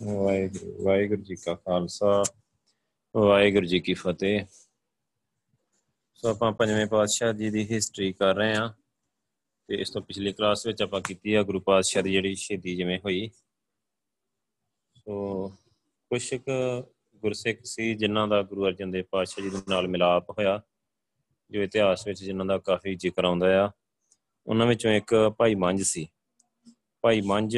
ਵਾਹਿਗੁਰੂ 0.00 0.84
ਵਾਹਿਗੁਰੂ 0.84 1.22
ਜੀ 1.22 1.34
ਕਾ 1.36 1.54
ਖਾਲਸਾ, 1.54 2.22
ਵਾਹਿਗੁਰੂ 3.14 3.66
ਜੀ 3.66 3.80
ਕੀ 3.80 3.94
ਫਤਿਹ। 3.94 4.44
ਸੋ 6.14 6.28
ਆਪਾਂ 6.28 6.50
ਪੰਜਵੇਂ 6.52 6.86
ਪਾਤਸ਼ਾਹ 6.86 7.32
ਜੀ 7.32 7.50
ਦੀ 7.50 7.64
ਹਿਸਟਰੀ 7.70 8.12
ਕਰ 8.12 8.34
ਰਹੇ 8.34 8.54
ਹਾਂ 8.54 8.68
ਤੇ 9.68 9.80
ਇਸ 9.80 9.90
ਤੋਂ 9.90 10.02
ਪਿਛਲੀ 10.02 10.32
ਕਲਾਸ 10.32 10.66
ਵਿੱਚ 10.66 10.82
ਆਪਾਂ 10.82 11.00
ਕੀਤੀ 11.00 11.34
ਆ 11.34 11.42
ਗੁਰੂ 11.42 11.60
ਪਾਤਸ਼ਾਹ 11.60 12.02
ਦੀ 12.02 12.12
ਜਿਹੜੀ 12.12 12.34
ਸ਼ਹੀਦੀ 12.34 12.76
ਜਿਵੇਂ 12.76 12.98
ਹੋਈ। 12.98 13.28
ਸੋ 14.96 15.48
ਕੁਝ 16.10 16.34
ਕੁ 16.34 16.82
ਗੁਰਸਿੱਖ 17.22 17.64
ਸੀ 17.64 17.94
ਜਿਨ੍ਹਾਂ 17.94 18.26
ਦਾ 18.28 18.42
ਗੁਰੂ 18.42 18.66
ਅਰਜਨ 18.66 18.90
ਦੇਵ 18.90 19.04
ਪਾਤਸ਼ਾਹ 19.10 19.44
ਜੀ 19.44 19.50
ਦੇ 19.50 19.62
ਨਾਲ 19.68 19.88
ਮਿਲਾਪ 19.88 20.30
ਹੋਇਆ, 20.30 20.60
ਜੋ 21.50 21.62
ਇਤਿਹਾਸ 21.62 22.06
ਵਿੱਚ 22.06 22.24
ਜਿਨ੍ਹਾਂ 22.24 22.46
ਦਾ 22.46 22.58
ਕਾਫੀ 22.58 22.94
ਜ਼ਿਕਰ 22.94 23.24
ਆਉਂਦਾ 23.24 23.64
ਆ। 23.64 23.70
ਉਹਨਾਂ 24.46 24.66
ਵਿੱਚੋਂ 24.66 24.92
ਇੱਕ 24.92 25.14
ਭਾਈ 25.38 25.54
ਮੰਝ 25.54 25.82
ਸੀ। 25.82 26.08
ਭਾਈ 27.00 27.20
ਮੰਝ 27.20 27.56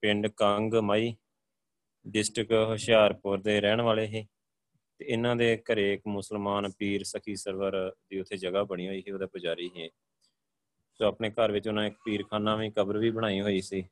ਪਿੰਡ 0.00 0.26
ਕੰਗ 0.26 0.74
ਮਾਈ 0.74 1.14
ਡਿਸਟ੍ਰਿਕਟ 2.06 2.68
ਹੁਸ਼ਿਆਰਪੁਰ 2.68 3.40
ਦੇ 3.40 3.60
ਰਹਿਣ 3.60 3.80
ਵਾਲੇ 3.80 4.06
ਸੀ। 4.06 4.26
ਤੇ 5.00 5.04
ਇਹਨਾਂ 5.04 5.34
ਦੇ 5.36 5.56
ਘਰੇ 5.72 5.92
ਇੱਕ 5.94 6.02
ਮੁਸਲਮਾਨ 6.06 6.70
ਪੀਰ 6.78 7.04
ਸਖੀ 7.04 7.36
ਸਰਵਰ 7.36 7.76
ਦੀ 8.10 8.20
ਉੱਥੇ 8.20 8.36
ਜਗ੍ਹਾ 8.36 8.62
ਬਣੀ 8.64 8.88
ਹੋਈ 8.88 9.02
ਸੀ, 9.02 9.10
ਉਹਦਾ 9.10 9.26
ਪੁਜਾਰੀ 9.26 9.68
ਸੀ 9.74 9.88
ਸੋ 11.00 11.04
ਆਪਣੇ 11.04 11.30
ਘਰ 11.30 11.52
ਵਿੱਚ 11.52 11.68
ਉਹਨਾਂ 11.68 11.84
ਇੱਕ 11.86 11.96
ਪੀਰਖਾਨਾ 12.04 12.56
ਵੀ, 12.56 12.70
ਕਬਰ 12.70 12.98
ਵੀ 12.98 13.10
ਬਣਾਈ 13.10 13.40
ਹੋਈ 13.40 13.60
ਸੀ, 13.60 13.84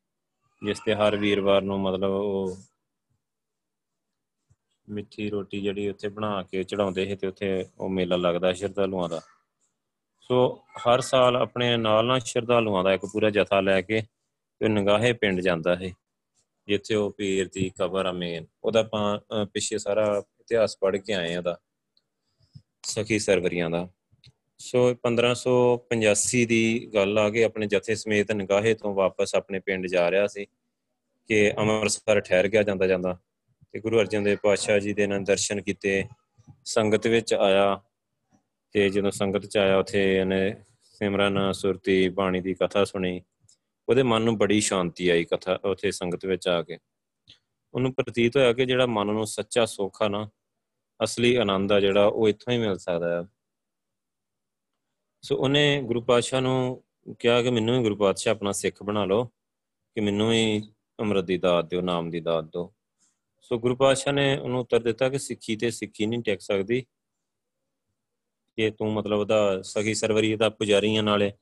ਜਿਸ 0.63 0.81
ਤੇ 0.81 0.95
ਹਰ 0.95 1.17
ਵੀਰਵਾਰ 1.17 1.63
ਨੂੰ 1.63 1.81
ਮਤਲਬ 1.81 2.11
ਉਹ 2.11 2.57
ਮਿੱਠੀ 4.89 5.29
ਰੋਟੀ 5.31 5.61
ਜਿਹੜੀ 5.61 5.89
ਉੱਥੇ 5.89 6.09
ਬਣਾ 6.09 6.43
ਕੇ 6.43 6.63
ਚੜਾਉਂਦੇ 6.65 7.05
ਸੀ 7.07 7.17
ਤੇ 7.17 7.27
ਉੱਥੇ 7.27 7.65
ਉਹ 7.79 7.89
ਮੇਲਾ 7.89 8.17
ਲੱਗਦਾ 8.17 8.53
ਸ਼ਰਧਾਲੂਆਂ 8.53 9.09
ਦਾ। 9.09 9.21
ਸੋ 10.21 10.65
ਹਰ 10.79 11.01
ਸਾਲ 11.01 11.37
ਆਪਣੇ 11.37 11.77
ਨਾਲ 11.77 12.07
ਨਾਲ 12.07 12.21
ਸ਼ਰਧਾਲੂਆਂ 12.21 12.83
ਦਾ 12.85 12.93
ਇੱਕ 12.93 13.07
ਪੂਰਾ 13.13 13.31
ਜਥਾ 13.31 13.61
ਲੈ 13.61 13.81
ਕੇ 13.81 14.03
ਤੇ 14.61 14.69
ਨਗਾਹੇ 14.69 15.13
ਪਿੰਡ 15.13 15.41
ਜਾਂਦਾ 15.41 15.77
ਹੈ 15.77 15.93
ਜਿੱਥੇ 16.71 16.95
ਉਹ 16.95 17.11
ਪੀਰ 17.11 17.49
ਦੀ 17.49 17.71
ਕਬਰ 17.79 18.07
ਆ 18.07 18.13
ਮੇਨ 18.13 18.47
ਉਹਦਾ 18.65 18.81
ਆਪਾਂ 18.81 19.47
ਪਿੱਛੇ 19.47 19.79
ਸਾਰਾ 19.79 20.23
ਇਤਿਹਾਸ 20.41 20.77
ਪੜ੍ਹ 20.81 20.99
ਕੇ 20.99 21.13
ਆਏ 21.13 21.35
ਆ 21.35 21.39
ਉਹਦਾ, 21.39 21.57
ਸਖੀ 22.87 23.19
ਸਰਵਰੀਆਂ 23.19 23.71
ਦਾ। 23.71 23.89
ਸੋ 24.61 24.81
1585 24.95 26.45
ਦੀ 26.47 26.63
ਗੱਲ 26.95 27.19
ਆ 27.19 27.29
ਕੇ 27.31 27.45
ਆਪਣੇ 27.45 27.67
ਜਥੇ 27.67 27.95
ਸਮੇਤ 27.95 28.33
ਨਗਾਹੇ 28.33 28.75
ਤੋਂ 28.75 28.95
ਵਾਪਸ 28.95 29.35
ਆਪਣੇ 29.35 29.61
ਪਿੰਡ 29.61 29.87
ਜਾ 29.87 30.11
ਰਿਹਾ 30.11 30.27
ਸੀ 30.27 30.47
ਕਿ 31.29 31.39
ਅੰਮ੍ਰਿਤਸਰ 31.59 32.21
ਠਹਿਰ 32.21 32.49
ਗਿਆ 32.49 32.63
ਜਾਂਦਾ 32.63 32.87
ਜਾਂਦਾ। 32.87 33.17
ਤੇ 33.73 33.81
ਗੁਰੂ 33.81 34.01
ਅਰਜਨ 34.01 34.25
ਦੇਵ 34.25 34.39
ਪਾਤਸ਼ਾਹ 34.43 34.79
ਜੀ 34.79 34.93
ਦੇ 34.93 35.07
ਨਾਲ 35.07 35.25
ਦਰਸ਼ਨ 35.25 35.61
ਕੀਤੇ। 35.63 36.05
ਸੰਗਤ 36.65 37.07
ਵਿੱਚ 37.07 37.35
ਆਇਆ 37.35 37.81
ਤੇ 38.75 38.89
ਜਦੋਂ 38.91 39.11
ਸੰਗਤ 39.11 39.47
ਚ 39.47 39.57
ਆਇਆ, 39.57 39.77
ਉੱਥੇ 39.79 40.03
ਇਹਨੇ 40.17 40.55
ਸਿਮਰਨ, 40.95 41.53
ਸੁਰਤੀ, 41.53 42.09
ਬਾਣੀ 42.09 42.41
ਦੀ 42.41 42.55
ਕਥਾ 42.55 42.85
ਸੁਣੀ। 42.85 43.21
ਉਹਦੇ 43.91 44.03
ਮਨ 44.03 44.23
ਨੂੰ 44.23 44.39
ਬੜੀ 44.39 44.61
ਸ਼ਾਂਤੀ 44.61 45.09
ਆਈ 45.09 45.25
ਕਥਾ, 45.25 45.59
ਉੱਥੇ 45.65 45.91
ਸੰਗਤ 45.91 46.27
ਵਿੱਚ 46.27 46.49
ਆ 46.49 46.63
ਕੇ। 46.63 46.79
ਉਹਨੂੰ 47.75 47.95
ਪ੍ਰਤੀਤ 47.95 48.37
ਹੋਇਆ 48.37 48.53
ਕਿ 48.53 48.67
ਜਿਹੜਾ 48.67 48.87
ਮਨ 48.87 49.07
ਨੂੰ 49.07 49.27
ਸੱਚਾ 49.27 49.67
ਸੁੱਖ 49.67 50.03
ਆ 50.03 50.09
ਨਾ, 50.09 50.29
ਅਸਲੀ 51.05 51.35
ਆਨੰਦ 51.35 51.73
ਆ 51.73 51.81
ਜਿਹੜਾ, 51.81 52.07
ਉਹ 52.07 52.29
ਇੱਥੋਂ 52.29 52.53
ਹੀ 52.53 52.59
ਮਿਲ 52.59 52.79
ਸਕਦਾ 52.79 53.23
ਹੈ 53.23 53.29
ਸੋ 55.23 55.37
ਉਹਨੇ 55.37 55.83
ਗੁਰੂ 55.83 56.03
ਪਾਤਸ਼ਾਹ 56.03 56.41
ਨੂੰ 56.41 56.85
ਕਿਹਾ 57.19 57.43
ਕਿ 57.43 57.51
ਮੈਨੂੰ 57.51 57.77
ਵੀ 57.77 57.83
ਗੁਰੂ 57.83 57.97
ਪਾਤਸ਼ਾਹ 57.97 58.35
ਆਪਣਾ 58.35 58.53
ਸਿੱਖ 58.53 58.83
ਬਣਾ 58.83 59.05
ਲਓ, 59.05 59.25
ਕਿ 59.95 60.01
ਮੈਨੂੰ 60.01 60.31
ਵੀ 60.31 60.73
ਅੰਮ੍ਰਿਤ 61.01 61.25
ਦੀ 61.25 61.39
ਦਾਤ 61.39 61.65
ਦਿਓ, 61.65 61.81
ਨਾਮ 61.81 62.11
ਦੀ 62.11 62.21
ਦਾਤ 62.21 62.45
ਦਿਓ। 62.45 62.75
ਸੋ 63.43 63.59
ਗੁਰੂ 63.59 63.77
ਪਾਤਸ਼ਾਹ 63.77 64.13
ਨੇ 64.13 64.39
ਉਹਨੂੰ 64.39 64.61
ਉੱਤਰ 64.61 64.81
ਦਿੱਤਾ 64.81 65.09
ਕਿ 65.09 65.19
ਸਿੱਖੀ 65.19 65.57
ਤੇ 65.57 65.71
ਸਿੱਖੀ 65.71 66.07
ਨਹੀਂ 66.07 66.23
ਟਿਕ 66.23 66.41
ਸਕਦੀ। 66.41 66.87
ਕਿ 68.57 68.71
ਤੂੰ 68.71 68.93
ਮਤਲਬ 68.93 69.19
ਉਹਦਾ 69.19 69.63
ਸਖੀ 69.63 69.95
ਸਰਵਰੀ 69.95 70.37
ਦਾ 70.37 70.49
ਪੁਜਾਰੀ 70.49 70.97
ਆ 70.97 71.03
ਨਾਲੇ। 71.03 71.33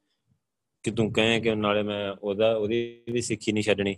ਕਿ 0.83 0.91
ਤੂੰ 0.91 1.12
ਕਹੇ 1.12 1.41
ਕਿ 1.41 1.55
ਨਾਲੇ 1.55 1.83
ਮੈਂ 1.83 2.12
ਉਹਦਾ, 2.23 2.57
ਉਹਦੀ 2.57 3.03
ਵੀ 3.11 3.21
ਸਿੱਖੀ 3.21 3.53
ਨਹੀਂ 3.53 3.65
ਛੱਡਣੀ 3.65 3.97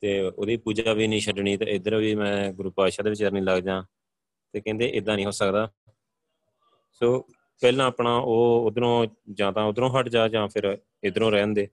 ਤੇ 0.00 0.20
ਉਹਦੀ 0.20 0.56
ਪੂਜਾ 0.56 0.92
ਵੀ 0.92 1.06
ਨਹੀਂ 1.06 1.20
ਛੱਡਣੀ 1.20 1.56
ਤੇ 1.56 1.64
ਇਧਰ 1.64 1.96
ਵੀ 1.96 2.14
ਮੈਂ 2.14 2.52
ਗੁਰੂ 2.52 2.70
ਪਾਤਸ਼ਾਹ 2.70 3.04
ਦੇ 3.04 3.10
ਵਿਚਾਰ 3.10 3.32
ਨਹੀਂ 3.32 3.42
ਲੱਗ 3.42 3.62
ਜਾ 3.62 3.84
ਤੇ 4.52 4.60
ਕਹਿੰਦੇ 4.60 4.86
ਇਦਾਂ 4.88 5.14
ਨਹੀਂ 5.14 5.26
ਹੋ 5.26 5.30
ਸਕਦਾ। 5.30 5.72
ਸੋ 6.92 7.20
ਪਹਿਲਾਂ 7.60 7.86
ਆਪਣਾ 7.86 8.16
ਉਹ 8.16 8.62
ਉਧਰੋਂ 8.66 9.06
ਜਾਂ 9.32 9.52
ਤਾਂ 9.52 9.64
ਉਧਰੋਂ 9.64 10.00
ਹਟ 10.00 10.08
ਜਾ 10.08 10.28
ਜਾਂ 10.28 10.48
ਫਿਰ 10.48 10.78
ਇਧਰੋਂ 11.04 11.30
ਰਹਿਣ 11.30 11.46
ਦੇ। 11.46 11.68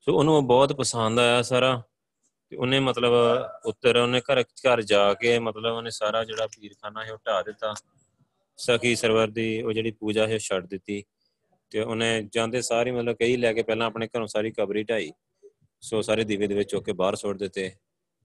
ਸੋ 0.00 0.18
ਉਹਨੂੰ 0.18 0.46
ਬਹੁਤ 0.46 0.72
ਪਸੰਦ 0.72 1.18
ਆਇਆ 1.18 1.42
ਸਾਰਾ 1.42 1.82
ਤੇ 2.50 2.56
ਉਹਨੇ 2.56 2.80
ਮਤਲਬ 2.80 3.12
ਉੱਤਰ 3.64 3.96
ਉਹਨੇ 3.96 4.20
ਘਰ 4.20 4.42
ਘਰ 4.42 4.82
ਜਾ 4.82 5.14
ਕੇ 5.14 5.38
ਮਤਲਬ 5.38 5.76
ਉਹਨੇ 5.76 5.90
ਸਾਰਾ 5.90 6.24
ਜਿਹੜਾ 6.24 6.46
ਪੀਰਖਾਨਾ 6.46 7.04
ਹੈ 7.04 7.12
ਉਹ 7.12 7.18
ਢਾ 7.26 7.42
ਦਿੱਤਾ। 7.42 7.74
ਸਖੀ 8.56 8.96
ਸਰਵਰ 8.96 9.28
ਦੀ 9.28 9.62
ਉਹ 9.62 9.72
ਜਿਹੜੀ 9.72 9.90
ਪੂਜਾ 9.90 10.26
ਹੈ 10.26 10.38
ਛੱਡ 10.38 10.66
ਦਿੱਤੀ। 10.66 11.04
ਤੇ 11.70 11.80
ਉਹਨੇ 11.80 12.28
ਜਾਂਦੇ 12.32 12.62
ਸਾਰੀ 12.62 12.90
ਮਤਲਬ 12.90 13.16
ਕਈ 13.16 13.36
ਲੈ 13.36 13.52
ਕੇ 13.52 13.62
ਪਹਿਲਾਂ 13.62 13.86
ਆਪਣੇ 13.86 14.06
ਘਰੋਂ 14.06 14.26
ਸਾਰੀ 14.26 14.50
ਕਬਰੀ 14.50 14.82
ਢਾਈ। 14.82 15.12
ਸੋ 15.80 16.02
ਸਾਰੇ 16.02 16.24
ਦੀਵੇ 16.24 16.46
ਦੇ 16.46 16.54
ਵਿੱਚ 16.54 16.70
ਚੁੱਕ 16.70 16.86
ਕੇ 16.86 16.92
ਬਾਹਰ 16.92 17.14
ਸੁੱਟ 17.14 17.38
ਦਿੱਤੇ। 17.38 17.70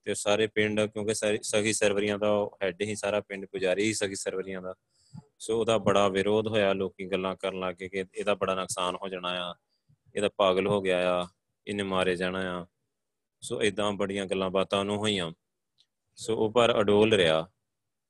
ਤੇ 0.06 0.14
ਸਾਰੇ 0.14 0.48
ਪਿੰਡ, 0.48 0.82
ਕਿਉਂਕਿ 0.82 1.14
ਸਖੀ 1.42 1.74
ਸਰਵਰੀਆਂ 1.74 2.18
ਦਾ 2.20 2.50
ਹੈੱਡ 2.64 2.82
ਹੀ 2.82 2.96
ਸਾਰਾ 2.96 3.20
ਪਿੰਡ 3.20 3.46
ਪੁਜਾਰੀ 3.46 3.84
ਹੀ 3.84 3.94
ਸਖੀ 3.94 4.16
ਸਰਵਰੀਆਂ 4.16 4.62
ਦਾ। 4.62 4.74
ਸੋ 5.40 5.60
ਉਹਦਾ 5.60 5.78
ਬੜਾ 5.78 6.08
ਵਿਰੋਧ 6.08 6.48
ਹੋਇਆ, 6.48 6.74
ਲੋਕੀ 6.74 7.06
ਗੱਲਾਂ 7.06 7.36
ਕਰਨ 7.36 7.60
ਲੱਗੇ 7.60 7.90
ਕਿ 7.90 8.06
ਇਹਦਾ 8.16 8.34
ਬੜਾ 8.36 8.56
ਨੁਕਸਾਨ 8.56 8.96
ਹੋ 8.96 9.10
ਜਾਣਾ 9.10 9.52
ਆ, 9.52 9.56
ਇਹਦਾ 10.16 10.30
ਪਾਗਲ 10.38 10.68
ਹੋ 10.68 10.82
ਗਿਆ 10.82 11.22
ਆ, 11.22 11.28
ਇਹਨੇ 11.68 11.84
ਮਾਰੇ 11.84 12.16
ਜਾਣਾ 12.16 12.62
ਆ। 12.62 12.66
ਸੋ 13.42 13.62
ਇਦਾਂ 13.64 13.92
ਬੜੀਆਂ 13.92 14.26
ਗੱਲਾਂ 14.26 14.50
ਬਾਤਾਂ 14.50 14.80
ਉਹਨੂੰ 14.80 14.98
ਹੋਈਆਂ। 14.98 15.32
ਸੋ 16.16 16.36
ਉਹ 16.38 16.52
ਪਰ 16.52 16.80
ਅਡੋਲ 16.80 17.14
ਰਿਹਾ। 17.14 17.48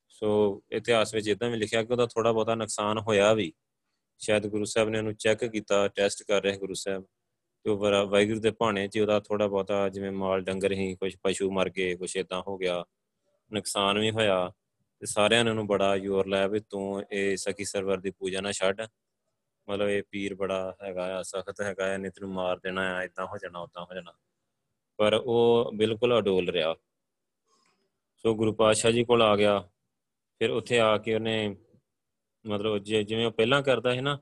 ਸੋ 0.10 0.62
ਇਤਿਹਾਸ 0.72 1.14
ਵਿੱਚ 1.14 1.28
ਇਦਾਂ 1.28 1.50
ਵੀ 1.50 1.58
ਲਿਖਿਆ 1.58 1.84
ਕਿ 1.84 1.94
ਉਹਦਾ 1.94 2.06
ਥੋੜਾ 2.06 2.32
ਬਹੁਤਾ 2.32 2.56
ਨੁਕਸਾਨ 2.56 2.98
ਹੋਇਆ 2.98 3.34
ਵੀ। 3.34 3.54
ਸ਼ਾਇਦ 4.20 4.48
ਗੁਰੂ 4.48 4.66
ਸਾਹਿਬ 4.66 4.90
ਨੇ 4.90 4.98
ਉਹਨੂੰ 4.98 5.16
ਚੈੱਕ 5.16 5.46
ਕੀਤਾ 5.46 5.88
ਟੈਸਟ 5.88 6.24
ਕਰ 6.24 6.42
ਰਹੇ 6.44 6.58
ਗੁਰੂ 6.58 6.74
ਸਾਹਿਬ। 6.74 7.06
ਤੇ 7.66 7.70
ਉਹ 7.70 7.78
ਵਾਹਿਗੁਰੂ 7.78 8.40
ਦੇ 8.40 8.52
ਭਾਣੇ 8.52 8.88
'ਚ 8.88 9.00
ਉਹਦਾ 9.00 9.20
ਥੋੜਾ 9.20 9.48
ਬਹੁਤਾ 9.48 9.88
ਜਿਵੇਂ 9.90 10.12
ਮਾਲ 10.12 10.42
ਡੰਗਰ 10.42 10.72
ਹੀ 10.72 10.96
ਕੁਝ 10.96 11.16
ਪਸ਼ੂ 11.24 11.52
ਮਰ 11.52 11.70
ਗਏ 11.70 11.96
ਕੁਝ 11.96 12.16
ਇਦਾਂ 12.18 12.42
ਹੋ 12.48 12.58
ਗਿਆ, 12.58 12.84
ਨੁਕਸਾਨ 13.52 14.00
ਵੀ 14.00 14.12
ਹੋਇਆ। 14.12 14.52
ਤੇ 15.00 15.06
ਸਾਰਿਆਂ 15.06 15.44
ਨੇ 15.44 15.50
ਉਹਨੂੰ 15.50 15.68
ਬੜਾ 15.68 15.98
ਜ਼ੋਰ 15.98 16.28
ਲਾਇਆ 16.28 16.48
ਵੀ 16.48 16.60
ਤੂੰ 16.60 17.04
ਇਹ 17.12 17.36
ਸਖੀ 17.38 17.66
ਸਰਵਰ 17.66 17.98
ਦੀ 17.98 18.12
ਪੂਜਾ 18.12 18.42
ਨਾ 18.42 18.52
ਛੱਡ। 18.52 18.82
ਮਤਲਬ 19.68 19.90
ਇਹ 19.90 20.04
ਪੀਰ 20.12 20.36
ਬੜਾ 20.36 20.76
ਹੈਗਾ 20.84 21.20
ਆ, 21.20 21.22
ਸਖਤ 21.24 21.62
ਹੈਗਾ 21.62 21.94
ਆ 21.94 21.98
ਨਹੀਂ 21.98 22.12
ਤੈਨੂੰ 22.12 22.34
ਮਾਰ 22.34 22.60
ਦੇਣਾ 22.60 22.82
ਆ 22.96 23.04
ਇਦਾਂ 23.04 23.26
ਹੋ 23.26 23.38
ਜਾਣਾ 23.38 23.60
ਉਦਾਂ 23.60 23.84
ਹੋ 23.84 23.94
ਜਾਣਾ। 23.96 24.14
ਪਰ 24.98 25.14
ਉਹ 25.14 25.72
ਬਿਲਕੁਲ 25.76 26.18
ਅਡੋਲ 26.20 26.50
ਰਿਹਾ। 26.50 26.76
ਸੋ 28.18 28.36
ਗੁਰੂ 28.36 28.54
ਪਾਤਸ਼ਾਹ 28.54 28.92
ਜੀ 28.92 29.04
ਕੋਲ 29.04 29.22
ਆ 29.22 29.36
ਗਿਆ। 29.36 29.60
ਫਿਰ 30.40 30.50
ਉੱਥੇ 30.50 30.80
ਆ 30.80 30.98
ਕੇ 30.98 31.16
ਉਹਨੇ 31.16 31.56
ਮਤਲਬ 32.46 32.78
ਜਿਵੇਂ 32.78 33.26
ਉਹ 33.26 33.32
ਪਹਿਲਾਂ 33.32 33.62
ਕਰਦਾ 33.62 33.94
ਸੀ 33.94 34.02
ਨਾ 34.02 34.20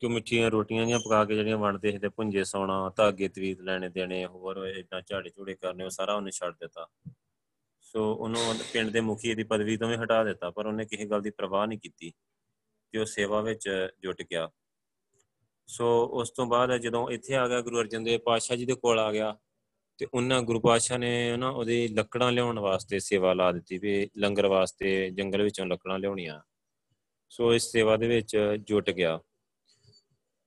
ਕਿ 0.00 0.08
ਮਿੱਠੀਆਂ 0.08 0.50
ਰੋਟੀਆਂ 0.50 0.86
ਜੀਆਂ 0.86 0.98
ਪਕਾ 0.98 1.24
ਕੇ 1.24 1.34
ਜਿਹੜੀਆਂ 1.34 1.58
ਵੰਡਦੇ 1.58 1.92
ਸੀ 1.92 1.98
ਤੇ 1.98 2.08
ਪੁੰਜੇ 2.08 2.44
ਸੌਣਾ, 2.44 2.92
ਧਾਗੇ 2.96 3.28
ਤਵੀਤ 3.28 3.60
ਲੈਣੇ 3.60 3.88
ਦੇਣੇ, 3.88 4.26
ਹੋਰ 4.26 4.56
ਇਦਾਂ 4.76 5.02
ਝਾੜੇ 5.02 5.30
ਝੂੜੇ 5.30 5.54
ਕਰਨੇ, 5.54 5.84
ਉਹ 5.84 5.90
ਸਾਰਾ 5.90 6.14
ਉਹਨੇ 6.14 6.30
ਛੱਡ 6.30 6.54
ਦਿੱਤਾ। 6.54 6.86
ਸੋ 7.80 8.14
ਉਹਨੂੰ 8.14 8.54
ਪਿੰਡ 8.72 8.90
ਦੇ 8.90 9.00
ਮੁਖੀ 9.00 9.34
ਦੀ 9.34 9.42
ਪਦਵੀ 9.42 9.76
ਤੋਂ 9.76 9.88
ਵੀ 9.88 9.96
ਹਟਾ 9.96 10.24
ਦਿੱਤਾ, 10.24 10.50
ਪਰ 10.50 10.66
ਉਹਨੇ 10.66 10.84
ਕਿਸੇ 10.84 11.04
ਗੱਲ 11.04 11.22
ਦੀ 11.22 11.30
ਪਰਵਾਹ 11.30 11.66
ਨਹੀਂ 11.66 11.78
ਕੀਤੀ 11.78 12.12
ਤੇ 12.92 12.98
ਉਹ 12.98 13.04
ਸੇਵਾ 13.04 13.40
ਵਿੱਚ 13.40 13.88
ਜੁਟ 14.02 14.22
ਗਿਆ। 14.22 14.50
ਸੋ 15.66 16.06
ਉਸ 16.12 16.30
ਤੋਂ 16.30 16.46
ਬਾਅਦ 16.46 16.76
ਜਦੋਂ 16.76 17.10
ਇੱਥੇ 17.10 17.34
ਆ 17.34 17.48
ਗਿਆ 17.48 17.60
ਗੁਰੂ 17.60 17.80
ਅਰਜਨ 17.80 18.04
ਦੇਵ 18.04 18.20
ਪਾਤਸ਼ਾਹ 18.20 18.56
ਜੀ 18.56 18.66
ਦੇ 18.66 18.74
ਕੋਲ 18.74 18.98
ਆ 18.98 19.12
ਗਿਆ 19.12 19.36
ਤੇ 19.98 20.06
ਉਹਨਾਂ 20.14 20.42
ਗੁਰੂ 20.42 20.60
ਪਾਤਸ਼ਾਹ 20.60 20.98
ਨੇ 20.98 21.36
ਨਾ 21.36 21.48
ਉਹਦੀ 21.48 21.88
ਲੱਕੜਾਂ 21.88 22.32
ਲਿਆਉਣ 22.32 22.58
ਵਾਸਤੇ 22.58 22.98
ਸੇਵਾ 22.98 23.32
ਲਾ 23.32 23.52
ਦਿੱਤੀ 23.52 23.78
ਵੀ 23.78 24.10
ਲੰਗਰ 24.16 24.46
ਵਾਸਤੇ 24.46 25.10
ਜੰਗਲ 25.10 25.42
ਵਿੱਚੋਂ 25.42 25.66
ਲੱਕੜਾਂ 25.66 25.98
ਲਿਆਉਣੀਆਂ। 25.98 26.40
ਸੋ 27.30 27.52
ਇਸ 27.54 27.70
ਸੇਵਾ 27.72 27.96
ਦੇ 27.96 28.08
ਵਿੱਚ 28.08 28.36
ਜੁਟ 28.68 28.90
ਗਿਆ। 28.90 29.18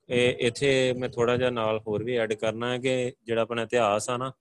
ਇਹ 0.10 0.36
ਇੱਥੇ 0.40 0.94
ਮੈਂ 0.94 1.10
ਥੋੜਾ 1.10 1.38
ਜਿਹਾ 1.38 1.50
ਨਾਲ 1.50 1.80
ਹੋਰ 1.80 2.04
ਵੀ 2.04 2.16
ਐਡ 2.16 2.34
ਕਰਨਾ 2.34 2.72
ਹੈ 2.74 2.78
ਕਿ 2.78 3.14
ਜਿਹੜਾ 3.24 3.42
ਆਪਣਾ 3.42 3.62
ਇਤਿਹਾਸ 3.62 4.10
ਆ 4.10 4.18
ਨਾ, 4.18 4.32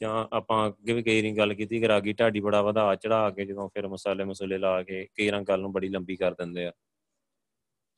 ਜਾਂ 0.00 0.26
ਆਪਾਂ 0.32 0.66
ਅੱਗੇ 0.68 0.92
ਵੀ 0.92 1.02
ਕਈ 1.02 1.22
ਰੀ 1.22 1.36
ਗੱਲ 1.36 1.54
ਕੀਤੀ 1.54 1.80
ਕਿ 1.80 1.88
ਰਾਗੀ 1.88 2.12
ਢਾਡੀ 2.12 2.40
ਬੜਾ 2.40 2.62
ਵਧਾ 2.62 2.94
ਚੜਾ 2.94 3.30
ਕੇ 3.30 3.44
ਜਦੋਂ 3.44 3.68
ਫਿਰ 3.68 3.88
ਮਸਾਲੇ 3.88 4.24
ਮਸੂਲੇ 4.24 4.58
ਲਾ 4.58 4.82
ਕੇ 4.82 5.06
ਕਈ 5.14 5.30
ਰਾਂ 5.30 5.42
ਗੱਲ 5.42 5.60
ਨੂੰ 5.60 5.72
ਬੜੀ 5.72 5.88
ਲੰਬੀ 5.88 6.16
ਕਰ 6.16 6.34
ਦਿੰਦੇ 6.34 6.66
ਆ। 6.66 6.72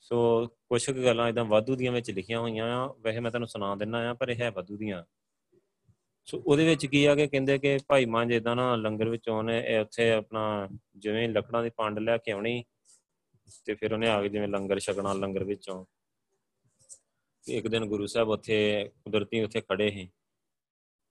ਸੋ 0.00 0.46
ਕੁਝ 0.46 0.84
ਕੁ 0.90 1.04
ਗੱਲਾਂ 1.04 1.28
ਇਦਾਂ 1.28 1.44
ਵਾਧੂ 1.44 1.76
ਦੀਆਂ 1.76 1.92
ਵਿੱਚ 1.92 2.10
ਲਿਖੀਆਂ 2.10 2.40
ਹੋਈਆਂ 2.40 2.66
ਆ, 2.76 2.86
ਵੈਸੇ 3.00 3.20
ਮੈਂ 3.20 3.30
ਤੁਹਾਨੂੰ 3.30 3.48
ਸੁਣਾ 3.48 3.74
ਦਿੰਨਾ 3.74 4.10
ਆ, 4.10 4.14
ਪਰ 4.14 4.28
ਇਹ 4.28 4.36
ਹੈ 4.36 4.50
ਵਾਧੂ 4.50 4.76
ਦੀਆਂ। 4.76 5.04
ਸੋ 6.24 6.42
ਉਹਦੇ 6.46 6.64
ਵਿੱਚ 6.64 6.86
ਕੀ 6.86 7.04
ਆ 7.04 7.14
ਕਿ 7.14 7.26
ਕਹਿੰਦੇ 7.26 7.58
ਕਿ 7.58 7.78
ਭਾਈ 7.88 8.04
ਮਾਂ 8.04 8.26
ਜਿੱਦਾਂ 8.26 8.56
ਨਾ 8.56 8.74
ਲੰਗਰ 8.76 9.08
ਵਿੱਚ 9.08 9.28
ਉਹਨੇ 9.28 9.78
ਉੱਥੇ 9.78 10.10
ਆਪਣਾ 10.10 10.68
ਜਿਵੇਂ 10.96 11.28
ਲੱਕੜਾਂ 11.28 11.62
ਦੀ 11.62 11.70
ਪੰਡ 11.70 11.98
ਲੈ 11.98 12.16
ਕੇ 12.18 12.32
ਆਉਣੀ 12.32 12.64
ਤੇ 13.64 13.74
ਫਿਰ 13.74 13.92
ਉਹਨੇ 13.92 14.08
ਆ 14.08 14.22
ਕੇ 14.22 14.28
ਜਿਵੇਂ 14.28 14.48
ਲੰਗਰ 14.48 14.78
ਛਕਣਾ 14.78 15.12
ਲੰਗਰ 15.12 15.44
ਵਿੱਚੋਂ। 15.44 15.84
ਇੱਕ 17.48 17.68
ਦਿਨ 17.68 17.84
ਗੁਰੂ 17.84 18.06
ਸਾਹਿਬ 18.06 18.28
ਉੱਥੇ 18.28 18.90
ਕੁਦਰਤੀ 19.04 19.42
ਉੱਥੇ 19.42 19.60
ਖੜੇ 19.60 19.90
ਸੀ। 19.90 20.10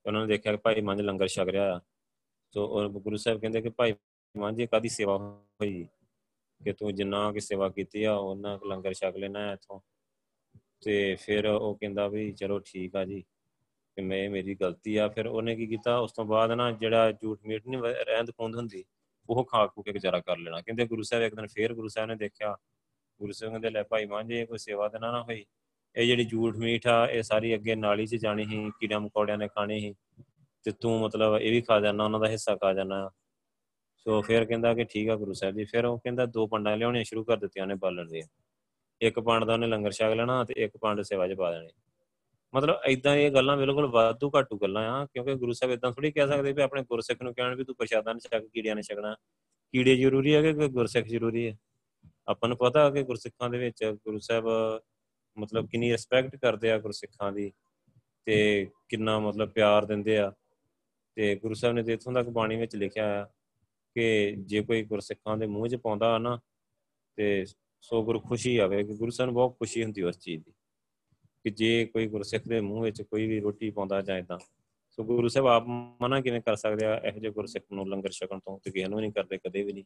ਉਹਨਾਂ 0.05 0.21
ਨੇ 0.21 0.33
ਦੇਖਿਆ 0.33 0.51
ਕਿ 0.51 0.57
ਭਾਈ 0.57 0.81
ਮੰਝ 0.81 1.01
ਲੰਗਰ 1.01 1.27
ਛਕ 1.27 1.47
ਰਿਹਾ 1.47 1.81
ਸੋ 2.53 2.65
ਉਹ 2.65 2.89
ਗੁਰੂ 2.89 3.17
ਸਾਹਿਬ 3.17 3.41
ਕਹਿੰਦੇ 3.41 3.61
ਕਿ 3.61 3.69
ਭਾਈ 3.69 3.93
ਮੰਝ, 4.37 4.59
ਇਹ 4.59 4.67
ਕਾਦੀ 4.67 4.89
ਸੇਵਾ 4.89 5.17
ਹੋਈ? 5.61 5.87
ਕਿ 6.63 6.73
ਤੂੰ 6.73 6.95
ਜਿੰਨਾ 6.95 7.31
ਕਿ 7.31 7.39
ਸੇਵਾ 7.39 7.69
ਕੀਤੀ 7.69 8.03
ਆ 8.03 8.13
ਉਹਨਾਂ 8.13 8.59
ਲੰਗਰ 8.67 8.93
ਛਕ 8.93 9.15
ਲੈਣਾ 9.15 9.53
ਇੱਥੋਂ। 9.53 9.79
ਤੇ 10.81 11.15
ਫਿਰ 11.15 11.45
ਉਹ 11.45 11.75
ਕਹਿੰਦਾ 11.75 12.07
ਵੀ 12.07 12.31
ਚਲੋ 12.31 12.59
ਠੀਕ 12.59 12.95
ਆ 12.95 13.05
ਜੀ। 13.05 13.21
ਕਿ 13.95 14.01
ਮੈਂ 14.01 14.29
ਮੇਰੀ 14.29 14.55
ਗਲਤੀ 14.55 14.97
ਆ। 14.97 15.07
ਫਿਰ 15.07 15.27
ਉਹਨੇ 15.27 15.55
ਕੀ 15.55 15.67
ਕੀਤਾ? 15.67 15.97
ਉਸ 15.97 16.11
ਤੋਂ 16.11 16.25
ਬਾਅਦ 16.25 16.51
ਨਾ 16.51 16.71
ਜਿਹੜਾ 16.71 17.11
ਝੂਠ 17.11 17.39
ਮੀਟ 17.45 17.67
ਨਹੀਂ 17.67 17.81
ਰਹਿੰਦ 17.81 18.31
ਖੁੰਦ 18.31 18.55
ਹੁੰਦੀ 18.55 18.85
ਉਹ 19.29 19.45
ਖਾ 19.45 19.67
ਖੂ 19.67 19.81
ਕੇ 19.81 19.91
ਗੁਜ਼ਾਰਾ 19.91 20.19
ਕਰ 20.19 20.37
ਲੈਣਾ। 20.37 20.61
ਕਹਿੰਦੇ 20.61 20.85
ਗੁਰੂ 20.85 21.03
ਸਾਹਿਬ 21.03 21.23
ਇੱਕ 21.23 21.35
ਦਿਨ 21.35 21.47
ਫੇਰ 21.47 21.73
ਗੁਰੂ 21.73 21.87
ਸਾਹਿਬ 21.87 22.09
ਨੇ 22.09 22.15
ਦੇਖਿਆ, 22.15 22.57
ਗੁਰੂ 23.19 23.31
ਸਾਹਿਬ 23.31 23.53
ਕਹਿੰਦੇ, 23.53 23.69
ਲੈ 23.69 23.83
ਭਾਈ 23.83 24.05
ਮਾਂਝੇ 24.05 24.45
ਕੋਈ 24.45 24.57
ਸੇਵਾ 24.57 24.87
ਤੇ 24.87 24.99
ਨਾ 24.99 25.11
ਨਾ 25.11 25.23
ਹੋਈ। 25.23 25.45
ਇਹ 25.95 26.07
ਜਿਹੜੀ 26.07 26.25
ਝੂਠ 26.25 26.55
ਮੀਠ 26.55 26.87
ਆ, 26.87 27.07
ਇਹ 27.07 27.23
ਸਾਰੀ 27.23 27.55
ਅੱਗੇ 27.55 27.75
ਨਾਲੀ 27.75 28.05
'ਚ 28.05 28.15
ਜਾਣੀ 28.15 28.45
ਸੀ 28.45 28.71
ਕੀੜਾ 28.79 28.99
ਮਕੌੜਿਆਂ 28.99 29.37
ਨੇ 29.37 29.47
ਖਾਣੀ 29.47 29.79
ਸੀ। 29.79 29.95
ਤੇ 30.63 30.71
ਤੂੰ 30.71 31.01
ਮਤਲਬ 31.01 31.37
ਇਹ 31.41 31.51
ਵੀ 31.51 31.61
ਖਾ 31.61 31.79
ਜਾਣਾ 31.79 32.05
ਉਹਨਾਂ 32.05 32.19
ਦਾ 32.19 32.27
ਹਿੱਸਾ 32.27 32.55
ਖਾ 32.55 32.73
ਜਾਣਾ 32.73 33.09
ਸੋ 33.97 34.21
ਫਿਰ 34.21 34.45
ਕਹਿੰਦਾ 34.45 34.73
ਕਿ 34.73 34.83
ਠੀਕ 34.83 35.09
ਆ 35.09 35.15
ਗੁਰੂ 35.15 35.33
ਸਾਹਿਬ 35.33 35.55
ਜੀ। 35.55 35.65
ਫਿਰ 35.65 35.85
ਉਹ 35.85 35.99
ਕਹਿੰਦਾ 35.99 36.25
ਦੋ 36.25 36.47
ਪੰਡਾਂ 36.47 36.77
ਲਿਆਉਣੀਆਂ 36.77 37.03
ਸ਼ੁਰੂ 37.03 37.23
ਕਰ 37.23 37.37
ਦਿੱਤੀਆਂ 37.37 37.67
ਨੇ 37.67 37.75
ਬਾਲਣ 37.75 38.07
ਦੀਆਂ। 38.07 38.23
ਇੱਕ 39.01 39.19
ਪੰਡ 39.19 39.43
ਦਾ 39.43 39.53
ਉਹਨੇ 39.53 39.67
ਲੰਗਰ 39.67 39.91
ਛਕ 39.91 40.13
ਲੈਣਾ 40.15 40.43
ਤੇ 40.43 40.53
ਇੱਕ 40.57 40.77
ਪੰਡ 40.77 41.01
ਸੇਵਾ 41.01 41.27
'ਚ 41.27 41.33
ਪਾ 41.33 41.51
ਦੇਣੇ। 41.51 41.69
ਮਤਲਬ 42.53 42.75
ਐਦਾਂ 42.91 43.15
ਇਹ 43.15 43.31
ਗੱਲਾਂ 43.31 43.57
ਬਿਲਕੁਲ 43.57 43.85
ਵਾਧੂ 43.85 44.31
ਘਾਟੂ 44.35 44.57
ਗੱਲਾਂ 44.57 44.83
ਆ, 44.83 45.05
ਕਿਉਂਕਿ 45.05 45.35
ਗੁਰੂ 45.35 45.51
ਸਾਹਿਬ 45.51 45.73
ਇਦਾਂ 45.73 45.91
ਥੋੜੀ 45.91 46.11
ਕਹਿ 46.11 46.27
ਸਕਦੇ 46.27 46.53
ਵੀ 46.53 46.61
ਆਪਣੇ 46.61 46.83
ਗੁਰਸਿੱਖ 46.83 47.21
ਨੂੰ 47.21 47.33
ਕਹਿਣ 47.33 47.55
ਵੀ 47.55 47.63
ਤੂੰ 47.63 47.75
ਪ੍ਰਸ਼ਾਦਾਂ 47.75 48.13
ਨਹੀਂ 48.13 48.39
ਛਕ 48.39 48.47
ਕੀੜਿਆਂ 48.53 48.75
ਨੇ 48.75 48.81
ਛਕਣਾ। 48.81 49.15
ਕੀੜੇ 49.71 49.95
ਜ਼ਰੂਰੀ 49.95 50.35
ਹੈ 50.35 50.41
ਕਿ 50.41 50.67
ਗੁਰਸਿੱਖ 50.67 51.07
ਜ਼ਰੂਰੀ 51.07 51.47
ਹੈ 51.47 51.57
ਆਪਾਂ 52.27 52.49
ਨੂੰ 52.49 52.57
ਪਤਾ 52.57 52.89
ਕਿ 52.89 53.03
ਗੁਰਸਿੱਖਾਂ 53.03 53.49
ਦੇ 53.49 53.57
ਵਿੱਚ 53.57 53.83
ਗੁਰੂ 53.83 54.19
ਸਾਹਿਬ 54.19 54.45
ਮਤਲਬ 55.37 55.67
ਕਿੰਨੀ 55.69 55.91
ਰਿਸਪੈਕਟ 55.91 56.35
ਕਰਦੇ 56.35 56.71
ਆ 56.71 56.79
ਗੁਰਸਿੱਖਾਂ 56.79 57.31
ਦੀ 57.31 57.51
ਤੇ 58.25 58.67
ਕਿੰਨਾ 58.89 59.19
ਮਤਲਬ 59.19 59.49
ਪਿਆਰ 59.49 59.85
ਦਿੰਦੇ 59.85 60.17
ਆ। 60.17 60.33
ਤੇ 61.15 61.35
ਗੁਰੂ 61.35 61.53
ਸਾਹਿਬ 61.53 61.75
ਨੇ 61.75 61.83
ਤੇ 61.83 61.93
ਇਥੋਂ 61.93 62.13
ਤੱਕ 62.13 62.29
ਬਾਣੀ 62.29 62.55
ਵਿੱਚ 62.55 62.75
ਲਿਖਿਆ 62.75 63.23
ਆ 63.23 63.25
ਕਿ 63.95 64.35
ਜੇ 64.39 64.61
ਕੋਈ 64.61 64.83
ਗੁਰਸਿੱਖਾਂ 64.83 65.37
ਦੇ 65.37 65.47
ਮੂੰਹ 65.47 65.67
'ਚ 65.67 65.75
ਪਾਉਂਦਾ 65.75 66.17
ਨਾ 66.17 66.39
ਤੇ 67.15 67.45
ਸੋ 67.81 68.03
ਗੁਰੂ 68.03 68.19
ਖੁਸ਼ੀ 68.19 68.57
ਆਵੇ, 68.57 68.83
ਕਿ 68.83 68.93
ਗੁਰੂ 68.93 69.11
ਸਾਹਿਬ 69.11 69.27
ਨੂੰ 69.27 69.35
ਬਹੁਤ 69.35 69.59
ਖੁਸ਼ੀ 69.59 69.83
ਹੁੰਦੀ 69.83 70.01
ਉਸ 70.01 70.19
ਚੀਜ਼ 70.19 70.43
ਦੀ। 70.43 70.53
ਕਿ 71.45 71.51
ਜੇ 71.51 71.85
ਕੋਈ 71.85 72.07
ਗੁਰਸਿੱਖ 72.07 72.47
ਦੇ 72.47 72.61
ਮੂੰਹ 72.61 72.83
ਵਿੱਚ 72.83 73.01
ਕੋਈ 73.01 73.27
ਵੀ 73.27 73.39
ਰੋਟੀ 73.39 73.69
ਪਾਉਂਦਾ 73.71 74.01
ਜਾਂ 74.01 74.17
ਇਦਾਂ 74.17 74.39
ਸੋ 74.91 75.03
ਗੁਰੂ 75.03 75.27
ਸਾਹਿਬ 75.27 75.47
ਆਪ 75.47 75.63
ਮਨਾ 76.01 76.21
ਕਿਵੇਂ 76.21 76.41
ਕਰ 76.41 76.55
ਸਕਦੇ 76.55 76.85
ਆ? 76.85 76.97
ਇਹੋ 76.97 77.19
ਜਿਹੇ 77.19 77.31
ਗੁਰਸਿੱਖ 77.31 77.65
ਨੂੰ 77.71 77.89
ਲੰਗਰ 77.89 78.09
ਛਕਣ 78.09 78.39
ਤੋਂ 78.39 78.59
ਤੇ 78.63 78.71
ਕਿਸੇ 78.71 78.87
ਨੂੰ 78.87 79.01
ਨਹੀਂ 79.01 79.11
ਕਰਦੇ, 79.11 79.37
ਕਦੇ 79.37 79.63
ਵੀ 79.63 79.73
ਨਹੀਂ। 79.73 79.83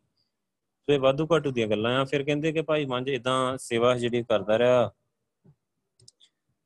ਸੋ 0.57 0.93
ਇਹ 0.93 0.99
ਵਾਧੂ 0.99 1.27
ਘਾਟੂ 1.31 1.51
ਦੀਆਂ 1.51 1.67
ਗੱਲਾਂ 1.67 2.01
ਆ। 2.01 2.05
ਫਿਰ 2.05 2.23
ਕਹਿੰਦੇ 2.23 2.51
ਕਿ 2.51 2.61
ਭਾਈ 2.61 2.85
ਮੰਝ 2.85 3.09
ਇਦਾਂ 3.09 3.57
ਸੇਵਾ 3.57 3.97
ਜਿਹੜੀ 3.97 4.23
ਕਰਦਾ 4.23 4.57
ਰਿਹਾ। 4.59 4.91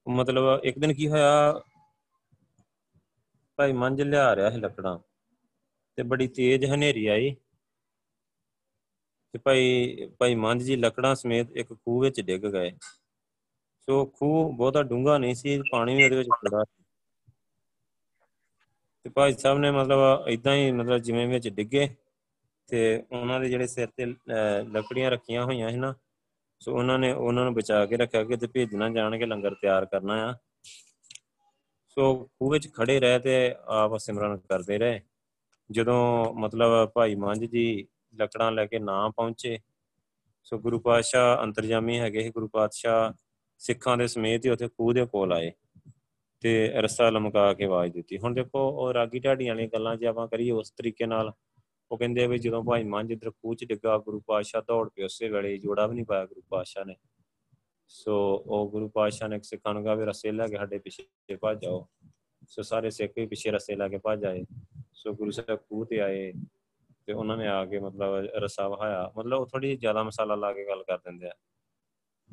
ਮਤਲਬ 0.09 0.43
ਇੱਕ 0.63 0.79
ਦਿਨ 0.79 0.93
ਕੀ 0.93 1.07
ਹੋਇਆ? 1.07 1.61
ਭਾਈ 3.55 3.73
ਮੰਝ 3.73 4.01
ਲਿਆ 4.01 4.35
ਰਿਹਾ 4.35 4.49
ਸੀ 4.49 4.57
ਲੱਕੜਾਂ 4.57 4.99
ਤੇ 5.95 6.03
ਬੜੀ 6.03 6.27
ਤੇਜ਼ 6.27 6.65
ਹਨੇਰੀ 6.65 7.07
ਆਈ 7.07 7.35
ਤੇ 9.33 9.39
ਭਾਈ 9.39 9.95
ਭਾਈ 10.19 10.35
ਮੰਝ 10.35 10.63
ਜੀ 10.63 10.75
ਲੱਕੜਾਂ 10.75 11.15
ਸਮੇਤ 11.15 11.57
ਇੱਕ 11.57 11.73
ਖੂਹ 11.73 12.01
ਵਿੱਚ 12.01 12.21
ਡਿੱਗ 12.21 12.41
ਗਏ। 12.41 12.71
ਸੋ 13.87 14.05
ਖੂਹ 14.15 14.53
ਬਹੁਤਾ 14.53 14.81
ਡੂੰਘਾ 14.83 15.17
ਨਹੀਂ 15.17 15.35
ਸੀ, 15.35 15.61
ਪਾਣੀ 15.71 15.95
ਵੀ 15.95 16.03
ਉਹਦੇ 16.03 16.17
ਵਿੱਚ 16.17 16.29
ਖੜਾ 16.41 16.63
ਤੇ 19.05 19.09
ਭਾਈ 19.09 19.33
ਸਾਹਿਬ 19.33 19.57
ਨੇ 19.59 19.71
ਮਤਲਬ 19.71 20.27
ਇਦਾਂ 20.27 20.53
ਹੀ 20.55 20.71
ਮਤਲਬ 20.71 20.97
ਜਿਵੇਂ 20.97 21.27
ਵਿੱਚ 21.27 21.47
ਡਿੱਗੇ 21.49 21.87
ਤੇ 22.69 23.03
ਉਹਨਾਂ 23.11 23.39
ਦੇ 23.39 23.49
ਜਿਹੜੇ 23.49 23.67
ਸਿਰ 23.67 23.87
ਤੇ 23.97 24.05
ਲੱਕੜੀਆਂ 24.73 25.09
ਰੱਖੀਆਂ 25.11 25.43
ਹੋਈਆਂ 25.45 25.69
ਸੀ 25.69 25.77
ਨਾ, 25.77 25.93
ਸੋ 26.61 26.75
ਉਹਨਾਂ 26.77 26.97
ਨੇ 26.99 27.11
ਉਹਨਾਂ 27.11 27.43
ਨੂੰ 27.43 27.53
ਬਚਾ 27.53 27.85
ਕੇ 27.85 27.97
ਰੱਖਿਆ 27.97 28.23
ਕਿ 28.23 28.37
ਤੇ 28.37 28.47
ਭੇਜਣਾ 28.47 28.89
ਜਾਣਗੇ, 28.89 29.25
ਲੰਗਰ 29.25 29.55
ਤਿਆਰ 29.61 29.85
ਕਰਨਾ 29.85 30.13
ਆ। 30.29 30.33
ਸੋ 31.97 32.13
ਖੂਹ 32.25 32.51
ਵਿੱਚ 32.51 32.67
ਖੜੇ 32.73 32.99
ਰਹੇ 32.99 33.19
ਤੇ 33.19 33.55
ਆਪ 33.67 33.97
ਸਿਮਰਨ 33.97 34.37
ਕਰਦੇ 34.49 34.77
ਰਹੇ। 34.77 35.01
ਜਦੋਂ 35.69 36.33
ਮਤਲਬ 36.35 36.89
ਭਾਈ 36.95 37.15
ਮੰਝ 37.15 37.43
ਜੀ 37.45 37.87
ਲੱਕੜਾਂ 38.15 38.51
ਲੈ 38.51 38.65
ਕੇ 38.65 38.79
ਨਾ 38.79 39.07
ਪਹੁੰਚੇ, 39.09 39.59
ਸੋ 40.43 40.57
ਗੁਰੂ 40.59 40.79
ਪਾਤਸ਼ਾਹ 40.79 41.43
ਅੰਤਰਜਾਮੀ 41.43 41.99
ਹੈਗੇ 41.99 42.23
ਸੀ, 42.23 42.29
ਗੁਰੂ 42.29 42.47
ਪਾਤਸ਼ਾਹ 42.47 43.11
ਸਿੱਖਾਂ 43.63 43.97
ਦੇ 43.97 44.07
ਸਮੇਤ 44.07 44.45
ਹੀ 44.45 44.49
ਉੱਥੇ 44.49 44.67
ਖੂਹ 44.67 44.93
ਦੇ 44.93 45.05
ਕੋਲ 45.05 45.33
ਆਏ 45.33 45.51
ਤੇ 46.41 46.67
ਰਸਾ 46.67 47.09
ਲਮਕਾ 47.09 47.53
ਕੇ 47.53 47.63
ਆਵਾਜ਼ 47.63 47.93
ਦਿੱਤੀ। 47.93 48.17
ਹੁਣ 48.17 48.33
ਦੇਖੋ, 48.33 48.69
ਉਹ 48.69 48.93
ਰਾਗੀ 48.93 49.19
ਢਾਡੀਆਂ 49.19 49.55
ਵਾਲੀਆਂ 49.55 49.69
ਗੱਲਾਂ 49.69 49.95
ਜੇ 49.95 50.07
ਆਪਾਂ 50.07 50.27
ਕਰੀਏ 50.27 50.51
ਉਸ 50.51 50.71
ਤਰੀਕੇ 50.71 51.05
ਨਾਲ, 51.05 51.31
ਉਹ 51.91 51.97
ਕਹਿੰਦੇ 51.97 52.23
ਆ 52.23 52.27
ਵੀ 52.27 52.37
ਜਦੋਂ 52.37 52.63
ਭਾਈ 52.63 52.83
ਮੰਝ 52.83 53.11
ਇਧਰ 53.11 53.31
ਖੂਹ 53.31 53.55
'ਚ 53.55 53.65
ਡਿੱਗਾ, 53.65 53.97
ਗੁਰੂ 53.97 54.19
ਪਾਤਸ਼ਾਹ 54.19 54.61
ਦੌੜ 54.61 54.89
ਕੇ 54.89 55.03
ਉਸੇ 55.03 55.29
ਵੇਲੇ, 55.29 55.57
ਜੋੜਾ 55.57 55.87
ਵੀ 55.87 55.95
ਨਹੀਂ 55.95 56.05
ਪਾਇਆ 56.05 56.25
ਗੁਰੂ 56.25 56.41
ਪਾਤਸ਼ਾਹ 56.49 56.85
ਨੇ। 56.85 56.95
ਸੋ 57.87 58.43
ਉਹ 58.47 58.71
ਗੁਰੂ 58.71 58.89
ਪਾਤਸ਼ਾਹ 58.89 59.29
ਨੇ 59.29 59.39
ਸਿੱਖਾਂ 59.43 59.73
ਨੂੰ 59.73 59.83
ਕਿਹਾ 59.83 59.95
ਵੀ 59.95 60.05
ਰਸੇ 60.05 60.31
ਲੈ 60.31 60.47
ਕੇ 60.47 60.57
ਸਾਡੇ 60.57 60.77
ਪਿੱਛੇ 60.77 61.35
ਭੱਜ 61.35 61.61
ਜਾਓ। 61.61 61.87
ਸੋ 62.47 62.61
ਸਾਰੇ 62.61 62.89
ਸਿੱਖ 62.89 63.13
ਵੀ 63.17 63.25
ਪਿੱਛੇ 63.25 63.51
ਰਸੇ 63.51 63.75
ਲੈ 63.75 63.87
ਕੇ 63.87 63.97
ਭੱਜ 63.97 64.25
ਆਏ। 64.25 64.43
ਸੋ 64.93 65.13
ਗੁਰੂ 65.13 65.31
ਸਾਹਿਬ 65.31 65.59
ਖੂਹ 65.59 65.85
ਤੇ 65.85 65.99
ਆਏ 65.99 66.33
ਤੇ 67.05 67.13
ਉਹਨਾਂ 67.13 67.37
ਨੇ 67.37 67.47
ਆ 67.47 67.65
ਕੇ 67.65 67.79
ਮਤਲਬ 67.79 68.15
ਰਸਾ 68.35 68.67
ਵਹਾਇਆ। 68.67 69.11
ਮਤਲਬ 69.17 69.39
ਉਹ 69.39 69.47
ਥੋੜੀ 69.47 69.75
ਜ਼ਿਆਦਾ 69.75 70.03
ਮਸਾਲਾ 70.03 70.35
ਲਾ 70.35 70.53
ਕੇ 70.53 70.67
ਗੱਲ 70.67 70.83
ਕਰ 70.83 70.97
ਦਿੰਦੇ 70.97 71.27
ਆ। 71.27 71.33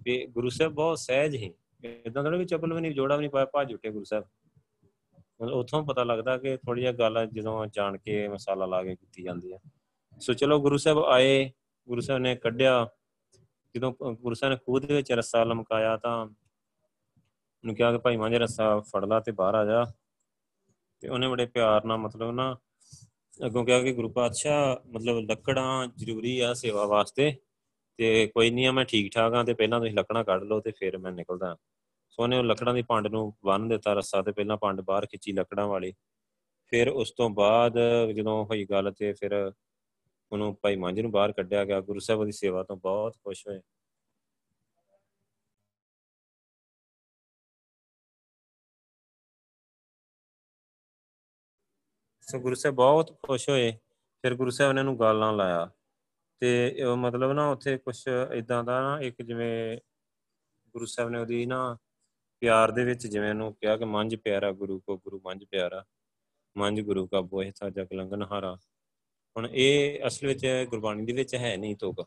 ਵੀ 0.02 0.26
ਗੁਰੂ 0.26 0.48
ਸਾਹਿਬ 0.48 0.72
ਬਹੁਤ 0.72 0.98
ਸਹਿਜ 0.98 1.34
ਹੀ 1.34 1.54
ਇਦਾਂ 2.06 2.24
ਥੋੜਾ 2.24 2.36
ਵੀ 2.36 2.44
ਚੱਪਲ 2.44 2.74
ਵੀ 2.74 2.80
ਨਹੀਂ, 2.80 2.92
ਜੋੜਾ 2.92 3.16
ਵੀ 3.16 3.20
ਨਹੀਂ 3.20 3.30
ਪਾਇਆ, 3.30 3.44
ਭੱਜ 3.44 3.74
ਉੱਠੇ 3.74 3.90
ਗੁਰੂ 3.90 4.04
ਸਾਹਿਬ। 4.04 4.24
ਮਤਲਬ 5.42 5.56
ਉਥੋਂ 5.56 5.86
ਪਤਾ 5.86 6.04
ਲੱਗਦਾ 6.04 6.38
ਕਿ 6.38 6.56
ਥੋੜੀ 6.56 6.82
ਜਿਹੀ 6.82 6.92
ਗੱਲ 6.92 7.28
ਜਦੋਂ 7.32 7.66
ਜਾਣ 7.66 7.96
ਕੇ 7.96 8.28
ਮਸਾਲਾ 8.28 8.66
ਲਾ 8.66 8.82
ਕੇ 8.82 8.96
ਕੀਤੀ 8.96 9.22
ਜਾਂਦੀ 9.22 9.52
ਹੈ 9.52 9.58
ਸੋ 10.20 10.32
ਚਲੋ 10.32 10.60
ਗੁਰੂ 10.60 10.76
ਸਾਹਿਬ 10.76 10.98
ਆਏ, 10.98 11.52
ਗੁਰੂ 11.88 12.00
ਸਾਹਿਬ 12.00 12.22
ਨੇ 12.22 12.36
ਕੱਢਿਆ। 12.36 12.88
ਜਦੋਂ 13.76 13.92
ਗੁਰੂ 14.02 14.34
ਸਾਹਿਬ 14.34 14.54
ਨੇ 14.54 14.58
ਖੂਹ 14.66 14.80
ਦੇ 14.80 14.94
ਵਿੱਚ 14.94 15.12
ਰੱਸਾ 15.12 15.44
ਲਮਕਾਇਆ 15.44 15.96
ਤਾਂ 15.96 16.22
ਉਹਨੂੰ 16.22 17.74
ਕਿਹਾ 17.74 17.92
ਕਿ 17.92 17.98
ਭਾਈ 17.98 18.16
ਮਾਂਜੇ 18.16 18.38
ਰੱਸਾ 18.38 18.80
ਫੜ 18.80 19.04
ਲਾ 19.04 19.20
ਤੇ 19.20 19.32
ਬਾਹਰ 19.32 19.54
ਆ 19.54 19.64
ਜਾ। 19.64 19.86
ਤੇ 21.00 21.08
ਉਹਨੇ 21.08 21.28
ਬੜੇ 21.28 21.46
ਪਿਆਰ 21.46 21.84
ਨਾਲ 21.84 21.98
ਮਤਲਬ 21.98 22.30
ਨਾ 22.30 22.56
ਅੱਗੋਂ 23.46 23.64
ਕਿਹਾ 23.64 23.82
ਕਿ 23.82 23.92
ਗੁਰੂ 23.92 24.08
ਪਾਤਸ਼ਾਹ 24.08 24.88
ਮਤਲਬ 24.88 25.18
ਲੱਕੜਾਂ 25.18 25.88
ਜ਼ਰੂਰੀ 25.96 26.40
ਆ 26.40 26.54
ਸੇਵਾ 26.54 26.86
ਵਾਸਤੇ। 26.86 27.36
ਤੇ 28.00 28.26
ਕੋਈ 28.26 28.50
ਨਹੀਂ 28.50 28.66
ਆ, 28.66 28.72
ਮੈਂ 28.72 28.84
ਠੀਕ 28.84 29.14
ਠਾਕ 29.14 29.34
ਆ, 29.34 29.44
ਤੇ 29.44 29.54
ਪਹਿਲਾਂ 29.54 29.80
ਤੁਸੀਂ 29.80 29.94
ਲੱਕੜਾਂ 29.94 30.24
ਕੱਢ 30.24 30.42
ਲਓ 30.42 30.60
ਤੇ 30.60 30.70
ਫਿਰ 30.70 30.98
ਮੈਂ 30.98 31.12
ਨਿਕਲਦਾ। 31.12 31.56
ਸੋ 32.10 32.22
ਉਹਨੇ 32.22 32.38
ਉਹ 32.38 32.44
ਲੱਕੜਾਂ 32.44 32.74
ਦੀ 32.74 32.82
ਪੰਡ 32.82 33.06
ਨੂੰ 33.06 33.34
ਬੰਨ 33.44 33.68
ਦਿੱਤਾ 33.68 33.92
ਰੱਸਾ 33.92 34.22
ਤੇ 34.22 34.32
ਪਹਿਲਾਂ 34.32 34.56
ਪੰਡ 34.56 34.80
ਬਾਹਰ 34.80 35.06
ਖਿੱਚੀ 35.06 35.32
ਲੱਕੜਾਂ 35.32 35.68
ਵਾਲੀ। 35.68 35.92
ਫਿਰ 36.66 36.88
ਉਸ 36.88 37.10
ਤੋਂ 37.10 37.30
ਬਾਅਦ 37.30 37.78
ਜਦੋਂ 38.16 38.44
ਹੋਈ 38.44 38.64
ਗੱਲ 38.64 38.92
ਤੇ 38.92 39.12
ਫਿਰ 39.12 39.52
ਉਹਨੂੰ 40.32 40.56
ਭਾਈ 40.62 40.76
ਮੰਝ 40.76 41.00
ਨੂੰ 41.00 41.10
ਬਾਹਰ 41.10 41.32
ਕੱਢਿਆ 41.32 41.64
ਗਿਆ। 41.64 41.80
ਗੁਰੂ 41.80 41.98
ਸਾਹਿਬ 41.98 42.24
ਦੀ 42.24 42.32
ਸੇਵਾ 42.32 42.62
ਤੋਂ 42.62 42.76
ਬਹੁਤ 42.76 43.16
ਖੁਸ਼ 43.16 43.48
ਹੋਏ। 43.48 43.60
ਸੋ 52.22 52.38
ਗੁਰੂ 52.38 52.54
ਸਾਹਿਬ 52.54 52.76
ਬਹੁਤ 52.76 53.16
ਖੁਸ਼ 53.22 53.48
ਹੋਏ। 53.48 53.72
ਫਿਰ 54.22 54.34
ਗੁਰੂ 54.34 54.50
ਸਾਹਿਬ 54.50 54.72
ਨੇ 54.72 54.80
ਉਹਨੂੰ 54.80 55.00
ਗਾਲਾਂ 55.00 55.32
ਲਾਇਆ। 55.32 55.70
ਤੇ 56.40 56.76
ਮਤਲਬ 56.98 57.32
ਨਾ 57.32 57.50
ਉੱਥੇ 57.50 57.76
ਕੁਝ 57.78 57.96
ਇਦਾਂ 58.34 58.62
ਦਾ 58.64 58.80
ਨਾ 58.80 59.00
ਇੱਕ 59.00 59.22
ਜਿਵੇਂ 59.22 59.78
ਗੁਰੂ 60.74 60.86
ਸਾਹਿਬ 60.86 61.10
ਨੇ 61.10 61.18
ਉਹਦੀ 61.18 61.44
ਨਾ 61.46 61.76
ਪਿਆਰ 62.42 62.70
ਦੇ 62.70 62.84
ਵਿੱਚ 62.84 63.06
ਜਿਵੇਂ 63.06 63.30
ਉਹਨੂੰ 63.30 63.52
ਕਿਹਾ 63.54 63.76
ਕਿ 63.76 63.84
ਮੰਝ 63.84 64.14
ਪਿਆਰਾ 64.16 64.50
ਗੁਰੂ 64.52 64.78
ਕੋ, 64.80 64.96
ਗੁਰੂ 64.98 65.20
ਮੰਝ 65.24 65.44
ਪਿਆਰਾ, 65.44 65.84
ਮੰਝ 66.56 66.80
ਗੁਰੂ 66.80 67.06
ਕਾ 67.06 67.20
ਬੋਹਿ 67.20 67.52
ਸਾ 67.56 67.70
ਜਗ 67.70 67.92
ਲੰਗਨ 67.92 68.22
ਹਾਰਾ। 68.22 68.56
ਹੁਣ 69.36 69.48
ਇਹ 69.52 70.06
ਅਸਲ 70.06 70.26
ਵਿੱਚ 70.26 70.46
ਗੁਰਬਾਣੀ 70.70 71.04
ਦੇ 71.06 71.12
ਵਿੱਚ 71.12 71.34
ਹੈ 71.34 71.56
ਨਹੀਂ 71.56 71.76
ਤੋਕ 71.76 72.02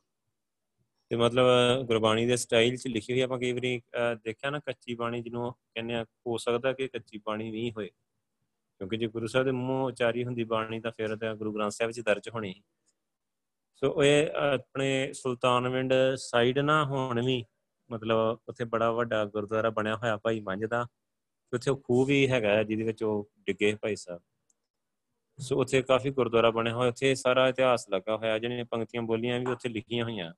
ਤੇ 1.11 1.15
ਮਤਲਬ 1.15 1.45
ਗੁਰਬਾਣੀ 1.87 2.25
ਦੇ 2.25 2.35
ਸਟਾਈਲ 2.37 2.77
'ਚ 2.77 2.87
ਲਿਖੀ 2.87 3.13
ਹੋਈ 3.13 3.21
ਆਪਾਂ 3.21 3.39
ਕਈ 3.39 3.51
ਵਾਰੀ 3.51 3.81
ਦੇਖਿਆ 4.23 4.49
ਨਾ 4.49 4.59
ਕੱਚੀ 4.59 4.95
ਬਾਣੀ 4.95 5.21
ਜਿਹਨੂੰ 5.21 5.51
ਕਹਿੰਦੇ 5.51 5.93
ਆ, 5.93 6.03
ਹੋ 6.27 6.37
ਸਕਦਾ 6.37 6.73
ਕਿ 6.73 6.87
ਕੱਚੀ 6.87 7.21
ਬਾਣੀ 7.25 7.51
ਨਹੀਂ 7.51 7.71
ਹੋਏ। 7.71 7.87
ਕਿਉਂਕਿ 7.87 8.97
ਜੇ 8.97 9.07
ਗੁਰੂ 9.07 9.27
ਸਾਹਿਬ 9.27 9.45
ਦੇ 9.45 9.51
ਮੂੰਹ 9.51 9.85
ਉਚਾਰੀ 9.85 10.23
ਹੁੰਦੀ 10.25 10.43
ਬਾਣੀ 10.43 10.79
ਤਾਂ 10.79 10.91
ਫਿਰ 10.91 11.15
ਤਾਂ 11.15 11.35
ਗੁਰੂ 11.35 11.53
ਗ੍ਰੰਥ 11.53 11.71
ਸਾਹਿਬ 11.71 11.91
'ਚ 11.91 11.99
ਦਰਜ 11.99 12.29
ਹੋਣੀ 12.29 12.53
ਸੋ 13.83 14.03
ਇਹ 14.03 14.27
ਆਪਣੇ 14.53 15.13
ਸੁਲਤਾਨਵਿੰਡ 15.13 15.93
ਸਾਈਡ 16.15 16.59
ਨਾ 16.59 16.85
ਹੁਣ 16.85 17.25
ਵੀ 17.25 17.45
ਮਤਲਬ 17.91 18.39
ਉੱਥੇ 18.47 18.65
ਬੜਾ 18.65 18.91
ਵੱਡਾ 18.91 19.25
ਗੁਰਦੁਆਰਾ 19.25 19.69
ਬਣਿਆ 19.69 19.95
ਹੋਇਆ 19.95 20.17
ਭਾਈ 20.17 20.39
ਮੰਝ 20.39 20.65
ਦਾ 20.65 20.87
ਉੱਥੇ 21.53 21.71
ਖੂਹ 21.83 22.05
ਵੀ 22.05 22.29
ਹੈਗਾ 22.29 22.63
ਜਿਹਦੇ 22.63 22.83
ਵਿੱਚ 22.83 23.03
ਉਹ 23.03 23.31
ਡਿੱਗੇ 23.39 23.75
ਭਾਈ 23.75 23.95
ਸਾਹਿਬ। 23.95 24.21
ਸੋ 25.39 25.61
ਉੱਥੇ 25.61 25.81
ਕਾਫੀ 25.81 26.09
ਗੁਰਦੁਆਰਾ 26.09 26.51
ਬਣਿਆ 26.51 26.73
ਹੋਇਆ, 26.73 26.89
ਉੱਥੇ 26.89 27.15
ਸਾਰਾ 27.15 27.47
ਇਤਿਹਾਸ 27.47 27.89
ਲੱਗਾ 27.89 28.17
ਹੋਇਆ, 28.17 28.39
ਜਿਹੜੀਆਂ 28.39 28.65
ਪੰਕਤੀਆਂ 28.65 29.03
ਬੋਲੀਆਂ 29.03 29.39
ਵੀ 29.39 29.45
ਉੱਥੇ 29.45 29.69
ਲਿਖੀਆਂ 29.69 30.03
ਹੋਈਆਂ। 30.05 30.33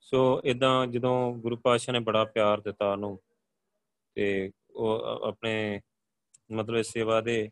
ਸੋ 0.00 0.42
ਇਦਾਂ 0.44 0.86
ਜਦੋਂ 0.86 1.34
ਗੁਰੂ 1.34 1.56
ਪਾਤਸ਼ਾਹ 1.56 1.92
ਨੇ 1.92 1.98
ਬੜਾ 1.98 2.24
ਪਿਆਰ 2.24 2.60
ਦਿੱਤਾ 2.60 2.92
ਉਹਨੂੰ, 2.92 3.20
ਤੇ 4.14 4.52
ਉਹ 4.70 5.00
ਆਪਣੇ 5.28 5.80
ਮਤਲਬ 6.52 6.82
ਸੇਵਾ 6.82 7.20
ਦੇ 7.20 7.50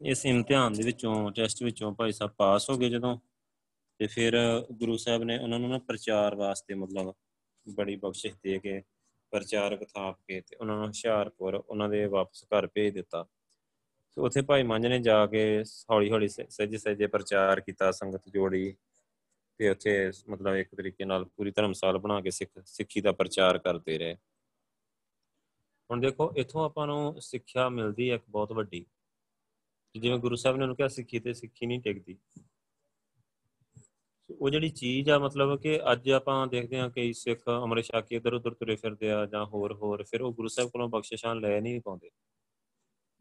ਇਸ 0.00 0.26
ਇਮਤਿਹਾਨ 0.26 0.72
ਦੇ 0.72 0.82
ਵਿੱਚੋਂ 0.82 1.30
ਟੈਸਟ 1.30 1.62
ਵਿੱਚੋਂ 1.62 1.92
ਭਾਈ 1.92 2.12
ਸਾਹਿਬ 2.12 2.32
ਪਾਸ 2.32 2.70
ਹੋ 2.70 2.76
ਗਏ 2.78 2.88
ਜਦੋਂ 2.88 3.18
ਤੇ 3.98 4.06
ਫਿਰ 4.06 4.36
ਗੁਰੂ 4.72 4.96
ਸਾਹਿਬ 4.96 5.22
ਨੇ 5.22 5.38
ਉਹਨਾਂ 5.38 5.58
ਨੂੰ 5.58 5.70
ਨਾ 5.70 5.78
ਪ੍ਰਚਾਰ 5.78 6.34
ਵਾਸਤੇ 6.34 6.74
ਮਤਲਬ 6.74 7.12
ਬੜੀ 7.66 7.96
ਬਖਸ਼ਿਸ਼ 7.96 8.34
ਦੇ 8.42 8.58
ਕੇ 8.58 8.82
ਪ੍ਰਚਾਰਕ 9.30 9.84
ਥਾਪ 9.84 10.18
ਕੇ 10.28 10.40
ਤੇ 10.40 10.56
ਉਹਨਾਂ 10.56 10.76
ਨੂੰ 10.76 10.86
ਹੁਸ਼ਿਆਰਪੁਰ 10.86 11.54
ਉਹਨਾਂ 11.54 11.88
ਦੇ 11.88 12.04
ਵਾਪਸ 12.06 12.44
ਘਰ 12.44 12.66
ਭੇਜ 12.66 12.94
ਦਿੱਤਾ। 12.94 13.26
ਸੋ 14.10 14.24
ਉੱਥੇ 14.26 14.42
ਭਾਈ 14.42 14.62
ਮੰਝ 14.62 14.86
ਨੇ 14.86 14.98
ਜਾ 14.98 15.26
ਕੇ 15.26 15.64
ਹੌਲੀ 15.90 16.10
ਹੌਲੀ 16.10 16.28
ਸਹਿਜ 16.28 16.76
ਸਹਿਜੇ 16.76 17.06
ਪ੍ਰਚਾਰ 17.06 17.60
ਕੀਤਾ, 17.60 17.90
ਸੰਗਤ 17.90 18.28
ਜੋੜੀ 18.28 18.74
ਤੇ 19.58 19.68
ਉੱਥੇ 19.70 20.12
ਮਤਲਬ 20.30 20.54
ਇੱਕ 20.54 20.74
ਤਰੀਕੇ 20.74 21.04
ਨਾਲ 21.04 21.24
ਪੂਰੀ 21.24 21.50
ਧਰਮਸਾਲ 21.50 21.98
ਬਣਾ 21.98 22.20
ਕੇ 22.20 22.30
ਸਿੱਖ, 22.30 22.50
ਸਿੱਖੀ 22.66 23.00
ਦਾ 23.00 23.12
ਪ੍ਰਚਾਰ 23.12 23.58
ਕਰਦੇ 23.58 23.98
ਰਹੇ। 23.98 24.16
ਹੁਣ 25.90 26.00
ਦੇਖੋ, 26.00 26.32
ਇਥੋਂ 26.36 26.64
ਆਪਾਂ 26.64 26.86
ਨੂੰ 26.86 27.20
ਸਿੱਖਿਆ 27.20 27.68
ਮਿਲਦੀ 27.68 28.10
ਹੈ 28.10 28.14
ਇੱਕ 28.14 28.24
ਬਹੁਤ 28.28 28.52
ਵੱਡੀ। 28.52 28.86
ਜਿਵੇਂ 29.94 30.18
ਗੁਰੂ 30.18 30.36
ਸਾਹਿਬ 30.36 30.56
ਨੇ 30.56 30.62
ਉਹਨੂੰ 30.62 30.76
ਕਿਹਾ, 30.76 30.88
ਸਿੱਖੀ 30.88 31.18
ਤੇ 31.18 31.32
ਸਿੱਖੀ 31.32 31.66
ਨਹੀਂ 31.66 31.80
ਟਿਕਦੀ। 31.80 32.16
ਉਹ 34.40 34.50
ਜਿਹੜੀ 34.50 34.68
ਚੀਜ਼ 34.68 35.10
ਆ, 35.10 35.18
ਮਤਲਬ 35.18 35.60
ਕਿ 35.60 35.80
ਅੱਜ 35.92 36.10
ਆਪਾਂ 36.10 36.46
ਦੇਖਦੇ 36.46 36.78
ਹਾਂ 36.78 36.90
ਕਿ 36.90 37.12
ਸਿੱਖ 37.12 37.40
ਅਮਰ 37.64 37.82
ਸ਼ਾਕੀ 37.82 38.16
ਇਧਰ 38.16 38.32
ਉਧਰ 38.32 38.54
ਤੁਰੇ 38.54 38.76
ਫਿਰਦੇ 38.76 39.10
ਆ 39.10 39.26
ਜਾਂ 39.26 39.46
ਹੋਰ 39.46 39.72
ਹੋਰ 39.72 40.02
ਫਿਰ 40.02 40.22
ਉਹ 40.22 40.32
ਗੁਰੂ 40.32 40.48
ਸਾਹਿਬ 40.48 40.70
ਕੋਲੋਂ 40.70 40.88
ਬਖਸ਼ਿਸ਼ਾਂ 40.88 41.34
ਲੈ 41.34 41.60
ਨਹੀਂ 41.60 41.80
ਪਾਉਂਦੇ। 41.80 42.10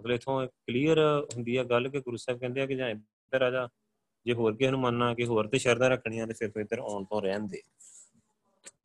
ਮਤਲਬ 0.01 0.15
ਇਥੋਂ 0.15 0.47
ਕਲੀਅਰ 0.47 1.27
ਹੁੰਦੀ 1.35 1.55
ਆ 1.55 1.63
ਗੱਲ 1.63 1.89
ਕਿ 1.89 1.99
ਗੁਰੂ 1.99 2.17
ਸਾਹਿਬ 2.17 2.39
ਕਹਿੰਦੇ 2.39 2.61
ਆ 2.61 2.65
ਕਿ 2.65 2.75
ਜਾਂ 2.75 2.89
ਇੱਧਰ 2.89 3.41
ਆ 3.41 3.51
ਜਾ, 3.51 3.69
ਜੇ 4.25 4.33
ਹੋਰ 4.33 4.55
ਕਿਸੇ 4.55 4.71
ਨੂੰ 4.71 4.79
ਮੰਨਣਾ 4.79 5.13
ਕਿ 5.13 5.25
ਹੋਰ 5.25 5.47
ਤੇ 5.47 5.57
ਸ਼ਰਧਾ 5.57 5.87
ਰੱਖਣੀਆਂ 5.87 6.27
ਤੇ 6.27 6.33
ਫਿਰ 6.33 6.51
ਤੋਂ 6.51 6.61
ਇੱਧਰ 6.61 6.79
ਆਉਣ 6.79 7.03
ਤੋਂ 7.03 7.21
ਰਹਿਣ 7.21 7.47
ਦੇ। 7.47 7.61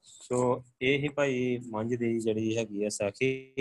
ਸੋ 0.03 0.65
ਇਹ 0.83 0.99
ਹੀ 0.99 1.09
ਭਾਈ 1.09 1.59
ਮੰਝ 1.71 1.95
ਦੀ 1.95 2.21
ਜਿਹੜੀ 2.21 2.57
ਹੈਗੀ 2.57 2.85
ਆ 2.85 2.89
ਸਾਖੀ। 2.89 3.55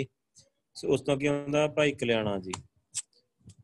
ਸੋ 0.74 0.88
ਉਸ 0.88 1.00
ਤੋਂ 1.00 1.16
ਕੀ 1.16 1.28
ਹੁੰਦਾ 1.28 1.66
ਭਾਈ 1.66 1.92
ਕਲਿਆਣਾ 1.92 2.38
ਜੀ। 2.38 2.52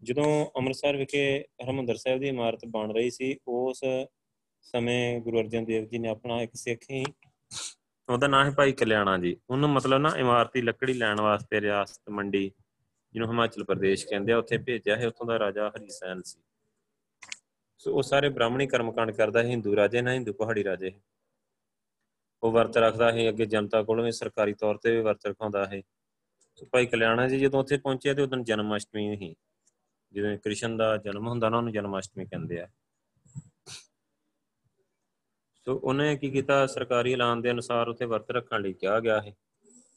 ਜਦੋਂ 0.03 0.47
ਅੰਮ੍ਰਿਤਸਰ 0.57 0.97
ਵਿਖੇ 0.97 1.45
ਹਰਮੰਦਰ 1.65 1.97
ਸਾਹਿਬ 1.97 2.21
ਦੀ 2.21 2.29
ਇਮਾਰਤ 2.29 2.65
ਬਣ 2.67 2.93
ਰਹੀ 2.93 3.11
ਸੀ, 3.11 3.37
ਉਸ 3.49 3.81
ਸਮੇਂ 4.61 5.21
ਗੁਰੂ 5.21 5.41
ਅਰਜਨ 5.41 5.65
ਦੇਵ 5.65 5.85
ਜੀ 5.85 5.99
ਨੇ 5.99 6.09
ਆਪਣਾ 6.09 6.43
ਇੱਕ 6.43 6.55
ਸਿੱਖ 6.55 6.81
ਹੀ 6.91 7.05
ਉਹਦਾ 8.09 8.27
ਨਾਮ 8.27 8.47
ਹੈ 8.47 8.51
ਭਾਈ 8.51 8.73
ਕਲਿਆਣਾ 8.73 9.19
ਜੀ। 9.19 9.37
ਉਹਨੂੰ 9.51 9.71
ਮਤਲਬ 9.71 10.01
ਨਾ 10.01 10.11
ਇਮਾਰਤੀ 10.17 10.63
ਲੱਕੜੀ 10.63 10.93
ਲੈਣ 10.93 11.21
ਵਾਸਤੇ 11.21 11.61
ਰਿਆਸਤ 11.61 12.11
ਮੰਡੀ 12.11 12.51
ਜਿਹਨੂੰ 13.15 13.29
ਹਿਮਾਚਲ 13.29 13.65
ਪ੍ਰਦੇਸ਼ 13.65 14.07
ਕਹਿੰਦੇ 14.07 14.33
ਆ, 14.33 14.39
ਉੱਥੇ 14.39 14.59
ਭੇਜਿਆ 14.59 14.97
ਹੈ 14.97 15.07
ਉੱਥੋਂ 15.07 15.27
ਦਾ 15.27 15.39
ਰਾਜਾ 15.39 15.69
ਹਰੀਸੈਨ 15.69 16.23
ਸੀ। 16.23 16.41
ਸੋ 17.79 17.95
ਉਹ 17.95 18.03
ਸਾਰੇ 18.03 18.29
ਬ੍ਰਾਹਮਣੀ 18.29 18.67
ਕਰਮਕਾਂਡ 18.67 19.11
ਕਰਦਾ 19.11 19.43
ਹੈ 19.43 19.49
ਹਿੰਦੂ 19.49 19.77
ਰਾਜੇ 19.77 20.01
ਨਾ, 20.03 20.13
ਹਿੰਦੂ 20.13 20.33
ਪਹਾੜੀ 20.33 20.65
ਰਾਜੇ। 20.65 20.93
ਉਹ 22.43 22.53
ਵਰਤ 22.53 22.77
ਰੱਖਦਾ 22.77 23.13
ਹੈ 23.13 23.29
ਅੱਗੇ 23.29 23.47
ਜਨਤਾ 23.47 23.83
ਕੋਲੋਂ 23.83 24.05
ਵੀ 24.05 24.13
ਸਰਕਾਰੀ 24.13 24.55
ਤੌਰ 24.55 24.77
ਤੇ 24.77 24.91
ਵੀ 24.91 25.01
ਵਰਤ 25.03 25.27
ਰਖਾਉਂਦਾ 25.27 25.65
ਹੈ 25.67 25.81
ਸੋ 26.55 26.67
ਭਾਈ 26.67 26.87
ਕਲਿਆਣਾ 26.87 27.29
ਜੀ 27.29 27.39
ਜਦੋਂ 27.39 27.61
ਉੱਥੇ 27.61 27.77
ਪਹੁੰਚੇ 27.77 28.15
ਤੇ 28.15 28.23
ਉਦੋਂ 28.23 28.39
ਜਨਮ 28.39 28.77
ਅਸ਼ਟਮੀ 28.77 29.17
ਸੀ। 29.17 29.35
ਜਦੋਂ 30.13 30.37
ਕ੍ਰਿਸ਼ਨ 30.39 30.77
ਦਾ 30.77 30.97
ਜਨਮ 30.97 31.29
ਹੁੰਦਾ 31.29 31.49
ਨਾ, 31.49 31.57
ਉਹਨੂੰ 31.57 31.73
ਜਨਮ 31.73 31.99
ਅਸ਼ਟਮੀ 31.99 32.25
ਕਹਿੰਦੇ 32.25 32.61
ਆ। 32.61 32.69
ਸੋ 35.65 35.81
ਉਹਨੇ 35.85 36.17
ਕੀ 36.17 36.31
ਕੀਤਾ? 36.31 36.67
ਸਰਕਾਰੀ 36.67 37.13
ਐਲਾਨ 37.13 37.41
ਦੇ 37.43 37.51
ਅਨੁਸਾਰ 37.51 37.89
ਉੱਥੇ 37.89 38.05
ਵਰਤ 38.05 38.31
ਰੱਖਣ 38.31 38.63
ਲਈ 38.63 38.73
ਕਿਹਾ 38.73 39.01
ਗਿਆ 39.01 39.21
ਹੈ 39.21 39.37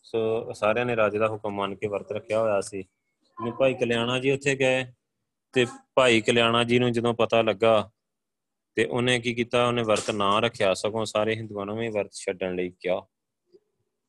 ਸੋ 0.03 0.53
ਸਾਰਿਆਂ 0.53 0.85
ਨੇ 0.85 0.95
ਰਾਜੇ 0.95 1.17
ਦਾ 1.17 1.27
ਹੁਕਮ 1.27 1.51
ਮੰਨ 1.51 1.75
ਕੇ 1.75 1.87
ਵਰਤ 1.87 2.11
ਰੱਖਿਆ 2.11 2.39
ਹੋਇਆ 2.39 2.61
ਸੀ। 2.61 2.81
ਜਿਵੇਂ 2.81 3.51
ਭਾਈ 3.51 3.73
ਕਲਿਆਣਾ 3.73 4.19
ਜੀ 4.19 4.31
ਉੱਥੇ 4.31 4.55
ਗਏ 4.55 4.85
ਤੇ 5.53 5.65
ਭਾਈ 5.95 6.21
ਕਲਿਆਣਾ 6.21 6.63
ਜੀ 6.63 6.79
ਨੂੰ 6.79 6.91
ਜਦੋਂ 6.91 7.13
ਪਤਾ 7.13 7.41
ਲੱਗਾ 7.41 7.91
ਤੇ 8.75 8.85
ਉਹਨੇ 8.85 9.19
ਕੀ 9.19 9.33
ਕੀਤਾ? 9.33 9.67
ਉਹਨੇ 9.67 9.83
ਵਰਤ 9.83 10.11
ਨਾ 10.11 10.39
ਰੱਖਿਆ, 10.39 10.73
ਸਗੋਂ 10.73 11.05
ਸਾਰੇ 11.05 11.35
ਹਿੰਦੂਆਂ 11.35 11.65
ਨੂੰ 11.65 11.77
ਵੀ 11.77 11.89
ਵਰਤ 11.89 12.13
ਛੱਡਣ 12.13 12.55
ਲਈ 12.55 12.69
ਕਿਹਾ। 12.69 13.01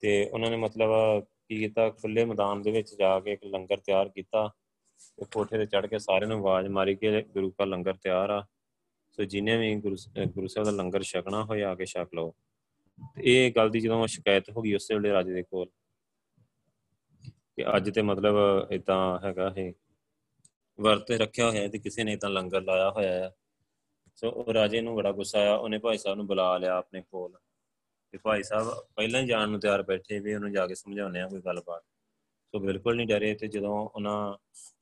ਤੇ 0.00 0.28
ਉਹਨਾਂ 0.28 0.50
ਨੇ 0.50 0.56
ਮਤਲਬ 0.56 1.20
ਕੀ 1.49 1.58
ਕੀਤਾ? 1.58 1.90
ਖੁੱਲੇ 1.90 2.25
ਮੈਦਾਨ 2.25 2.62
ਦੇ 2.62 2.70
ਵਿੱਚ 2.70 2.94
ਜਾ 2.94 3.20
ਕੇ 3.20 3.32
ਇੱਕ 3.32 3.44
ਲੰਗਰ 3.44 3.76
ਤਿਆਰ 3.76 4.08
ਕੀਤਾ। 4.08 4.52
ਤੇ 5.16 5.24
ਕੋਠੇ 5.32 5.58
ਤੇ 5.58 5.66
ਚੜ 5.66 5.86
ਕੇ 5.86 5.98
ਸਾਰਿਆਂ 5.98 6.28
ਨੂੰ 6.28 6.38
ਆਵਾਜ਼ 6.38 6.68
ਮਾਰੀ 6.68 6.94
ਕਿ 6.94 7.22
ਗੁਰੂ 7.22 7.50
ਦਾ 7.50 7.64
ਲੰਗਰ 7.64 7.94
ਤਿਆਰ 7.94 8.30
ਆ। 8.30 8.46
ਸੋ 9.12 9.24
ਜਿਨੇ 9.24 9.56
ਵੀ 9.56 9.74
ਗੁਰੂ 9.76 9.96
ਗੁਰੂ 10.26 10.46
ਸਾਹਿਬ 10.46 10.66
ਦਾ 10.66 10.72
ਲੰਗਰ 10.72 11.02
ਛਕਣਾ 11.02 11.44
ਹੋਏ 11.44 11.62
ਆ 11.62 11.74
ਕੇ 11.74 11.86
ਛਕ 11.86 12.08
ਲਓ। 12.14 12.34
ਤੇ 13.16 13.46
ਇਹ 13.46 13.52
ਗੱਲ 13.52 13.70
ਦੀ 13.70 13.80
ਜਦੋਂ 13.80 14.06
ਸ਼ਿਕਾਇਤ 14.06 14.50
ਹੋ 14.50 14.62
ਗਈ 14.62 14.74
ਉਸੇ 14.74 14.94
ਵੇਲੇ 14.94 15.12
ਰਾਜੇ 15.12 15.32
ਦੇ 15.32 15.42
ਕੋਲ 15.42 15.66
ਕਿ 17.56 17.76
ਅੱਜ 17.76 17.90
ਤੇ 17.94 18.02
ਮਤਲਬ 18.02 18.36
ਇਦਾਂ 18.70 19.18
ਹੈਗਾ 19.24 19.54
ਇਹ। 19.56 19.72
ਵਰਤ 20.80 21.10
ਰੱਖਿਆ 21.10 21.50
ਹੋਇਆ 21.50 21.68
ਤੇ 21.68 21.78
ਕਿਸੇ 21.78 22.04
ਨੇ 22.04 22.16
ਤਾਂ 22.16 22.30
ਲੰਗਰ 22.30 22.62
ਲਾਇਆ 22.62 22.90
ਹੋਇਆ 22.90 23.12
ਹੈ 23.12 23.30
ਸੋ 24.16 24.30
ਉਹ 24.30 24.52
ਰਾਜੇ 24.52 24.80
ਨੂੰ 24.80 24.94
ਬੜਾ 24.96 25.12
ਗੁੱਸਾ 25.12 25.38
ਆਇਆ, 25.38 25.54
ਉਹਨੇ 25.54 25.78
ਭਾਈ 25.78 25.98
ਸਾਹਿਬ 25.98 26.16
ਨੂੰ 26.16 26.26
ਬੁਲਾ 26.26 26.58
ਲਿਆ 26.58 26.76
ਆਪਣੇ 26.76 27.02
ਕੋਲ। 27.02 27.38
ਤੇ 28.12 28.18
ਭਾਈ 28.18 28.42
ਸਾਹਿਬ 28.42 28.68
ਪਹਿਲਾਂ 28.96 29.20
ਹੀ 29.20 29.26
ਜਾਣ 29.26 29.48
ਨੂੰ 29.48 29.60
ਤਿਆਰ 29.60 29.82
ਬੈਠੇ 29.82 30.20
ਵੀ 30.20 30.34
ਉਹਨੂੰ 30.34 30.52
ਜਾ 30.52 30.66
ਕੇ 30.66 30.74
ਸਮਝਾਉਣੇ 30.74 31.20
ਆ 31.20 31.28
ਕੋਈ 31.28 31.40
ਗੱਲਬਾਤ। 31.40 31.84
ਸੋ 32.54 32.58
ਬਿਲਕੁਲ 32.61 32.96
ਨਹੀਂ 32.96 33.06
ਡਰੇ 33.06 33.32
ਤੇ 33.34 33.46
ਜਦੋਂ 33.49 33.76
ਉਹਨਾਂ 33.87 34.37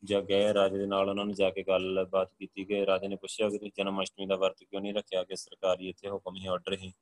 ਜਾ 0.05 0.21
ਗਏ, 0.21 0.53
ਰਾਜੇ 0.55 0.79
ਦੇ 0.79 0.87
ਨਾਲ 0.87 1.09
ਉਹਨਾਂ 1.09 1.25
ਨੇ 1.27 1.35
ਜਾ 1.35 1.49
ਕੇ 1.51 1.63
ਗੱਲਬਾਤ 1.63 2.33
ਕੀਤੀ 2.39 2.65
ਕਿ 2.65 2.85
ਰਾਜੇ 2.87 3.09
ਨੇ 3.09 3.17
ਪੁੱਛਿਆ 3.17 3.49
ਕਿ 3.49 3.59
ਤੁਸੀਂ 3.59 3.71
ਜਨਮ 3.77 4.03
ਅਸ਼ਟਮੀ 4.03 4.27
ਦਾ 4.27 4.37
ਵਰਤ 4.37 4.63
ਕਿਉਂ 4.63 4.81
ਨਹੀਂ 4.83 4.93
ਰੱਖਿਆ 4.95 5.23
ਕਿ 5.25 5.37
ਸਰਕਾਰੀ 5.37 5.89
ਇੱਥੇ 5.89 6.09
ਹੁਕਮ 6.09 6.37
ਹੀ 6.37 6.47
ਆਰਡਰ 6.47 6.75
ਹੀ 6.75 6.93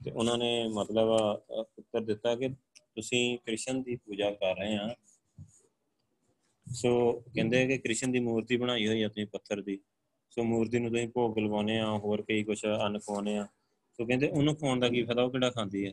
ਤੇ 0.00 0.10
ਉਹਨਾਂ 0.10 0.36
ਨੇ 0.38 0.50
ਮਤਲਬ 0.68 1.08
ਉੱਤਰ 1.50 2.00
ਦਿੱਤਾ 2.00 2.34
ਕਿ 2.36 2.48
ਤੁਸੀਂ 2.48 3.38
ਕ੍ਰਿਸ਼ਨ 3.38 3.82
ਦੀ 3.82 3.96
ਪੂਜਾ 3.96 4.30
ਕਰ 4.30 4.54
ਰਹੇ 4.56 4.76
ਆ। 4.76 4.94
ਸੋ 6.66 7.12
ਕਹਿੰਦੇ 7.34 7.66
ਕਿ 7.66 7.78
ਕ੍ਰਿਸ਼ਨ 7.78 8.12
ਦੀ 8.12 8.20
ਮੂਰਤੀ 8.20 8.56
ਬਣਾਈ 8.56 8.86
ਹੋਈ 8.88 9.02
ਆਪਣੀ 9.02 9.24
ਪੱਥਰ 9.24 9.62
ਦੀ। 9.62 9.78
ਸੋ 10.30 10.44
ਮੂਰਤੀ 10.44 10.78
ਨੂੰ 10.78 10.90
ਤੁਸੀਂ 10.90 11.08
ਭੋਗ 11.08 11.38
ਲਵਾਉਨੇ 11.38 11.78
ਆ, 11.80 11.90
ਹੋਰ 11.98 12.22
ਕਈ 12.22 12.42
ਕੁਝ 12.44 12.64
ਅੰਨ 12.66 12.98
ਖਵਾਉਨੇ 12.98 13.36
ਆ। 13.38 13.46
ਸੋ 13.98 14.06
ਕਹਿੰਦੇ 14.06 14.28
ਉਹਨੂੰ 14.28 14.56
ਖਵਾਉਣ 14.56 14.80
ਦਾ 14.80 14.88
ਕੀ 14.88 15.02
ਫਾਇਦਾ, 15.02 15.22
ਉਹ 15.22 15.30
ਕਿਹੜਾ 15.30 15.50
ਖਾਂਦੀ 15.50 15.86
ਹੈ 15.86 15.92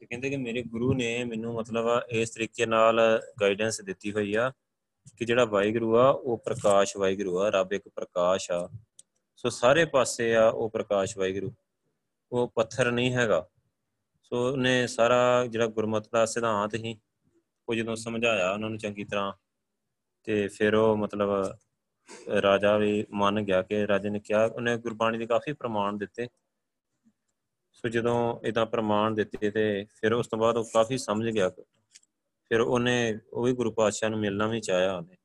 ਤੇ 0.00 0.06
ਕਹਿੰਦੇ 0.06 0.30
ਕਿ 0.30 0.36
ਮੇਰੇ 0.36 0.62
ਗੁਰੂ 0.62 0.94
ਨੇ 0.94 1.24
ਮੈਨੂੰ 1.24 1.54
ਮਤਲਬ 1.54 1.86
ਇਸ 2.08 2.30
ਤਰੀਕੇ 2.30 2.66
ਨਾਲ 2.66 3.22
ਗਾਈਡੈਂਸ 3.40 3.80
ਦਿੱਤੀ 3.80 4.12
ਹੋਈ 4.12 4.34
ਆ 4.34 4.52
ਕਿ 5.16 5.24
ਜਿਹੜਾ 5.24 5.44
ਵਾਹਿਗੁਰੂ 5.44 5.96
ਆ, 5.96 6.08
ਉਹ 6.08 6.38
ਪ੍ਰਕਾਸ਼ 6.38 6.96
ਵਾਹਿਗੁਰੂ 6.96 7.38
ਆ, 7.38 7.50
ਰੱਬ 7.50 7.72
ਇੱਕ 7.72 7.88
ਪ੍ਰਕਾਸ਼ 7.88 8.50
ਆ। 8.50 8.68
ਸੋ 9.36 9.48
ਸਾਰੇ 9.48 9.84
ਪਾਸੇ 9.84 10.34
ਆ 10.36 10.48
ਉਹ 10.48 10.70
ਪ੍ਰਕਾਸ਼ 10.70 11.18
ਵਾਹਿਗੁਰੂ। 11.18 11.52
ਉਹ 12.32 12.52
ਪੱਥਰ 12.54 12.90
ਨਹੀਂ 12.90 13.12
ਹੈਗਾ। 13.12 13.46
ਸੋ 14.22 14.52
ਉਹਨੇ 14.52 14.86
ਸਾਰਾ 14.86 15.46
ਜਿਹੜਾ 15.46 15.66
ਗੁਰਮਤਿ 15.66 16.08
ਦਾ 16.12 16.26
ਸਿਧਾਂਤ 16.26 16.74
ਹੀ 16.74 16.98
ਉਹ 17.68 17.74
ਜਦੋਂ 17.74 17.96
ਸਮਝਾਇਆ 17.96 18.52
ਉਹਨਾਂ 18.52 18.70
ਨੂੰ 18.70 18.78
ਚੰਗੀ 18.78 19.04
ਤਰ੍ਹਾਂ, 19.04 19.32
ਤੇ 20.24 20.48
ਫਿਰ 20.48 20.74
ਉਹ 20.74 20.96
ਮਤਲਬ 20.96 21.58
ਰਾਜਾ 22.42 22.76
ਵੀ 22.76 23.06
ਮੰਨ 23.10 23.40
ਗਿਆ 23.40 23.62
ਕਿ 23.62 23.86
ਰਾਜੇ 23.86 24.10
ਨੇ 24.10 24.20
ਕਿਹਾ, 24.20 24.44
ਉਹਨੇ 24.44 24.76
ਗੁਰਬਾਣੀ 24.76 25.18
ਦੇ 25.18 25.26
ਕਾਫੀ 25.26 25.52
ਪ੍ਰਮਾਣ 25.52 25.96
ਦਿੱਤੇ। 25.96 26.28
ਸੋ 27.72 27.88
ਜਦੋਂ 27.88 28.40
ਇਦਾਂ 28.44 28.66
ਪ੍ਰਮਾਣ 28.66 29.14
ਦਿੱਤੇ 29.14 29.50
ਤੇ 29.50 29.86
ਫਿਰ 30.00 30.12
ਉਸ 30.12 30.28
ਤੋਂ 30.28 30.38
ਬਾਅਦ 30.38 30.56
ਉਹ 30.56 30.64
ਕਾਫੀ 30.74 30.98
ਸਮਝ 30.98 31.28
ਗਿਆ। 31.28 31.48
ਫਿਰ 32.48 32.60
ਉਹਨੇ, 32.60 33.18
ਉਹ 33.32 33.44
ਵੀ 33.44 33.52
ਗੁਰੂ 33.52 33.72
ਪਾਤਸ਼ਾਹ 33.72 34.10
ਨੂੰ 34.10 34.18
ਮਿਲਣਾ 34.18 34.46
ਵੀ 34.46 34.60
ਚਾਹਿਆ 34.60 34.96
ਉਹਨੇ। 34.96 35.16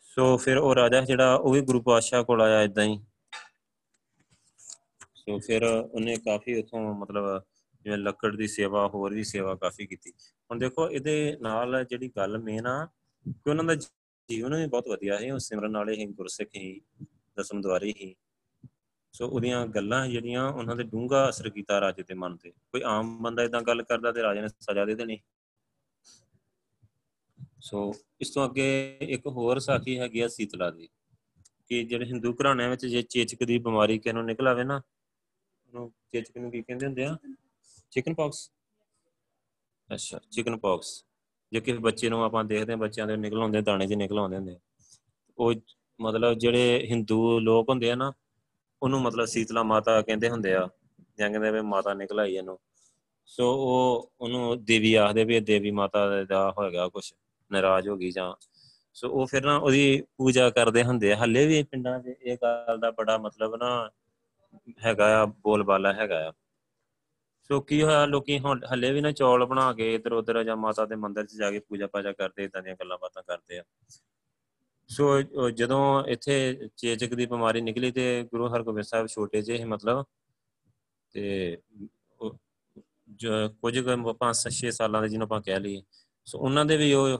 ਸੋ 0.00 0.36
ਫਿਰ 0.36 0.56
ਉਹ 0.56 0.74
ਰਾਜਾ 0.74 1.00
ਜਿਹੜਾ, 1.00 1.34
ਉਹ 1.34 1.52
ਵੀ 1.52 1.60
ਗੁਰੂ 1.60 1.82
ਪਾਤਸ਼ਾਹ 1.82 2.24
ਕੋਲ 2.24 2.42
ਆਇਆ 2.42 2.62
ਇਦਾਂ 2.62 2.84
ਹੀ। 2.84 3.00
ਸੋ 5.14 5.38
ਫਿਰ 5.38 5.62
ਉਹਨੇ 5.62 6.16
ਕਾਫੀ 6.16 6.60
ਉਥੋਂ 6.60 6.94
ਮਤਲਬ 6.94 7.42
ਜਿਵੇਂ 7.82 7.98
ਲੱਕੜ 7.98 8.36
ਦੀ 8.36 8.46
ਸੇਵਾ, 8.46 8.88
ਹੋਰ 8.88 9.14
ਵੀ 9.14 9.24
ਸੇਵਾ 9.24 9.54
ਕਾਫੀ 9.54 9.86
ਕੀਤੀ। 9.86 10.10
ਹੁਣ 10.10 10.58
ਦੇਖੋ 10.58 10.90
ਇਹਦੇ 10.90 11.36
ਨਾਲ 11.40 11.84
ਜਿਹੜੀ 11.84 12.08
ਗੱਲ 12.08 12.38
ਮੇਨ 12.38 12.66
ਆ 12.66 12.86
ਕਿ 13.28 13.50
ਉਹਨਾਂ 13.50 13.64
ਦਾ 13.64 13.74
ਜੀਵਨ 13.74 14.54
ਵੀ 14.54 14.66
ਬਹੁਤ 14.66 14.88
ਵਧੀਆ 14.88 15.18
ਹੈ 15.18 15.34
ਉਹ 15.34 15.38
ਸਿਮਰਨ 15.38 15.76
ਵਾਲੇ 15.76 15.94
ਹੀ 15.94 16.06
ਗੁਰਸਿੱਖ 16.06 16.50
ਹੀ 16.56 16.80
ਦਸਮ 17.36 17.60
ਦਵਾਰੀ 17.60 17.94
ਹੀ 18.00 18.16
ਸੋ 19.14 19.28
ਉਹਦੀਆਂ 19.28 19.66
ਗੱਲਾਂ 19.66 20.06
ਜਿਹੜੀਆਂ 20.08 20.48
ਉਹਨਾਂ 20.48 20.76
ਦੇ 20.76 20.82
ਡੂੰਘਾ 20.82 21.28
ਅਸਰ 21.28 21.48
ਕੀਤਾ 21.50 21.80
ਰਾਜੇ 21.80 22.02
ਦੇ 22.02 22.14
ਮਨ 22.14 22.36
ਤੇ। 22.36 22.50
ਕੋਈ 22.72 22.82
ਆਮ 22.82 23.16
ਬੰਦਾ 23.22 23.42
ਇਦਾਂ 23.42 23.60
ਗੱਲ 23.62 23.82
ਕਰਦਾ 23.82 24.12
ਤੇ 24.12 24.22
ਰਾਜੇ 24.22 24.40
ਨੇ 24.40 24.48
ਸਜ਼ਾ 24.48 24.84
ਦੇ 24.84 24.94
ਦੇਣੀ। 24.94 25.18
ਸੋ 27.60 27.92
ਇਸ 28.20 28.30
ਤੋਂ 28.30 28.44
ਅੱਗੇ 28.44 28.98
ਇੱਕ 29.00 29.26
ਹੋਰ 29.26 29.58
ਸਾਖੀ 29.58 29.98
ਹੈਗੀ 29.98 30.20
ਆ 30.20 30.28
ਸੀਤਲਾ 30.28 30.70
ਦੀ, 30.70 30.88
ਕਿ 31.66 31.82
ਜਿਹੜੇ 31.84 32.04
ਹਿੰਦੂ 32.04 32.32
ਘਰਾਣਿਆਂ 32.34 32.70
ਵਿੱਚ 32.70 32.86
ਜੇ 32.86 33.02
ਚੇਚਕ 33.02 33.44
ਦੀ 33.44 33.58
ਬਿਮਾਰੀ 33.58 33.98
ਕਿਨੂੰ 33.98 34.24
ਨਿਕਲ 34.24 34.48
ਆਵੇ 34.48 34.64
ਨਾ, 34.64 34.80
ਉਹਨੂੰ 35.66 35.92
ਚੇਚਕ 36.12 36.36
ਨੂੰ 36.38 36.50
ਕੀ 36.50 36.62
ਕਹਿੰਦੇ 36.62 36.86
ਹੁੰਦੇ 36.86 37.04
ਆ? 37.04 37.16
Chicken 37.90 38.14
pox. 38.14 38.50
ਅੱਛਾ, 39.90 40.20
ਚਿਕਨ 40.30 40.56
ਪੌਕਸ। 40.56 41.04
ਜੇ 41.52 41.60
ਕਿਸੇ 41.60 41.78
ਬੱਚੇ 41.78 42.08
ਨੂੰ 42.08 42.22
ਆਪਾਂ 42.24 42.44
ਦੇਖਦੇ 42.44 42.72
ਹਾਂ, 42.72 42.78
ਬੱਚਿਆਂ 42.78 43.06
ਦੇ 43.06 43.16
ਨਿਕਲ 43.16 43.42
ਆਉਂਦੇ 43.42 43.62
ਦਾਣੇ 43.62 43.86
ਜਿਹੇ 43.86 43.98
ਨਿਕਲ 43.98 44.18
ਆਉਂਦੇ 44.18 44.36
ਹੁੰਦੇ 44.36 44.56
ਉਹ 45.38 45.54
ਮਤਲਬ 46.00 46.38
ਜਿਹੜੇ 46.38 46.86
ਹਿੰਦੂ 46.90 47.38
ਲੋਕ 47.40 47.68
ਹੁੰਦੇ 47.68 47.90
ਆ 47.90 47.94
ਨਾ 47.94 48.12
ਉਹਨੂੰ 48.82 49.00
ਮਤਲਬ 49.02 49.24
ਸੀਤਲਾ 49.24 49.62
ਮਾਤਾ 49.62 50.02
ਕਹਿੰਦੇ 50.02 50.28
ਹੁੰਦੇ 50.30 50.54
ਆ, 50.54 50.68
ਜਾਂ 51.18 51.30
ਕਹਿੰਦੇ 51.30 51.50
ਵੀ 51.50 51.60
ਮਾਤਾ 51.60 51.94
ਨਿਕਲ 51.94 52.20
ਆਈ 52.20 52.34
ਇਹਨੂੰ। 52.34 52.58
ਸੋ 53.26 53.52
ਉਹ 53.54 54.12
ਉਹਨੂੰ 54.20 54.64
ਦੇਵੀ 54.64 54.94
ਆਖਦੇ 54.94 55.24
ਵੀ 55.24 55.36
ਇਹ 55.36 55.42
ਦੇਵੀ 55.42 55.70
ਮਾਤਾ 55.70 56.24
ਦਾ 56.24 56.50
ਹੋਏਗਾ 56.58 56.88
ਕੁਝ 56.88 57.04
ਨਾਰਾਜ਼ 57.50 57.88
ਹੋ 57.88 57.96
ਗਈ 57.96 58.10
ਜਾਂ। 58.10 58.34
ਸੋ 58.94 59.08
ਉਹ 59.08 59.26
ਫਿਰ 59.26 59.44
ਨਾ 59.44 59.56
ਉਹਦੀ 59.56 60.02
ਪੂਜਾ 60.16 60.50
ਕਰਦੇ 60.50 60.84
ਹੁੰਦੇ 60.84 61.12
ਆ। 61.12 61.16
ਹੱਲੇ 61.16 61.46
ਵੀ 61.46 61.62
ਪਿੰਡਾਂ 61.62 61.98
'ਚ 62.00 62.06
ਇਹ 62.22 62.36
ਗੱਲ 62.42 62.78
ਦਾ 62.78 62.90
ਬੜਾ 62.90 63.18
ਮਤਲਬ 63.18 63.56
ਨਾ 63.56 63.90
ਹੈਗਾ 64.84 65.22
ਆ, 65.22 65.24
ਬੋਲਬਾਲਾ 65.26 65.92
ਹੈਗਾ 65.92 66.28
ਆ। 66.28 66.32
ਸੋ 67.42 67.60
ਕੀ 67.60 67.82
ਹੋਇਆ, 67.82 68.06
ਲੋਕੀ 68.06 68.38
ਹੁਣ 68.38 68.60
ਹੱਲੇ 68.72 68.92
ਵੀ 68.92 69.00
ਨਾ 69.00 69.12
ਚੌਲ 69.12 69.44
ਬਣਾ 69.44 69.72
ਕੇ 69.72 69.94
ਇਧਰ 69.94 70.12
ਉਧਰ 70.12 70.42
ਜਾਂ 70.44 70.56
ਮਾਤਾ 70.56 70.84
ਦੇ 70.84 70.96
ਮੰਦਿਰ 70.96 71.26
'ਚ 71.26 71.34
ਜਾ 71.34 71.50
ਕੇ 71.50 71.58
ਪੂਜਾ 71.58 71.86
ਪਾਜਾ 71.86 72.12
ਕਰਦੇ 72.12 72.44
ਇਦਾਂ 72.44 72.62
ਦੀਆਂ 72.62 72.74
ਗੱਲਾਂ 72.80 72.98
ਬਾਤਾਂ 72.98 73.22
ਕਰਦੇ 73.22 73.58
ਆ। 73.58 73.62
ਸੋ 74.92 75.50
ਜਦੋਂ 75.50 75.82
ਇੱਥੇ 76.04 76.68
ਚੇਚਕ 76.76 77.14
ਦੀ 77.14 77.26
ਬਿਮਾਰੀ 77.26 77.60
ਨਿਕਲੀ 77.60 77.90
ਤੇ 77.90 78.04
ਗੁਰੂ 78.32 78.48
ਹਰਗੋਬਿੰਦ 78.54 78.86
ਸਾਹਿਬ 78.86 79.06
ਛੋਟੇ 79.06 79.42
ਜਿਹੇ 79.42 79.64
ਮਤਲਬ 79.64 80.04
ਤੇ 81.14 81.58
ਜੋ, 83.10 83.48
ਕੁਝ 83.62 83.78
ਪੰਜ 84.18 84.48
ਛੇ 84.50 84.70
ਸਾਲਾਂ 84.70 85.00
ਦੇ 85.02 85.08
ਜਿਹਨੂੰ 85.08 85.24
ਆਪਾਂ 85.26 85.40
ਕਹਿ 85.40 85.60
ਲਈਏ। 85.60 85.82
ਸੋ, 86.26 86.38
ਉਹਨਾਂ 86.38 86.64
ਦੇ 86.64 86.76
ਵੀ 86.76 86.92
ਉਹ 86.92 87.18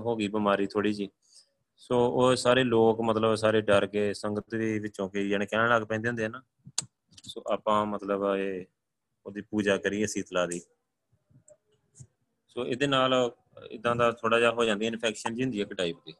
ਹੋ 0.00 0.16
ਗਈ 0.16 0.28
ਬਿਮਾਰੀ 0.28 0.66
ਥੋੜੀ 0.66 0.92
ਜੀ 0.92 1.08
ਸੋ, 1.76 1.96
ਉਹ 1.98 2.34
ਸਾਰੇ 2.36 2.64
ਲੋਕ 2.64 3.00
ਮਤਲਬ 3.00 3.34
ਸਾਰੇ 3.34 3.60
ਡਰ 3.60 3.86
ਗਏ, 3.86 4.12
ਸੰਗਤ 4.12 4.54
ਦੇ 4.54 4.78
ਵਿੱਚੋਂ 4.78 5.08
ਕਈ 5.10 5.28
ਜਣੇ 5.28 5.46
ਕਹਿਣ 5.46 5.68
ਲੱਗ 5.68 5.82
ਪੈਂਦੇ 5.82 6.08
ਹੁੰਦੇ 6.08 6.24
ਆ 6.24 6.28
ਨਾ। 6.28 6.42
ਸੋ, 7.24 7.42
ਆਪਾਂ 7.52 7.84
ਮਤਲਬ 7.86 8.24
ਇਹ 8.36 8.64
ਉਹਦੀ 9.26 9.40
ਪੂਜਾ 9.40 9.76
ਕਰੀਏ 9.76 10.06
ਸੀਤਲਾ 10.06 10.46
ਦੀ। 10.46 10.60
ਸੋ, 12.48 12.66
ਇਹਦੇ 12.66 12.86
ਨਾਲ 12.86 13.14
ਇਦਾਂ 13.70 13.94
ਦਾ 13.96 14.10
ਥੋੜਾ 14.12 14.38
ਜਿਹਾ 14.38 14.50
ਹੋ 14.50 14.64
ਜਾਂਦੀ 14.64 14.86
ਇਨਫੈਕਸ਼ਨ 14.86 15.34
ਜੀ 15.34 15.42
ਹੁੰਦੀ 15.42 15.58
ਹੈ 15.58 15.62
ਇੱਕ 15.62 15.72
ਟਾਈਪ 15.74 15.96
ਦੀ। 16.06 16.14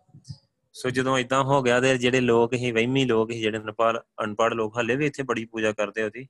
ਸੋ 0.73 0.91
ਜਦੋਂ 0.91 1.19
ਇਦਾਂ 1.19 1.45
ਹੋ 1.45 1.63
ਗਿਆ 1.63 1.81
ਤੇ 1.81 1.99
ਜਿਹੜੇ 1.99 2.21
ਲੋਕ 2.21 2.55
ਹੀ 2.55 2.73
ਵਹਿਮੀ 2.73 3.05
ਲੋਕ 3.05 3.31
ਹੀ 3.31 3.41
ਜਿਹੜੇ 3.41 3.59
ਨੇਪਾਲ 3.59 4.03
ਅਨਪੜ 4.25 4.55
ਲੋਕ 4.55 4.79
ਹੱਲੇ 4.79 4.97
ਵੀ 4.97 5.07
ਇੱਥੇ 5.07 5.23
ਬੜੀ 5.23 5.45
ਪੂਜਾ 5.45 5.73
ਕਰਦੇ 5.73 6.03
ਉਹਦੀ। 6.03 6.29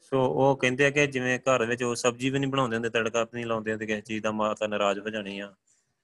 ਸੋ 0.00 0.24
ਉਹ 0.24 0.56
ਕਹਿੰਦੇ 0.56 0.86
ਆ 0.86 0.90
ਕਿ 0.90 1.06
ਜਿਵੇਂ 1.06 1.38
ਘਰ 1.38 1.66
ਵਿੱਚ 1.66 1.82
ਉਹ 1.82 1.94
ਸਬਜ਼ੀ 1.94 2.30
ਵੀ 2.30 2.38
ਨਹੀਂ 2.38 2.50
ਬਣਾਉਂਦੇ 2.50 2.76
ਹੁੰਦੇ, 2.76 2.90
ਤੜਕਾ 2.90 3.22
ਵੀ 3.22 3.30
ਨਹੀਂ 3.34 3.46
ਲਾਉਂਦੇ 3.46 3.70
ਹੁੰਦੇ, 3.70 3.86
ਕਿਸੇ 3.86 4.00
ਚੀਜ਼ 4.00 4.22
ਦਾ 4.22 4.30
ਮਾਤਾ 4.30 4.66
ਨਾਰਾਜ਼ 4.66 4.98
ਹੋ 4.98 5.10
ਜਾਣੀ 5.10 5.38
ਆ। 5.40 5.54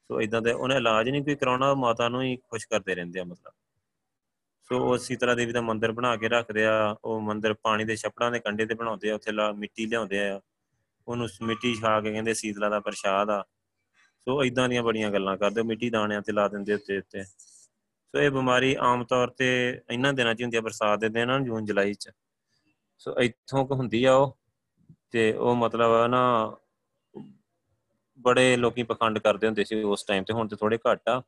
ਸੋ 0.09 0.21
ਇਦਾਂ 0.21 0.43
ਦੇ 0.43 0.53
ਉਹਨੇ 0.53 0.77
ਇਲਾਜ 0.77 1.09
ਨਹੀਂ 1.09 1.25
ਕੋਈ 1.25 1.35
ਕਰਾਉਣਾ 1.35 1.75
ਮਾਤਾ 1.75 2.09
ਨੂੰ 2.09 2.23
ਹੀ 2.23 2.37
ਖੁਸ਼ 2.37 2.69
ਕਰਦੇ 2.69 2.95
ਰਹਿੰਦੇ 2.95 3.21
ਆ 3.21 3.25
ਮਤਲਬ। 3.25 3.53
ਸੋ 4.63 4.93
ਉਹ 4.93 4.99
ਸੀਤਲਾ 4.99 5.35
ਦੇਵੀ 5.35 5.53
ਦਾ 5.53 5.61
ਮੰਦਿਰ 5.61 5.93
ਬਣਾ 5.93 6.17
ਕੇ 6.17 6.29
ਰੱਖਦੇ 6.29 6.67
ਆ, 6.67 6.97
ਉਹ 7.05 7.21
ਮੰਦਿਰ 7.21 7.55
ਪਾਣੀ 7.55 7.85
ਦੇ 7.85 7.97
ਛੱਪੜਾਂ 7.97 8.31
ਦੇ 8.31 8.39
ਕੰਢੇ 8.39 8.67
ਤੇ 8.67 8.75
ਬਣਾਉਂਦੇ 8.75 9.11
ਆ, 9.11 9.15
ਉੱਥੇ 9.15 9.33
ਲਾ 9.33 9.53
ਮਿੱਟੀ 9.53 9.87
ਲਿਆਉਂਦੇ 9.87 10.29
ਆ। 10.29 10.41
ਉਹਨੂੰ 11.09 11.29
ਮਿੱਟੀ 11.43 11.75
ਛਾ 11.75 12.01
ਕੇ 12.01 12.13
ਕਹਿੰਦੇ 12.13 12.35
ਸੀਤਲਾ 12.35 12.69
ਦਾ 12.69 12.81
ਪ੍ਰਸ਼ਾਦ 12.81 13.31
ਆ। 13.31 13.45
ਸੋ 14.26 14.45
ਇਦਾਂ 14.45 14.68
ਦੀਆਂ 14.68 14.83
ਬੜੀਆਂ 14.83 15.11
ਗੱਲਾਂ 15.11 15.37
ਕਰਦੇ 15.37 15.62
ਮਿੱਟੀ 15.62 15.90
ਦਾਣਿਆਂ 15.90 16.23
ਤੇ 16.23 16.33
ਲਾ 16.33 16.49
ਦਿੰਦੇ 16.49 16.75
ਉੱਤੇ 16.75 16.99
ਉੱਤੇ। 16.99 17.23
ਸੋ 17.23 18.18
ਇਹ 18.18 18.30
ਬਿਮਾਰੀ 18.30 18.76
ਆਮ 18.80 19.04
ਤੌਰ 19.04 19.30
ਤੇ 19.30 19.49
ਇਹਨਾਂ 19.90 20.12
ਦਿਨਾਂ 20.12 20.35
'ਚ 20.35 20.42
ਹੁੰਦੀ 20.42 20.56
ਆ, 20.56 20.61
ਬਰਸਾਤ 20.61 21.00
ਦੇ 21.00 21.09
ਦਿਨਾਂ, 21.09 21.40
ਜੂਨ, 21.40 21.64
ਜੁਲਾਈ 21.64 21.95
'ਚ। 21.95 22.11
ਸੋ 22.99 23.14
ਇੱਥੋਂ 23.21 23.66
ਕ 23.66 23.73
ਹੁੰਦੀ 23.73 24.04
ਆ 24.04 24.14
ਉਹ, 24.14 24.37
ਤੇ 25.11 25.33
ਉਹ 25.33 25.56
ਮਤਲਬ 25.56 26.06
ਨਾ, 26.06 26.56
ਬੜੇ 28.18 28.56
ਲੋਕੀ 28.56 28.83
ਪਖੰਡ 28.83 29.18
ਕਰਦੇ 29.18 29.47
ਹੁੰਦੇ 29.47 29.64
ਸੀ 29.64 29.83
ਉਸ 29.83 30.04
ਟਾਈਮ 30.04 30.25
ਤੇ, 30.25 30.33
ਹੁਣ 30.33 30.49
ਤੇ 30.49 30.56
ਥੋੜੇ 30.56 30.78
ਘੱਟ 30.90 31.09
ਆ। 31.09 31.23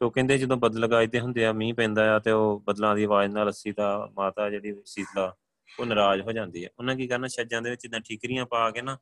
ਸੋ 0.00 0.10
ਕਹਿੰਦੇ 0.10 0.38
ਜਦੋਂ 0.38 0.56
ਬਦਲ 0.56 0.86
ਗਾਇਦੇ 0.86 1.20
ਹੁੰਦੇ 1.20 1.44
ਆ, 1.44 1.52
ਮੀਂਹ 1.52 1.74
ਪੈਂਦਾ 1.74 2.14
ਆ 2.14 2.18
ਤੇ 2.18 2.30
ਉਹ 2.30 2.62
ਬਦਲਾਂ 2.66 2.96
ਦੀ 2.96 3.04
ਆਵਾਜ਼ 3.04 3.32
ਨਾਲ 3.32 3.48
ਅੱਸੀ 3.48 3.72
ਦਾ 3.72 4.10
ਮਾਤਾ 4.16 4.50
ਜਿਹੜੀ 4.50 4.74
ਸੀਤਲਾ, 4.84 5.34
ਉਹ 5.78 5.86
ਨਾਰਾਜ਼ 5.86 6.22
ਹੋ 6.22 6.32
ਜਾਂਦੀ 6.32 6.64
ਹੈ 6.64 6.70
ਉਹਨਾਂ 6.78 6.96
ਕੀ 6.96 7.06
ਕਰਨਾ, 7.06 7.28
ਛੱਜਾਂ 7.28 7.62
ਦੇ 7.62 7.70
ਵਿੱਚ 7.70 7.84
ਇਦਾਂ 7.84 8.00
ਠੀਕਰੀਆਂ 8.00 8.46
ਪਾ 8.46 8.70
ਕੇ 8.70 8.82
ਨਾ 8.82 8.98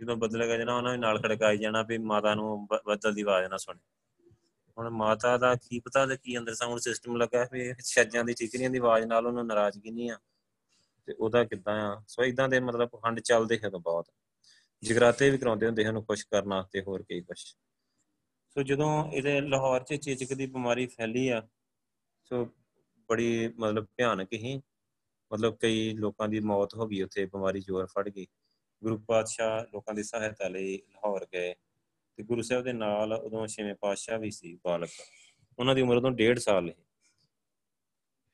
ਜਦੋਂ 0.00 0.16
ਬਦਲ 0.16 0.48
ਗਾ 0.48 0.56
ਜਣਾ 0.56 0.76
ਉਹਨਾਂ 0.76 0.92
ਵੀ 0.92 0.98
ਨਾਲ 0.98 1.22
ਖੜਕਾਈ 1.22 1.58
ਜਾਣਾ 1.58 1.82
ਵੀ 1.82 1.98
ਮਾਤਾ 1.98 2.34
ਨੂੰ 2.34 2.66
ਬਦਲ 2.66 3.14
ਦੀ 3.14 3.22
ਆਵਾਜ਼ 3.22 3.46
ਨਾ 3.46 3.56
ਸੁਣੇ। 3.56 3.80
ਹੁਣ 4.78 4.90
ਮਾਤਾ 4.90 5.38
ਦਾ 5.38 5.54
ਕੀ 5.54 5.80
ਪਤਾ 5.80 6.06
ਤੇ 6.06 6.16
ਕੀ 6.16 6.38
ਅੰਦਰ 6.38 6.54
ਸਾਊਂਡ 6.54 6.78
ਸਿਸਟਮ 6.78 7.16
ਲੱਗਾ 7.16 7.48
ਵੀ 7.52 7.74
ਛੱਜਾਂ 7.84 8.24
ਦੀ 8.24 8.34
ਠੀਕਰੀਆਂ 8.34 8.70
ਦੀ 8.70 8.78
ਆਵਾਜ਼ 8.78 9.06
ਨਾਲ 9.06 9.26
ਉਹਨੂੰ 9.26 9.46
ਨਾਰਾਜ਼ਗੀ 9.46 9.90
ਨਹੀਂ 9.90 10.10
ਆ। 10.10 10.18
ਤੇ 11.06 11.12
ਉਹਦਾ 11.12 11.44
ਕਿੱਦਾਂ 11.44 11.96
ਆ? 11.96 12.02
ਸੋ 12.08 12.24
ਇਦਾਂ 12.24 12.48
ਦੇ 12.48 12.60
ਮਤਲਬ 12.60 12.88
ਪਖੰਡ 12.88 13.20
ਚੱਲਦੇ 13.20 13.58
ਹਨ 13.58 13.70
ਬਹੁਤ। 13.70 14.10
ਜਗਰਾਤੇ 14.82 15.30
ਵੀ 15.30 15.38
ਕਰਾਉਂਦੇ 15.38 15.66
ਹੁੰਦੇ 15.66 15.84
ਹਨ 15.84 16.02
ਖੁਸ਼ 16.02 16.26
ਕਰਨ 16.30 16.48
ਵਾਸਤੇ, 16.48 16.82
ਹੋਰ 16.82 17.02
ਕਈ 17.02 17.20
ਕੁਝ 17.20 17.38
ਸੋ 18.50 18.62
ਜਦੋਂ 18.62 19.12
ਇਹਦੇ 19.12 19.40
ਲਾਹੌਰ 19.40 19.82
'ਚ 19.82 19.94
ਚੇਚਕ 19.94 20.34
ਦੀ 20.34 20.46
ਬਿਮਾਰੀ 20.46 20.86
ਫੈਲੀ 20.86 21.28
ਆ, 21.28 21.48
ਸੋ 22.24 22.44
ਬੜੀ 23.08 23.48
ਮਤਲਬ 23.48 23.86
ਭਿਆਨਕ 23.96 24.32
ਹੀ, 24.32 24.62
ਮਤਲਬ 25.32 25.56
ਕਈ 25.56 25.94
ਲੋਕਾਂ 25.94 26.28
ਦੀ 26.28 26.40
ਮੌਤ 26.40 26.74
ਹੋ 26.74 26.86
ਗਈ, 26.86 27.02
ਉੱਥੇ 27.02 27.26
ਬਿਮਾਰੀ 27.26 27.60
ਜ਼ੋਰ 27.60 27.86
ਫੜ 27.86 28.08
ਗਈ। 28.08 28.26
ਗੁਰੂ 28.82 28.98
ਪਾਤਸ਼ਾਹ 28.98 29.64
ਲੋਕਾਂ 29.72 29.94
ਦੀ 29.94 30.02
ਸਹਾਇਤਾ 30.02 30.48
ਲਈ 30.48 30.76
ਲਾਹੌਰ 30.76 31.26
ਗਏ 31.32 31.54
ਤੇ 32.18 32.22
ਗੁਰੂ 32.22 32.42
ਸਾਹਿਬ 32.42 32.64
ਦੇ 32.64 32.72
ਨਾਲ 32.72 33.12
ਉਦੋਂ 33.12 33.46
ਛੇਵੇਂ 33.46 33.74
ਪਾਤਸ਼ਾਹ 33.74 34.18
ਵੀ 34.18 34.30
ਸੀ 34.30 34.58
ਬਾਲਕ। 34.64 34.90
ਉਹਨਾਂ 35.58 35.74
ਦੀ 35.74 35.82
ਉਮਰ 35.82 35.96
ਉਦੋਂ 35.96 36.10
1.5 36.10 36.38
ਸਾਲ 36.38 36.72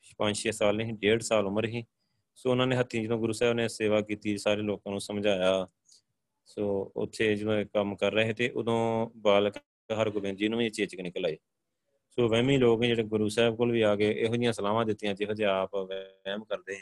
ਸੀ। 0.02 0.14
5-6 0.18 0.52
ਸਾਲ 0.52 0.76
ਨਹੀਂ 0.76 0.92
1.5 0.92 1.20
ਸਾਲ 1.20 1.46
ਉਮਰ 1.46 1.66
ਸੀ। 1.66 1.84
ਸੋ 2.34 2.50
ਉਹਨਾਂ 2.50 2.66
ਨੇ 2.66 2.76
ਹੱਥੀਂ 2.76 3.02
ਜਦੋਂ 3.02 3.18
ਗੁਰੂ 3.18 3.32
ਸਾਹਿਬ 3.32 3.54
ਨੇ 3.54 3.68
ਸੇਵਾ 3.68 4.00
ਕੀਤੀ, 4.00 4.36
ਸਾਰੇ 4.38 4.62
ਲੋਕਾਂ 4.62 4.92
ਨੂੰ 4.92 5.00
ਸਮਝਾਇਆ। 5.00 5.66
ਸੋ 6.44 6.92
ਉੱਥੇ 6.96 7.34
ਜਦੋਂ 7.36 7.64
ਕੰਮ 7.64 7.96
ਕਰ 7.96 8.12
ਰਹੇ 8.12 8.32
ਤੇ 8.32 8.48
ਉਦੋਂ 8.50 9.10
ਬਾਲਕ 9.16 9.56
ਹਰਗੋਬਿੰਦ 9.92 10.38
ਜੀ 10.38 10.48
ਨੂੰ 10.48 10.58
ਵੀ 10.58 10.70
ਚੇਚਕ 10.70 11.00
ਨਿਕਲ 11.00 11.24
ਆਏ 11.24 11.36
ਸੋ 12.10 12.28
ਵਹਿਮੀ 12.28 12.56
ਲੋਕ 12.58 12.84
ਜਿਹੜੇ 12.84 13.02
ਗੁਰੂ 13.02 13.28
ਸਾਹਿਬ 13.28 13.56
ਕੋਲ 13.56 13.72
ਵੀ 13.72 13.80
ਆ 13.80 13.94
ਗਏ, 13.96 14.10
ਇਹੋ 14.10 14.34
ਜਿਹੀਆਂ 14.34 14.52
ਸਲਾਹਾਂ 14.52 14.84
ਦਿੱਤੀਆਂ, 14.84 15.14
ਜਿਹੋ 15.14 15.32
ਜਿਹਾ 15.32 15.60
ਆਪ 15.60 15.76
ਵਹਿਮ 15.76 16.44
ਕਰਦੇ 16.44 16.76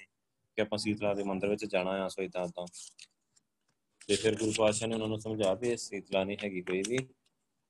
ਕਿ 0.56 0.62
ਆਪਾਂ 0.62 0.78
ਸੀਤਲਾ 0.78 1.14
ਦੇ 1.14 1.22
ਮੰਦਿਰ 1.22 1.50
ਵਿੱਚ 1.50 1.64
ਜਾਣਾ 1.64 1.90
ਆ, 1.90 2.08
ਸੋ 2.08 2.22
ਇਦਾਂ 2.22 2.46
ਤਾਂ 2.48 2.66
ਤੇ 4.06 4.16
ਫਿਰ 4.16 4.34
ਗੁਰੂ 4.38 4.52
ਪਾਤਸ਼ਾਹ 4.58 4.88
ਨੇ 4.88 4.94
ਉਹਨਾਂ 4.94 5.08
ਨੂੰ 5.08 5.20
ਸਮਝਾ 5.20 5.54
ਵੀ 5.54 5.76
ਸੀਤਲਾ 5.76 6.24
ਨਹੀਂ 6.24 6.36
ਹੈਗੀ 6.44 6.60
ਕੋਈ 6.60 6.82
ਵੀ 6.88 6.98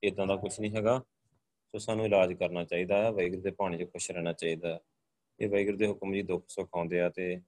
ਇਦਾਂ 0.03 0.27
ਦਾ 0.27 0.35
ਕੁਝ 0.35 0.59
ਨਹੀਂ 0.59 0.71
ਹੈਗਾ। 0.71 1.01
ਸੋ 1.71 1.77
ਸਾਨੂੰ 1.77 2.05
ਇਲਾਜ 2.05 2.33
ਕਰਨਾ 2.33 2.63
ਚਾਹੀਦਾ 2.63 3.03
ਹੈ 3.03 3.11
ਵੈਗੁਰੂ 3.11 3.41
ਦੇ 3.41 3.51
ਪਾਣੀ 3.51 3.77
'ਚ 3.77 3.89
ਖੁਸ਼ 3.89 4.11
ਰਹਿਣਾ 4.11 4.33
ਚਾਹੀਦਾ 4.33 4.79
ਇਹ 5.39 5.49
ਵੈਗੁਰੂ 5.49 5.77
ਦੇ 5.77 5.87
ਹੁਕਮ 5.87 6.13
ਜੀ 6.13 6.21
ਦੁੱਖ 6.21 6.45
ਸੁੱਖ 6.47 6.69
ਆਉਂਦੇ 6.75 7.01
ਆ 7.01 7.09
ਤੇ 7.09 7.41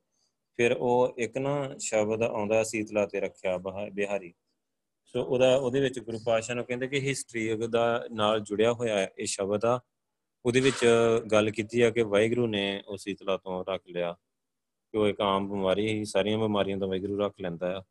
ਫਿਰ 0.58 0.72
ਉਹ 0.72 1.16
ਇੱਕ 1.18 1.38
ਨਾ 1.38 1.78
ਸ਼ਬਦ 1.80 2.22
ਆਉਂਦਾ 2.22 2.64
ਸੀਤਲਾ 2.64 3.06
ਤੇ 3.06 3.20
ਰੱਖਿਆ 3.20 3.58
ਬਿਹਾਰੀ। 3.94 4.34
ਸੋ 5.06 5.24
ਉਹਦਾ, 5.24 5.56
ਉਹਦੇ 5.56 5.80
ਵਿੱਚ 5.80 6.00
ਗੁਰੂ 6.00 6.20
ਪਾਤਸ਼ਾਹ 6.26 6.56
ਨੂੰ 6.56 6.66
ਕਹਿੰਦੇ 6.66 6.88
ਕਿ 6.88 7.00
ਹਿਸਟਰੀ 7.00 7.68
ਦਾ 7.68 8.08
ਨਾਲ 8.12 8.40
ਜੁੜਿਆ 8.40 8.74
ਹੋਇਆ 8.74 9.04
ਇਹ 9.04 9.26
ਸ਼ਬਦ 9.26 9.66
ਆ। 9.66 9.80
ਉਹਦੇ 10.46 10.60
ਵਿੱਚ 10.60 10.86
ਗੱਲ 11.32 11.52
ਕੀਤੀ 11.52 11.82
ਆ 11.82 11.90
ਕਿ 11.90 12.02
ਵਾਹਿਗੁਰੂ 12.02 12.48
ਨੇ 12.48 12.84
ਉਹ 12.88 12.98
ਸੀਤਲਾ 12.98 13.38
ਤੋਂ 13.38 13.66
ਰੱਖ 13.70 13.82
ਲਿਆ। 13.88 14.14
ਕਿ 14.92 14.98
ਉਹ 14.98 15.08
ਇੱਕ 15.08 15.22
ਆਮ 15.22 15.50
ਬਿਮਾਰੀ 15.50 15.88
ਹੀ 15.88 16.06
ਸਾਰੀਆਂ 16.06 16.38
ਬਿਮਾਰੀਆਂ 16.38 16.78
ਤੋਂ 16.78 16.88
ਵਾਹਿਗੁਰੂ 16.88 17.18
ਰੱਖ 17.20 17.34
ਲੈਂਦਾ 17.42 17.78
ਆ। 17.78 17.82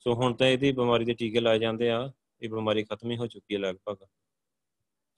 ਸੋ 0.00 0.14
ਹੁਣ 0.14 0.34
ਤਾਂ 0.34 0.46
ਇਹਦੀ 0.46 0.70
ਬਿਮਾਰੀ 0.72 1.04
ਦੇ 1.04 1.14
ਟੀਕੇ 1.14 1.40
ਲਾਏ 1.40 1.58
ਜਾਂਦੇ 1.58 1.90
ਆ, 1.90 2.10
ਇਹ 2.42 2.48
ਬਿਮਾਰੀ 2.50 2.84
ਖਤਮ 2.84 3.10
ਹੀ 3.10 3.16
ਹੋ 3.16 3.26
ਚੁੱਕੀ 3.26 3.54
ਹੈ 3.54 3.58
ਲਗਭਗ। 3.60 4.04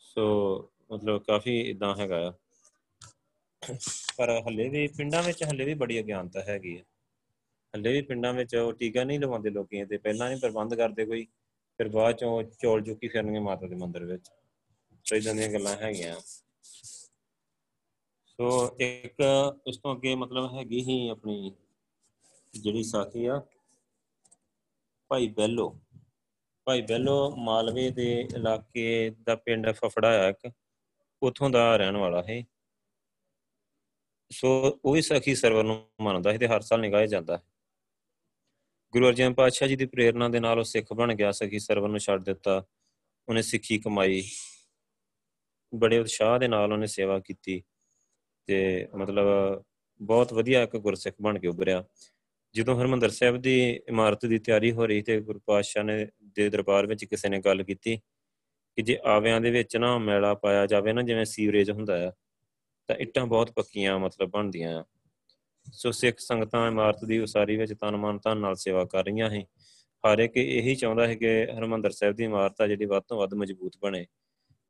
ਸੋ 0.00 0.72
ਮਤਲਬ 0.92 1.22
ਕਾਫੀ 1.24 1.58
ਇਦਾਂ 1.60 1.94
ਹੈਗਾ 1.96 2.26
ਆ। 2.28 2.32
ਪਰ 4.16 4.30
ਹੱਲੇ 4.46 4.68
ਵੀ 4.68 4.86
ਪਿੰਡਾਂ 4.88 5.22
ਵਿੱਚ 5.22 5.42
ਹੱਲੇ 5.44 5.64
ਵੀ 5.64 5.74
ਬੜੀ 5.74 5.98
ਅਗਿਆਨਤਾ 6.00 6.42
ਹੈਗੀ 6.42 6.76
ਹੈ 6.78 6.84
ਹੱਲੇ 7.74 7.92
ਵੀ 7.92 8.00
ਪਿੰਡਾਂ 8.02 8.32
ਵਿੱਚ 8.32 8.54
ਉਹ 8.56 8.72
ਟੀਕਾ 8.72 9.04
ਨਹੀਂ 9.04 9.18
ਲਵਾਉਂਦੇ 9.20 9.50
ਲੋਕੀ 9.50 9.84
ਤੇ 9.84 9.96
ਪਹਿਲਾਂ 9.98 10.28
ਨਹੀਂ 10.28 10.38
ਪ੍ਰਬੰਧ 10.40 10.74
ਕਰਦੇ 10.74 11.04
ਕੋਈ, 11.06 11.24
ਫਿਰ 11.78 11.88
ਬਾਅਦ 11.88 12.16
ਚੋਂ 12.16 12.42
ਚੌਲ 12.62 12.82
ਚੁੱਕੀ 12.82 13.08
ਫਿਰਨਗੇ 13.08 13.38
ਮਾਤਾ 13.38 13.66
ਦੇ 13.66 13.74
ਮੰਦਿਰ 13.74 14.04
ਵਿੱਚ। 14.04 14.30
ਸੋ 15.04 15.16
ਇਦਾਂ 15.16 15.34
ਦੀਆਂ 15.34 15.48
ਗੱਲਾਂ 15.48 15.76
ਹੈਗੀਆਂ। 15.76 16.16
ਸੋ 18.26 18.76
ਇੱਕ 18.80 19.22
ਇਸ 19.66 19.76
ਤੋਂ 19.76 19.94
ਅੱਗੇ 19.94 20.14
ਮਤਲਬ 20.14 20.52
ਹੈਗੀ 20.54 20.82
ਹੀ 20.82 21.08
ਆਪਣੀ 21.08 21.52
ਜਿਹੜੀ 22.54 22.82
ਸਾਥੀ 22.82 23.26
ਆ 23.26 23.40
ਭਾਈ 25.10 25.28
ਬੈਲੋ। 25.28 25.80
ਭਾਈ 26.64 26.82
ਬੈਲੋ 26.82 27.36
ਮਾਲਵੇ 27.36 27.90
ਦੇ 27.90 28.28
ਇਲਾਕੇ 28.34 29.10
ਦਾ 29.10 29.36
ਪਿੰਡ 29.36 29.70
ਫਫੜਾ 29.70 30.26
ਆ 30.26 30.28
ਇੱਕ। 30.28 30.50
ਉਥੋਂ 31.22 31.50
ਦਾ 31.50 31.76
ਰਹਿਣ 31.76 31.96
ਵਾਲਾ 31.96 32.22
ਹੈ 32.22 32.44
ਸੋ 34.32 34.80
ਉਹ 34.84 34.94
ਵੀ 34.94 35.02
ਸਖੀ 35.02 35.34
ਸਰਵਰ 35.34 35.64
ਨੂੰ 35.64 35.88
ਮੰਨਦਾ 36.00 36.32
ਹੈ 36.32 36.38
ਤੇ 36.38 36.48
ਹਰ 36.48 36.60
ਸਾਲ 36.60 36.80
ਨਿਗਾਹੇ 36.80 37.06
ਜਾਂਦਾ 37.06 37.36
ਹੈ। 37.36 37.42
ਗੁਰੂ 38.92 39.08
ਅਰਜਨ 39.08 39.34
ਪਾਤਸ਼ਾਹ 39.34 39.68
ਜੀ 39.68 39.76
ਦੀ 39.76 39.86
ਪ੍ਰੇਰਣਾ 39.86 40.28
ਦੇ 40.28 40.40
ਨਾਲ 40.40 40.58
ਉਹ 40.58 40.64
ਸਿੱਖ 40.64 40.92
ਬਣ 40.92 41.14
ਗਿਆ, 41.14 41.32
ਸਖੀ 41.32 41.58
ਸਰਵਰ 41.58 41.88
ਨੂੰ 41.88 41.98
ਛੱਡ 41.98 42.24
ਦਿੱਤਾ। 42.24 42.64
ਉਹਨੇ 43.28 43.42
ਸਿੱਖੀ 43.42 43.78
ਕਮਾਈ। 43.78 44.22
ਬੜੇ 45.74 45.98
ਉਤਸ਼ਾਹ 45.98 46.38
ਦੇ 46.38 46.48
ਨਾਲ 46.48 46.72
ਉਹਨੇ 46.72 46.86
ਸੇਵਾ 46.86 47.18
ਕੀਤੀ। 47.18 47.62
ਤੇ 48.46 48.88
ਮਤਲਬ 48.96 49.26
ਬਹੁਤ 50.02 50.32
ਵਧੀਆ 50.32 50.62
ਇੱਕ 50.62 50.76
ਗੁਰਸਿੱਖ 50.76 51.16
ਬਣ 51.22 51.38
ਕੇ 51.38 51.48
ਉਭਰਿਆ। 51.48 51.84
ਜਦੋਂ 52.54 52.80
ਹਰਮੰਦਰ 52.80 53.10
ਸਾਹਿਬ 53.10 53.36
ਦੀ 53.36 53.80
ਇਮਾਰਤ 53.88 54.26
ਦੀ 54.26 54.38
ਤਿਆਰੀ 54.38 54.72
ਹੋ 54.72 54.86
ਰਹੀ 54.86 55.02
ਤੇ 55.02 55.20
ਗੁਰੂ 55.20 55.40
ਪਾਤਸ਼ਾਹ 55.46 55.84
ਨੇ 55.84 56.06
ਦੇ 56.22 56.48
ਦਰਬਾਰ 56.48 56.86
ਵਿੱਚ 56.86 57.04
ਕਿਸੇ 57.04 57.28
ਨੇ 57.28 57.38
ਗੱਲ 57.38 57.62
ਕੀਤੀ 57.62 57.96
ਕਿ 58.76 58.82
ਜੇ 58.82 58.98
ਆਵਿਆਂ 59.04 59.40
ਦੇ 59.40 59.50
ਵਿੱਚ 59.50 59.76
ਨਾ 59.76 59.98
ਮੈਲਾ 59.98 60.34
ਪਾਇਆ 60.34 60.66
ਜਾਵੇ 60.66 60.92
ਨਾ, 60.92 61.02
ਜਿਵੇਂ 61.02 61.24
ਸੀਵਰੇਜ 61.24 61.70
ਹੁੰਦਾ 61.70 62.08
ਆ, 62.08 62.12
ਤਾਂ 62.88 62.96
ਇੱਟਾਂ 62.96 63.26
ਬਹੁਤ 63.26 63.50
ਪੱਕੀਆਂ 63.50 63.98
ਮਤਲਬ 63.98 64.30
ਬਣਦੀਆਂ 64.30 64.78
ਆ। 64.80 64.84
ਸੋ 65.72 65.90
ਸਿੱਖ 65.90 66.18
ਸੰਗਤਾਂ 66.18 66.66
ਇਮਾਰਤ 66.68 67.04
ਦੀ 67.04 67.18
ਉਸਾਰੀ 67.18 67.56
ਵਿੱਚ 67.56 67.72
ਤਨ 67.72 67.96
ਮਨ 67.96 68.18
ਧਨ 68.18 68.38
ਨਾਲ 68.38 68.54
ਸੇਵਾ 68.56 68.84
ਕਰ 68.84 69.04
ਰਹੀਆਂ 69.04 69.30
ਹੈ 69.30 69.42
ਹਰ 70.04 70.18
ਇੱਕ 70.18 70.36
ਇਹੀ 70.36 70.74
ਚਾਹੁੰਦਾ 70.74 71.06
ਹੈ 71.06 71.14
ਕਿ 71.14 71.44
ਹਰਮੰਦਰ 71.44 71.90
ਸਾਹਿਬ 71.90 72.14
ਦੀ 72.16 72.24
ਇਮਾਰਤ 72.24 72.60
ਆ 72.60 72.66
ਜਿਹੜੀ 72.66 72.84
ਵੱਧ 72.84 73.02
ਤੋਂ 73.08 73.18
ਵੱਧ 73.18 73.34
ਮਜ਼ਬੂਤ 73.34 73.76
ਬਣੇ। 73.82 74.06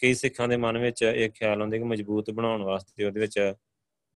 ਕਈ 0.00 0.14
ਸਿੱਖਾਂ 0.14 0.48
ਦੇ 0.48 0.56
ਮਨ 0.56 0.78
ਵਿੱਚ 0.78 1.02
ਇਹ 1.02 1.30
ਖਿਆਲ 1.30 1.60
ਆਉਂਦਾ 1.60 1.76
ਕਿ 1.78 1.84
ਮਜ਼ਬੂਤ 1.84 2.30
ਬਣਾਉਣ 2.30 2.62
ਵਾਸਤੇ 2.62 3.04
ਉਹਦੇ 3.04 3.20
ਵਿੱਚ 3.20 3.54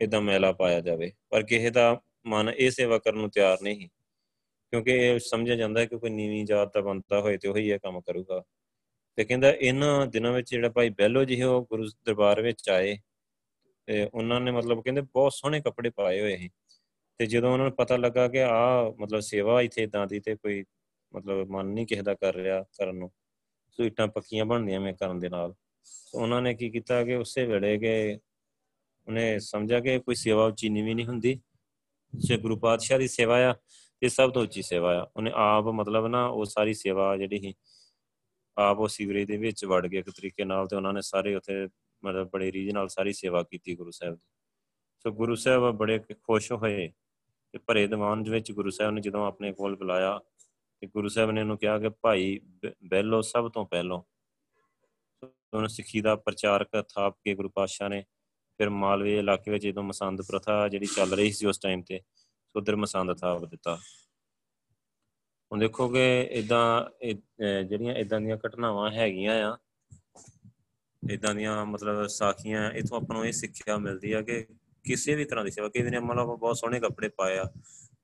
ਇਦਾਂ 0.00 0.20
ਮੈਲਾ 0.20 0.52
ਪਾਇਆ 0.52 0.80
ਜਾਵੇ। 0.80 1.12
ਪਰ 1.30 1.42
ਕਿਸੇ 1.42 1.70
ਦਾ 1.70 2.00
ਮਨ 2.26 2.48
ਇਹ 2.48 2.70
ਸੇਵਾ 2.70 2.98
ਕਰਨ 2.98 3.18
ਨੂੰ 3.18 3.30
ਤਿਆਰ 3.30 3.58
ਨਹੀਂ 3.62 3.88
ਕਿਉਂਕਿ 4.70 4.90
ਇਹ 4.90 5.18
ਸਮਝਿਆ 5.18 5.56
ਜਾਂਦਾ 5.56 5.80
ਹੈ 5.80 5.86
ਕਿ 5.86 5.98
ਕੋਈ 5.98 6.10
ਨੀਵੀਂ 6.10 6.44
ਜਾਤ 6.44 6.74
ਦਾ 6.74 6.80
ਬੰਦਾ 6.80 7.20
ਹੋਏ 7.20 7.36
ਤੇ 7.36 7.48
ਉਹੀ 7.48 7.70
ਇਹ 7.70 7.78
ਕੰਮ 7.78 8.00
ਕਰੂਗਾ। 8.00 8.42
ਤੇ 9.16 9.24
ਕਹਿੰਦਾ 9.24 9.50
ਇਹਨਾਂ 9.50 10.06
ਦਿਨਾਂ 10.06 10.32
ਵਿੱਚ 10.32 10.50
ਜਿਹੜਾ 10.50 10.68
ਭਾਈ 10.68 10.90
ਬੈਲੋ 10.90 11.24
ਜੀ 11.24 11.42
ਉਹ 11.42 11.64
ਗੁਰੂ 11.64 11.86
ਦਰਬਾਰ 12.06 12.42
ਵਿੱਚ 12.42 12.70
ਆਏ। 12.70 12.98
ਤੇ 13.86 14.08
ਉਹਨਾਂ 14.14 14.40
ਨੇ 14.40 14.50
ਮਤਲਬ 14.50 14.82
ਕਹਿੰਦੇ 14.82 15.00
ਬਹੁਤ 15.00 15.32
ਸੋਹਣੇ 15.32 15.60
ਕੱਪੜੇ 15.60 15.90
ਪਾਏ 15.90 16.20
ਹੋਏ 16.20 16.36
ਸੀ। 16.36 16.50
ਤੇ 17.18 17.26
ਜਦੋਂ 17.26 17.52
ਉਹਨਾਂ 17.52 17.66
ਨੂੰ 17.66 17.76
ਪਤਾ 17.76 17.96
ਲੱਗਾ 17.96 18.28
ਕਿ 18.28 18.42
ਆ 18.42 18.94
ਮਤਲਬ 19.00 19.20
ਸੇਵਾ 19.20 19.62
ਇੱਥੇ 19.62 19.82
ਇਦਾਂ 19.82 20.06
ਦੀ 20.06 20.20
ਤੇ 20.20 20.34
ਕੋਈ 20.34 20.64
ਮਤਲਬ 21.14 21.48
ਮਨ 21.48 21.66
ਨਹੀਂ 21.66 21.86
ਕਿਸੇ 21.86 22.02
ਦਾ 22.02 22.14
ਕਰ 22.14 22.34
ਰਿਹਾ 22.34 22.62
ਕਰਨ 22.62 22.96
ਨੂੰ, 22.96 23.10
ਸੋ 23.70 23.84
ਇਟਾਂ 23.84 24.08
ਪੱਕੀਆਂ 24.08 24.44
ਬਣਦੀਆਂ 24.44 24.80
ਮੈਂ 24.80 24.92
ਕਰਨ 24.92 25.18
ਦੇ 25.18 25.28
ਨਾਲ। 25.28 25.54
ਉਹਨਾਂ 26.14 26.42
ਨੇ 26.42 26.54
ਕੀ 26.54 26.70
ਕੀਤਾ 26.70 27.04
ਕਿ 27.04 27.14
ਉਸੇ 27.14 27.44
ਵੇਲੇ 27.44 27.78
ਕਿ 27.78 28.18
ਉਹਨੇ 29.06 29.38
ਸਮਝਿਆ 29.38 29.80
ਕਿ 29.80 29.98
ਕੋਈ 29.98 30.14
ਸੇਵਾ 30.14 30.46
ਉੱਚੀ 30.46 30.68
ਨਹੀਂ 30.68 30.94
ਨਹੀਂ 30.94 31.06
ਹੁੰਦੀ। 31.06 31.40
ਸੇ 32.20 32.36
ਗੁਰੂ 32.36 32.56
ਪਾਤਸ਼ਾਹ 32.56 32.98
ਦੀ 32.98 33.08
ਸੇਵਾ 33.08 33.50
ਆ 33.50 33.54
ਇਹ 34.02 34.08
ਸਭ 34.08 34.30
ਤੋਂ 34.30 34.42
ਉੱਚੀ 34.42 34.62
ਸੇਵਾ 34.62 35.02
ਆ। 35.02 35.06
ਉਹਨੇ 35.16 35.32
ਆਪ 35.34 35.64
ਮਤਲਬ 35.64 36.06
ਨਾ 36.06 36.26
ਉਹ 36.26 36.44
ਸਾਰੀ 36.44 36.74
ਸੇਵਾ 36.74 37.16
ਜਿਹੜੀ 37.16 37.38
ਸੀ, 37.38 37.54
ਆਪ 38.58 38.78
ਉਹ 38.78 38.88
ਸੀਵਰੇਜ 38.88 39.28
ਦੇ 39.28 39.36
ਵਿੱਚ 39.36 39.64
ਵੜ 39.64 39.86
ਗਏ 39.86 39.98
ਇੱਕ 39.98 40.10
ਤਰੀਕੇ 40.10 40.44
ਨਾਲ 40.44 40.66
ਤੇ 40.66 40.76
ਉਹਨਾਂ 40.76 40.92
ਨੇ 40.92 41.02
ਸਾਰੇ 41.02 41.34
ਉੱਥੇ 41.34 41.68
ਮਤਲਬ 42.04 42.30
ਬੜੇ 42.30 42.52
ਰੀਜ 42.52 42.70
ਨਾਲ 42.70 42.88
ਸਾਰੀ 42.88 43.12
ਸੇਵਾ 43.12 43.42
ਕੀਤੀ 43.42 43.76
ਗੁਰੂ 43.76 43.90
ਸਾਹਿਬ 43.90 44.14
ਦੀ। 44.14 44.28
ਸੋ 44.98 45.10
ਗੁਰੂ 45.10 45.34
ਸਾਹਿਬ 45.34 45.70
ਬੜੇ 45.70 45.98
ਖੁਸ਼ 45.98 46.52
ਹੋਏ 46.52 46.92
ਤੇ 47.52 47.58
ਭਰੇ 47.58 47.86
ਦੀਵਾਨ 47.86 48.22
ਦੇ 48.22 48.30
ਵਿੱਚ 48.30 48.52
ਗੁਰੂ 48.52 48.70
ਸਾਹਿਬ 48.70 48.94
ਨੇ 48.94 49.00
ਜਦੋਂ 49.00 49.26
ਆਪਣੇ 49.26 49.52
ਕੋਲ 49.52 49.76
ਬੁਲਾਇਆ 49.76 50.20
ਤੇ 50.80 50.86
ਗੁਰੂ 50.86 51.08
ਸਾਹਿਬ 51.08 51.30
ਨੇ 51.30 51.40
ਉਹਨੂੰ 51.40 51.58
ਕਿਹਾ 51.58 51.78
ਕਿ 51.78 51.88
ਭਾਈ 51.88 52.40
ਬੈਲੋ 52.84 53.22
ਸਭ 53.22 53.50
ਤੋਂ 53.50 53.66
ਪਹਿਲੋਂ। 53.66 54.02
ਉਹਨੂੰ 55.24 55.68
ਸਿੱਖੀ 55.68 56.00
ਦਾ 56.00 56.16
ਪ੍ਰਚਾਰਕ 56.16 56.84
ਥਾਪ 56.94 57.18
ਕੇ 57.24 57.34
ਗੁਰੂ 57.34 57.48
ਪਾਤਸ਼ਾਹ 57.48 57.88
ਨੇ 57.88 58.04
ਫਿਰ 58.58 58.70
ਮਾਲਵੇ 58.70 59.16
ਇਲਾਕੇ 59.18 59.50
ਵਿੱਚ 59.50 59.64
ਜਦੋਂ 59.64 59.82
ਮਸੰਦ 59.82 60.22
ਪ੍ਰਥਾ 60.22 60.56
ਜਿਹੜੀ 60.68 60.86
ਚੱਲ 60.86 61.12
ਰਹੀ 61.12 61.32
ਸੀ 61.32 61.46
ਉਸ 61.46 61.58
ਟਾਈਮ 61.58 61.82
ਤੇ 61.82 62.00
ਉਧਰ 62.54 62.76
ਮਸੰਦ 62.76 63.16
ਥਾਪ 63.18 63.44
ਦਿੱਤਾ। 63.44 63.76
ਹੁਣ 65.52 65.60
ਦੇਖੋ 65.60 65.88
ਕਿ 65.88 66.04
ਇਦਾਂ 66.32 66.84
ਜਿਹੜੀਆਂ 67.64 67.94
ਇਦਾਂ 67.94 68.20
ਦੀਆਂ 68.20 68.36
ਘਟਨਾਵਾਂ 68.46 68.90
ਹੈਗੀਆਂ 68.90 69.34
ਆ 69.44 69.56
ਇਦਾਂ 71.02 71.34
ਦੀਆਂ 71.34 71.64
ਮਤਲਬ 71.66 72.06
ਸਾਖੀਆਂ 72.08 72.70
ਇਥੋਂ 72.72 72.96
ਆਪਾਂ 72.98 73.16
ਨੂੰ 73.16 73.26
ਇਹ 73.26 73.32
ਸਿੱਖਿਆ 73.32 73.76
ਮਿਲਦੀ 73.78 74.12
ਆ 74.12 74.20
ਕਿ 74.22 74.44
ਕਿਸੇ 74.84 75.14
ਵੀ 75.14 75.24
ਤਰ੍ਹਾਂ 75.24 75.44
ਦੀ 75.44 75.50
ਸੇਵਾ, 75.50 75.68
ਕਿਸੇ 75.68 75.90
ਨੇ 75.90 75.98
ਮਤਲਬ 75.98 76.38
ਬਹੁਤ 76.38 76.56
ਸੋਹਣੇ 76.56 76.80
ਕੱਪੜੇ 76.80 77.08
ਪਾਏ 77.08 77.38
ਆ 77.38 77.44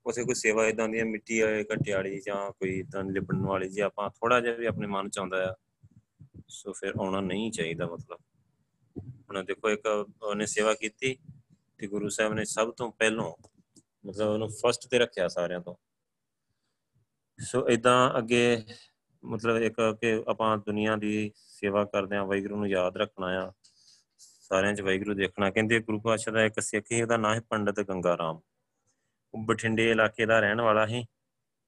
ਉਸੇ 0.06 0.24
ਕੋਈ 0.24 0.34
ਸੇਵਾ 0.34 0.66
ਇਦਾਂ 0.66 0.88
ਦੀ 0.88 1.02
ਮਿੱਟੀ 1.04 1.40
ਆ 1.40 1.48
ਘਟਿਆੜੀ 1.74 2.20
ਜਾਂ 2.20 2.50
ਕੋਈ 2.50 2.78
ਇਦਾਂ 2.78 3.02
ਲਿਪਣ 3.04 3.40
ਵਾਲੀ, 3.46 3.68
ਜੀ 3.68 3.80
ਆਪਾਂ 3.80 4.08
ਥੋੜਾ 4.10 4.40
ਜਿਹਾ 4.40 4.54
ਵੀ 4.54 4.66
ਆਪਣੇ 4.66 4.86
ਮਨ 4.86 5.08
ਚ 5.10 5.18
ਆਉਂਦਾ 5.18 5.44
ਆ, 5.48 5.54
ਸੋ 6.48 6.72
ਫਿਰ 6.72 6.92
ਆਉਣਾ 7.00 7.20
ਨਹੀਂ 7.20 7.50
ਚਾਹੀਦਾ 7.52 7.86
ਮਤਲਬ। 7.86 8.18
ਹੁਣ 8.98 9.44
ਦੇਖੋ 9.44 9.70
ਇੱਕ 9.70 9.86
ਉਹਨੇ 10.22 10.46
ਸੇਵਾ 10.46 10.74
ਕੀਤੀ 10.74 11.18
ਤੇ 11.78 11.86
ਗੁਰੂ 11.86 12.08
ਸਾਹਿਬ 12.08 12.32
ਨੇ 12.32 12.44
ਸਭ 12.44 12.70
ਤੋਂ 12.70 12.92
ਪਹਿਲਾਂ 12.92 13.32
ਮਤਲਬ 14.06 14.28
ਉਹਨੂੰ 14.28 14.48
ਫਸਟ 14.48 14.88
ਤੇ 14.90 14.98
ਰੱਖਿਆ 14.98 15.28
ਸਾਰਿਆਂ 15.28 15.60
ਤੋਂ। 15.60 15.74
ਸੋ 17.40 17.68
ਇਦਾਂ 17.68 18.18
ਅੱਗੇ 18.18 18.64
ਮਤਲਬ 19.24 19.56
ਇੱਕ 19.56 19.76
ਕਿ 20.00 20.24
ਆਪਾਂ 20.28 20.58
ਦੁਨੀਆ 20.58 20.96
ਦੀ 20.96 21.32
ਸੇਵਾ 21.36 21.84
ਕਰਦੇ 21.84 22.16
ਆ 22.16 22.24
ਵਾਹਿਗੁਰੂ 22.24 22.56
ਨੂੰ 22.56 22.68
ਯਾਦ 22.68 22.96
ਰੱਖਣਾ 22.96 23.26
ਆ, 23.26 23.52
ਸਾਰਿਆਂ 24.18 24.74
'ਚ 24.74 24.80
ਵਾਹਿਗੁਰੂ 24.80 25.14
ਦੇਖਣਾ। 25.14 25.50
ਕਹਿੰਦੇ 25.50 25.80
ਗੁਰੂ 25.80 26.00
ਪਾਤਸ਼ਾਹ 26.00 26.34
ਦਾ 26.34 26.44
ਇੱਕ 26.44 26.60
ਸਿੱਖ 26.60 26.86
ਹੀ 26.92 27.02
ਉਹਦਾ 27.02 27.16
ਨਾਮ 27.16 27.34
ਹੈ 27.34 27.40
ਪੰਡਤ 27.40 27.80
ਗੰਗਾ 27.80 28.16
ਰਾਮ 28.18 28.40
ਉਹ 29.34 29.44
ਬਠਿੰਡੇ 29.44 29.90
ਇਲਾਕੇ 29.90 30.26
ਦਾ 30.26 30.40
ਰਹਿਣ 30.40 30.60
ਵਾਲਾ 30.60 30.86
ਸੀ 30.86 31.04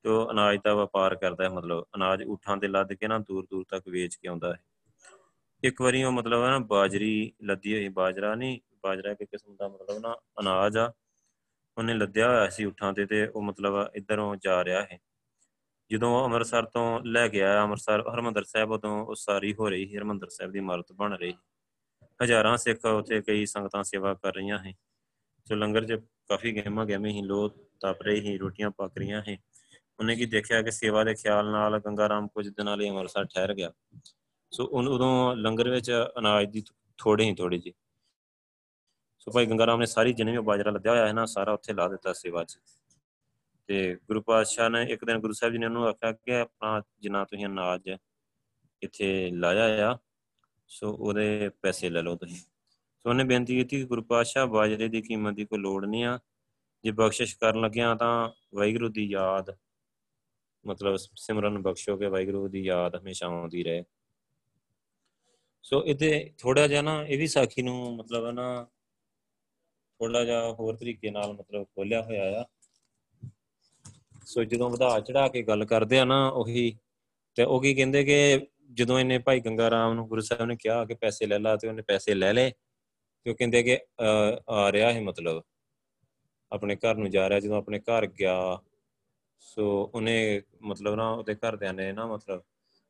ਤੇ 0.02 0.08
ਉਹ 0.08 0.30
ਅਨਾਜ 0.30 0.58
ਦਾ 0.64 0.74
ਵਪਾਰ 0.74 1.14
ਕਰਦਾ 1.14 1.44
ਹੈ 1.44 1.48
ਮਤਲਬ 1.48 1.84
ਅਨਾਜ 1.96 2.22
ਉਠਾਂ 2.22 2.56
ਤੇ 2.56 2.68
ਲੱਦ 2.68 2.92
ਕੇ 2.92 3.08
ਨਾ 3.08 3.18
ਦੂਰ 3.18 3.46
ਦੂਰ 3.50 3.64
ਤੱਕ 3.68 3.88
ਵੇਚ 3.88 4.14
ਕੇ 4.16 4.28
ਆਉਂਦਾ 4.28 4.54
ਹੈ 4.54 4.64
ਇੱਕ 5.62 5.80
ਵਾਰੀ 5.82 6.02
ਉਹ 6.02 6.12
ਮਤਲਬ 6.12 6.44
ਹੈ 6.44 6.50
ਨਾ 6.50 6.58
ਬਾਜਰੀ 6.58 7.32
ਲੱਦੀ 7.42 7.74
ਹੋਈ, 7.74 7.88
ਬਾਜਰਾ 7.88 8.34
ਨਹੀਂ, 8.34 8.60
ਬਾਜਰਾ 8.82 9.10
ਇੱਕ 9.10 9.22
ਕਿਸਮ 9.22 9.56
ਦਾ 9.56 9.68
ਮਤਲਬ 9.68 9.98
ਨਾ 9.98 10.16
ਅਨਾਜ 10.40 10.78
ਆ। 10.78 10.92
ਉਹਨੇ 11.78 11.94
ਲੱਦਿਆ 11.94 12.28
ਹੋਇਆ 12.28 12.48
ਸੀ 12.48 12.64
ਉਠਾਂ 12.64 12.92
ਤੇ 12.92 13.06
ਤੇ 13.06 13.26
ਉਹ 13.26 13.42
ਮਤਲਬ 13.42 13.90
ਇਧਰੋਂ 13.94 14.36
ਜਾ 14.36 14.64
ਰਿਹਾ 14.64 14.82
ਹੈ 14.82 14.98
ਜਦੋਂ 15.90 16.10
ਉਹ 16.18 16.24
ਅੰਮ੍ਰਿਤਸਰ 16.24 16.64
ਤੋਂ 16.64 17.00
ਲੈ 17.04 17.28
ਕੇ 17.28 17.42
ਆਇਆ, 17.42 17.62
ਅੰਮ੍ਰਿਤਸਰ, 17.62 18.02
ਹਰਮੰਦਰ 18.14 18.44
ਸਾਹਿਬ, 18.44 18.70
ਉਦੋਂ 18.70 19.06
ਉਹ 19.06 19.14
ਸਾਰੀ 19.14 19.54
ਹੋ 19.54 19.68
ਰਹੀ 19.68 19.86
ਸੀ, 19.86 19.96
ਹਰਮੰਦਰ 19.96 20.28
ਸਾਹਿਬ 20.28 20.52
ਦੀ 20.52 20.58
ਇਮਾਰਤ 20.58 20.92
ਬਣ 20.92 21.14
ਰਹੀ 21.14 21.34
ਹਜ਼ਾਰਾਂ 22.22 22.56
ਸਿੱਖ 22.56 22.84
ਉੱਥੇ 22.84 23.20
ਕਈ 23.20 23.46
ਸੰਗਤਾਂ 23.46 23.82
ਸੇਵਾ 23.82 24.14
ਕਰ 24.14 24.34
ਰਹੀਆਂ 24.34 24.58
ਹੈ 24.58 24.72
ਸੋ 25.46 25.54
ਲੰਗਰ 25.54 25.84
'ਚ 25.84 26.00
ਕਾਫੀ 26.28 26.52
ਗਹਿਮਾ 26.52 26.84
ਗਹਿਮੇ 26.84 27.12
ਹੀ 27.12 27.22
ਲੋਕ 27.22 27.56
ਤਪ 27.80 28.02
ਰਹੇ 28.02 28.20
ਹੀ 28.20 28.38
ਰੋਟੀਆਂ 28.38 28.70
ਪੱਕ 28.70 28.98
ਰਹੀਆਂ 28.98 29.22
ਹੈ 29.28 29.36
ਉਹਨੇ 30.00 30.16
ਕੀ 30.16 30.26
ਦੇਖਿਆ 30.26 30.62
ਕਿ 30.62 30.70
ਸੇਵਾ 30.70 31.04
ਦੇ 31.04 31.14
ਖਿਆਲ 31.14 31.50
ਨਾਲ 31.50 31.78
ਗੰਗਾ 31.78 32.08
ਰਾਮ 32.08 32.28
ਕੁਝ 32.28 32.48
ਦਿਨਾਂ 32.48 32.76
ਲਈ 32.76 32.88
ਅੰਮ੍ਰਿਤਸਰ 32.88 33.24
ਠਹਿਰ 33.24 33.54
ਗਿਆ। 33.54 33.72
ਸੋ 34.52 34.64
ਉਦੋਂ 34.64 35.36
ਲੰਗਰ 35.36 35.70
ਵਿੱਚ 35.70 35.90
ਅਨਾਜ 36.18 36.50
ਦੀ 36.50 36.62
ਥੋੜੇ 36.98 37.24
ਹੀ 37.24 37.34
ਥੋੜੀ 37.34 37.58
ਜੀ 37.58 37.72
ਸੋ 39.18 39.30
ਭਾਈ 39.30 39.46
ਗੰਗਾ 39.46 39.66
ਰਾਮ 39.66 39.80
ਨੇ 39.80 39.86
ਸਾਰੀ 39.86 40.12
ਜਿੰਨੇ 40.12 40.32
ਵੀ 40.32 40.38
ਬਾਜਰਾ 40.38 40.70
ਲੱਦਿਆ 40.70 40.92
ਹੋਇਆ 40.92 41.06
ਹੈ 41.06 41.12
ਨਾ, 41.12 41.26
ਸਾਰਾ 41.26 41.52
ਉੱਥੇ 41.52 41.72
ਲਾ 41.72 41.88
ਦਿੱਤਾ 41.88 42.12
ਸੇਵਾ 42.12 42.44
'ਚ। 42.44 42.58
ਤੇ 43.66 43.94
ਗੁਰੂ 43.94 44.20
ਪਾਤਸ਼ਾਹ 44.20 44.70
ਨੇ 44.70 44.82
ਇੱਕ 44.82 45.04
ਦਿਨ 45.04 45.18
ਗੁਰੂ 45.18 45.32
ਸਾਹਿਬ 45.32 45.52
ਜੀ 45.52 45.58
ਨੇ 45.58 45.66
ਉਹਨੂੰ 45.66 45.86
ਆਖਿਆ 45.86 46.12
ਕਿ 46.12 46.34
ਆਪਣਾ 46.34 46.82
ਜਿੰਨਾ 47.00 47.24
ਤੁਸੀਂ 47.24 47.46
ਅਨਾਜ 47.46 47.96
ਇੱਥੇ 48.82 49.30
ਲਾਇਆ 49.30 49.92
ਆ, 49.92 49.98
ਸੋ 50.68 50.92
ਉਹਦੇ 50.92 51.50
ਪੈਸੇ 51.62 51.90
ਲੈ 51.90 52.02
ਲਓ 52.02 52.16
ਤੁਸੀਂ। 52.16 52.36
ਸੋ 52.98 53.08
ਉਹਨੇ 53.08 53.24
ਬੇਨਤੀ 53.24 53.56
ਕੀਤੀ 53.56 53.78
ਕਿ 53.78 53.84
ਗੁਰੂ 53.84 54.02
ਪਾਤਸ਼ਾਹ, 54.02 54.46
ਬਾਜਰੇ 54.46 54.88
ਦੀ 54.88 55.02
ਕੀਮਤ 55.02 55.34
ਦੀ 55.34 55.44
ਕੋਈ 55.44 55.58
ਲੋੜ 55.58 55.84
ਨਹੀਂ 55.84 56.04
ਆ। 56.04 56.18
ਜੇ 56.84 56.90
ਬਖਸ਼ਿਸ਼ 56.90 57.36
ਕਰਨ 57.38 57.60
ਲੱਗਿਆ 57.60 57.94
ਤਾਂ 57.94 58.30
ਵਾਹਿਗੁਰੂ 58.54 58.88
ਦੀ 58.88 59.04
ਯਾਦ, 59.04 59.56
ਮਤਲਬ 60.66 60.96
ਸਿਮਰਨ 60.96 61.62
ਬਖਸ਼ੋ 61.62 61.96
ਕਿ 61.96 62.06
ਵਾਹਿਗੁਰੂ 62.06 62.48
ਦੀ 62.48 62.64
ਯਾਦ 62.64 62.96
ਹਮੇਸ਼ਾ 62.96 63.26
ਆਉਂਦੀ 63.26 63.64
ਰਹੇ। 63.64 63.84
ਸੋ 65.64 65.82
ਇਹਦੇ 65.84 66.32
ਥੋੜਾ 66.38 66.66
ਜਿਹਾ 66.66 66.82
ਨਾ, 66.82 67.02
ਇਹ 67.04 67.18
ਵੀ 67.18 67.26
ਸਾਖੀ 67.26 67.62
ਨੂੰ 67.62 67.96
ਮਤਲਬ 67.96 68.26
ਹੈ 68.26 68.32
ਨਾ 68.32 68.66
ਥੋੜਾ 70.00 70.24
ਜਿਹਾ 70.24 70.52
ਹੋਰ 70.52 70.76
ਤਰੀਕੇ 70.76 71.10
ਨਾਲ 71.10 71.32
ਮਤਲਬ 71.32 71.64
ਖੋਲਿਆ 71.66 72.02
ਹੋਇਆ 72.02 72.40
ਆ। 72.40 72.44
ਸੋ 74.26 74.44
ਜਦੋਂ 74.44 74.70
ਵਧਾ 74.70 74.98
ਚੜਾ 75.00 75.26
ਕੇ 75.28 75.42
ਗੱਲ 75.42 75.64
ਕਰਦੇ 75.64 75.98
ਆ 75.98 76.04
ਨਾ 76.04 76.26
ਉਹੀ, 76.28 76.76
ਤੇ 77.36 77.44
ਉਹ 77.44 77.60
ਕੀ 77.62 77.74
ਕਹਿੰਦੇ 77.74 78.04
ਕਿ 78.04 78.46
ਜਦੋਂ 78.72 78.98
ਇਹਨੇ 78.98 79.18
ਭਾਈ 79.18 79.40
ਗੰਗਾ 79.40 79.70
ਰਾਮ 79.70 79.94
ਨੂੰ 79.94 80.06
ਗੁਰੂ 80.08 80.20
ਸਾਹਿਬ 80.20 80.46
ਨੇ 80.46 80.56
ਕਿਹਾ 80.56 80.84
ਕਿ 80.84 80.94
ਪੈਸੇ 80.94 81.26
ਲੈ 81.26 81.38
ਲਾ 81.38 81.56
ਤੇ 81.56 81.68
ਉਹਨੇ 81.68 81.82
ਪੈਸੇ 81.82 82.14
ਲੈ 82.14 82.32
ਲਏ, 82.32 82.50
ਤੇ 82.50 83.30
ਉਹ 83.30 83.36
ਕਹਿੰਦੇ 83.36 83.62
ਕਿ 83.62 83.78
ਆ 84.50 84.70
ਰਿਹਾ 84.72 84.92
ਹੈ 84.92 85.00
ਮਤਲਬ। 85.00 85.42
ਆਪਣੇ 86.52 86.76
ਘਰ 86.76 86.96
ਨੂੰ 86.96 87.10
ਜਾ 87.10 87.28
ਰਿਹਾ, 87.28 87.40
ਜਦੋਂ 87.40 87.56
ਆਪਣੇ 87.56 87.78
ਘਰ 87.80 88.06
ਗਿਆ 88.20 88.58
ਸੋ 89.42 89.66
ਉਹਨੇ 89.94 90.42
ਮਤਲਬ 90.62 90.94
ਨਾ 90.94 91.10
ਉਹਦੇ 91.10 91.34
ਘਰਦਿਆਂ 91.36 91.74
ਨੇ 91.74 91.90
ਨਾ 91.92 92.06
ਮਤਲਬ 92.06 92.42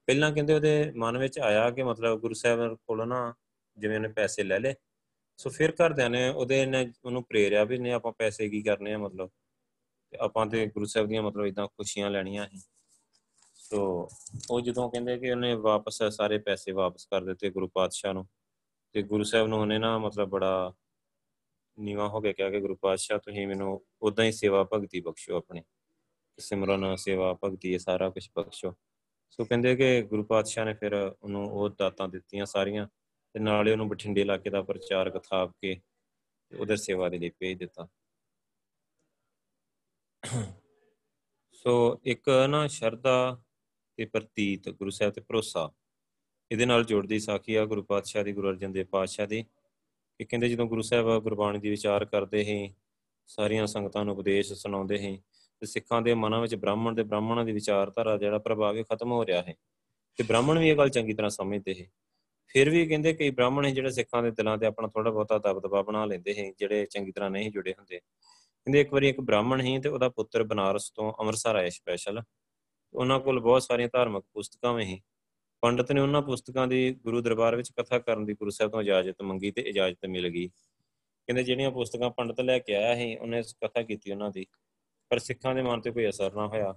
ਪਹਿਲਾਂ 0.07 0.33
ਕਹਿੰਦੇ 0.33 0.55
ਉਹਦੇ 0.55 0.93
ਮਨ 0.97 1.19
ਵਿੱਚ 1.19 1.38
ਆਇਆ 1.38 1.71
ਕਿ 1.71 1.83
ਮਤਲਬ 1.83 2.21
ਗੁਰੂ 2.21 2.35
ਸਾਹਿਬ 2.35 2.75
ਕੋਲੋਂ 2.75 3.07
ਨਾ 3.07 3.35
ਜਿਵੇਂ 3.77 3.97
ਉਹਨੇ 3.97 4.09
ਪੈਸੇ 4.09 4.43
ਲੈ 4.43 4.59
ਲਏ। 4.59 4.75
ਸੋ 5.37 5.51
ਫਿਰ 5.51 5.71
ਘਰਦਿਆਂ 5.71 6.11
ਨੇ 6.11 6.29
ਉਹਦੇ 6.29 6.67
ਨੇ 6.67 6.93
ਉਹਨੂੰ 7.05 7.23
ਪ੍ਰੇਰਿਆ 7.23 7.65
ਵੀ 7.65 7.79
ਨੇ 7.79 7.93
ਆਪਾਂ 7.93 8.12
ਪੈਸੇ 8.12 8.49
ਕੀ 8.49 8.62
ਕਰਨੇ 8.62 8.95
ਆ 8.95 8.99
ਮਤਲਬ? 8.99 9.31
ਤੇ 10.11 10.19
ਆਪਾਂ 10.21 10.47
ਤੇ 10.47 10.67
ਗੁਰੂ 10.67 10.85
ਸਾਹਿਬ 10.85 11.09
ਦੀਆਂ 11.09 11.23
ਮਤਲਬ 11.23 11.47
ਇਦਾਂ 11.47 11.67
ਖੁਸ਼ੀਆਂ 11.67 12.11
ਲੈਣੀਆਂ 12.11 12.49
ਸੀ। 12.49 12.62
ਸੋ 13.55 14.09
ਉਹ 14.51 14.61
ਜਦੋਂ 14.61 14.91
ਕਹਿੰਦੇ 14.91 15.19
ਕਿ 15.19 15.31
ਉਹਨੇ 15.31 15.55
ਵਾਪਸ 15.55 16.03
ਸਾਰੇ 16.03 16.38
ਪੈਸੇ 16.38 16.73
ਵਾਪਸ 16.73 17.07
ਕਰ 17.07 17.25
ਦਿੱਤੇ 17.25 17.51
ਗੁਰੂ 17.51 17.69
ਪਾਤਸ਼ਾਹ 17.69 18.12
ਨੂੰ, 18.12 18.29
ਤੇ 18.93 19.03
ਗੁਰੂ 19.03 19.25
ਸਾਹਿਬ 19.25 19.47
ਨੂੰ 19.47 19.61
ਉਹਨੇ 19.61 19.79
ਨਾ 19.79 19.99
ਮਤਲਬ 19.99 20.29
ਬੜਾ 20.29 20.73
ਨੀਵਾ 21.79 22.09
ਹੋ 22.09 22.21
ਕੇ 22.21 22.33
ਕਿਹਾ 22.33 22.51
ਕਿ 22.51 22.61
ਗੁਰੂ 22.61 22.77
ਪਾਤਸ਼ਾਹ, 22.77 23.19
ਤੁਸੀਂ 23.19 23.49
ਮੈਨੂੰ 23.49 23.87
ਉਦਾਂ 24.03 24.25
ਹੀ 24.25 24.33
ਸੇਵਾ 24.33 24.69
ਭਗਤੀ 24.73 25.01
ਬਖਸ਼ੋ 25.01 25.37
ਆਪਣੀ। 25.37 25.62
ਸਿਮਰਨ 26.38 26.97
ਸੇਵਾ 26.97 27.38
ਭਗਤੀ 27.45 27.75
ਇਹ 27.75 27.79
ਸਾਰਾ 27.79 28.11
ਕੁਝ 28.11 28.29
ਬਖਸ਼ੋ। 28.37 28.75
ਸੋ 29.33 29.45
ਕਹਿੰਦੇ 29.45 29.77
ਕਿ 29.77 30.03
ਗੁਰੂ 30.03 30.25
ਪਾਤਸ਼ਾਹ 30.25 30.64
ਨੇ 30.64 30.75
ਫਿਰ 30.75 30.95
ਉਹਨੂੰ 30.95 31.45
ਉਹ 31.51 31.68
ਦਾਤਾਂ 31.68 32.09
ਦਿੱਤੀਆਂ 32.09 32.47
ਸਾਰੀਆਂ 32.47 32.87
ਤੇ 33.35 33.40
ਨਾਲੇ 33.40 33.73
ਉਹਨੂੰ 33.73 33.88
ਬਠਿੰਡੇ 33.88 34.21
ਇਲਾਕੇ 34.21 34.51
ਦਾ 34.51 34.62
ਪ੍ਰਚਾਰਕ 34.62 35.18
ਥਾਪ 35.18 35.53
ਕੇ 35.62 35.81
ਉਧਰ 36.53 36.77
ਸੇਵਾ 36.77 37.09
ਦੇ 37.09 37.18
ਲਈ 37.18 37.31
ਭੇਜ 37.38 37.59
ਦਿੱਤਾ। 37.59 37.88
ਸੋ 41.53 42.01
ਇੱਕ 42.05 42.29
ਨਾ 42.49 42.66
ਸ਼ਰਧਾ 42.66 43.42
ਤੇ 43.99 44.05
ਪ੍ਰਤੀਤ 44.05 44.68
ਗੁਰੂ 44.68 44.90
ਸਾਹਿਬ 44.90 45.12
ਤੇ 45.12 45.21
ਭਰੋਸਾ, 45.21 45.71
ਇਹਦੇ 46.51 46.66
ਨਾਲ 46.66 46.85
ਜੁੜਦੀ 46.85 47.18
ਸਾਖੀ 47.18 47.55
ਆ 47.55 47.64
ਗੁਰੂ 47.64 47.83
ਪਾਤਸ਼ਾਹ 47.83 48.25
ਦੀ, 48.25 48.33
ਗੁਰੂ 48.33 48.51
ਅਰਜਨ 48.51 48.73
ਦੇਵ 48.73 48.87
ਪਾਤਸ਼ਾਹ 48.87 49.27
ਦੀ 49.27 49.42
ਕਿ 50.21 50.25
ਕਹਿੰਦੇ 50.25 50.49
ਜਦੋਂ 50.49 50.66
ਗੁਰੂ 50.66 50.83
ਸਾਹਿਬ 50.83 51.23
ਗੁਰਬਾਣੀ 51.23 51.59
ਦੀ 51.59 51.71
ਵਿਚਾਰ 51.71 52.05
ਕਰਦੇ 52.05 52.45
ਸੀ, 52.45 52.75
ਸਾਰੀਆਂ 53.27 53.66
ਸੰਗਤਾਂ 53.66 54.05
ਨੂੰ 54.05 54.14
ਉਪਦੇਸ਼ 54.14 54.53
ਸੁਣਾਉਂਦੇ 54.53 54.99
ਸੀ 54.99 55.18
ਤੇ 55.62 55.66
ਸਿੱਖਾਂ 55.66 56.03
ਦੇ 56.03 56.14
ਮਨਾਂ 56.14 56.40
ਵਿੱਚ 56.40 56.55
ਬ੍ਰਾਹਮਣ 56.55 56.94
ਤੇ 56.94 57.03
ਬ੍ਰਾਹਮਣਾਂ 57.03 57.44
ਦੀ 57.44 57.53
ਵਿਚਾਰਧਾਰਾ 57.53 58.16
ਜਿਹੜਾ 58.16 58.38
ਪ੍ਰਭਾਵ 58.38 58.77
ਹੈ 58.77 58.83
ਖਤਮ 58.83 59.12
ਹੋ 59.12 59.27
ਰਿਹਾ 59.27 59.42
ਹੈ। 59.42 59.55
ਤੇ 60.16 60.25
ਬ੍ਰਾਹਮਣ 60.25 60.59
ਵੀ 60.59 60.68
ਇਹ 60.68 60.77
ਗੱਲ 60.77 60.88
ਚੰਗੀ 60.88 61.12
ਤਰ੍ਹਾਂ 61.12 61.31
ਸਮਝਦੇ 61.31 61.75
ਹੈ। 61.81 61.87
ਫਿਰ 62.46 62.70
ਵੀ 62.70 62.87
ਕਹਿੰਦੇ 62.87 63.12
ਕਈ 63.12 63.31
ਬ੍ਰਾਹਮਣ 63.31 63.66
ਹੈ 63.66 63.70
ਜਿਹੜੇ 63.70 63.90
ਸਿੱਖਾਂ 63.90 64.22
ਦੇ 64.22 64.31
ਦਿਲਾਂ 64.31 64.59
ਤੇ 64.59 64.66
ਆਪਣਾ 64.66 64.88
ਥੋੜਾ 64.88 65.11
ਬਹੁਤਾ 65.11 65.38
ਦਬਦਬਾ 65.38 65.83
ਬਣਾ 65.83 66.05
ਲੈਂਦੇ 66.05 66.35
ਹੈ, 66.35 66.53
ਜਿਹੜੇ 66.59 66.87
ਚੰਗੀ 66.87 67.12
ਤਰ੍ਹਾਂ 67.12 67.31
ਨਹੀਂ 67.31 67.51
ਜੁੜੇ 67.51 67.72
ਹੁੰਦੇ। 67.72 67.98
ਕਹਿੰਦੇ 67.98 68.81
ਇੱਕ 68.81 68.92
ਵਾਰੀ 68.92 69.09
ਇੱਕ 69.09 69.20
ਬ੍ਰਾਹਮਣ 69.20 69.62
ਸੀ 69.62 69.79
ਤੇ 69.79 69.88
ਉਹਦਾ 69.88 70.09
ਪੁੱਤਰ 70.09 70.42
ਬਨਾਰਸ 70.42 70.90
ਤੋਂ 70.90 71.12
ਅੰਮ੍ਰਿਤਸਰ 71.20 71.57
ਆਇਆ 71.57 71.70
ਸਪੈਸ਼ਲ 71.70 72.22
ਉਹਨਾਂ 72.94 73.20
ਕੋਲ 73.20 73.40
ਬਹੁਤ 73.40 73.62
ਸਾਰੀਆਂ 73.62 73.88
ਧਾਰਮਿਕ 73.92 74.25
ਪੁਸਤਕਾਂ 74.33 74.75
ਵੀ 74.75 74.85
ਸੀ 74.85 75.01
ਪੰਡਤ 75.61 75.92
ਨੇ 75.92 76.01
ਉਹਨਾਂ 76.01 76.22
ਪੁਸਤਕਾਂ 76.22 76.66
ਦੀ 76.66 76.94
ਗੁਰੂ 76.94 77.20
ਦਰਬਾਰ 77.20 77.57
ਵਿੱਚ 77.57 77.72
ਕਥਾ 77.72 77.98
ਕਰਨ 77.98 78.25
ਦੀ 78.25 78.33
ਗੁਰੂ 78.33 78.51
ਸਾਹਿਬ 78.51 78.72
ਤੋਂ 78.72 78.83
ਇਜਾਜ਼ਤ 78.83 79.22
ਮੰਗੀ 79.22 79.51
ਤੇ 79.51 79.62
ਇਜਾਜ਼ਤ 79.62 80.07
ਮਿਲ 80.07 80.29
ਗਈ। 80.29 80.48
ਕਹਿੰਦੇ 81.27 81.42
ਜਿਹੜੀਆਂ 81.42 81.70
ਪੁਸਤਕਾਂ 81.70 82.11
ਪੰਡਤ 82.11 82.40
ਲੈ 82.40 82.59
ਕੇ 82.59 82.75
ਆਇਆ 82.75 82.94
ਸੀ 82.94 83.16
ਉਹਨੇ 83.16 83.42
ਕਥਾ 83.42 83.83
ਕੀਤੀ 83.83 84.12
ਉਹਨਾਂ 84.12 84.31
ਦੀ। 84.31 84.46
ਪਰ 85.12 85.18
ਸਿੱਖਾਂ 85.18 85.55
ਦੇ 85.55 85.62
ਮਨ 85.62 85.81
ਤੇ 85.81 85.90
ਕੋਈ 85.90 86.09
ਅਸਰ 86.09 86.35
ਨਾ 86.35 86.46
ਹੋਇਆ। 86.46 86.72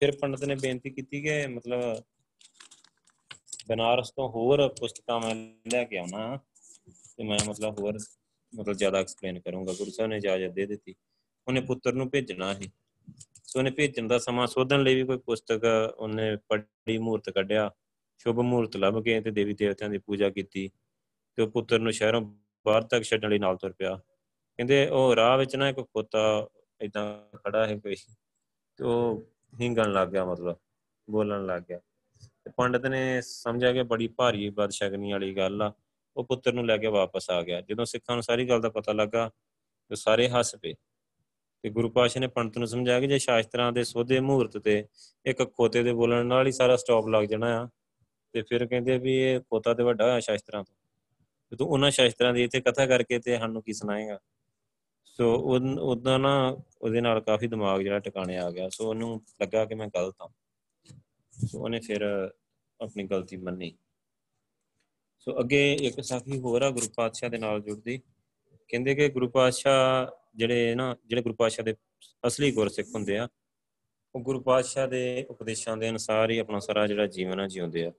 ਫਿਰ 0.00 0.16
ਪੰਡਤ 0.16 0.44
ਨੇ 0.44 0.54
ਬੇਨਤੀ 0.54 0.90
ਕੀਤੀ 0.90 1.20
ਕਿ 1.22 1.46
ਮਤਲਬ 1.46 1.80
ਬਨਾਰਸ 3.68 4.10
ਤੋਂ 4.10 4.28
ਹੋਰ 4.28 4.74
ਪੁਸਤਕਾਂ 4.80 5.20
ਮੈਂ 5.20 5.34
ਲੈ 5.72 5.84
ਕੇ 5.84 5.98
ਆਉਣਾ 5.98 6.38
ਤੇ 7.16 7.24
ਮੈਂ 7.24 7.38
ਮਤਲਬ 7.48 7.78
ਹੋਰ 7.78 7.98
ਮਤਲਬ 8.54 8.74
ਜ਼ਿਆਦਾ 8.74 8.98
ਐਕਸਪਲੇਨ 8.98 9.40
ਕਰੂੰਗਾ। 9.40 9.72
ਗੁਰੂ 9.72 9.90
ਸਾਹਿਬ 9.90 10.10
ਨੇ 10.10 10.16
ਇਜਾਜ਼ਤ 10.16 10.50
ਦੇ 10.50 10.66
ਦਿੱਤੀ। 10.66 10.94
ਉਹਨੇ 11.48 11.60
ਪੁੱਤਰ 11.60 11.92
ਨੂੰ 11.92 12.10
ਭੇਜਣਾ 12.10 12.54
ਸੀ। 12.54 12.70
ਸੋ 13.44 13.58
ਉਹਨੇ 13.58 13.70
ਭੇਜਣ 13.70 14.06
ਦਾ 14.06 14.18
ਸਮਾਂ 14.18 14.46
ਸੋਧਣ 14.46 14.82
ਲਈ 14.82 14.94
ਵੀ 14.94 15.04
ਕੋਈ 15.04 15.18
ਪੁਸਤਕ 15.18 15.60
ਉਹਨੇ 15.98 16.36
ਪੜ੍ਹੀ, 16.48 16.98
ਮੂਰਤ 16.98 17.30
ਕੱਢਿਆ। 17.30 17.70
ਸ਼ੁਭ 18.18 18.38
ਮੂਰਤ 18.40 18.76
ਲੱਭ 18.76 19.04
ਕੇ 19.04 19.20
ਤੇ 19.20 19.30
ਦੇਵੀ 19.30 19.54
ਦੇਵਤਿਆਂ 19.54 19.90
ਦੀ 19.90 19.98
ਪੂਜਾ 19.98 20.30
ਕੀਤੀ। 20.30 20.70
ਤੇ 21.34 21.42
ਉਹ 21.42 21.48
ਪੁੱਤਰ 21.48 21.78
ਨੂੰ 21.78 21.92
ਸ਼ਹਿਰੋਂ 21.92 22.22
ਬਾਹਰ 22.66 22.82
ਤੱਕ 22.82 23.02
ਛੱਡਣ 23.02 23.30
ਲਈ 23.30 23.38
ਨਾਲ 23.38 23.56
ਤੁਰ 23.56 23.72
ਪਿਆ। 23.72 23.96
ਕਹਿੰਦੇ 24.56 24.88
ਉਹ 24.88 25.16
ਰਾਹ 25.16 25.38
ਵਿੱਚ 25.38 25.56
ਨਾ 25.56 25.68
ਇੱਕ 25.68 25.80
ਖੋਤਾ 25.80 26.48
ਇਦਾਂ 26.80 27.38
ਖੜਾ 27.38 27.66
ਹੈ 27.66 27.76
ਕੋਈ 27.76 27.96
ਤੇ 28.76 28.84
ਉਹ 28.84 29.22
ਹਿੰਗਣ 29.60 29.92
ਲੱਗ 29.92 30.08
ਗਿਆ 30.08 30.24
ਮਤਲਬ, 30.24 30.56
ਬੋਲਣ 31.10 31.46
ਲੱਗ 31.46 31.62
ਗਿਆ। 31.62 31.78
ਤੇ 32.44 32.50
ਪੰਡਤ 32.56 32.86
ਨੇ 32.86 33.20
ਸਮਝਿਆ 33.20 33.72
ਕਿ 33.72 33.82
ਬੜੀ 33.82 34.08
ਭਾਰੀ 34.08 34.50
ਬਦਸ਼ਗਨੀ 34.50 35.12
ਵਾਲੀ 35.12 35.36
ਗੱਲ 35.36 35.62
ਆ, 35.62 35.72
ਉਹ 36.16 36.24
ਪੁੱਤਰ 36.24 36.52
ਨੂੰ 36.52 36.66
ਲੈ 36.66 36.76
ਕੇ 36.76 36.86
ਵਾਪਸ 36.86 37.30
ਆ 37.30 37.42
ਗਿਆ। 37.42 37.60
ਜਦੋਂ 37.60 37.84
ਸਿੱਖਾਂ 37.84 38.16
ਨੂੰ 38.16 38.22
ਸਾਰੀ 38.22 38.48
ਗੱਲ 38.48 38.60
ਦਾ 38.60 38.68
ਪਤਾ 38.68 38.92
ਲੱਗਾ, 38.92 39.30
ਤੇ 39.88 39.96
ਸਾਰੇ 39.96 40.28
ਹੱਸ 40.28 40.56
ਪਏ। 40.56 40.74
ਤੇ 41.62 41.70
ਗੁਰੂ 41.70 41.90
ਪਾਸ਼ਾ 41.90 42.20
ਨੇ 42.20 42.26
ਪੰਡਤ 42.26 42.58
ਨੂੰ 42.58 42.68
ਸਮਝਾਇਆ 42.68 43.00
ਕਿ 43.00 43.06
ਜੇ 43.06 43.18
ਸ਼ਾਸਤਰਾਂ 43.18 43.72
ਦੇ 43.72 43.84
ਸੋਧੇ 43.84 44.20
ਮਹੂਰਤ 44.20 44.58
ਤੇ 44.58 44.86
ਇੱਕ 45.26 45.42
ਖੋਤੇ 45.42 45.82
ਦੇ 45.82 45.92
ਬੋਲਣ 45.92 46.26
ਨਾਲ 46.26 46.46
ਹੀ 46.46 46.52
ਸਾਰਾ 46.52 46.76
ਸਟਾਪ 46.76 47.08
ਲੱਗ 47.08 47.24
ਜਾਣਾ 47.24 47.62
ਆ, 47.62 47.68
ਤੇ 48.32 48.42
ਫਿਰ 48.42 48.66
ਕਹਿੰਦੇ 48.66 48.98
ਵੀ 48.98 49.14
ਇਹ 49.14 49.40
ਖੋਤਾ 49.40 49.74
ਤੇ 49.74 49.82
ਵੱਡਾ 49.82 50.04
ਹੋਇਆ 50.04 50.20
ਸ਼ਾਸਤਰਾਂ 50.20 50.64
ਤੋਂ। 50.64 50.74
ਤੇ 51.50 51.56
ਤੂੰ 51.56 51.68
ਉਹਨਾਂ 51.68 51.90
ਸ਼ਾਸਤਰਾਂ 51.90 52.34
ਦੀ 52.34 52.42
ਇੱਥੇ 52.42 52.60
ਕਥਾ 52.60 52.86
ਕਰਕੇ 52.86 53.18
ਤੇ 53.18 53.38
ਸਾਨੂੰ 53.38 53.62
ਕੀ 53.62 53.72
ਸੁਣਾਏਗਾ? 53.72 54.18
ਸੋ 55.20 55.34
ਉਦੋਂ 55.80 56.18
ਨਾ 56.18 56.56
ਉਹਦੇ 56.82 57.00
ਨਾਲ 57.00 57.20
ਕਾਫੀ 57.20 57.46
ਦਿਮਾਗ 57.46 57.80
ਜਿਹੜਾ 57.80 57.98
ਟਿਕਾਣੇ 57.98 58.38
ਆ 58.38 58.50
ਗਿਆ। 58.50 58.68
ਸੋ 58.68 58.88
ਉਹਨੂੰ 58.88 59.22
ਲੱਗਾ 59.42 59.64
ਕਿ 59.64 59.74
ਮੈਂ 59.74 59.88
ਗਲਤ 59.88 60.16
ਹਾਂ। 60.22 60.28
ਸੋ 61.46 61.62
ਉਹਨੇ 61.62 61.80
ਫਿਰ 61.80 62.30
ਆਪਣੀ 62.80 63.04
ਗਲਤੀ 63.04 63.36
ਮੰਨੀ। 63.36 63.78
ਸੋ 65.18 65.40
ਅੱਗੇ 65.40 65.74
ਇੱਕ 65.74 66.00
ਸਾਖੀ 66.00 66.38
ਹੋਰ 66.38 66.62
ਆ, 66.62 66.70
ਗੁਰੂ 66.70 66.86
ਪਾਤਸ਼ਾਹ 66.96 67.28
ਦੇ 67.28 67.38
ਨਾਲ 67.38 67.60
ਜੁੜਦੀ। 67.60 67.98
ਕਹਿੰਦੇ 68.68 68.94
ਕਿ 68.94 69.08
ਗੁਰੂ 69.08 69.28
ਪਾਤਸ਼ਾਹ 69.28 70.16
ਜਿਹੜੇ 70.34 70.74
ਨਾ, 70.74 70.96
ਜਿਹੜੇ 71.06 71.22
ਗੁਰੂ 71.22 71.34
ਪਾਤਸ਼ਾਹ 71.34 71.64
ਦੇ 71.64 71.74
ਅਸਲੀ 72.26 72.52
ਗੁਰਸਿੱਖ 72.52 72.88
ਹੁੰਦੇ 72.94 73.18
ਆ, 73.18 73.28
ਉਹ 74.14 74.20
ਗੁਰੂ 74.20 74.40
ਪਾਤਸ਼ਾਹ 74.40 74.88
ਦੇ 74.88 75.26
ਉਪਦੇਸ਼ਾਂ 75.30 75.76
ਦੇ 75.76 75.88
ਅਨੁਸਾਰ 75.90 76.30
ਹੀ 76.30 76.38
ਆਪਣਾ 76.38 76.58
ਸਾਰਾ 76.58 76.86
ਜਿਹੜਾ 76.86 77.06
ਜੀਵਨ 77.06 77.40
ਆ 77.40 77.48
ਜਿਉਂਦੇ 77.48 77.86
ਆ। 77.86 77.92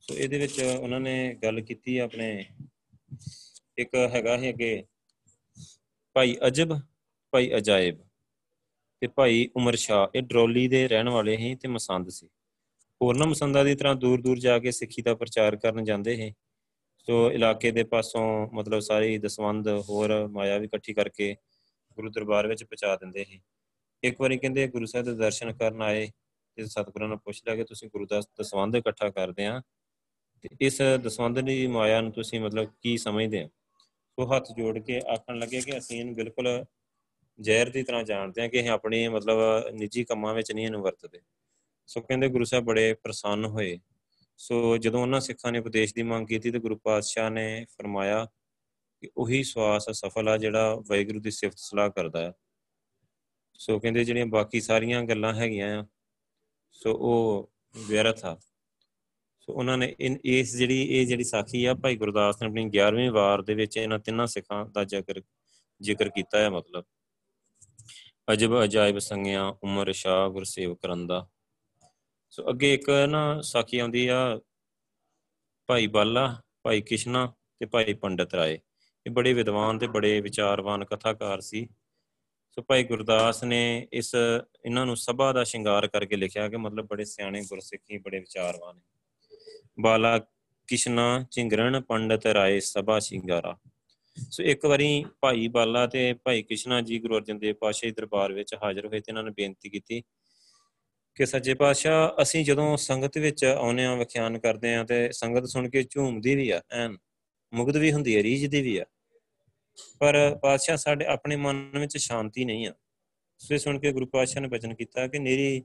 ਸੋ 0.00 0.14
ਇਹਦੇ 0.14 0.38
ਵਿੱਚ 0.38 0.62
ਉਹਨਾਂ 0.80 1.00
ਨੇ 1.00 1.34
ਗੱਲ 1.42 1.60
ਕੀਤੀ 1.60 1.98
ਆਪਣੇ 1.98 2.46
ਇੱਕ 3.78 3.94
ਹੈਗਾ 3.94 4.36
ਹੈ 4.38 4.48
ਅੱਗੇ, 4.48 4.84
ਭਾਈ 6.16 6.36
ਅਜਬ, 6.46 6.78
ਭਾਈ 7.32 7.50
ਅਜਾਇਬ 7.56 7.98
ਤੇ 9.02 9.06
ਭਾਈ 9.06 9.48
ਉਮਰ 9.56 9.76
ਸ਼ਾ 9.76 10.08
ਇਹ 10.14 10.22
ਡਰੋਲੀ 10.22 10.68
ਦੇ 10.68 10.86
ਰਹਿਣ 10.88 11.08
ਵਾਲੇ 11.08 11.36
ਸੀ 11.36 11.54
ਤੇ 11.54 11.68
ਮਸੰਦ 11.68 12.08
ਸੀ। 12.08 12.28
ਹੋਰਨਾਂ 13.00 13.26
ਮਸੰਦਾਂ 13.26 13.64
ਦੀ 13.64 13.74
ਤਰ੍ਹਾਂ 13.74 13.94
ਦੂਰ 13.94 14.20
ਦੂਰ 14.20 14.38
ਜਾ 14.38 14.58
ਕੇ 14.58 14.70
ਸਿੱਖੀ 14.70 15.02
ਦਾ 15.02 15.14
ਪ੍ਰਚਾਰ 15.14 15.56
ਕਰਨ 15.56 15.84
ਜਾਂਦੇ 15.84 16.16
ਸੀ। 16.16 16.32
ਸੋ 16.98 17.30
ਇਲਾਕੇ 17.30 17.70
ਦੇ 17.70 17.82
ਪਾਸੋਂ 17.84 18.24
ਮਤਲਬ 18.54 18.80
ਸਾਰੀ 18.80 19.18
ਦਸਵੰਦ 19.18 19.68
ਹੋਰ 19.88 20.26
ਮਾਇਆ 20.28 20.58
ਵੀ 20.58 20.64
ਇਕੱਠੀ 20.64 20.94
ਕਰਕੇ 20.94 21.34
ਗੁਰੂ 21.98 22.10
ਦਰਬਾਰ 22.10 22.46
ਵਿੱਚ 22.46 22.64
ਪਹੁੰਚਾ 22.64 22.96
ਦਿੰਦੇ 22.96 23.24
ਸੀ। 23.24 23.40
ਇੱਕ 24.02 24.20
ਵਾਰੀ 24.20 24.38
ਕਹਿੰਦੇ 24.38 24.66
ਗੁਰੂ 24.68 24.86
ਸਾਹਿਬ 24.86 25.06
ਦੇ 25.06 25.14
ਦਰਸ਼ਨ 25.14 25.52
ਕਰਨ 25.52 25.82
ਆਏ 25.82 26.06
ਤੇ 26.58 26.66
ਸਤਿਗੁਰਾਂ 26.66 27.08
ਨੂੰ 27.08 27.18
ਪੁੱਛ 27.18 27.42
ਲਿਆ 27.46 27.56
ਕਿ 27.56 27.64
ਤੁਸੀਂ 27.64 27.88
ਗੁਰੂ 27.88 28.06
ਦਾ 28.06 28.20
ਦਸਵੰਦ 28.40 28.76
ਇਕੱਠਾ 28.76 29.08
ਕਰਦੇ 29.10 29.46
ਆ। 29.46 29.60
ਤੇ 30.44 30.48
ਇਸ 30.60 30.82
ਦਸਵੰਦ 31.04 31.40
ਦੀ 31.40 31.66
ਮਾਇਆ 31.66 32.00
ਨੂੰ 32.00 32.12
ਤੁਸੀਂ 32.12 32.40
ਮਤਲਬ 32.40 32.72
ਕੀ 32.82 32.96
ਸਮਝਦੇ 32.96 33.42
ਆ 33.42 33.48
ਸੋ 34.20 34.36
ਹੱਥ 34.36 34.52
ਜੋੜ 34.52 34.78
ਕੇ 34.78 35.00
ਆਖਣ 35.12 35.38
ਲੱਗੇ 35.38 35.60
ਕਿ 35.60 35.78
ਅਸੀਂ 35.78 36.00
ਇਹਨੂੰ 36.00 36.14
ਬਿਲਕੁਲ 36.14 36.64
ਜ਼ਹਿਰ 37.40 37.70
ਦੀ 37.70 37.82
ਤਰ੍ਹਾਂ 37.82 38.04
ਜਾਣਦੇ 38.04 38.42
ਆ 38.42 38.48
ਕਿ 38.48 38.60
ਅਸੀਂ 38.60 38.70
ਆਪਣੀ 38.70 39.08
ਮਤਲਬ 39.08 39.38
ਨਿੱਜੀ 39.72 40.04
ਕੰਮਾਂ 40.04 40.34
ਵਿੱਚ 40.34 40.52
ਨਹੀਂ 40.52 40.64
ਇਹਨੂੰ 40.64 40.82
ਵਰਤਦੇ। 40.82 41.20
ਸੋ 41.86 42.00
ਕਹਿੰਦੇ 42.00 42.28
ਗੁਰੂ 42.28 42.44
ਸਾਹਿਬ 42.44 42.64
ਬੜੇ 42.64 42.94
ਪ੍ਰਸੰਨ 42.94 43.44
ਹੋਏ। 43.44 43.78
ਸੋ 44.36 44.76
ਜਦੋਂ 44.76 45.02
ਉਹਨਾਂ 45.02 45.20
ਸਿੱਖਾਂ 45.20 45.52
ਨੇ 45.52 45.58
ਉਪਦੇਸ਼ 45.58 45.94
ਦੀ 45.94 46.02
ਮੰਗ 46.02 46.26
ਕੀਤੀ 46.26 46.50
ਤੇ 46.50 46.58
ਗੁਰੂ 46.58 46.76
ਪਾਤਸ਼ਾਹ 46.76 47.30
ਨੇ 47.30 47.66
ਫਰਮਾਇਆ 47.70 48.26
ਕਿ 49.00 49.10
ਉਹੀ 49.16 49.42
ਸਵਾਸ 49.42 49.90
ਸਫਲ 49.90 50.28
ਆ 50.28 50.36
ਜਿਹੜਾ 50.36 50.74
ਵਾਹਿਗੁਰੂ 50.74 51.20
ਦੀ 51.20 51.30
ਸਿਫਤ 51.30 51.58
ਸਲਾਹ 51.58 51.90
ਕਰਦਾ 51.90 52.20
ਹੈ। 52.20 52.32
ਸੋ 53.54 53.78
ਕਹਿੰਦੇ 53.78 54.04
ਜਿਹੜੀਆਂ 54.04 54.26
ਬਾਕੀ 54.26 54.60
ਸਾਰੀਆਂ 54.60 55.02
ਗੱਲਾਂ 55.02 55.34
ਹੈਗੀਆਂ 55.34 55.82
ਆ, 55.82 55.86
ਸੋ 56.72 56.94
ਉਹ 56.94 57.50
ਵਿਅਰਥ 57.88 58.24
ਆ। 58.24 58.40
ਸੋ 59.48 59.52
ਉਹਨਾਂ 59.52 59.76
ਨੇ 59.78 59.94
ਇਸ 60.24 60.56
ਜਿਹੜੀ, 60.56 60.82
ਇਹ 60.82 61.06
ਜਿਹੜੀ 61.06 61.24
ਸਾਖੀ 61.24 61.64
ਆ, 61.64 61.74
ਭਾਈ 61.74 61.96
ਗੁਰਦਾਸ 61.96 62.42
ਨੇ 62.42 62.48
ਆਪਣੀ 62.48 62.64
11ਵੀਂ 62.68 63.10
ਵਾਰ 63.10 63.42
ਦੇ 63.42 63.54
ਵਿੱਚ 63.54 63.76
ਇਹਨਾਂ 63.76 63.98
ਤਿੰਨਾਂ 63.98 64.26
ਸਿੱਖਾਂ 64.26 64.64
ਦਾ 64.66 64.84
ਜ਼ਿਕਰ 64.84 65.20
ਜ਼ਿਕਰ 65.80 66.08
ਕੀਤਾ 66.08 66.38
ਹੈ 66.38 66.50
ਮਤਲਬ। 66.50 66.84
ਅਜਬ 68.32 68.62
ਅਜਾਇਬ 68.64 68.98
ਸੰਗਿਆ, 68.98 69.44
ਉਮਰ 69.64 69.92
ਸ਼ਾ 69.92 70.28
ਗੁਰਸੇਵ 70.28 70.74
ਕਰੰਦਾ। 70.74 71.26
ਸੋ 72.30 72.48
ਅੱਗੇ 72.50 72.72
ਇੱਕ 72.74 72.90
ਨਾ 73.08 73.40
ਸਾਖੀ 73.40 73.78
ਆਉਂਦੀ 73.78 74.06
ਆ, 74.08 74.40
ਭਾਈ 75.68 75.86
ਬਾਲਾ, 75.86 76.42
ਭਾਈ 76.62 76.80
ਕਿਸ਼ਨਾ 76.80 77.26
ਤੇ 77.60 77.66
ਭਾਈ 77.66 77.94
ਪੰਡਤ 77.94 78.34
ਰਾਏ। 78.34 78.58
ਇਹ 79.06 79.10
ਬੜੇ 79.10 79.32
ਵਿਦਵਾਨ 79.32 79.78
ਤੇ 79.78 79.86
ਬੜੇ 79.86 80.20
ਵਿਚਾਰਵਾਨ 80.20 80.84
ਕਥਾਕਾਰ 80.84 81.40
ਸੀ। 81.40 81.68
ਸੋ 82.50 82.62
ਭਾਈ 82.62 82.84
ਗੁਰਦਾਸ 82.84 83.44
ਨੇ 83.44 83.88
ਇਸ, 83.92 84.14
ਇਹਨਾਂ 84.64 84.86
ਨੂੰ 84.86 84.96
ਸਭਾ 84.96 85.32
ਦਾ 85.32 85.44
ਸ਼ਿੰਗਾਰ 85.44 85.86
ਕਰਕੇ 85.86 86.16
ਲਿਖਿਆ 86.16 86.48
ਕਿ 86.48 86.56
ਮਤਲਬ 86.56 86.86
ਬੜੇ 86.86 87.04
ਸਿਆਣੇ, 87.04 87.42
ਗੁਰਸਿੱਖੀ, 87.48 87.98
ਬੜੇ 87.98 88.18
ਵਿਚਾਰਵਾਨ 88.18 88.80
ਬਾਲਾ 89.78 90.18
ਕਿਸ਼ਨਾ 90.68 91.24
ਚਿੰਗਰਣ 91.30 91.80
ਪੰਡਤ 91.80 92.26
ਰਾਏ 92.26 92.60
ਸਭਾ 92.60 92.98
ਸ਼ਿੰਗਾਰਾ। 92.98 93.56
ਸੋ 94.30 94.42
ਇੱਕ 94.42 94.64
ਵਾਰੀ 94.66 95.04
ਭਾਈ 95.20 95.48
ਬਾਲਾ 95.48 95.86
ਤੇ 95.86 96.12
ਭਾਈ 96.14 96.42
ਕਿਸ਼ਨਾ 96.42 96.80
ਜੀ 96.80 96.98
ਗੁਰੂ 96.98 97.16
ਅਰਜਨ 97.16 97.38
ਦੇਵ 97.38 97.54
ਪਾਸ਼ਾ 97.54 97.86
ਦੇ 97.86 97.92
ਦਰਬਾਰ 97.92 98.32
ਵਿੱਚ 98.32 98.54
ਹਾਜ਼ਰ 98.62 98.86
ਹੋਏ 98.86 99.00
ਤੇ 99.00 99.10
ਇਹਨਾਂ 99.10 99.22
ਨੇ 99.22 99.30
ਬੇਨਤੀ 99.30 99.68
ਕੀਤੀ 99.68 100.02
ਕਿ 101.16 101.26
ਸੱਚੇ 101.26 101.54
ਪਾਤਸ਼ਾਹ, 101.54 102.22
ਅਸੀਂ 102.22 102.44
ਜਦੋਂ 102.44 102.76
ਸੰਗਤ 102.76 103.18
ਵਿੱਚ 103.18 103.44
ਆਉਨੇ 103.44 103.84
ਆ 103.84 103.94
ਵਿਖਿਆਨ 103.94 104.38
ਕਰਦੇ 104.38 104.74
ਆ 104.74 104.84
ਤੇ 104.84 105.10
ਸੰਗਤ 105.12 105.46
ਸੁਣ 105.48 105.68
ਕੇ 105.68 105.82
ਝੂਮਦੀ 105.82 106.34
ਵੀ 106.34 106.50
ਆ, 106.50 106.60
ਐਨ 106.72 106.96
ਮੁਗਧ 107.52 107.76
ਵੀ 107.76 107.92
ਹੁੰਦੀ 107.92 108.16
ਹੈ 108.16 108.22
ਰੀਝਦੀ 108.22 108.62
ਵੀ 108.62 108.76
ਆ, 108.78 108.84
ਪਰ 110.00 110.38
ਪਾਤਸ਼ਾਹ 110.42 110.76
ਸਾਡੇ 110.76 111.06
ਆਪਣੇ 111.06 111.36
ਮਨ 111.36 111.78
ਵਿੱਚ 111.78 111.96
ਸ਼ਾਂਤੀ 111.96 112.44
ਨਹੀਂ 112.44 112.66
ਆ। 112.66 112.72
ਸੋ 113.40 113.56
ਸੁਣ 113.58 113.78
ਕੇ 113.78 113.92
ਗੁਰੂ 113.92 114.06
ਪਾਤਸ਼ਾਹ 114.06 114.42
ਨੇ 114.42 114.48
ਬਚਨ 114.48 114.74
ਕੀਤਾ 114.74 115.06
ਕਿ 115.06 115.18
ਮੇਰੀ 115.18 115.58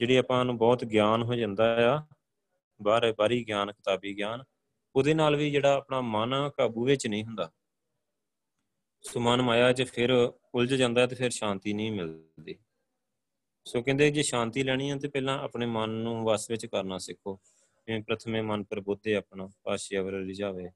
ਜਿਹੜੀ 0.00 0.16
ਆਪਾਂ 0.16 0.44
ਨੂੰ 0.44 0.56
ਬਹੁਤ 0.58 0.84
ਗਿਆਨ 0.84 1.22
ਹੋ 1.22 1.34
ਜਾਂਦਾ 1.34 1.64
ਆ 1.88 1.98
ਬਾਹਰ 2.82 3.12
ਬਾਰੀ 3.18 3.44
ਗਿਆਨ, 3.44 3.72
ਕਿਤਾਬੀ 3.72 4.16
ਗਿਆਨ, 4.16 4.44
ਉਹਦੇ 4.94 5.14
ਨਾਲ 5.14 5.36
ਵੀ 5.36 5.50
ਜਿਹੜਾ 5.50 5.74
ਆਪਣਾ 5.74 6.00
ਮਨ 6.00 6.34
ਕਾਬੂ 6.56 6.84
ਵਿੱਚ 6.84 7.06
ਨਹੀਂ 7.06 7.24
ਹੁੰਦਾ। 7.24 7.50
ਸੋ 9.04 9.20
ਮਨ 9.20 9.42
ਮਾਇਆ 9.42 9.72
'ਚ 9.72 9.82
ਫਿਰ 9.82 10.10
ਉਲਝ 10.54 10.74
ਜਾਂਦਾ 10.74 11.06
ਤੇ 11.06 11.16
ਫਿਰ 11.16 11.30
ਸ਼ਾਂਤੀ 11.30 11.72
ਨਹੀਂ 11.72 11.92
ਮਿਲਦੀ। 11.92 12.58
ਸੋ 13.64 13.82
ਕਹਿੰਦੇ 13.82 14.10
ਜੇ 14.10 14.22
ਸ਼ਾਂਤੀ 14.22 14.62
ਲੈਣੀ 14.62 14.90
ਹੈ 14.90 14.96
ਤੇ 14.96 15.08
ਪਹਿਲਾਂ 15.08 15.38
ਆਪਣੇ 15.38 15.66
ਮਨ 15.66 15.90
ਨੂੰ 15.90 16.24
ਵਸ 16.24 16.50
ਵਿੱਚ 16.50 16.66
ਕਰਨਾ 16.66 16.98
ਸਿੱਖੋ। 16.98 17.40
ਜਿਵੇਂ 17.88 18.02
ਪ੍ਰਥਮੇ 18.02 18.40
ਮਨ 18.40 18.64
ਪਰ 18.64 18.80
ਬੁੱਧੇ 18.80 19.14
ਆਪਣਾ, 19.14 19.48
ਪਾਸ਼ਾ 19.64 20.02
ਵਰ 20.02 20.12
ਰਿਝਾਵੇ 20.12 20.68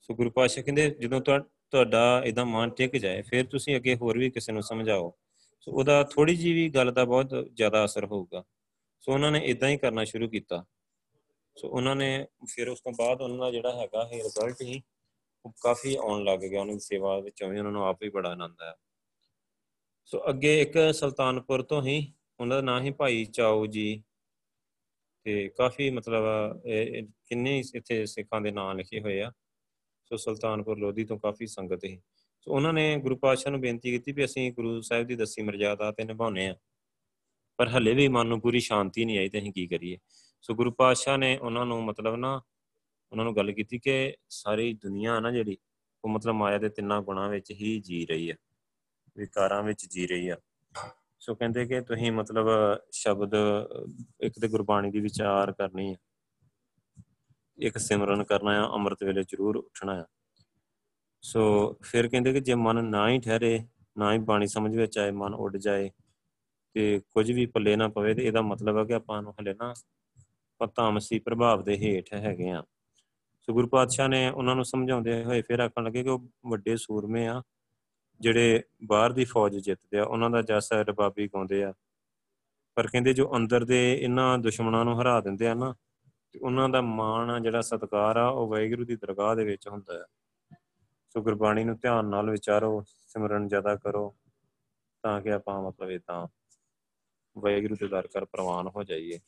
ਸੋ 0.00 0.14
ਗੁਰੂ 0.14 0.30
ਪਾਸ਼ਾ 0.30 0.62
ਕਹਿੰਦੇ 0.62 0.90
ਜਦੋਂ 0.90 1.20
ਤੁਹਾਡਾ 1.20 2.22
ਇਦਾਂ 2.24 2.46
ਮਨ 2.46 2.70
ਟਿਕ 2.70 2.96
ਜਾਏ, 2.96 3.22
ਫਿਰ 3.22 3.46
ਤੁਸੀਂ 3.46 3.76
ਅੱਗੇ 3.76 3.94
ਹੋਰ 3.96 4.18
ਵੀ 4.18 4.30
ਕਿਸੇ 4.30 4.52
ਨੂੰ 4.52 4.62
ਸਮਝਾਓ। 4.62 5.12
ਸੋ 5.60 5.72
ਉਹਦਾ 5.72 6.02
ਥੋੜੀ 6.04 6.36
ਜੀ 6.36 6.52
ਵੀ 6.52 6.68
ਗੱਲ 6.68 6.92
ਦਾ 6.92 7.04
ਬਹੁਤ 7.04 7.34
ਜ਼ਿਆਦਾ 7.52 7.84
ਅਸਰ 7.84 8.04
ਹੋਊਗਾ। 8.04 8.44
ਸੋ 9.00 9.12
ਉਹਨਾਂ 9.12 9.30
ਨੇ 9.32 9.38
ਇਦਾਂ 9.38 9.68
ਹੀ 9.68 9.76
ਕਰਨਾ 9.76 10.04
ਸ਼ੁਰੂ 10.04 10.28
ਕੀਤਾ। 10.28 10.64
ਸੋ 11.56 11.68
ਉਹਨਾਂ 11.68 11.96
ਨੇ 11.96 12.26
ਫਿਰ 12.48 12.68
ਉਸ 12.68 12.80
ਤੋਂ 12.80 12.92
ਬਾਅਦ 12.92 13.20
ਉਹਨਾਂ 13.20 13.38
ਦਾ 13.38 13.50
ਜਿਹੜਾ 13.50 13.72
ਹੈਗਾ 13.72 14.08
ਇਹ 14.12 14.22
ਰਿਜ਼ਲਟ 14.22 14.62
ਹੀ 14.62 14.82
ਕਾਫੀ 15.62 15.94
ਆਉਣ 15.96 16.24
ਲੱਗ 16.24 16.38
ਗਿਆ। 16.38 16.60
ਉਹਨਾਂ 16.60 16.74
ਦੀ 16.74 16.80
ਸੇਵਾ 16.80 17.18
ਵਿੱਚੋਂ 17.20 17.48
ਵੀ 17.48 17.58
ਉਹਨਾਂ 17.58 17.72
ਨੂੰ 17.72 17.84
ਆਪ 17.84 18.02
ਹੀ 18.02 18.08
ਬੜਾ 18.08 18.30
ਆਨੰਦ 18.30 18.60
ਆਇਆ। 18.62 18.74
ਸੋ 20.04 20.22
ਅੱਗੇ 20.28 20.60
ਇੱਕ 20.62 20.94
ਸੁਲਤਾਨਪੁਰ 20.94 21.62
ਤੋਂ 21.62 21.82
ਹੀ 21.82 22.12
ਉਹਨਾਂ 22.40 22.56
ਦਾ 22.56 22.62
ਨਾਮ 22.62 22.84
ਹੀ 22.84 22.90
ਭਾਈ 22.90 23.24
ਚਾਉ 23.24 23.66
ਜੀ 23.66 24.02
ਤੇ 25.26 25.48
ਕਾਫੀ 25.48 25.90
ਮਤਲਬ 25.90 26.24
ਕਿੰਨੇ 27.26 27.58
ਇੱਥੇ 27.74 28.04
ਸਿੱਖਾਂ 28.06 28.40
ਦੇ 28.40 28.50
ਨਾਮ 28.50 28.76
ਲਿਖੇ 28.76 29.00
ਹੋਏ 29.00 29.20
ਆ। 29.20 29.32
ਸੋ 30.04 30.16
ਸੁਲਤਾਨਪੁਰ 30.16 30.78
ਲੋਧੀ 30.78 31.04
ਤੋਂ 31.04 31.18
ਕਾਫੀ 31.18 31.46
ਸੰਗਤ 31.46 31.84
ਹੈ। 31.84 31.96
ਸੋ 32.40 32.54
ਉਹਨਾਂ 32.54 32.72
ਨੇ 32.72 32.96
ਗੁਰੂ 32.96 33.16
ਪਾਤਸ਼ਾਹ 33.16 33.50
ਨੂੰ 33.50 33.60
ਬੇਨਤੀ 33.60 33.90
ਕੀਤੀ 33.90 34.12
ਵੀ 34.12 34.24
ਅਸੀਂ 34.24 34.52
ਗੁਰੂ 34.52 34.80
ਸਾਹਿਬ 34.80 35.06
ਦੀ 35.06 35.14
ਦੱਸੀ 35.16 35.42
ਮਰਜ਼ਾਦਾ 35.42 35.90
ਤੇ 35.92 36.04
ਨਿਭਾਉਨੇ 36.04 36.46
ਆ 36.48 36.56
ਪਰ 37.58 37.68
ਹੱਲੇ 37.68 37.94
ਵੀ 37.94 38.08
ਮਨ 38.08 38.26
ਨੂੰ 38.26 38.40
ਪੂਰੀ 38.40 38.60
ਸ਼ਾਂਤੀ 38.60 39.04
ਨਹੀਂ 39.04 39.18
ਆਈ 39.18 39.28
ਤੇ 39.28 39.38
ਅਸੀਂ 39.38 39.52
ਕੀ 39.52 39.66
ਕਰੀਏ? 39.66 39.98
ਸੋ 40.46 40.54
ਗੁਰੂ 40.54 40.70
ਪਾਤਸ਼ਾਹ 40.70 41.18
ਨੇ 41.18 41.38
ਉਹਨਾਂ 41.38 41.66
ਨੂੰ 41.66 41.84
ਮਤਲਬ 41.84 42.16
ਨਾ 42.16 42.42
ਉਹਨਾਂ 43.12 43.24
ਨੂੰ 43.24 43.36
ਗੱਲ 43.36 43.52
ਕੀਤੀ 43.52 43.78
ਕਿ 43.78 44.14
ਸਾਰੀ 44.28 44.74
ਦੁਨੀਆ 44.74 45.20
ਨਾ 45.20 45.30
ਜਿਹੜੀ 45.30 45.56
ਉਹ 46.04 46.10
ਮਤਲਬ 46.10 46.34
ਮਾਇਆ 46.34 46.58
ਦੇ 46.58 46.68
ਤਿੰਨਾਂ 46.68 47.02
ਗੁਣਾਂ 47.02 47.28
ਵਿੱਚ 47.28 47.50
ਹੀ 47.50 47.80
ਜੀ 47.80 48.06
ਰਹੀ 48.06 48.30
ਹੈ 48.30 48.36
ਵਿਕਾਰਾਂ 49.16 49.62
ਵਿੱਚ 49.62 49.86
ਜੀ 49.86 50.06
ਰਹੀ 50.06 50.28
ਆ। 50.28 50.36
ਸੋ 51.18 51.34
ਕਹਿੰਦੇ 51.34 51.66
ਕਿ 51.66 51.80
ਤੁਸੀਂ 51.80 52.12
ਮਤਲਬ 52.12 52.46
ਸ਼ਬਦ 52.92 53.30
ਇੱਕ 54.20 54.40
ਤੇ 54.40 54.48
ਗੁਰਬਾਣੀ 54.48 54.90
ਦੀ 54.90 55.00
ਵਿਚਾਰ 55.00 55.52
ਕਰਨੀ 55.52 55.94
ਹੈ 55.94 55.96
ਇੱਕ 57.58 57.78
ਸਿਮਰਨ 57.78 58.24
ਕਰਨਾ 58.24 58.54
ਹੈ 58.54 58.60
ਅੰਮ੍ਰਿਤ 58.60 59.04
ਵੇਲੇ 59.04 59.22
ਜ਼ਰੂਰ 59.22 59.56
ਉੱਠਣਾ 59.56 59.94
ਹੈ 59.94 60.04
ਸੋ 61.20 61.76
ਫਿਰ 61.82 62.08
ਕਹਿੰਦੇ 62.08 62.32
ਕਿ 62.32 62.40
ਜੇ 62.40 62.54
ਮਨ 62.54 62.84
ਨਾ 62.84 63.08
ਹੀ 63.08 63.18
ਠਹਿਰੇ, 63.18 63.64
ਨਾ 63.98 64.12
ਹੀ 64.12 64.18
ਬਾਣੀ 64.18 64.46
ਸਮਝ 64.46 64.76
ਵਿੱਚ 64.76 64.98
ਆਏ, 64.98 65.10
ਮਨ 65.10 65.34
ਉੱਡ 65.34 65.56
ਜਾਏ 65.56 65.90
ਤੇ 66.74 67.00
ਕੁਝ 67.10 67.32
ਵੀ 67.32 67.46
ਪੱਲੇ 67.46 67.76
ਨਾ 67.76 67.88
ਪਵੇ 67.88 68.14
ਤੇ 68.14 68.26
ਇਹਦਾ 68.26 68.42
ਮਤਲਬ 68.42 68.78
ਹੈ 68.78 68.84
ਕਿ 68.84 68.94
ਆਪਾਂ 68.94 69.22
ਨੂੰ 69.22 69.34
ਹਲੇ 69.40 69.54
ਨਾ 69.54 69.74
ਪਤਾਮਸੀ 70.58 71.18
ਪ੍ਰਭਾਵ 71.18 71.62
ਦੇ 71.62 71.76
ਹੇਠ 71.76 72.12
ਹੈਗੇ 72.14 72.50
ਆ। 72.50 72.62
ਸੋ 73.40 73.52
ਗੁਰੂ 73.52 73.68
ਪਾਤਸ਼ਾਹ 73.68 74.08
ਨੇ 74.08 74.28
ਉਹਨਾਂ 74.30 74.54
ਨੂੰ 74.56 74.64
ਸਮਝਾਉਂਦੇ 74.64 75.24
ਹੋਏ 75.24 75.42
ਫਿਰ 75.42 75.60
ਆਖਣ 75.60 75.84
ਲੱਗੇ 75.84 76.02
ਕਿ 76.02 76.08
ਉਹ 76.08 76.26
ਵੱਡੇ 76.46 76.76
ਸੂਰਮੇ 76.76 77.26
ਆ, 77.26 77.42
ਜਿਹੜੇ 78.20 78.62
ਬਾਹਰ 78.84 79.12
ਦੀ 79.12 79.24
ਫੌਜ 79.24 79.56
ਜਿੱਤਦੇ 79.56 79.98
ਆ, 79.98 80.04
ਉਹਨਾਂ 80.04 80.30
ਦਾ 80.30 80.42
ਜਸ 80.42 80.72
ਰਬਾਬੀ 80.72 81.28
ਗਾਉਂਦੇ 81.28 81.62
ਆ। 81.64 81.72
ਪਰ 82.76 82.86
ਕਹਿੰਦੇ 82.86 83.12
ਜੋ 83.14 83.30
ਅੰਦਰ 83.36 83.64
ਦੇ 83.64 83.80
ਇਹਨਾਂ 83.94 84.38
ਦੁਸ਼ਮਣਾਂ 84.38 84.84
ਨੂੰ 84.84 85.00
ਹਰਾ 85.02 85.20
ਦਿੰਦੇ 85.20 85.48
ਆ 85.48 85.54
ਨਾ, 85.54 85.74
ਤੇ 86.32 86.38
ਉਹਨਾਂ 86.38 86.68
ਦਾ 86.68 86.80
ਮਾਣ, 86.80 87.40
ਜਿਹੜਾ 87.42 87.60
ਸਤਕਾਰ 87.60 88.16
ਆ, 88.16 88.28
ਉਹ 88.28 88.48
ਵਾਹਿਗੁਰੂ 88.48 88.84
ਦੀ 88.84 88.96
ਦਰਗਾਹ 88.96 89.34
ਦੇ 89.36 89.44
ਵਿੱਚ 89.44 89.68
ਹੁੰਦਾ 89.68 89.98
ਹੈ 89.98 90.04
ਸੋ 91.10 91.22
ਗੁਰਬਾਣੀ 91.22 91.64
ਨੂੰ 91.64 91.76
ਧਿਆਨ 91.76 92.06
ਨਾਲ 92.06 92.30
ਵਿਚਾਰੋ, 92.30 92.82
ਸਿਮਰਨ 92.86 93.48
ਜ਼ਿਆਦਾ 93.48 93.76
ਕਰੋ, 93.76 94.14
ਤਾਂ 95.04 95.20
ਕਿ 95.20 95.32
ਆਪਾਂ 95.32 95.62
ਮਤਲਬ 95.62 95.90
ਇਹ 95.90 96.00
ਤਾਂ 96.06 96.26
ਵਾਹਿਗੁਰੂ 97.36 97.76
ਦੇ 97.80 97.88
ਦਰ 97.88 98.06
ਕਰ 98.06 98.24
ਪ੍ਰਵਾਨ 98.24 98.68
ਹੋ 98.68 98.82
ਜਾਈਏ। 98.84 99.18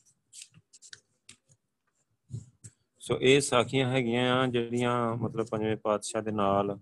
ਸੋ 3.08 3.18
ਇਹ 3.20 3.40
ਸਾਖੀਆਂ 3.40 3.90
ਹੈਗੀਆਂ 3.90 4.36
ਆ, 4.36 4.46
ਜਿਹੜੀਆਂ 4.46 5.16
ਮਤਲਬ 5.16 5.46
ਪੰਜਵੇਂ 5.46 5.76
ਪਾਤਸ਼ਾਹ 5.76 6.22
ਦੇ 6.22 6.30
ਨਾਲ 6.30 6.78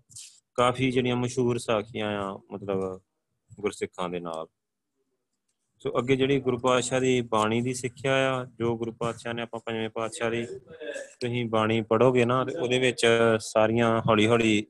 ਕਾਫੀ 0.55 0.91
ਜਿਹੜੀਆਂ 0.91 1.17
ਮਸ਼ਹੂਰ 1.17 1.59
ਸਾਖੀਆਂ 1.59 2.09
ਆ, 2.23 2.39
ਮਤਲਬ 2.53 3.01
ਗੁਰਸਿੱਖਾਂ 3.61 4.09
ਦੇ 4.09 4.21
ਨਾਲ। 4.21 4.47
ਸੋ 5.79 5.93
ਅੱਗੇ 5.99 6.17
ਜਿਹੜੀ 6.17 6.41
ਗੁਰੂ 6.41 6.59
ਪਾਤਸ਼ਾਹ 6.59 7.01
ਦੀ 7.01 7.21
ਬਾਣੀ 7.21 7.61
ਦੀ 7.61 7.75
ਸਿੱਖਿਆ 7.75 8.15
ਆ, 8.33 8.45
ਜੋ 8.45 8.77
ਗੁਰੂ 8.77 8.93
ਪਾਤਸ਼ਾਹ 8.93 9.35
ਨੇ 9.35 9.43
ਆਪਾਂ 9.43 9.61
ਪੰਜਵੇਂ 9.67 9.91
ਪਾਤਸ਼ਾਹ 9.91 10.31
ਦੀ 10.31 10.45
ਤੁਸੀਂ 11.21 11.45
ਬਾਣੀ 11.51 11.81
ਪੜੋਗੇ 11.83 12.25
ਨਾ, 12.25 12.45
ਤੇ 12.45 12.59
ਉਹਦੇ 12.59 12.79
ਵਿੱਚ 12.79 13.07
ਸਾਰੀਆਂ 13.41 14.03
ਹੌਲੀ 14.09 14.27
ਹੌਲੀ 14.27 14.67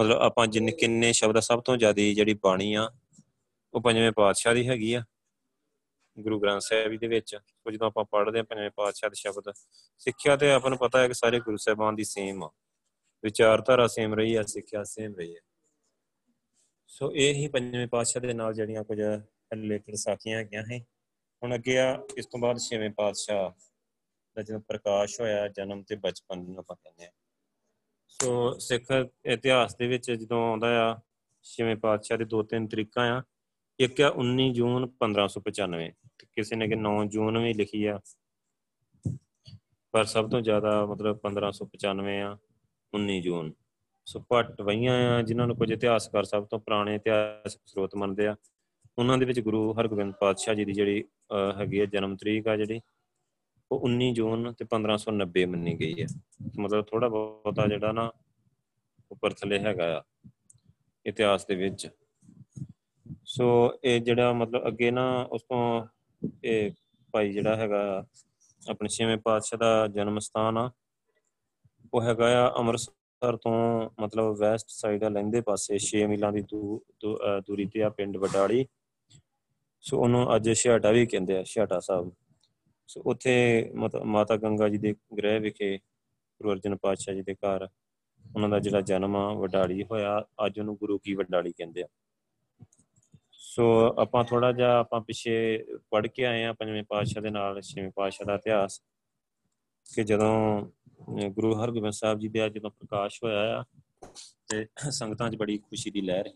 ਮਤਲਬ 0.00 0.18
ਆਪਾਂ 0.18 0.46
ਜਿੰਨੇ 0.46 0.72
ਕਿੰਨੇ 0.72 1.12
ਸ਼ਬਦ 1.12 1.38
ਸਭ 1.38 1.60
ਤੋਂ 1.60 1.76
ਜ਼ਿਆਦਾ 1.76 2.12
ਜਿਹੜੀ 2.14 2.34
ਬਾਣੀ 2.34 2.74
ਆ, 2.74 2.90
ਉਹ 3.74 3.80
ਪੰਜਵੇਂ 3.80 4.12
ਪਾਤਸ਼ਾਹ 4.12 4.54
ਦੀ 4.54 4.68
ਹੈਗੀ 4.68 4.94
ਆ। 4.94 5.04
ਗੁਰੂ 6.20 6.40
ਗ੍ਰੰਥ 6.40 6.62
ਸਾਹਿਬ 6.62 6.96
ਦੇ 7.00 7.06
ਵਿੱਚ, 7.06 7.38
ਉਹ 7.66 7.72
ਜਦੋਂ 7.72 7.86
ਆਪਾਂ 7.86 8.04
ਪੜ੍ਹਦੇ 8.04 8.38
ਆ 8.38 8.42
ਪੰਜਵੇਂ 8.42 8.70
ਪਾਤਸ਼ਾਹ 8.70 9.10
ਦੇ 9.10 9.14
ਸ਼ਬਦ, 9.14 9.52
ਸਿੱਖਿਆ 9.98 10.36
ਤੇ 10.36 10.52
ਆਪਾਂ 10.52 10.70
ਨੂੰ 10.70 10.78
ਪਤਾ 10.78 11.00
ਹੈ 11.00 11.08
ਕਿ 11.08 11.14
ਸਾਰੇ 11.14 11.40
ਗੁਰੂ 11.40 11.56
ਸਾਹਿਬਾਨ 11.56 11.94
ਦੀ 11.94 12.04
ਸੇਮ 12.04 12.44
ਆ। 12.44 12.50
ਵਿਚਾਰਧਾਰਾ 13.24 13.86
ਸੇਮ 13.86 14.14
ਰਹੀ 14.14 14.36
ਹੈ, 14.36 14.42
ਸਿੱਖਿਆ 14.42 14.84
ਸੇਮ 14.84 15.14
ਰਹੀ 15.14 15.34
ਹੈ। 15.34 15.40
ਸੋ 16.86 17.12
ਇਹ 17.14 17.34
ਹੀ 17.34 17.48
ਪੰਜਵੇਂ 17.48 17.86
ਪਾਤਸ਼ਾਹ 17.86 18.22
ਦੇ 18.22 18.32
ਨਾਲ 18.32 18.54
ਜਿਹੜੀਆਂ 18.54 18.84
ਕੁਝ 18.84 19.00
ਰਿਲੇਟਡ 19.00 19.94
ਸਾਖੀਆਂ 19.94 20.38
ਹੈਗੀਆਂ 20.38 20.62
ਹੈ 20.72 20.78
ਹੁਣ 21.42 21.54
ਅੱਗੇ 21.54 21.78
ਆ, 21.78 22.02
ਇਸ 22.18 22.26
ਤੋਂ 22.26 22.40
ਬਾਅਦ 22.40 22.58
ਛੇਵੇਂ 22.58 22.90
ਪਾਤਸ਼ਾਹ 22.90 23.50
ਦਾ 24.36 24.42
ਜਦੋਂ 24.42 24.60
ਪ੍ਰਕਾਸ਼ 24.60 25.20
ਹੋਇਆ, 25.20 25.48
ਜਨਮ 25.48 25.82
ਤੇ 25.82 25.96
ਬਚਪਨ 25.96 26.38
ਨੂੰ 26.38 26.58
ਆਪਾਂ 26.58 26.76
ਕਹਿੰਦੇ 26.76 27.06
ਆ 27.06 27.10
ਸੋ 28.08 28.58
ਸਿੱਖ 28.58 28.84
ਇਤਿਹਾਸ 29.24 29.76
ਦੇ 29.76 29.86
ਵਿੱਚ 29.86 30.10
ਜਦੋਂ 30.10 30.50
ਆਉਂਦਾ 30.50 30.90
ਆ, 30.90 31.00
ਛੇਵੇਂ 31.42 31.76
ਪਾਤਸ਼ਾਹ 31.76 32.18
ਦੇ 32.18 32.24
ਦੋ 32.24 32.42
ਤਿੰਨ 32.42 32.66
ਤਰੀਕਾ 32.66 33.18
ਆ, 33.18 33.22
ਇੱਕ 33.78 34.00
ਆ 34.00 34.08
19 34.16 34.52
ਜੂਨ 34.52 34.86
1595 34.86 35.92
ਕਿਸੇ 36.24 36.56
ਨੇ 36.56 36.68
ਕਿ 36.68 36.76
9 36.76 36.92
ਜੂਨ 37.06 37.38
ਵੀ 37.38 37.52
ਲਿਖੀ 37.54 37.84
ਆ। 37.86 37.98
ਪਰ 39.94 40.04
ਸਭ 40.04 40.30
ਤੋਂ 40.30 40.40
ਜ਼ਿਆਦਾ 40.40 40.74
ਮਤਲਬ 40.86 41.18
1595 41.18 42.20
ਆ 42.22 42.36
19 42.92 43.20
ਜੂਨ। 43.20 43.52
ਸੋ 44.06 44.20
ਪਟ 44.30 44.60
ਵਈਆਂ 44.62 44.94
ਆ 45.10 45.22
ਜਿਨ੍ਹਾਂ 45.22 45.46
ਨੂੰ 45.46 45.56
ਕੁਝ 45.56 45.70
ਇਤਿਹਾਸਕਾਰ 45.72 46.24
ਸਭ 46.24 46.46
ਤੋਂ 46.46 46.58
ਪੁਰਾਣੇ 46.58 46.94
ਇਤਿਹਾਸਕ 46.94 47.60
ਸਰੋਤ 47.66 47.94
ਮੰਨਦੇ 47.96 48.26
ਆ। 48.26 48.36
ਉਹਨਾਂ 48.98 49.18
ਦੇ 49.18 49.24
ਵਿੱਚ 49.24 49.40
ਗੁਰੂ 49.40 49.72
ਹਰਗੋਬਿੰਦ 49.72 50.14
ਪਾਤਸ਼ਾਹ 50.14 50.54
ਜੀ 50.54 50.64
ਦੀ 50.64 50.72
ਜਿਹੜੀ 50.72 51.04
ਹੈਗੀ 51.58 51.80
ਆ 51.80 51.84
ਜਨਮ 51.86 52.16
ਤਰੀਕ 52.16 52.48
ਆ 52.48 52.56
ਜਿਹੜੀ, 52.56 52.80
ਉਹ 53.70 53.80
19 53.80 54.10
ਜੂਨ 54.12 54.52
ਤੇ 54.52 54.64
1590 54.64 55.44
ਮੰਨੀ 55.46 55.74
ਗਈ 55.80 56.02
ਹੈ 56.02 56.06
ਮਤਲਬ 56.58 56.84
ਥੋੜਾ 56.84 57.08
ਬਹੁਤਾ 57.08 57.66
ਜਿਹੜਾ 57.66 57.92
ਨਾ 57.92 58.10
ਉੱਪਰ 59.10 59.32
ਥੱਲੇ 59.32 59.58
ਹੈਗਾ 59.58 59.86
ਆ 59.98 60.02
ਇਤਿਹਾਸ 61.06 61.46
ਦੇ 61.46 61.54
ਵਿੱਚ। 61.54 61.88
ਸੋ 63.26 63.46
ਇਹ 63.84 64.00
ਜਿਹੜਾ 64.00 64.32
ਮਤਲਬ 64.32 64.66
ਅੱਗੇ 64.66 64.90
ਨਾ 64.90 65.04
ਉਸ 65.32 65.42
ਤੋਂ 65.42 65.62
ਇਹ 66.44 66.70
ਭਾਈ 67.14 67.32
ਜਿਹੜਾ 67.32 67.56
ਹੈਗਾ 67.56 67.82
ਆਪਣੇ 68.62 68.88
ਛੇਵੇਂ 68.88 69.16
ਪਾਤਸ਼ਾਹ 69.18 69.58
ਦਾ 69.58 69.86
ਜਨਮ 69.88 70.18
ਸਥਾਨ 70.18 70.58
ਆ, 70.58 70.70
ਉਹ 71.92 72.02
ਹੈਗਾ 72.02 72.26
ਆ 72.40 72.48
ਅੰਮ੍ਰਿਤਸਰ 72.58 72.92
ਅੰਮ੍ਰਿਤਸਰ 73.22 73.36
ਤੋਂ 73.36 74.02
ਮਤਲਬ 74.02 74.36
ਵੈਸਟ 74.38 74.68
ਸਾਈਡ 74.70 75.04
ਆ 75.04 75.08
ਲੈਂਦੇ 75.08 75.40
ਪਾਸੇ 75.46 75.78
6 75.86 76.06
ਮੀਲਾਂ 76.08 76.32
ਦੀ 76.32 76.42
ਦੂਰੀ 77.46 77.66
ਤੇ 77.66 77.82
ਆ 77.82 77.88
ਪਿੰਡ 77.96 78.16
ਵਡਾੜੀ 78.16 78.66
ਸੋ 79.84 79.98
ਉਹਨੂੰ 79.98 80.22
ਅੱਜ 80.34 80.48
ਛਿਆਟਾ 80.52 80.90
ਵੀ 80.90 81.04
ਕਹਿੰਦੇ 81.06 81.36
ਆ, 81.36 81.42
ਛਿਆਟਾ 81.42 81.80
ਸਾਹਿਬ। 81.80 82.10
ਸੋ 82.88 83.02
ਉੱਥੇ 83.10 83.34
ਮਾਤਾ 84.06 84.36
ਗੰਗਾ 84.36 84.68
ਜੀ 84.68 84.78
ਦੇ 84.78 84.94
ਗ੍ਰਹਿ 85.18 85.38
ਵਿਖੇ 85.40 85.76
ਗੁਰੂ 85.76 86.52
ਅਰਜਨ 86.52 86.76
ਪਾਤਸ਼ਾਹ 86.76 87.14
ਜੀ 87.14 87.22
ਦੇ 87.22 87.34
ਘਰ, 87.34 87.66
ਉਹਨਾਂ 88.24 88.48
ਦਾ 88.48 88.58
ਜਿਹੜਾ 88.58 88.80
ਜਨਮ 88.82 89.16
ਆ 89.16 89.32
ਵਡਾੜੀ 89.34 89.82
ਹੋਇਆ, 89.90 90.18
ਅੱਜ 90.46 90.58
ਉਹਨੂੰ 90.60 90.76
ਗੁਰੂ 90.76 90.98
ਕੀ 90.98 91.14
ਵਡਾੜੀ 91.14 91.52
ਕਹਿੰਦੇ 91.52 91.82
ਆ। 91.82 91.86
ਸੋ 93.50 93.64
ਆਪਾਂ 93.98 94.22
ਥੋੜਾ 94.24 94.50
ਜਿਹਾ 94.52 94.78
ਆਪਾਂ 94.78 95.00
ਪਿੱਛੇ 95.00 95.34
ਪੜ 95.90 96.06
ਕੇ 96.06 96.24
ਆਏ 96.26 96.44
ਆ 96.44 96.52
ਪੰਜਵੇਂ 96.52 96.82
ਪਾਤਸ਼ਾਹ 96.88 97.22
ਦੇ 97.22 97.30
ਨਾਲ, 97.30 97.60
ਛੇਵੇਂ 97.60 97.90
ਪਾਤਸ਼ਾਹ 97.90 98.26
ਦਾ 98.26 98.34
ਇਤਿਹਾਸ। 98.34 98.80
ਕਿ 99.86 100.04
ਜਦੋਂ 100.04 101.30
ਗੁਰੂ 101.30 101.54
ਹਰਗੋਬਿੰਦ 101.54 101.92
ਸਾਹਿਬ 101.92 102.18
ਜੀ 102.18 102.28
ਦੇ 102.28 102.48
ਜਦੋਂ 102.50 102.70
ਪ੍ਰਕਾਸ਼ 102.70 103.22
ਹੋਇਆ 103.24 103.58
ਆ, 103.58 103.64
ਤੇ 104.48 104.66
ਸੰਗਤਾਂ 104.90 105.30
'ਚ 105.30 105.36
ਬੜੀ 105.36 105.58
ਖੁਸ਼ੀ 105.58 105.90
ਦੀ 105.90 106.00
ਲਹਿਰ 106.00 106.26
ਹੈ 106.26 106.32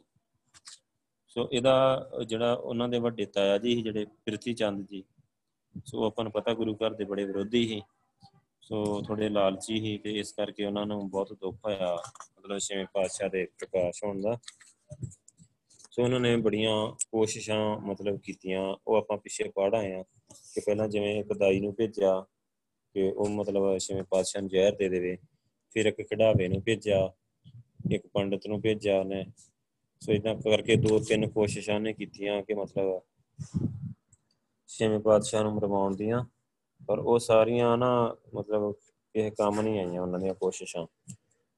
ਸੋ 1.29 1.48
ਇਹਦਾ 1.53 2.11
ਜਿਹੜਾ 2.27 2.53
ਉਹਨਾਂ 2.53 2.88
ਦੇ 2.88 2.98
ਵੱਡੇ 2.98 3.24
ਤਾਇਆ 3.27 3.59
ਜੀ 3.59 3.81
ਜਿਹੜੇ 3.83 4.05
ਪ੍ਰਿਥੀ 4.27 4.55
ਚੰਦ 4.55 4.87
ਜੀ 4.87 5.03
ਸੋ 5.87 6.05
ਆਪਾਂ 6.05 6.24
ਨੂੰ 6.24 6.33
ਪਤਾ 6.33 6.55
ਗੁਰੂ 6.55 6.74
ਘਰ 6.77 6.94
ਦੇ 6.94 7.05
ਬੜੇ 7.05 7.24
ਵਿਰੋਧੀ 7.24 7.66
ਸੀ। 7.68 7.81
ਸੋ 8.62 9.03
ਥੋੜੇ 9.03 9.29
ਲਾਲਚੀ 9.29 9.79
ਸੀ 9.81 9.96
ਤੇ 9.98 10.18
ਇਸ 10.18 10.33
ਕਰਕੇ 10.33 10.64
ਉਹਨਾਂ 10.66 10.85
ਨੂੰ 10.87 11.09
ਬਹੁਤ 11.11 11.33
ਦੁੱਖ 11.33 11.57
ਹੋਇਆ, 11.64 11.96
ਮਤਲਬ 12.38 12.59
ਛੇਵੇਂ 12.59 12.87
ਪਾਤਸ਼ਾਹ 12.94 13.29
ਦੇ 13.29 13.44
ਪ੍ਰਕਾਸ਼ 13.59 14.05
ਹੋਣ 14.05 14.20
ਦਾ। 14.20 14.38
ਸੋ 15.94 16.02
ਉਹਨਾਂ 16.02 16.20
ਨੇ 16.20 16.37
ਬੜੀਆਂ 16.37 16.92
ਕੋਸ਼ਿਸ਼ਾਂ 17.12 17.78
ਮਤਲਬ 17.80 18.18
ਕੀਤੀਆਂ। 18.20 18.62
ਉਹ 18.87 18.96
ਆਪਾਂ 18.96 19.16
ਪਿੱਛੇ 19.18 19.44
ਪੜ 19.48 19.74
ਆਏ 19.74 19.92
ਆ 19.92 20.02
ਕਿ 20.54 20.61
ਪਹਿਲਾਂ 20.61 20.88
ਜਿਵੇਂ 20.88 21.20
ਇੱਕ 21.20 21.33
ਦਾਈ 21.33 21.61
ਨੂੰ 21.61 21.74
ਭੇਜਿਆ 21.74 22.20
ਕਿ 22.94 23.11
ਉਹ 23.11 23.28
ਮਤਲਬ 23.28 23.78
ਛੇਵੇਂ 23.78 24.02
ਪਾਤਸ਼ਾਹ 24.02 24.42
ਨੂੰ 24.42 24.50
ਜ਼ਹਿਰ 24.50 24.76
ਦੇ 24.76 24.88
ਦੇਵੇ, 24.88 25.16
ਫਿਰ 25.70 25.87
ਇੱਕ 25.87 26.02
ਕਢਾਵੇ 26.02 26.48
ਨੂੰ 26.48 26.62
ਭੇਜਿਆ, 26.62 27.12
ਇੱਕ 27.92 28.07
ਪੰਡਤ 28.07 28.46
ਨੂੰ 28.46 28.61
ਭੇਜਿਆ 28.61 29.00
ਉਹਨੇ। 29.00 29.24
ਸੋ 30.00 30.12
ਇਦਾਂ 30.12 30.35
ਕਰਕੇ 30.35 30.76
ਦੋ 30.76 30.98
ਤਿੰਨ 30.98 31.28
ਕੋਸ਼ਿਸ਼ਾਂ 31.28 31.80
ਨੇ 31.80 31.92
ਕੀਤੀਆਂ 31.92 32.42
ਕਿ 32.42 32.54
ਮਤਲਬ 32.54 33.00
ਛੇਵੇਂ 34.68 35.00
ਪਾਤਸ਼ਾਹ 35.00 35.42
ਨੂੰ 35.42 35.54
ਮਰਵਾਉਣ 35.54 35.96
ਦੀਆਂ। 35.96 36.24
ਪਰ 36.87 36.98
ਉਹ 36.98 37.18
ਸਾਰੀਆਂ 37.18 37.76
ਨਾ 37.76 38.16
ਮਤਲਬ 38.35 38.74
ਇਹ 39.14 39.30
ਕੰਮ 39.30 39.61
ਨਹੀਂ 39.61 39.78
ਆਈਆਂ 39.78 40.02
ਉਹਨਾਂ 40.02 40.20
ਦੀਆਂ 40.20 40.35
ਕੋਸ਼ਿਸ਼ਾਂ। 40.35 40.87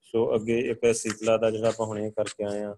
ਸੋ 0.00 0.34
ਅੱਗੇ 0.34 0.58
ਇੱਕ 0.60 0.94
ਸੀਤਲਾ 0.94 1.36
ਦਾ 1.36 1.50
ਜਿਹੜਾ 1.50 1.68
ਆਪਾਂ 1.68 1.86
ਹੁਣੇ 1.86 2.10
ਕਰਕੇ 2.10 2.44
ਆਏ 2.44 2.62
ਆ 2.62 2.76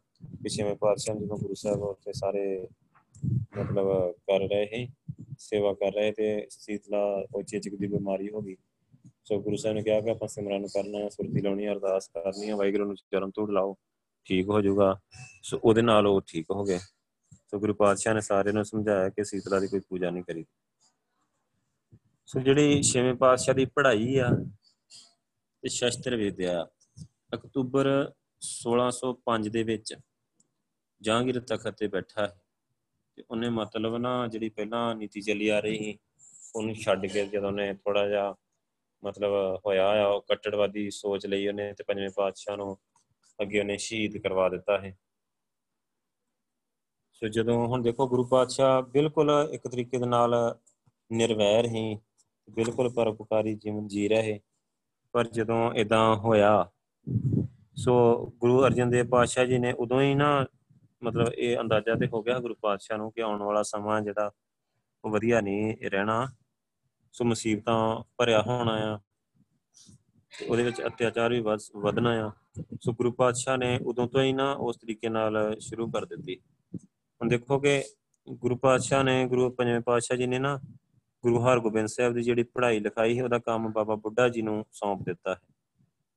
ਛੇਵੇਂ 0.49 0.77
ਪਾਤਸ਼ਾਹ 0.77 1.17
ਜਦੋਂ 1.17 1.39
ਗੁਰੂ 1.39 1.55
ਸਾਹਿਬ 1.55 1.83
ਉੱਥੇ 1.83 2.13
ਸਾਰੇ 2.13 2.69
ਮਤਲਬ 3.57 4.13
ਕਰ 4.13 4.41
ਰਹੇ 4.41 4.67
ਸੀ, 4.67 4.89
ਸੇਵਾ 5.39 5.75
ਕਰ 5.75 5.93
ਰਹੇ 5.93 6.13
ਤੇ 6.13 6.47
ਸੀਤਲਾ 6.51 7.27
ਉਹ 7.35 7.43
ਚੇਚਕ 7.43 7.75
ਦੀ 7.75 7.87
ਬਿਮਾਰੀ 7.87 8.31
ਹੋ 8.31 8.43
ਗਈ। 8.43 8.57
ਸੋ 9.25 9.43
ਗੁਰੂ 9.43 9.57
ਸਾਹਿਬ 9.57 9.77
ਨੇ 9.77 9.83
ਕਿਹਾ 9.83 10.01
ਕਿ 10.01 10.11
ਆਪਾਂ 10.11 10.29
ਸਿਮਰਨ 10.29 10.67
ਕਰਨਾ 10.67 11.09
ਸੁਰਤੀ 11.09 11.41
ਲਾਉਣੀ 11.41 11.69
ਅਰਦਾਸ 11.69 12.09
ਕਰਨੀ 12.09 12.49
ਹੈ 12.49 12.57
ਵਾਹਿਗੁਰੂ 12.57 12.85
ਨੂੰ 12.85 12.97
ਚਰਨ 12.97 13.31
ਧੂੜ 13.31 13.51
ਲਾਓ, 13.51 13.77
ਠੀਕ 14.25 14.49
ਹੋ 14.49 14.61
ਜਾਊਗਾ। 14.61 15.01
ਸੋ 15.43 15.61
ਉਹਦੇ 15.65 15.83
ਨਾਲ 15.83 16.07
ਉਹ 16.07 16.21
ਠੀਕ 16.27 16.47
ਹੋ 16.51 16.65
ਗਏ। 16.65 16.79
ਸੋ 17.33 17.59
ਗੁਰੂ 17.59 17.75
ਪਾਤਸ਼ਾਹ 17.75 18.15
ਨੇ 18.15 18.21
ਸਾਰਿਆਂ 18.21 18.55
ਨੂੰ 18.55 18.65
ਸਮਝਾਇਆ 18.65 19.09
ਕਿ 19.09 19.25
ਸੀਤਲਾ 19.25 19.61
ਦੀ 19.61 19.69
ਕੋਈ 19.69 19.81
ਪੂਜਾ 19.81 20.11
ਨਹੀਂ 20.11 20.25
ਕਰੀ। 20.25 20.47
ਸੋ 22.27 22.41
ਜਿਹੜੀ 22.41 22.83
ਛੇਵੇਂ 22.83 23.15
ਪਾਤਸ਼ਾਹ 23.15 23.55
ਦੀ 23.55 23.65
ਪੜ੍ਹਾਈ 23.65 24.17
ਆ 24.19 24.29
ਤੇ 25.63 25.69
ਸ਼ਸਤਰ 25.69 26.17
ਵਿਦਿਆ, 26.17 26.67
ਅਕਤੂਬਰ 27.35 28.13
1605 28.41 29.51
ਦੇ 29.51 29.63
ਵਿੱਚ 29.63 29.95
ਜਹਾਂਗੀਰ 31.01 31.41
ਤਖਤ 31.41 31.77
ਤੇ 31.79 31.89
ਬੈਠਾ 31.89 32.23
ਹੈ 32.23 32.29
ਤੇ 33.19 33.25
ਉਹਨੇ 33.31 33.49
ਮਤਲਬ 33.51 33.97
ਨਾ 33.97 34.27
ਜਿਹੜੀ 34.27 34.49
ਪਹਿਲਾਂ 34.49 34.95
ਨੀਤੀ 34.95 35.21
ਚੱਲੀ 35.21 35.49
ਆ 35.49 35.59
ਰਹੀ 35.61 35.79
ਸੀ, 35.79 35.99
ਉਹਨੂੰ 36.55 36.75
ਛੱਡ 36.75 37.07
ਕੇ 37.07 37.27
ਜਦੋਂ 37.27 37.49
ਉਹਨੇ 37.49 37.73
ਥੋੜਾ 37.75 38.07
ਜਿਹਾ 38.09 38.35
ਮਤਲਬ 39.03 39.33
ਹੋਇਆ 39.67 39.87
ਆ, 39.89 40.07
ਉਹ 40.07 40.21
ਕੱਟੜਵਾਦੀ 40.29 40.89
ਸੋਚ 40.91 41.27
ਲਈ 41.27 41.47
ਉਹਨੇ 41.49 41.73
ਤੇ 41.73 41.85
ਪੰਜਵੇਂ 41.85 42.11
ਪਾਤਸ਼ਾਹ 42.17 42.57
ਨੂੰ 42.57 42.77
ਅੱਗੇ 43.39 43.61
ਉਹਨੇ 43.61 43.77
ਸ਼ਹੀਦ 43.79 44.17
ਕਰਵਾ 44.19 44.49
ਦਿੱਤਾ 44.49 44.79
ਹੈ 44.79 44.97
ਸੋ 47.13 47.29
ਜਦੋਂ 47.29 47.67
ਹੁਣ 47.67 47.83
ਦੇਖੋ 47.83 48.07
ਗੁਰੂ 48.09 48.25
ਪਾਤਸ਼ਾਹ 48.25 48.81
ਬਿਲਕੁਲ 48.83 49.31
ਇੱਕ 49.53 49.67
ਤਰੀਕੇ 49.69 49.99
ਦੇ 49.99 50.07
ਨਾਲ 50.07 50.35
ਨਿਰਵੈਰ 51.11 51.67
ਹੀ 51.67 51.97
ਬਿਲਕੁਲ 52.49 52.89
ਪਰਉਪਕਾਰੀ 52.95 53.55
ਜੀਵਨ 53.55 53.87
ਜੀ 53.89 54.09
ਰਹੇ 54.09 54.39
ਪਰ 55.15 55.29
ਜਦੋਂ 55.29 55.73
ਇਦਾਂ 55.75 56.15
ਹੋਇਆ, 56.17 56.71
ਸੋ 57.77 57.95
ਗੁਰੂ 58.39 58.65
ਅਰਜਨ 58.67 58.91
ਦੇਵ 58.91 59.09
ਪਾਤਸ਼ਾਹ 59.09 59.47
ਜੀ 59.47 59.59
ਨੇ 59.59 59.73
ਉਦੋਂ 59.73 60.01
ਹੀ 60.03 60.15
ਨਾ 60.15 60.45
ਮਤਲਬ 61.03 61.33
ਇਹ 61.35 61.59
ਅੰਦਾਜ਼ਾ 61.61 61.95
ਤੇ 61.95 62.07
ਹੋ 62.07 62.23
ਗਿਆ 62.23 62.39
ਗੁਰੂ 62.39 62.55
ਪਾਤਸ਼ਾਹ 62.55 62.97
ਨੂੰ 62.97 63.13
ਕਿ 63.13 63.23
ਆਉਣ 63.23 63.43
ਵਾਲਾ 63.43 63.63
ਸਮਾਂ 63.63 64.01
ਜਿਹੜਾ 64.01 64.31
ਉਹ 65.05 65.11
ਵਧੀਆ 65.11 65.41
ਨਹੀਂ 65.41 65.77
ਰਹਿਣਾ। 65.85 66.29
ਸੋ 67.13 67.25
ਮੁਸੀਬਤਾਂ 67.25 68.03
ਭਰਿਆ 68.19 68.43
ਹੋਣਾ 68.43 68.73
ਆ। 68.95 68.99
ਉਹਦੇ 70.49 70.63
ਵਿੱਚ 70.63 70.83
ਅਤਿਆਚਾਰ 70.87 71.31
ਵੀ 71.31 71.41
ਵਧਣਾ 71.77 72.11
ਆ। 72.11 72.31
ਸੋ 72.81 72.93
ਗੁਰੂ 72.93 73.13
ਪਾਤਸ਼ਾਹ 73.13 73.57
ਨੇ 73.57 73.79
ਉਦੋਂ 73.87 74.09
ਤੋਂ 74.09 74.23
ਹੀ 74.23 74.33
ਨਾ 74.33 74.53
ਉਸ 74.53 74.77
ਤਰੀਕੇ 74.77 75.09
ਨਾਲ 75.09 75.57
ਸ਼ੁਰੂ 75.61 75.91
ਕਰ 75.91 76.05
ਦਿੱਤੀ। 76.05 76.41
ਹੁਣ 76.95 77.29
ਦੇਖੋ 77.29 77.59
ਕਿ 77.59 77.85
ਗੁਰੂ 78.31 78.57
ਪਾਤਸ਼ਾਹ 78.57 79.05
ਨੇ 79.05 79.27
ਗੁਰੂ 79.27 79.51
ਪੰਜਵੇਂ 79.51 79.81
ਪਾਤਸ਼ਾਹ 79.81 80.17
ਜੀ 80.17 80.27
ਨੇ 80.27 80.39
ਨਾ 80.39 80.61
ਗੁਰੂ 81.23 81.45
ਹਰਗੋਬਿੰਦ 81.45 81.89
ਸਾਹਿਬ 81.89 82.15
ਦੀ 82.15 82.23
ਜਿਹੜੀ 82.23 82.43
ਪੜ੍ਹਾਈ 82.43 82.81
ਲਿਖਾਈ 82.81 83.19
ਹੈ 83.19 83.25
ਉਹਦਾ 83.25 83.39
ਕੰਮ 83.39 83.73
ਬਾਬਾ 83.73 83.95
ਬੁੱਢਾ 83.95 84.29
ਜੀ 84.29 84.43
ਨੂੰ 84.43 84.67
ਸੌਂਪ 84.73 85.03
ਦਿੱਤਾ 85.03 85.35
ਹੈ। 85.35 85.41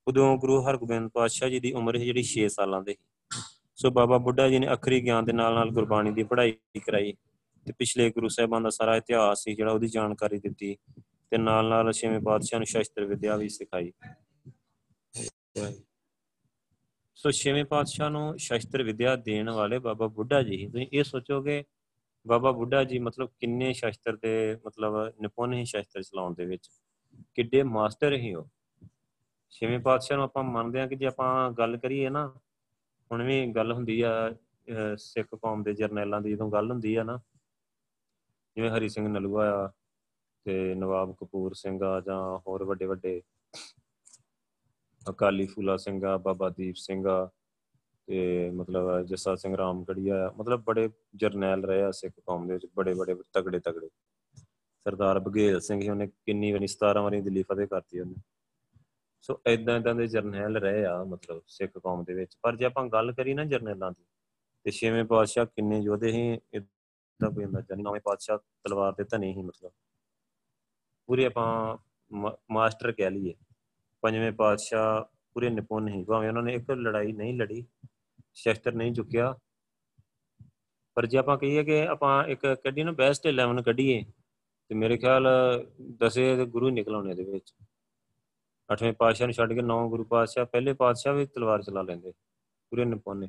ਉਦੋਂ 0.08 0.36
ਗੁਰੂ 0.36 0.62
ਹਰਗੋਬਿੰਦ 0.62 1.10
ਪਾਤਸ਼ਾਹ 1.10 1.48
ਜੀ 1.48 1.60
ਦੀ 1.60 1.72
ਉਮਰ 1.72 1.98
ਜਿਹੜੀ 1.98 2.24
6 2.24 2.48
ਸਾਲਾਂ 2.48 2.82
ਦੀ 2.82 2.96
ਸੋ। 3.30 3.61
ਬਾਬਾ 3.90 4.18
ਬੁੱਢਾ 4.18 4.48
ਜੀ 4.48 4.58
ਨੇ 4.58 4.72
ਅਖਰੀ 4.72 5.04
ਗਿਆਨ 5.04 5.24
ਦੇ 5.24 5.32
ਨਾਲ 5.32 5.54
ਨਾਲ 5.54 5.70
ਗੁਰਬਾਣੀ 5.70 6.10
ਦੀ 6.10 6.22
ਪੜ੍ਹਾਈ 6.22 6.52
ਕਰਾਈ 6.86 7.12
ਤੇ 7.66 7.72
ਪਿਛਲੇ 7.72 8.10
ਗੁਰੂ 8.10 8.28
ਸਾਹਿਬਾਂ 8.28 8.60
ਦਾ 8.60 8.70
ਸਾਰਾ 8.70 8.96
ਇਤਿਹਾਸ 8.96 9.42
ਸੀ 9.42 9.54
ਜਿਹੜਾ 9.54 9.72
ਉਹਦੀ 9.72 9.86
ਜਾਣਕਾਰੀ 9.86 10.38
ਦਿੱਤੀ 10.38 10.76
ਤੇ 11.30 11.38
ਨਾਲ 11.38 11.68
ਨਾਲ 11.68 11.92
ਛੇਵੇਂ 11.92 12.20
ਪਾਤਸ਼ਾਹ 12.20 12.58
ਨੂੰ 12.58 12.66
ਸ਼ਸਤਰ 12.66 13.04
ਵਿਦਿਆ 13.04 13.36
ਵੀ 13.36 13.48
ਸਿਖਾਈ। 13.48 13.92
ਸੋ 17.14 17.30
ਛੇਵੇਂ 17.30 17.64
ਪਾਤਸ਼ਾਹ 17.64 18.10
ਨੂੰ 18.10 18.38
ਸ਼ਸਤਰ 18.38 18.82
ਵਿਦਿਆ 18.82 19.16
ਦੇਣ 19.16 19.50
ਵਾਲੇ 19.50 19.78
ਬਾਬਾ 19.78 20.06
ਬੁੱਢਾ 20.06 20.42
ਜੀ, 20.42 20.66
ਤੁਸੀਂ 20.66 20.86
ਇਹ 20.92 21.04
ਸੋਚੋਗੇ 21.04 21.64
ਬਾਬਾ 22.26 22.52
ਬੁੱਢਾ 22.52 22.84
ਜੀ 22.84 22.98
ਮਤਲਬ 22.98 23.28
ਕਿੰਨੇ 23.40 23.72
ਸ਼ਸਤਰ 23.72 24.16
ਦੇ 24.16 24.58
ਮਤਲਬ 24.66 24.94
ਨਿਪੁੰਨ 25.20 25.52
ਹੀ 25.52 25.64
ਸ਼ਸਤਰ 25.64 26.02
ਚਲਾਉਣ 26.02 26.34
ਦੇ 26.34 26.44
ਵਿੱਚ 26.44 26.70
ਕਿੱਡੇ 27.34 27.62
ਮਾਸਟਰ 27.62 28.12
ਹੀ 28.12 28.34
ਉਹ। 28.34 28.48
ਛੇਵੇਂ 29.50 29.78
ਪਾਤਸ਼ਾਹ 29.78 30.16
ਨੂੰ 30.16 30.24
ਆਪਾਂ 30.24 30.44
ਮੰਨਦੇ 30.44 30.80
ਹਾਂ 30.80 30.88
ਕਿ 30.88 30.96
ਜੇ 30.96 31.06
ਆਪਾਂ 31.06 31.50
ਗੱਲ 31.50 31.76
ਕਰੀਏ 31.76 32.08
ਨਾ 32.08 32.34
ਹੁਣ 33.12 33.22
ਵੀ 33.22 33.46
ਗੱਲ 33.54 33.72
ਹੁੰਦੀ 33.72 34.00
ਆ 34.00 34.10
ਸਿੱਖ 34.98 35.34
ਕੌਮ 35.34 35.62
ਦੇ 35.62 35.72
ਜਰਨੈਲਾਂ 35.74 36.20
ਦੀ 36.20 36.30
ਜਦੋਂ 36.30 36.50
ਗੱਲ 36.50 36.70
ਹੁੰਦੀ 36.70 36.94
ਆ 36.94 37.02
ਨਾ, 37.04 37.18
ਜਿਵੇਂ 38.56 38.70
ਹਰੀ 38.70 38.88
ਸਿੰਘ 38.88 39.06
ਨਲੂਆ 39.08 39.48
ਆ 39.54 39.66
ਤੇ 40.46 40.74
ਨਵਾਬ 40.74 41.14
ਕਪੂਰ 41.18 41.54
ਸਿੰਘ 41.54 41.82
ਆ 41.84 42.00
ਜਾਂ 42.06 42.20
ਹੋਰ 42.46 42.64
ਵੱਡੇ 42.64 42.86
ਵੱਡੇ 42.86 43.20
ਅਕਾਲੀ 45.10 45.46
ਫੂਲਾ 45.46 45.76
ਸਿੰਘ 45.76 46.04
ਆ, 46.04 46.16
ਬਾਬਾ 46.16 46.48
ਦੀਪ 46.48 46.76
ਸਿੰਘ 46.76 47.06
ਆ 47.08 47.28
ਤੇ 48.08 48.50
ਮਤਲਬ 48.50 49.04
ਜੱਸਾ 49.06 49.34
ਸਿੰਘ 49.36 49.56
ਰਾਮਗੜੀਆ 49.56 50.30
ਮਤਲਬ 50.36 50.62
ਬੜੇ 50.64 50.88
ਜਰਨੈਲ 51.16 51.64
ਰਹੇ 51.64 51.82
ਆ 51.82 51.90
ਸਿੱਖ 51.90 52.14
ਕੌਮ 52.26 52.46
ਦੇ 52.46 52.54
ਵਿੱਚ, 52.54 52.66
ਬੜੇ 52.76 52.94
ਬੜੇ 52.94 53.16
ਤਗੜੇ 53.32 53.58
ਤਗੜੇ। 53.58 53.88
ਸਰਦਾਰ 54.86 55.18
ਬਗੇਲ 55.20 55.60
ਸਿੰਘ 55.60 55.80
ਹੀ 55.82 55.88
ਉਹਨੇ 55.88 56.06
ਕਿੰਨੀ 56.06 56.52
ਵਾਰੀ 56.52 56.66
17 56.66 57.02
ਵਾਰੀ 57.02 57.20
ਦਿੱਲੀ 57.20 57.42
ਫਤਿਹ 57.42 57.66
ਕਰਤੀ 57.66 58.00
ਉਹਨੇ। 58.00 58.14
ਸੋ 59.22 59.40
ਇਦਾਂ 59.46 59.76
ਇਦਾਂ 59.76 59.94
ਦੇ 59.94 60.06
ਜਰਨੈਲ 60.06 60.56
ਰਹੇ 60.56 60.84
ਆ, 60.84 61.04
ਮਤਲਬ 61.04 61.42
ਸਿੱਖ 61.46 61.72
ਕੌਮ 61.78 62.04
ਦੇ 62.04 62.14
ਵਿੱਚ। 62.14 62.36
ਪਰ 62.42 62.56
ਜੇ 62.56 62.64
ਆਪਾਂ 62.64 62.86
ਗੱਲ 62.88 63.12
ਕਰੀ 63.12 63.34
ਨਾ 63.34 63.44
ਜਰਨੈਲਾਂ 63.44 63.90
ਦੀ, 63.92 64.04
ਤੇ 64.64 64.70
ਛੇਵੇਂ 64.70 65.04
ਪਾਤਸ਼ਾਹ 65.04 65.46
ਕਿੰਨੇ 65.46 65.78
ਯੋਧੇ 65.78 66.12
ਸੀ 66.12 66.40
ਇਦਾਂ 66.54 67.30
ਕੋਈ 67.30 67.44
ਅੰਦਾਜ਼ਾ 67.44 67.74
ਨਹੀਂ, 67.74 67.84
ਨੌਵੇਂ 67.84 68.00
ਪਾਤਸ਼ਾਹ 68.00 68.38
ਤਲਵਾਰ 68.38 68.92
ਦੇ 68.92 69.04
ਧਨੀ 69.04 69.32
ਹੀ 69.32 69.42
ਮਤਲਬ। 69.42 69.72
ਪੂਰੇ 71.06 71.26
ਆਪਾਂ 71.26 71.76
ਮਾਸਟਰ 72.50 72.92
ਕਹਿ 72.92 73.10
ਲਈਏ। 73.10 73.34
ਪੰਜਵੇਂ 74.00 74.32
ਪਾਤਸ਼ਾਹ 74.32 75.04
ਪੂਰੇ 75.34 75.50
ਨਿਪੁੰਨ 75.50 75.88
ਹੀ 75.88 76.04
ਭਾਵੇਂ 76.04 76.28
ਉਹਨਾਂ 76.28 76.42
ਨੇ 76.42 76.54
ਇੱਕ 76.54 76.70
ਲੜਾਈ 76.70 77.12
ਨਹੀਂ 77.12 77.34
ਲੜੀ, 77.34 77.64
ਸ਼ਸਤਰ 78.34 78.72
ਨਹੀਂ 78.72 78.92
ਚੁੱਕਿਆ। 78.92 79.38
ਪਰ 80.94 81.06
ਜੇ 81.06 81.18
ਆਪਾਂ 81.18 81.38
ਕਹੀਏ 81.38 81.64
ਕਿ 81.64 81.86
ਆਪਾਂ 81.86 82.24
ਇੱਕ 82.24 82.46
ਕੱਢੀ 82.64 82.84
ਨਾ 82.84 82.92
ਬੈਸਟ 82.92 83.26
11 83.26 83.62
ਕੱਢੀਏ, 83.62 84.04
ਤੇ 84.68 84.74
ਮੇਰੇ 84.74 84.96
ਖਿਆਲ 84.96 85.28
ਦਸੇ 85.96 86.44
ਗੁਰੂ 86.46 86.70
ਨਿਕਲ 86.70 86.94
ਆਉਣੇ 86.94 87.14
ਦੇ 87.14 87.24
ਵਿੱਚ। 87.24 87.54
ਅੱਠਵੇਂ 88.72 88.92
ਪਾਤਸ਼ਾਹ 88.92 89.26
ਨੂੰ 89.26 89.34
ਛੱਡ 89.34 89.52
ਕੇ 89.52 89.62
ਨੌ 89.62 89.88
ਗੁਰੂ 89.88 90.04
ਪਾਤਸ਼ਾਹ 90.04 90.46
ਪਹਿਲੇ 90.46 90.72
ਪਾਤਸ਼ਾਹ 90.72 91.14
ਵੀ 91.14 91.26
ਤਲਵਾਰ 91.26 91.62
ਚਲਾ 91.62 91.82
ਲੈਂਦੇ, 91.82 92.12
ਪੂਰੇ 92.72 92.84
ਨਿਪੁੰਨੇ। 92.84 93.26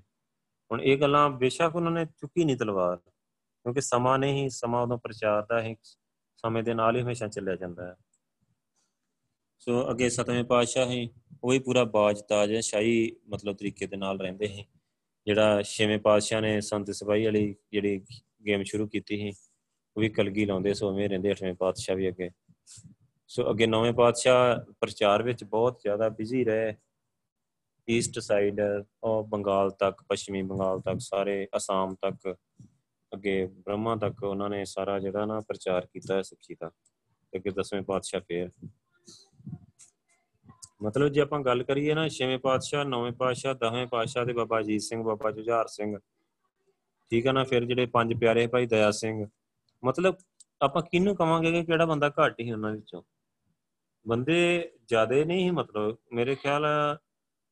ਹੁਣ 0.72 0.82
ਇਹ 0.82 0.98
ਗੱਲਾਂ 0.98 1.30
ਬੇਸ਼ੱਕ 1.30 1.76
ਉਹਨਾਂ 1.76 1.92
ਨੇ 1.92 2.06
ਚੁੱਕੀ 2.06 2.46
ਨਹੀਂ 2.46 2.58
ਤਲਵਾਰ, 2.58 2.98
ਕਿਉਂਕਿ 2.98 3.82
ਸਮਾਂ 3.82 4.18
ਨਹੀਂ, 4.20 4.50
ਸਮਾਂ 4.50 4.82
ਉਦੋਂ 4.84 4.98
ਪ੍ਰਚਾਰ 4.98 5.46
ਦਾ 5.46 5.62
ਹੈ, 5.62 5.76
ਸਮੇਂ 6.44 6.64
ਦੇ 6.64 6.74
ਨਾਲ 6.74 6.96
ਹੀ 6.96 7.02
ਹਮੇਸ਼ਾ 7.02 7.28
ਚੱਲਿਆ 7.28 7.56
ਜਾਂਦਾ 7.56 7.88
ਹੈ। 7.88 7.96
ਸੋ 9.60 9.90
ਅੱਗੇ 9.92 10.10
ਸਤਵੇਂ 10.10 10.44
ਪਾਤਸ਼ਾਹ 10.44 10.90
ਹੀ 10.92 11.10
ਉਹ 11.44 11.52
ਵੀ 11.52 11.60
ਪੂਰਾ 11.60 11.84
ਬਾਜ 11.84 12.22
ਤਾਜ 12.22 12.56
ਸ਼ਾਹੀ 12.60 13.16
ਮਤਲਬ 13.28 13.56
ਤਰੀਕੇ 13.56 13.88
ਦੇ 13.88 13.98
ਨਾਲ 13.98 14.20
ਰਹਿੰਦੇ 14.20 14.48
ਸੀ। 14.48 14.66
ਜਿਹੜਾ 15.28 15.62
ਛੇਵੇਂ 15.62 15.98
ਪਾਤਸ਼ਾਹ 16.00 16.42
ਨੇ 16.42 16.60
ਸੰਤ 16.62 16.92
ਸਿਪਾਹੀ 16.92 17.26
ਵਾਲੀ 17.26 17.56
ਜਿਹੜੀ 17.72 18.00
ਗੇਮ 18.46 18.64
ਸ਼ੁਰੂ 18.64 18.88
ਕੀਤੀ 18.88 19.18
ਸੀ, 19.18 19.32
ਉਹ 19.96 20.02
ਵੀ 20.02 20.10
ਕਲਗੀ 20.10 20.46
ਲਾਉਂਦੇ 20.46 20.74
ਸੋ 20.74 20.90
ਉਵੇਂ 20.90 21.10
ਰਹਿੰਦੇ 21.10 21.32
ਅਠਵੇਂ 21.32 21.54
ਪਾਤਸ਼ਾਹ 21.54 21.96
ਵੀ 21.96 22.08
ਅੱਗੇ। 22.08 22.30
ਸੋ 23.34 23.50
ਅੱਗੇ 23.50 23.68
ਨੌਵੇਂ 23.68 23.94
ਪਾਤਸ਼ਾਹ 23.94 24.74
ਪ੍ਰਚਾਰ 24.74 25.24
ਵਿੱਚ 25.24 25.44
ਬਹੁਤ 25.44 25.80
ਜ਼ਿਆਦਾ 25.80 26.10
ਬਿਜ਼ੀ 26.10 26.44
ਰਹੇ। 26.46 26.76
ਈਸਟ 27.90 28.20
ਸਾਈਡ 28.20 28.62
ਉਹ 29.04 29.24
ਬੰਗਾਲ 29.24 29.72
ਤੱਕ, 29.72 30.04
ਪੱਛਮੀ 30.10 30.42
ਬੰਗਾਲ 30.42 30.82
ਤੱਕ, 30.82 30.96
ਸਾਰੇ 31.00 31.48
ਅਸਾਮ 31.58 31.96
ਤੱਕ, 31.96 32.36
ਅੱਗੇ 33.14 33.46
ਬ੍ਰਹਮਾ 33.46 33.96
ਤੱਕ 33.96 34.24
ਉਹਨਾਂ 34.24 34.50
ਨੇ 34.50 34.66
ਸਾਰਾ 34.66 35.00
ਜਿਹੜਾ 35.00 35.26
ਨਾ 35.26 35.40
ਪ੍ਰਚਾਰ 35.40 35.86
ਕੀਤਾ 35.86 36.16
ਹੈ 36.16 36.22
ਸਿੱਖੀ 36.22 36.56
ਦਾ। 36.56 36.72
ਅੱਗੇ 37.36 37.52
ਦਸਵੇਂ 37.52 37.82
ਪਾਤਸ਼ਾਹ 37.82 38.22
ਫੇਰ। 38.22 38.50
ਮਤਲਬ 40.84 41.08
ਜੇ 41.08 41.22
ਆਪਾਂ 41.22 41.40
ਗੱਲ 41.40 41.64
ਕਰੀਏ 41.64 41.94
ਨਾ 41.94 42.10
ਛੇਵੇਂ 42.10 42.40
ਪਾਤਸ਼ਾਹ, 42.40 42.86
ਨੌਵੇਂ 42.86 43.12
ਪਾਤਸ਼ਾਹ, 43.12 43.54
ਦਸਵੇਂ 43.54 43.88
ਪਾਤਸ਼ਾਹ 43.88 44.26
ਤੇ 44.26 44.34
ਬਾਬਾ 44.34 44.60
ਅਜੀਤ 44.60 44.82
ਸਿੰਘ, 44.82 45.04
ਬਾਬਾ 45.04 45.32
ਜੁਝਾਰ 45.32 45.68
ਸਿੰਘ। 45.68 45.98
ਠੀਕ 47.10 47.28
ਆ 47.28 47.32
ਨਾ, 47.32 47.44
ਫਿਰ 47.44 47.66
ਜਿਹੜੇ 47.66 47.86
ਪੰਜ 47.86 48.14
ਪਿਆਰੇ 48.14 48.48
ਭਾਈ 48.48 48.66
ਦਇਆ 48.66 48.92
ਸਿੰਘ। 48.92 49.26
ਮਤਲਬ 49.84 50.16
ਆਪਾਂ 50.62 50.82
ਕਿਹਨੂੰ 50.82 51.16
ਕਵਾਂਗੇ 51.16 51.52
ਕਿ 51.52 51.64
ਕਿਹੜਾ 51.64 51.86
ਬੰਦਾ 51.86 52.10
ਘੱਟ 52.10 52.40
ਹੀ 52.40 52.52
ਉਹਨਾਂ 52.52 52.72
ਵਿੱਚੋਂ? 52.72 53.02
ਬੰਦੇ 54.06 54.38
ਜ਼ਿਆਦੇ 54.88 55.24
ਨਹੀਂ 55.26 55.44
ਹੀ 55.44 55.52
ਮਤਲਬ 55.52 55.98
ਮੇਰੇ 56.14 56.36
ਖਿਆਲ 56.36 56.66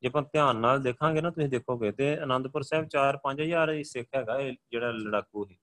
ਜੇ 0.04 0.08
ਆਪਾਂ 0.08 0.22
ਧਿਆਨ 0.24 0.58
ਨਾਲ 0.58 0.82
ਦੇਖਾਂਗੇ 0.82 1.22
ਨਾ, 1.22 1.30
ਤੁਸੀਂ 1.30 1.48
ਦੇਖੋਗੇ 1.50 1.92
ਤੇ 1.92 2.16
ਆਨੰਦਪੁਰ 2.18 2.64
ਸਾਹਿਬ 2.64 2.88
4-5000 2.88 3.74
ਹੀ 3.74 3.84
ਸਿੱਖ 3.84 4.08
ਹੈਗਾ 4.16 4.40
ਇਹ 4.40 4.54
ਜਿਹੜਾ 4.72 4.92
ਲੜਾਕੂ 4.92 5.46
ਹੈ 5.46 5.56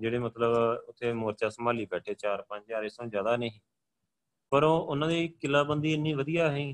ਜਿਹੜੇ 0.00 0.18
ਮਤਲਬ 0.18 0.54
ਉੱਥੇ 0.88 1.12
ਮੋਰਚਾ 1.12 1.48
ਸੰਭਾਲੀ 1.48 1.84
ਬੈਠੇ 1.86 2.14
4-5000 2.16 2.84
ਇਸ 2.84 2.96
ਤੋਂ 2.96 3.06
ਜ਼ਿਆਦਾ 3.06 3.36
ਨਹੀਂ 3.36 3.50
ਪਰ 4.52 4.62
ਉਹ 4.62 4.78
ਉਹਨਾਂ 4.80 5.08
ਦੀ 5.08 5.28
ਕਿਲਾਬੰਦੀ 5.40 5.92
ਇੰਨੀ 5.92 6.12
ਵਧੀਆ 6.14 6.50
ਹੈ 6.52 6.64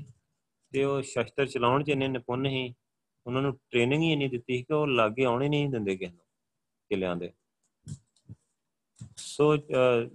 ਤੇ 0.73 0.83
ਉਹ 0.83 1.01
ਸ਼ਸਤਰ 1.01 1.45
ਚਲਾਉਣ 1.47 1.83
'ਚ 1.83 1.89
ਇੰਨੇ 1.89 2.07
ਨਿਪੁੰਨ 2.07 2.47
ਸੀ, 2.49 2.73
ਉਹਨਾਂ 3.25 3.41
ਨੂੰ 3.41 3.53
ਟ੍ਰੇਨਿੰਗ 3.71 4.01
ਹੀ 4.03 4.11
ਇੰਨੀ 4.11 4.27
ਦਿੱਤੀ 4.27 4.61
ਕਿ 4.63 4.73
ਉਹ 4.73 4.87
ਲਾਗੇ 4.87 5.25
ਆਉਣੇ 5.25 5.49
ਨਹੀਂ 5.49 5.69
ਦਿੰਦੇ 5.69 5.95
ਕਿਸੇ 5.97 6.11
ਨੂੰ 6.11 6.25
ਕਿਲਿਆਂ 6.91 7.15
ਦੇ। 7.15 7.31
ਸੋ 9.17 9.53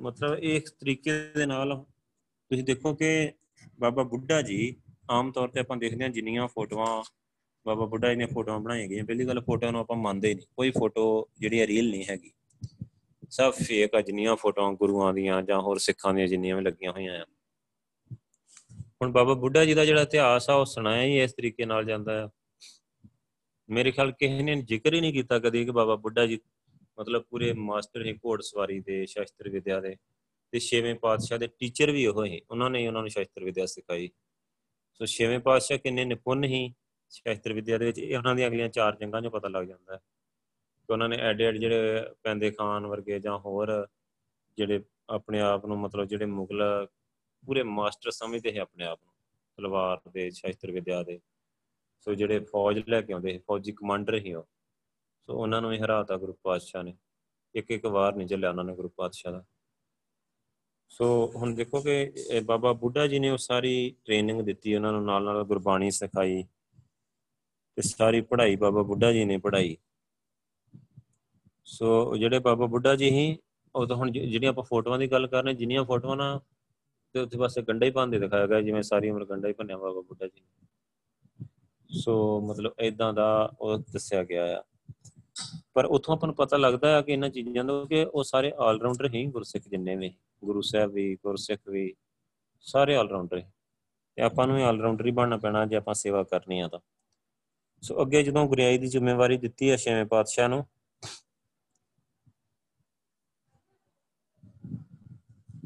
ਮਤਲਬ 0.01 0.39
ਇਸ 0.39 0.71
ਤਰੀਕੇ 0.73 1.13
ਦੇ 1.35 1.47
ਨਾਲ 1.47 1.75
ਤੁਸੀਂ 2.51 2.65
ਦੇਖੋ 2.65 2.95
ਕਿ 2.95 3.33
ਬਾਬਾ 3.81 4.03
ਬੁੱਢਾ 4.03 4.43
ਜੀ 4.43 4.77
ਆਮ 5.11 5.33
ਤੌਰ 5.33 5.49
ਤੇ 5.49 5.61
ਆਪਾਂ 5.61 5.77
ਦੇਖਦੇ 5.77 6.05
ਹਾਂ 6.05 6.11
ਜਿੰਨੀਆਂ 6.11 6.49
ਫੋਟੋਆਂ 6.49 7.03
ਬਾਬਾ 7.67 7.87
ਬੁੱਢਾ 7.87 8.09
ਜੀ 8.09 8.15
ਦੀਆਂ 8.15 8.29
ਫੋਟੋਆਂ 8.29 8.61
ਬਣਾਈਆਂ 8.61 8.89
ਗਈਆਂ, 8.89 9.05
ਪਹਿਲੀ 9.05 9.27
ਗੱਲ 9.27 9.41
ਫੋਟੋਆਂ 9.41 9.73
ਨੂੰ 9.73 9.81
ਆਪਾਂ 9.81 9.97
ਮੰਨਦੇ 9.97 10.29
ਹੀ 10.29 10.35
ਨਹੀਂ, 10.35 10.47
ਕੋਈ 10.57 10.71
ਫੋਟੋ 10.71 11.29
ਜਿਹੜੀ 11.39 11.67
ਰੀਅਲ 11.67 11.91
ਨਹੀਂ 11.91 12.05
ਹੈਗੀ। 12.11 12.31
ਸਭ 13.31 13.53
ਫੇਕ 13.53 13.95
ਆ 13.95 14.01
ਜਿੰਨੀਆਂ 14.01 14.37
ਫੋਟੋਆਂ 14.37 14.73
ਗੁਰੂਆਂ 14.73 15.15
ਦੀਆਂ 15.15 15.43
ਜਾਂ 15.43 15.61
ਹੋਰ 15.61 15.79
ਸਿੱਖਾਂ 15.79 16.15
ਦੀਆਂ 16.15 16.27
ਜਿੰਨੀਆਂ 16.27 16.57
ਵੀ 16.57 16.63
ਲੱਗੀਆਂ 16.63 16.93
ਹੋਈਆਂ 16.93 17.21
ਆ। 17.21 17.27
ਹੁਣ 19.03 19.13
ਬਾਬਾ 19.13 19.35
ਬੁੱਢਾ 19.35 19.65
ਜੀ 19.65 19.75
ਦਾ 19.75 19.85
ਜਿਹੜਾ 19.85 20.03
ਇਤਿਹਾਸ 20.03 20.51
ਆ, 20.51 20.55
ਉਹ 20.55 20.65
ਸੁਣਾਇਆ 20.65 21.03
ਹੀ 21.03 21.21
ਇਸ 21.21 21.33
ਤਰੀਕੇ 21.33 21.65
ਨਾਲ 21.65 21.85
ਜਾਂਦਾ 21.85 22.25
ਆ। 22.25 22.29
ਮੇਰੇ 23.71 23.91
ਖਿਆਲ 23.91 24.13
ਕਿਸੇ 24.13 24.43
ਨੇ 24.43 24.63
ਜ਼ਿਕਰ 24.63 24.95
ਹੀ 24.95 25.01
ਨਹੀਂ 25.01 25.13
ਕੀਤਾ 25.13 25.39
ਕਦੇ 25.39 25.65
ਕਿ 25.65 25.71
ਬਾਬਾ 25.71 25.97
ਬੁੱਢਾ 25.97 26.27
ਜੀ 26.27 26.39
ਮਤਲਬ 27.01 27.23
ਪੂਰੇ 27.23 27.53
ਮਾਸਟਰ 27.53 28.07
ਹੀ 28.07 28.13
ਘੋੜਸਵਾਰੀ 28.13 28.81
ਦੇ, 28.81 29.07
ਸ਼ਸਤਰ 29.07 29.49
ਵਿਦਿਆ 29.49 29.81
ਦੇ। 29.81 29.97
ਤੇ 30.55 30.61
ਛੇਵੇਂ 30.61 30.95
ਪਾਤਸ਼ਾਹ 30.95 31.39
ਦੇ 31.39 31.47
ਟੀਚਰ 31.47 31.91
ਵੀ 31.91 32.07
ਉਹ 32.07 32.25
ਹੀ, 32.25 32.43
ਉਹਨਾਂ 32.51 32.71
ਨੇ 32.71 32.89
ਉਹਨਾਂ 32.89 33.03
ਨੂੰ 33.03 33.11
ਸ਼ਸਤਰ 33.11 33.45
ਵਿਦਿਆ 33.45 33.67
ਸਿਖਾਈ। 33.67 34.11
ਸੋ 34.95 35.07
ਛੇਵੇਂ 35.07 35.39
ਪਾਤਸ਼ਾਹ 35.39 35.79
ਕਿੰਨੇ 35.79 36.05
ਨਿਪੁੰਨ 36.05 36.45
ਹੀ 36.45 36.75
ਸ਼ਸਤਰ 37.11 37.53
ਵਿਦਿਆ 37.53 37.79
ਦੇ 37.79 37.87
ਵਿੱਚ, 37.87 37.99
ਇਹ 37.99 38.19
ਉਹਨਾਂ 38.19 38.35
ਦੀਆਂ 38.35 38.49
ਅਗਲੀਆਂ 38.49 38.69
ਚਾਰ 38.69 38.97
ਜੰਗਾਂ 38.97 39.23
'ਚ 39.23 39.27
ਪਤਾ 39.27 39.49
ਲੱਗ 39.49 39.65
ਜਾਂਦਾ 39.65 39.95
ਹੈ। 39.95 39.99
ਕਿ 40.87 40.93
ਉਹਨਾਂ 40.93 41.09
ਨੇ 41.09 41.17
ਐਡੇ 41.17 41.45
ਐਡੇ 41.45 41.59
ਜਿਹੜੇ 41.59 42.03
ਪੈਂਦੇ 42.23 42.51
ਖਾਨ 42.51 42.87
ਵਰਗੇ 42.87 43.19
ਜਾਂ 43.19 43.39
ਹੋਰ 43.39 43.89
ਜਿਹੜੇ 44.57 44.85
ਆਪਣੇ 45.09 45.41
ਆਪ 45.41 45.67
ਨੂੰ 45.67 45.79
ਮਤਲਬ 45.79 46.05
ਜਿਹੜੇ 46.05 46.27
ਮੁਗਲ 46.27 46.87
ਪੂਰੇ 47.47 47.63
ਮਾਸਟਰ 47.63 48.11
ਸਮਝਦੇ 48.11 48.53
ਸੀ 48.53 48.59
ਆਪਣੇ 48.59 48.85
ਆਪ 48.85 49.01
ਨੂੰ, 49.05 49.15
ਤਲਵਾਰ 49.57 50.01
ਦੇ, 50.11 50.31
ਸ਼ਸਤਰ 50.31 50.71
ਵਿਦਿਆ 50.71 51.03
ਦੇ। 51.03 51.21
ਸੋ 52.01 52.15
ਜਿਹੜੇ 52.15 52.39
ਫੌਜ 52.39 52.83
ਲੈ 52.89 53.01
ਕੇ 53.01 53.13
ਆਉਂਦੇ 53.13 53.33
ਸੀ, 53.33 53.39
ਫੌਜੀ 53.39 53.73
ਕਮਾਂਡਰ 53.73 54.15
ਹੀ 54.15 54.35
ਉਹ। 54.35 54.45
ਸੋ 55.27 55.35
ਉਹਨਾਂ 55.35 55.63
ਨੂੰ 55.63 55.73
ਹੀ 55.73 55.79
ਹਰਾਤਾ 55.79 56.17
ਗੁਰੂ 56.17 56.37
ਪਾਤਸ਼ਾਹ 56.43 56.83
ਨੇ। 56.83 56.97
ਇੱਕ 57.55 57.71
ਇੱਕ 57.71 57.87
ਵਾਰ 57.87 58.15
ਨਹੀਂ 58.15 58.29
ਚੱਲਿਆ 58.29 58.51
ਉਹਨਾਂ 58.51 58.65
ਨੇ 58.65 58.75
ਗੁਰੂ 58.75 58.89
ਪਾਤਸ਼ਾਹ 58.89 59.33
ਦਾ। 59.33 59.45
ਸੋ 60.91 61.07
ਹੁਣ 61.37 61.55
ਦੇਖੋ 61.55 61.81
ਕਿ 61.83 62.41
ਬਾਬਾ 62.45 62.73
ਬੁੱਢਾ 62.73 63.07
ਜੀ 63.07 63.19
ਨੇ 63.19 63.31
ਉਹ 63.31 63.37
ਸਾਰੀ 63.37 63.95
ਟ੍ਰੇਨਿੰਗ 64.05 64.41
ਦਿੱਤੀ, 64.43 64.75
ਉਹਨਾਂ 64.75 64.93
ਨੂੰ 64.93 65.05
ਨਾਲ 65.05 65.25
ਨਾਲ 65.25 65.43
ਗੁਰਬਾਣੀ 65.45 65.91
ਸਿਖਾਈ 65.91 66.43
ਤੇ 67.77 67.83
ਸਾਰੀ 67.83 68.21
ਪੜ੍ਹਾਈ 68.21 68.57
ਬਾਬਾ 68.57 68.83
ਬੁੱਢਾ 68.83 69.13
ਜੀ 69.13 69.25
ਨੇ 69.25 69.39
ਪੜ੍ਹਾਈ। 69.39 69.77
ਸੋ 71.67 72.17
ਜਿਹੜੇ 72.17 72.39
ਬਾਬਾ 72.39 72.67
ਬੁੱਢਾ 72.67 72.95
ਜੀ 72.97 73.11
ਹੀ 73.11 73.37
ਉਹ 73.75 73.87
ਤਾਂ 73.87 73.97
ਹੁਣ 73.97 74.11
ਜਿਹੜੀਆਂ 74.11 74.51
ਆਪਾਂ 74.51 74.65
ਫੋਟੋਆਂ 74.65 74.99
ਦੀ 74.99 75.11
ਗੱਲ 75.11 75.27
ਕਰ 75.27 75.45
ਰਹੇ 75.45 75.55
ਜਿੰਨੀਆਂ 75.55 75.85
ਫੋਟੋਆਂ 75.85 76.17
ਨਾ 76.17 76.39
ਤੇ 77.15 77.21
ਉੱਥੇ 77.21 77.39
ਪਾਸੇ 77.39 77.63
ਗੰਡਾ 77.63 77.87
ਹੀ 77.87 77.91
ਪਾਉਂਦੇ 77.91 78.19
ਦਿਖਾਇਆ 78.19 78.47
ਗਿਆ, 78.47 78.61
ਜਿਵੇਂ 78.61 78.83
ਸਾਰੀ 78.83 79.11
ਉਮਰ 79.11 79.25
ਗੰਡਾ 79.25 79.49
ਹੀ 79.49 79.53
ਭੰਨਿਆ 79.53 79.77
ਬਾਬਾ 79.77 80.01
ਬੁੱਢਾ 80.01 80.27
ਜੀ 80.27 80.41
ਨੇ। 80.41 81.47
ਸੋ 81.91 82.41
ਮਤਲਬ 82.41 82.73
ਇਦਾਂ 82.81 83.13
ਦਾ 83.13 83.57
ਉਹ 83.61 83.79
ਦੱਸਿਆ 83.93 84.23
ਗਿਆ 84.25 84.45
ਆ। 84.59 84.63
ਪਰ 85.77 85.85
ਉਥੋਂ 85.87 86.15
ਆਪਾਂ 86.15 86.27
ਨੂੰ 86.27 86.35
ਪਤਾ 86.37 86.57
ਲੱਗਦਾ 86.57 86.95
ਹੈ 86.97 87.01
ਕਿ 87.03 87.13
ਇਹਨਾਂ 87.13 87.29
ਚੀਜ਼ਾਂ 87.31 87.65
ਦਾ 87.65 87.85
ਕਿ 87.89 88.05
ਉਹ 88.05 88.25
ਸਾਰੇ 88.25 88.53
ਆਲ 88.67 88.81
ਰਾਉਂਡਰ 88.81 89.09
ਹੀ 89.15 89.25
ਗੁਰਸਿੱਖ 89.27 89.69
ਜਿੰਨੇ 89.69 89.97
ਵੀ, 89.97 90.13
ਗੁਰੂ 90.45 90.61
ਸਾਹਿਬ 90.63 90.93
ਵੀ, 90.93 91.15
ਗੁਰਸਿੱਖ 91.25 91.61
ਵੀ, 91.69 91.95
ਸਾਰੇ 92.67 92.97
ਆਲ 92.97 93.09
ਰਾਉਂਡਰ 93.11 93.41
ਤੇ 93.41 94.23
ਆਪਾਂ 94.23 94.47
ਨੂੰ 94.47 94.63
ਆਲ 94.65 94.81
ਰਾਉਂਡਰ 94.81 95.07
ਹੀ 95.07 95.11
ਬਣਨਾ 95.11 95.37
ਪੈਣਾ 95.37 95.65
ਜੇ 95.67 95.77
ਆਪਾਂ 95.77 95.95
ਸੇਵਾ 95.95 96.23
ਕਰਨੀ 96.25 96.61
ਆ 96.61 96.69
ਤਾਂ। 96.69 96.81
ਸੋ 97.83 98.01
ਅੱਗੇ 98.03 98.23
ਜਦੋਂ 98.23 98.47
ਗੁਰਿਆਈ 98.49 98.79
ਦੀ 98.79 98.87
ਜ਼ਿੰਮੇਵਾਰੀ 98.87 99.37
ਦਿੱਤੀ 99.39 99.71
ਹੈ 99.71 99.77
ਛੇਵੇਂ 99.77 100.05
ਪਾਤਸ਼ਾਹ 100.07 100.49
ਨੂੰ, 100.49 100.65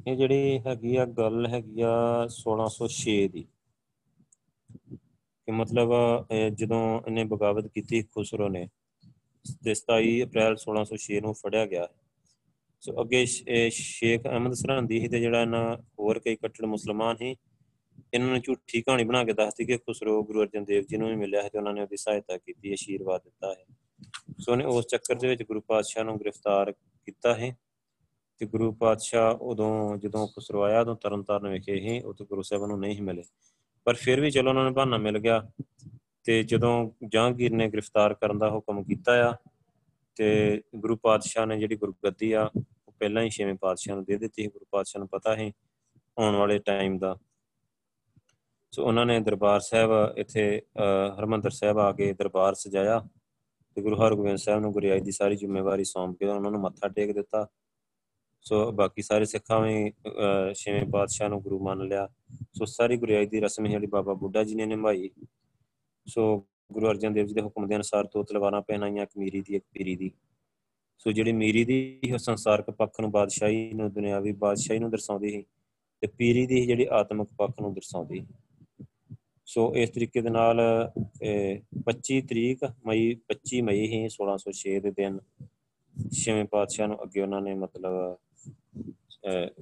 ਇਹ 0.06 0.16
ਜਿਹੜੀ 0.16 0.58
ਹੈਗੀ 0.66 0.96
ਆ 0.96 1.04
ਗੱਲ 1.18 1.46
ਹੈਗੀ 1.46 1.80
ਆ 1.82 1.94
1606 2.32 3.16
ਦੀ। 3.32 3.46
ਕਿ 5.48 5.52
ਮਤਲਬ 5.52 5.92
ਜਦੋਂ 6.56 6.80
ਇਹਨੇ 7.00 7.24
ਬਗਾਵਤ 7.24 7.66
ਕੀਤੀ 7.74 8.02
ਖੁਸਰੋ 8.04 8.48
ਨੇ 8.48 8.68
ਤੇ 9.64 9.74
27 9.74 10.22
ਅਪ੍ਰੈਲ 10.22 10.56
1606 10.56 11.20
ਨੂੰ 11.20 11.34
ਫੜਿਆ 11.34 11.66
ਗਿਆ 11.66 11.88
ਸੋ 12.80 13.02
ਅੱਗੇ 13.02 13.26
ਸ਼ੇਖ 13.70 14.26
ਅਹਿਮਦ 14.26 14.52
ਸਰਹੰਦੀ 14.52 15.00
ਸੀ 15.00 15.08
ਤੇ 15.08 15.20
ਜਿਹੜਾ 15.20 15.42
ਇਹਨਾਂ 15.42 15.76
ਹੋਰ 15.76 16.18
ਕਈ 16.18 16.36
ਕੱਟੜ 16.36 16.64
ਮੁਸਲਮਾਨ 16.64 17.16
ਸੀ, 17.16 17.36
ਇਹਨਾਂ 18.14 18.28
ਨੇ 18.28 18.40
ਝੂਠੀ 18.40 18.82
ਕਹਾਣੀ 18.82 19.04
ਬਣਾ 19.04 19.24
ਕੇ 19.24 19.32
ਦੱਸਦੀ 19.32 19.64
ਕਿ 19.64 19.76
ਖੁਸਰੋ 19.78 20.22
ਗੁਰੂ 20.22 20.42
ਅਰਜਨ 20.42 20.64
ਦੇਵ 20.64 20.82
ਜੀ 20.82 20.96
ਨੂੰ 20.96 21.08
ਵੀ 21.08 21.16
ਮਿਲਿਆ 21.16 21.42
ਹੈ 21.42 21.48
ਤੇ 21.48 21.58
ਉਹਨਾਂ 21.58 21.72
ਨੇ 21.72 21.82
ਉਹਦੀ 21.82 21.96
ਸਹਾਇਤਾ 21.96 22.36
ਕੀਤੀ, 22.36 22.74
ਅਸ਼ੀਰਵਾਦ 22.74 23.22
ਦਿੱਤਾ 23.24 23.54
ਹੈ। 23.54 23.64
ਸੋ 24.40 24.52
ਉਹਨੇ 24.52 24.64
ਉਸ 24.64 24.86
ਚੱਕਰ 24.86 25.14
ਦੇ 25.14 25.28
ਵਿੱਚ 25.28 25.42
ਗੁਰੂ 25.42 25.60
ਪਾਤਸ਼ਾਹ 25.60 26.04
ਨੂੰ 26.04 26.20
ਗ੍ਰਿਫਤਾਰ 26.20 26.72
ਕੀਤਾ 26.72 27.34
ਹੈ 27.34 27.56
ਤੇ 28.38 28.46
ਗੁਰੂ 28.46 28.72
ਪਾਤਸ਼ਾਹ 28.72 29.34
ਉਦੋਂ 29.34 29.96
ਜਦੋਂ 29.96 30.28
ਖੁਸਰੋ 30.28 30.62
ਆਇਆ, 30.62 30.80
ਉਦੋਂ 30.80 30.96
ਤਰਨਤਾਰਨ 30.96 31.48
ਵਿਖੇ 31.48 31.74
ਹੀ 31.74 32.00
ਉੱਥੇ 32.00 32.24
ਗੁਰੂ 32.24 32.42
ਸਾਹਿਬ 32.42 32.64
ਨੂੰ 32.64 32.80
ਨਹੀਂ 32.80 33.02
ਮਿਲੇ। 33.02 33.22
ਪਰ 33.84 33.94
ਫਿਰ 33.94 34.20
ਵੀ 34.20 34.30
ਚਲੋ 34.30 34.48
ਉਹਨਾਂ 34.48 34.64
ਨੂੰ 34.64 34.74
ਬਹਾਨਾ 34.74 34.96
ਮਿਲ 34.96 35.18
ਗਿਆ। 35.18 35.50
ਤੇ 36.28 36.42
ਜਦੋਂ 36.42 36.90
ਜਹਾਂਗੀਰ 37.08 37.52
ਨੇ 37.52 37.66
ਗ੍ਰਿਫਤਾਰ 37.68 38.14
ਕਰਨ 38.14 38.38
ਦਾ 38.38 38.50
ਹੁਕਮ 38.50 38.82
ਕੀਤਾ 38.84 39.12
ਆ 39.28 39.32
ਤੇ 40.16 40.26
ਗੁਰੂ 40.76 40.96
ਪਾਤਸ਼ਾਹ 40.96 41.46
ਨੇ 41.46 41.58
ਜਿਹੜੀ 41.58 41.76
ਗੁਰਗੱਦੀ 41.76 42.32
ਆ, 42.32 42.42
ਉਹ 42.54 42.92
ਪਹਿਲਾਂ 42.98 43.22
ਹੀ 43.22 43.30
ਛੇਵੇਂ 43.30 43.54
ਪਾਤਸ਼ਾਹ 43.54 43.94
ਨੂੰ 43.94 44.04
ਦੇ 44.04 44.16
ਦਿੱਤੀ 44.16 44.42
ਸੀ। 44.42 44.48
ਗੁਰੂ 44.48 44.66
ਪਾਤਸ਼ਾਹ 44.70 45.00
ਨੂੰ 45.00 45.08
ਪਤਾ 45.08 45.34
ਹੈ 45.36 45.50
ਆਉਣ 46.16 46.36
ਵਾਲੇ 46.36 46.58
ਟਾਈਮ 46.58 46.98
ਦਾ। 46.98 47.16
ਸੋ 48.72 48.84
ਉਹਨਾਂ 48.84 49.04
ਨੇ 49.06 49.18
ਦਰਬਾਰ 49.20 49.60
ਸਾਹਿਬ 49.60 50.18
ਇੱਥੇ 50.18 50.44
ਹਰਮੰਦਰ 51.18 51.50
ਸਾਹਿਬ 51.50 51.78
ਆ 51.78 51.90
ਕੇ 51.92 52.12
ਦਰਬਾਰ 52.12 52.54
ਸਜਾਇਆ 52.54 53.00
ਤੇ 53.76 53.82
ਗੁਰੂ 53.82 53.96
ਹਰਗੋਬਿੰਦ 53.96 54.38
ਸਾਹਿਬ 54.38 54.60
ਨੂੰ 54.60 54.72
ਗੁਰਿਆਈ 54.72 55.00
ਦੀ 55.00 55.10
ਸਾਰੀ 55.10 55.36
ਜ਼ਿੰਮੇਵਾਰੀ 55.36 55.84
ਸੌਂਪ 55.84 56.16
ਕੇ 56.18 56.26
ਉਹਨਾਂ 56.26 56.50
ਨੂੰ 56.50 56.60
ਮੱਥਾ 56.60 56.88
ਟੇਕ 56.88 57.12
ਦਿੱਤਾ। 57.12 57.46
ਸੋ 58.44 58.70
ਬਾਕੀ 58.72 59.02
ਸਾਰੇ 59.02 59.24
ਸਿੱਖਾਂ 59.24 59.60
ਨੇ 59.62 59.92
ਛੇਵੇਂ 60.54 60.84
ਪਾਤਸ਼ਾਹ 60.92 61.28
ਨੂੰ 61.28 61.40
ਗੁਰੂ 61.42 61.58
ਮੰਨ 61.64 61.86
ਲਿਆ। 61.88 62.06
ਸੋ 62.54 62.64
ਸਾਰੀ 62.66 62.96
ਗੁਰਿਆਈ 62.96 63.26
ਦੀ 63.26 63.40
ਰਸਮ 63.40 63.66
ਜਿਹੜੀ 63.66 63.86
ਬਾਬਾ 63.86 64.14
ਬੁੱਢਾ 64.14 64.44
ਜੀ 64.44 64.54
ਨੇ 64.54 64.66
ਨਿਭਾਈ। 64.66 65.10
ਸੋ 66.08 66.22
ਗੁਰੂ 66.72 66.86
ਅਰਜਨ 66.90 67.12
ਦੇਵ 67.12 67.26
ਜੀ 67.26 67.34
ਦੇ 67.34 67.40
ਹੁਕਮ 67.42 67.66
ਦੇ 67.68 67.74
ਅਨੁਸਾਰ 67.74 68.04
ਦੋ 68.04 68.22
ਤਲਵਾਰਾਂ 68.22 68.60
ਪਹਿਨਾਈਆਂ 68.62 69.02
ਇੱਕ 69.02 69.10
ਮੀਰੀ 69.18 69.40
ਦੀ, 69.40 69.54
ਇੱਕ 69.56 69.64
ਪੀਰੀ 69.72 69.96
ਦੀ। 69.96 70.10
ਸੋ 70.98 71.12
ਜਿਹੜੀ 71.12 71.32
ਮੀਰੀ 71.32 71.64
ਦੀ 71.64 72.00
ਉਹ 72.12 72.18
ਸੰਸਾਰਕ 72.18 72.70
ਪੱਖ 72.70 73.00
ਨੂੰ 73.00 73.10
ਬਾਦਸ਼ਾਹੀ 73.10 73.72
ਨੂੰ, 73.74 73.92
ਦੁਨਿਆਵੀ 73.92 74.32
ਬਾਦਸ਼ਾਹੀ 74.32 74.78
ਨੂੰ 74.78 74.90
ਦਰਸਾਉਂਦੀ 74.90 75.30
ਸੀ 75.30 75.44
ਤੇ 76.02 76.06
ਪੀਰੀ 76.18 76.46
ਦੀ 76.46 76.64
ਜਿਹੜੀ 76.66 76.86
ਆਤਮਿਕ 76.90 77.28
ਪੱਖ 77.38 77.60
ਨੂੰ 77.60 77.72
ਦਰਸਾਉਂਦੀ 77.74 78.24
ਸੋ। 79.46 79.72
ਇਸ 79.76 79.90
ਤਰੀਕੇ 79.90 80.20
ਦੇ 80.20 80.30
ਨਾਲ 80.30 80.60
25 81.84 82.20
ਤਰੀਕ 82.28 82.64
ਮਈ 82.86 83.14
25 83.28 83.62
ਮਈ 83.62 83.86
ਹੀ 83.92 84.00
1606 84.08 84.78
ਦੇ 84.80 84.90
ਦਿਨ 84.96 85.18
ਛੇਵੇਂ 86.14 86.44
ਪਾਤਸ਼ਾਹ 86.50 86.88
ਨੂੰ 86.88 87.02
ਅੱਗੇ 87.02 87.20
ਉਹਨਾਂ 87.20 87.40
ਨੇ 87.40 87.54
ਮਤਲਬ 87.54 88.16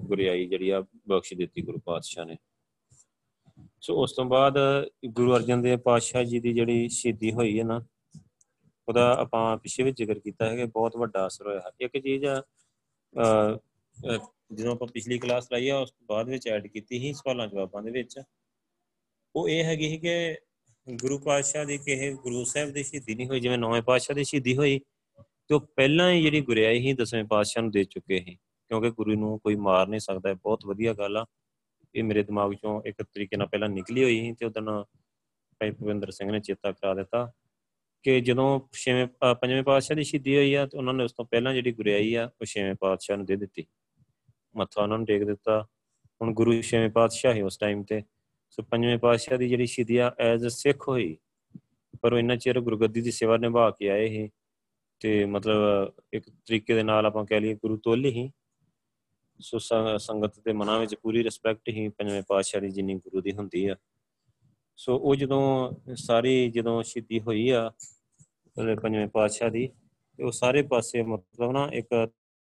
ਗੁਰਿਆਈ 0.07 0.47
ਜਿਹੜੀ 0.47 0.70
ਆ 0.70 0.80
ਬਖਸ਼ 1.09 1.34
ਦਿੱਤੀ 1.34 1.62
ਗੁਰੂ 1.62 1.78
ਪਾਤਸ਼ਾਹ 1.84 2.26
ਨੇ। 2.26 2.36
ਸੋ 3.87 3.95
ਉਸ 4.03 4.12
ਤੋਂ 4.12 4.24
ਬਾਅਦ 4.24 4.57
ਗੁਰੂ 5.07 5.34
ਅਰਜਨ 5.37 5.61
ਦੇਵ 5.62 5.78
ਪਾਤਸ਼ਾਹ 5.78 6.22
ਜੀ 6.24 6.39
ਦੀ 6.41 6.53
ਜਿਹੜੀ 6.53 6.89
ਸ਼ਹੀਦੀ 6.89 7.32
ਹੋਈ 7.32 7.59
ਹੈ 7.59 7.64
ਨਾ, 7.64 7.76
ਉਹਦਾ 8.89 9.05
ਆਪਾਂ 9.20 9.57
ਪਿਛੇ 9.57 9.82
ਵਿੱਚ 9.82 9.97
ਜ਼ਿਕਰ 9.97 10.18
ਕੀਤਾ 10.18 10.49
ਹੈ 10.51 10.57
ਕਿ 10.57 10.64
ਬਹੁਤ 10.64 10.97
ਵੱਡਾ 10.97 11.26
ਅਸਰ 11.26 11.47
ਹੋਇਆ। 11.47 11.70
ਇੱਕ 11.80 11.99
ਚੀਜ਼ 11.99 12.24
ਜਦੋਂ 14.55 14.72
ਆਪਾਂ 14.72 14.89
ਪਿਛਲੀ 14.89 15.18
ਕਲਾਸ 15.18 15.49
ਲਾਈ 15.53 15.68
ਆ, 15.68 15.78
ਉਸ 15.78 15.91
ਤੋਂ 15.91 16.07
ਬਾਅਦ 16.09 16.28
ਵਿੱਚ 16.28 16.49
ਐਡ 16.49 16.66
ਕੀਤੀ 16.66 16.99
ਸੀ 17.01 17.12
ਸਵਾਲਾਂ 17.12 17.47
ਜਵਾਬਾਂ 17.47 17.82
ਦੇ 17.82 17.91
ਵਿੱਚ। 17.91 18.18
ਉਹ 19.34 19.49
ਇਹ 19.49 19.64
ਹੈਗੀ 19.64 19.89
ਸੀ 19.89 19.99
ਕਿ 19.99 20.37
ਗੁਰੂ 20.87 21.18
ਪਾਤਸ਼ਾਹ 21.18 21.64
ਦੀ 21.64 21.78
ਕਿਸੇ 21.78 22.12
ਗੁਰੂ 22.14 22.45
ਸਾਹਿਬ 22.45 22.70
ਦੀ 22.72 22.82
ਸ਼ਹੀਦੀ 22.82 23.14
ਨਹੀਂ 23.14 23.28
ਹੋਈ, 23.28 23.41
ਜਿਵੇਂ 23.41 23.59
ਨੌਵੇਂ 23.59 23.82
ਪਾਤਸ਼ਾਹ 23.82 24.16
ਦੀ 24.16 24.24
ਸ਼ਹੀਦੀ 24.24 24.57
ਹੋਈ, 24.57 24.78
ਤੇ 25.49 25.55
ਉਹ 25.55 25.61
ਪਹਿਲਾਂ 25.76 26.11
ਹੀ 26.12 26.22
ਜਿਹੜੀ 26.22 26.41
ਗੁਰਿਆਈ 26.41 26.82
ਸੀ, 26.82 26.93
ਦਸਵੇਂ 26.95 27.24
ਪਾਤਸ਼ਾਹ 27.24 27.62
ਨੂੰ 27.62 27.70
ਦੇ 27.72 27.84
ਚੁੱਕੇ 27.84 28.20
ਸੀ। 28.20 28.34
ਕਿਉਂਕਿ 28.34 28.91
ਗੁਰੂ 28.91 29.14
ਨੂੰ 29.14 29.39
ਕੋਈ 29.41 29.55
ਮਾਰ 29.57 29.89
ਨਹੀਂ 29.89 30.01
ਸਕਦਾ 30.01 30.34
ਬਹੁਤ 30.34 30.66
ਵਧੀਆ 30.66 30.93
ਗੱਲ 30.95 31.16
ਆ। 31.16 31.24
ਇਹ 31.97 32.05
ਮੇਰੇ 32.05 32.22
ਦਿਮਾਗ 32.22 32.53
ਚੋਂ 32.53 32.82
ਇੱਕ 32.86 33.03
ਤਰੀਕੇ 33.03 33.36
ਨਾਲ 33.36 33.47
ਪਹਿਲਾਂ 33.47 33.68
ਨਿਕਲੀ 33.68 34.05
ਹੋਈ 34.05 34.20
ਸੀ 34.20 34.32
ਤੇ 34.32 34.47
ਉਦੋਂ 34.47 34.84
ਭਾਈ 35.59 35.70
ਭਵਿੰਦਰ 35.70 36.11
ਸਿੰਘ 36.11 36.30
ਨੇ 36.30 36.40
ਚੇਤਾ 36.40 36.72
ਕਰਾ 36.72 36.94
ਦਿੱਤਾ 36.94 37.32
ਕਿ 38.03 38.20
ਜਦੋਂ 38.20 38.61
ਛੇਵੇਂ 38.72 39.34
ਪੰਜਵੇਂ 39.34 39.62
ਪਾਤਸ਼ਾਹ 39.62 39.97
ਦੀ 39.97 40.05
ਸ਼ਹੀਦੀ 40.05 40.36
ਹੋਈ 40.36 40.55
ਆ 40.55 40.66
ਤੇ 40.66 40.78
ਉਹਨਾਂ 40.78 40.94
ਨੇ 40.94 41.05
ਉਸ 41.05 41.12
ਤੋਂ 41.12 41.24
ਪਹਿਲਾਂ 41.24 41.55
ਜਿਹੜੀ 41.55 41.72
ਗੁਰਿਆਈ 41.72 42.14
ਆ, 42.14 42.30
ਉਹ 42.40 42.47
ਛੇਵੇਂ 42.47 42.74
ਪਾਤਸ਼ਾਹ 42.74 43.16
ਨੂੰ 43.16 43.26
ਦੇ 43.26 43.36
ਦਿੱਤੀ। 43.36 43.66
ਮੱਥਾ 44.57 44.82
ਉਹਨਾਂ 44.82 44.99
ਨੂੰ 44.99 45.07
ਟੇਕ 45.07 45.24
ਦਿੱਤਾ। 45.24 45.66
ਹੁਣ 46.22 46.34
ਗੁਰੂ 46.34 46.62
ਛੇਵੇਂ 46.62 46.90
ਪਾਤਸ਼ਾਹ 46.90 47.34
ਹੀ 47.34 47.42
ਉਸ 47.42 47.59
ਟਾਈਮ 47.59 47.82
ਤੇ। 47.82 48.03
ਸੋ 48.51 48.62
ਪੰਜਵੇਂ 48.62 48.99
ਪਾਤਸ਼ਾਹ 48.99 49.38
ਦੀ 49.38 49.49
ਜਿਹੜੀ 49.49 49.66
ਸ਼ਹੀਦੀ 49.66 49.97
ਆ 49.97 50.14
ਐਜ਼ 50.18 50.47
ਅ 50.47 50.49
ਸਿੱਖ 50.49 50.88
ਹੋਈ, 50.88 51.16
ਪਰ 52.03 52.12
ਉਹ 52.12 52.18
ਇੰਨਾ 52.18 52.36
ਚਿਰ 52.36 52.61
ਗੁਰਗੱਦੀ 52.61 53.01
ਦੀ 53.01 53.11
ਸੇਵਾ 53.11 53.36
ਨਿਭਾ 53.36 53.70
ਕੇ 53.70 53.90
ਆਏ 53.90 54.09
ਸੀ 54.09 54.30
ਤੇ 55.01 55.24
ਮਤਲਬ 55.24 55.92
ਇੱਕ 56.12 56.30
ਤਰੀਕੇ 56.30 56.74
ਦੇ 56.74 56.82
ਨਾਲ 56.82 57.07
ਆਪਾਂ 57.07 57.24
ਕਹਿ 57.24 57.40
ਲਈਏ 57.40 57.55
ਗੁਰੂ 57.55 57.76
ਤੋਲੀ 57.76 58.11
ਹੀ 58.11 58.30
ਸੋ 59.41 59.59
ਸੰਗਤ 59.99 60.39
ਦੇ 60.39 60.53
ਮਨਾਂ 60.53 60.78
ਵਿੱਚ 60.80 60.95
ਪੂਰੀ 60.95 61.22
ਰਿਸਪੈਕਟ 61.24 61.68
ਹੀ 61.68 61.89
ਪੰਜਵੇਂ 61.89 62.22
ਪਾਤਸ਼ਾਹ 62.28 62.61
ਦੀ 62.61 62.70
ਜਿੰਨੀ 62.70 62.95
ਗੁਰੂ 62.95 63.20
ਦੀ 63.20 63.32
ਹੁੰਦੀ 63.32 63.66
ਆ। 63.66 63.76
ਸੋ 64.78 64.97
ਉਹ 64.99 65.14
ਜਦੋਂ 65.16 65.72
ਸਾਰੀ 65.97 66.51
ਜਦੋਂ 66.51 66.82
ਸ਼ਹੀਦੀ 66.82 67.20
ਹੋਈ 67.20 67.49
ਆ, 67.49 67.70
ਉਹਦੇ 68.57 68.74
ਪੰਜਵੇਂ 68.74 69.07
ਪਾਤਸ਼ਾਹ 69.09 69.51
ਦੀ, 69.51 69.66
ਤੇ 70.18 70.24
ਉਹ 70.24 70.32
ਸਾਰੇ 70.32 70.62
ਪਾਸੇ 70.62 71.03
ਮਤਲਬ 71.03 71.53
ਨਾ 71.53 71.68
ਇੱਕ 71.72 71.89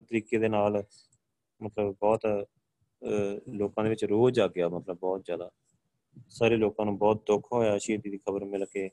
ਤਰੀਕੇ 0.08 0.38
ਦੇ 0.38 0.48
ਨਾਲ 0.48 0.82
ਮਤਲਬ 1.60 1.94
ਬਹੁਤ 2.00 2.20
ਲੋਕਾਂ 3.48 3.84
ਦੇ 3.84 3.90
ਵਿੱਚ 3.90 4.04
ਰੋਹ 4.04 4.30
ਜਾਗਿਆ 4.30 4.68
ਮਤਲਬ 4.68 4.98
ਬਹੁਤ 4.98 5.24
ਜ਼ਿਆਦਾ। 5.24 5.50
ਸਾਰੇ 6.28 6.56
ਲੋਕਾਂ 6.56 6.86
ਨੂੰ 6.86 6.96
ਬਹੁਤ 6.98 7.22
ਦੁੱਖ 7.26 7.52
ਹੋਇਆ 7.52 7.78
ਸ਼ਹੀਦੀ 7.78 8.10
ਦੀ 8.10 8.18
ਖਬਰ 8.18 8.44
ਮਿਲ 8.44 8.64
ਕੇ। 8.64 8.88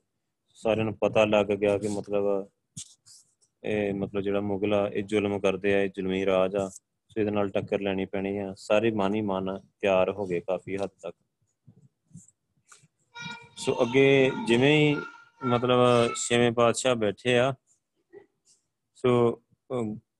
ਸਾਰਿਆਂ 0.57 0.85
ਨੂੰ 0.85 0.97
ਪਤਾ 0.97 1.25
ਲੱਗ 1.25 1.45
ਗਿਆ 1.45 1.77
ਕਿ 1.77 1.87
ਮਤਲਬ 1.87 2.49
ਇਹ 3.63 3.93
ਮਤਲਬ 3.93 4.21
ਜਿਹੜਾ 4.21 4.41
ਮੁਗਲ 4.41 4.73
ਆ, 4.73 4.87
ਇਹ 4.87 5.03
ਜ਼ੁਲਮ 5.03 5.39
ਕਰਦੇ 5.39 5.73
ਆ, 5.75 5.81
ਇਹ 5.81 5.89
ਜ਼ੁਲਮੀ 5.89 6.25
ਰਾਜ 6.25 6.55
ਆ। 6.55 6.69
ਸੋ 7.11 7.19
ਇਹਦੇ 7.19 7.31
ਨਾਲ 7.31 7.49
ਟੱਕਰ 7.49 7.81
ਲੈਣੀ 7.81 8.05
ਪੈਣੀ 8.05 8.37
ਆ। 8.37 8.53
ਸਾਰੇ 8.57 8.91
ਮਨ 8.91 9.15
ਹੀ 9.15 9.21
ਮਨ 9.21 9.57
ਤਿਆਰ 9.81 10.11
ਹੋ 10.11 10.25
ਗਏ 10.27 10.39
ਕਾਫੀ 10.39 10.77
ਹੱਦ 10.77 10.89
ਤੱਕ। 11.01 11.15
ਸੋ 13.57 13.75
ਅੱਗੇ 13.81 14.31
ਜਿਵੇਂ 14.47 14.75
ਹੀ 14.77 14.95
ਮਤਲਬ 15.45 16.13
ਛੇਵੇਂ 16.17 16.51
ਪਾਤਸ਼ਾਹ 16.51 16.95
ਬੈਠੇ 16.95 17.37
ਆ, 17.39 17.53
ਸੋ 18.95 19.41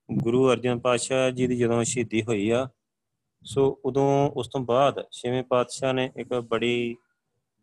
ਗੁਰੂ 0.09 0.51
ਅਰਜਨ 0.51 0.79
ਪਾਤਸ਼ਾਹ 0.79 1.29
ਜੀ 1.31 1.47
ਦੀ 1.47 1.57
ਜਦੋਂ 1.57 1.83
ਸ਼ਹੀਦੀ 1.83 2.23
ਹੋਈ 2.23 2.49
ਆ, 2.49 2.67
ਸੋ 3.43 3.65
ਉਦੋਂ 3.85 4.29
ਉਸ 4.31 4.47
ਤੋਂ 4.47 4.61
ਬਾਅਦ 4.61 5.03
ਛੇਵੇਂ 5.11 5.43
ਪਾਤਸ਼ਾਹ 5.43 5.93
ਨੇ 5.93 6.09
ਇੱਕ 6.17 6.33
ਬੜੀ 6.49 6.95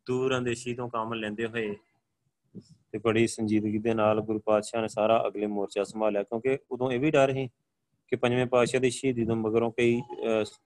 ਦੂਰ 0.06 0.36
ਅੰਦੇਸ਼ੀ 0.38 0.74
ਤੋਂ 0.74 0.88
ਕੰਮ 0.88 1.14
ਲੈਂਦੇ 1.14 1.46
ਹੋਏ 1.46 1.74
ਤੇ 2.92 2.98
ਬੜੀ 2.98 3.26
ਸੰਜੀਦਗੀ 3.26 3.78
ਦੇ 3.78 3.94
ਨਾਲ 3.94 4.20
ਗੁਰੂ 4.20 4.38
ਪਾਤਸ਼ਾਹ 4.38 4.82
ਨੇ 4.82 4.88
ਸਾਰਾ 4.88 5.22
ਅਗਲੇ 5.26 5.46
ਮੋਰਚਾ 5.46 5.84
ਸੰਭਾਲਿਆ, 5.84 6.22
ਕਿਉਂਕਿ 6.22 6.58
ਉਦੋਂ 6.70 6.90
ਇਹ 6.92 7.00
ਵੀ 7.00 7.10
ਡਰ 7.10 7.32
ਸੀ 7.32 7.48
ਕਿ 8.08 8.16
ਪੰਜਵੇਂ 8.16 8.46
ਪਾਤਸ਼ਾਹ 8.46 8.80
ਦੀ 8.80 8.90
ਸ਼ਹੀਦੀ 8.90 9.24
ਤੋਂ 9.24 9.36
ਮਗਰੋਂ 9.36 9.70
ਕਈ 9.72 10.00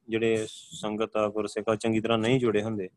ਜਿਹੜੇ 0.08 0.46
ਸੰਗਤ 0.48 1.16
ਆ 1.16 1.26
ਗੁਰਸਿੱਖਾਂ 1.28 1.76
ਚੰਗੀ 1.76 2.00
ਤਰ੍ਹਾਂ 2.00 2.18
ਨਹੀਂ 2.18 2.38
ਜੁੜੇ 2.40 2.62
ਹੁੰਦੇ। 2.62 2.88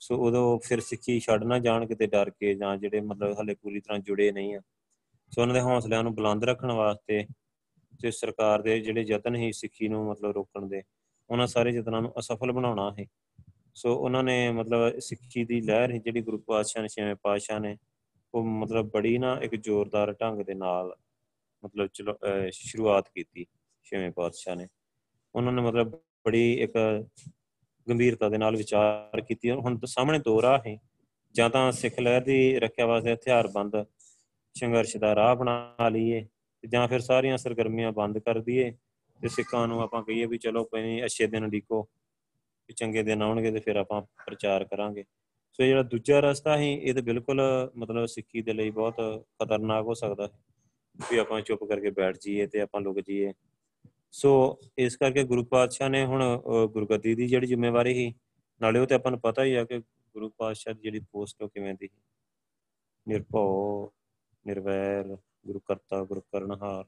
ਸੋ 0.00 0.16
ਉਦੋਂ 0.26 0.58
ਫਿਰ 0.64 0.80
ਸਿੱਖੀ 0.80 1.18
ਛੱਡ 1.20 1.44
ਨਾ 1.44 1.58
ਜਾਣ, 1.58 1.86
ਕਿਤੇ 1.86 2.06
ਡਰ 2.06 2.30
ਕੇ 2.30 2.54
ਜਾਂ 2.54 2.76
ਜਿਹੜੇ 2.76 3.00
ਮਤਲਬ 3.00 3.36
ਹਲੇ 3.40 3.54
ਪੂਰੀ 3.54 3.80
ਤਰ੍ਹਾਂ 3.80 3.98
ਜੁੜੇ 3.98 4.30
ਨਹੀਂ 4.32 4.54
ਆ। 4.56 4.60
ਸੋ 5.32 5.40
ਉਹਨਾਂ 5.42 5.54
ਦੇ 5.54 5.60
ਹੌਸਲਿਆਂ 5.60 6.02
ਨੂੰ 6.02 6.14
ਬੁਲੰਦ 6.14 6.44
ਰੱਖਣ 6.44 6.72
ਵਾਸਤੇ 6.72 7.24
ਤੇ 8.02 8.10
ਸਰਕਾਰ 8.10 8.62
ਦੇ 8.62 8.78
ਜਿਹੜੇ 8.80 9.02
ਯਤਨ 9.02 9.36
ਹੀ 9.36 9.50
ਸਿੱਖੀ 9.52 9.88
ਨੂੰ 9.88 10.04
ਮਤਲਬ 10.06 10.30
ਰੋਕਣ 10.30 10.66
ਦੇ, 10.66 10.82
ਉਹਨਾਂ 11.30 11.46
ਸਾਰੇ 11.46 11.70
ਯਤਨਾਂ 11.70 12.02
ਨੂੰ 12.02 12.12
ਅਸਫਲ 12.18 12.52
ਬਣਾਉਣਾ 12.52 12.94
ਹੈ 12.98 13.06
ਸੋ 13.74 13.94
ਉਹਨਾਂ 13.96 14.22
ਨੇ 14.24 14.50
ਮਤਲਬ 14.50 14.98
ਸਿੱਖੀ 14.98 15.44
ਦੀ 15.44 15.60
ਲਹਿਰ 15.60 15.92
ਜਿਹੜੀ 15.92 16.20
ਗੁਰੂ 16.20 16.38
ਪਾਤਸ਼ਾਹ 16.38 16.82
ਨੇ, 16.82 16.88
ਛੇਵੇਂ 16.88 17.14
ਪਾਤਸ਼ਾਹ 17.22 17.60
ਨੇ, 17.60 17.76
ਉਹ 18.34 18.44
ਮਤਲਬ 18.44 18.90
ਬੜੀ 18.90 19.16
ਨਾ 19.18 19.38
ਇੱਕ 19.42 19.54
ਜ਼ੋਰਦਾਰ 19.54 20.12
ਢੰਗ 20.12 20.42
ਦੇ 20.42 20.54
ਨਾਲ 20.54 20.94
ਮਤਲਬ 21.64 21.88
ਚਲੋ 21.92 22.14
ਸ਼ੁਰੂਆਤ 22.52 23.08
ਕੀਤੀ 23.14 23.46
ਛੇਵੇਂ 23.86 24.10
ਪਾਤਸ਼ਾਹ 24.10 24.56
ਨੇ। 24.56 24.66
ਉਹਨਾਂ 25.34 25.52
ਨੇ 25.52 25.62
ਮਤਲਬ 25.62 25.90
ਬੜੀ 26.26 26.52
ਇੱਕ 26.54 26.72
ਗੰਭੀਰਤਾ 27.86 28.28
ਦੇ 28.28 28.38
ਨਾਲ 28.38 28.56
ਵਿਚਾਰ 28.56 29.20
ਕੀਤੀ। 29.20 29.50
ਹੁਣ 29.50 29.78
ਸਾਹਮਣੇ 29.86 30.18
ਦੋ 30.18 30.40
ਰਾਹ 30.42 30.58
ਹੈ 30.66 30.76
ਜਾਂ 31.34 31.48
ਤਾਂ 31.50 31.70
ਸਿੱਖ 31.72 31.98
ਲਹਿਰ 32.00 32.20
ਦੀ 32.20 32.58
ਰੱਖਿਆ 32.60 32.86
ਵਾਸਤੇ 32.86 33.12
ਹਥਿਆਰਬੰਦ 33.14 33.84
ਸੰਘਰਸ਼ 34.54 34.96
ਦਾ 34.96 35.14
ਰਾਹ 35.14 35.34
ਬਣਾ 35.36 35.88
ਲਈਏ 35.88 36.24
ਜਾਂ 36.64 36.86
ਫਿਰ 36.88 37.00
ਸਾਰੀਆਂ 37.00 37.36
ਸਰਗਰਮੀਆਂ 37.38 37.92
ਬੰਦ 37.92 38.18
ਕਰ 38.18 38.38
ਦਈਏ 38.38 38.70
ਤੇ 39.20 39.28
ਸਿੱਖਾਂ 39.28 39.66
ਨੂੰ 39.68 39.80
ਆਪਾਂ 39.82 40.02
ਕਹੀਏ 40.02 40.26
ਵੀ 40.26 40.38
ਚਲੋ 40.38 40.64
ਕੋਈ 40.64 40.82
ਨਹੀਂ, 40.82 41.04
ਅੱਛੇ 41.04 41.26
ਦਿਨ 41.26 41.48
ਲਿਖੋ 41.50 41.82
ਕਿ 41.82 42.72
ਚੰਗੇ 42.72 43.02
ਦਿਨ 43.02 43.22
ਆਉਣਗੇ 43.22 43.50
ਤੇ 43.50 43.60
ਫਿਰ 43.60 43.76
ਆਪਾਂ 43.76 44.00
ਪ੍ਰਚਾਰ 44.26 44.64
ਕਰਾਂਗੇ। 44.64 45.04
ਸੋ 45.52 45.62
ਜਿਹੜਾ 45.64 45.82
ਦੂਜਾ 45.82 46.20
ਰਸਤਾ 46.20 46.56
ਹੈ 46.58 46.64
ਇਹ 46.64 46.94
ਤੇ 46.94 47.00
ਬਿਲਕੁਲ 47.02 47.40
ਮਤਲਬ 47.76 48.06
ਸਿੱਖੀ 48.06 48.42
ਦੇ 48.42 48.52
ਲਈ 48.52 48.70
ਬਹੁਤ 48.70 48.96
ਖਤਰਨਾਕ 49.40 49.84
ਹੋ 49.86 49.94
ਸਕਦਾ 49.94 50.26
ਹੈ 50.26 50.30
ਵੀ 50.94 51.18
ਆਪਾਂ 51.18 51.40
ਚੁੱਪ 51.40 51.64
ਕਰਕੇ 51.64 51.90
ਬੈਠ 51.90 52.16
ਜਾਈਏ 52.20 52.46
ਤੇ 52.46 52.60
ਆਪਾਂ 52.60 52.80
ਲੁਕ 52.80 53.00
ਜਾਈਏ। 53.00 53.32
ਸੋ 54.12 54.58
ਇਸ 54.78 54.96
ਕਰਕੇ 54.96 55.22
ਗੁਰੂ 55.24 55.44
ਪਾਤਸ਼ਾਹ 55.44 55.88
ਨੇ 55.88 56.04
ਹੁਣ 56.04 56.22
ਗੁਰਗੱਦੀ 56.72 57.14
ਦੀ 57.14 57.26
ਜਿਹੜੀ 57.26 57.46
ਜ਼ਿੰਮੇਵਾਰੀ 57.46 57.94
ਸੀ, 57.94 58.14
ਨਾਲੇ 58.60 58.80
ਉਹ 58.80 58.86
ਤੇ 58.86 58.94
ਆਪਾਂ 58.94 59.10
ਨੂੰ 59.10 59.20
ਪਤਾ 59.20 59.44
ਹੀ 59.44 59.54
ਆ 59.54 59.64
ਕਿ 59.64 59.78
ਗੁਰੂ 60.14 60.28
ਪਾਤਸ਼ਾਹ 60.38 60.74
ਦੀ 60.74 60.80
ਜਿਹੜੀ 60.82 61.00
ਪੋਸਟ 61.12 61.42
ਉਹ 61.42 61.48
ਕਿਵੇਂ 61.48 61.74
ਦੀ 61.74 61.88
ਨਿਰਭਉ, 63.06 63.90
ਨਿਰਵੈਰ, 64.46 65.16
ਗੁਰੂ 65.46 65.60
ਕਰਤਾ, 65.60 66.04
ਗੁਰੂ 66.04 66.20
ਕਰਨਹਾਰ। 66.20 66.84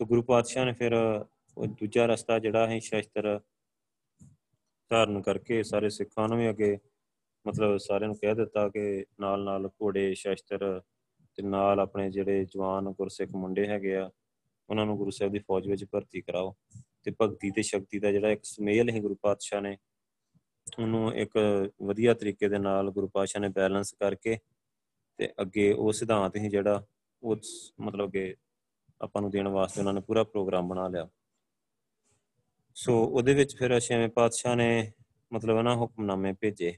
ਸੋ 0.00 0.04
ਗੁਰੂ 0.04 0.22
ਪਾਤਸ਼ਾਹ 0.22 0.64
ਨੇ 0.64 0.72
ਫਿਰ 0.72 0.92
ਉਹ 1.56 1.66
ਦੂਜਾ 1.66 2.06
ਰਸਤਾ 2.06 2.38
ਜਿਹੜਾ 2.38 2.66
ਹੈ 2.68 2.78
ਸ਼ਸਤਰ 2.78 3.38
ਧਾਰਨ 4.90 5.20
ਕਰਕੇ 5.22 5.62
ਸਾਰੇ 5.62 5.88
ਸਿੱਖਾਂ 5.90 6.28
ਨੂੰ 6.28 6.38
ਵੀ 6.38 6.50
ਅੱਗੇ 6.50 6.76
ਮਤਲਬ 7.46 7.76
ਸਾਰਿਆਂ 7.76 8.08
ਨੂੰ 8.08 8.16
ਕਹਿ 8.16 8.34
ਦਿੱਤਾ 8.34 8.68
ਕਿ 8.68 9.04
ਨਾਲ 9.20 9.44
ਨਾਲ 9.44 9.68
ਘੋੜੇ, 9.82 10.14
ਸ਼ਸਤਰ 10.14 10.82
ਤੇ 11.38 11.42
ਨਾਲ 11.42 11.80
ਆਪਣੇ 11.80 12.10
ਜਿਹੜੇ 12.10 12.44
ਜਵਾਨ 12.44 12.90
ਗੁਰਸਿੱਖ 12.90 13.30
ਮੁੰਡੇ 13.30 13.66
ਹੈਗੇ 13.68 13.94
ਆ, 13.96 14.10
ਉਹਨਾਂ 14.68 14.86
ਨੂੰ 14.86 14.96
ਗੁਰੂ 14.96 15.10
ਸਾਹਿਬ 15.10 15.32
ਦੀ 15.32 15.38
ਫੌਜ 15.38 15.68
ਵਿੱਚ 15.68 15.84
ਭਰਤੀ 15.84 16.20
ਕਰਾਓ 16.20 16.54
ਤੇ 17.02 17.12
ਭਗਤੀ 17.22 17.50
ਤੇ 17.50 17.62
ਸ਼ਕਤੀ 17.62 17.98
ਦਾ 17.98 18.12
ਜਿਹੜਾ 18.12 18.30
ਇੱਕ 18.30 18.44
ਸਮੇਲ 18.44 18.90
ਹੈ 18.90 19.00
ਗੁਰੂ 19.00 19.14
ਪਾਤਸ਼ਾਹ 19.14 19.60
ਨੇ, 19.60 19.76
ਉਹਨੂੰ 20.78 21.12
ਇੱਕ 21.14 21.38
ਵਧੀਆ 21.82 22.14
ਤਰੀਕੇ 22.14 22.48
ਦੇ 22.48 22.58
ਨਾਲ 22.58 22.90
ਗੁਰੂ 22.90 23.08
ਪਾਤਸ਼ਾਹ 23.08 23.40
ਨੇ 23.40 23.48
ਬੈਲੈਂਸ 23.48 23.92
ਕਰਕੇ 23.92 24.38
ਤੇ 25.18 25.28
ਅੱਗੇ 25.40 25.72
ਉਹ 25.72 25.92
ਸਿਧਾਂਤ 25.92 26.36
ਹੀ 26.36 26.48
ਜਿਹੜਾ 26.48 26.84
ਉਹ 27.22 27.36
ਮਤਲਬ 27.80 28.10
ਕਿ 28.10 28.34
ਆਪਾਂ 29.00 29.22
ਨੂੰ 29.22 29.30
ਦੇਣ 29.30 29.48
ਵਾਸਤੇ 29.48 29.80
ਉਹਨਾਂ 29.80 29.92
ਨੇ 29.94 30.00
ਪੂਰਾ 30.00 30.24
ਪ੍ਰੋਗਰਾਮ 30.24 30.68
ਬਣਾ 30.68 30.88
ਲਿਆ। 30.88 31.08
ਸੋ 32.76 33.02
ਉਹਦੇ 33.04 33.34
ਵਿੱਚ 33.34 33.56
ਫਿਰ 33.56 33.78
ਛੇਵੇਂ 33.80 34.08
ਪਾਤਸ਼ਾਹ 34.08 34.56
ਨੇ 34.56 34.92
ਮਤਲਬ 35.32 35.60
ਨਾ 35.60 35.74
ਹੁਕਮਨਾਮੇ 35.76 36.32
ਭੇਜੇ। 36.32 36.72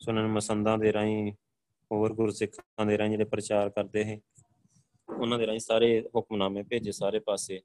ਸੋ 0.00 0.10
ਉਹਨਾਂ 0.10 0.22
ਨੇ 0.22 0.28
ਮਸੰਦਾਂ 0.28 0.78
ਦੇ 0.78 0.92
ਰਾਹੀਂ 0.92 1.32
ਹੋਰ 1.90 2.12
ਗੁਰਸਿੱਖਾਂ 2.14 2.86
ਦੇ 2.86 2.96
ਰਾਹੀਂ 2.98 3.10
ਜਿਹੜੇ 3.10 3.24
ਪ੍ਰਚਾਰ 3.24 3.70
ਕਰਦੇ 3.70 4.04
ਹੈ 4.04 4.18
ਉਹਨਾਂ 5.08 5.38
ਦੇ 5.38 5.46
ਰਾਹੀਂ 5.46 5.60
ਸਾਰੇ 5.60 6.00
ਹੁਕਮਨਾਮੇ 6.16 6.62
ਭੇਜੇ 6.62 6.92
ਸਾਰੇ 6.92 7.18
ਪਾਸੇ 7.26 7.60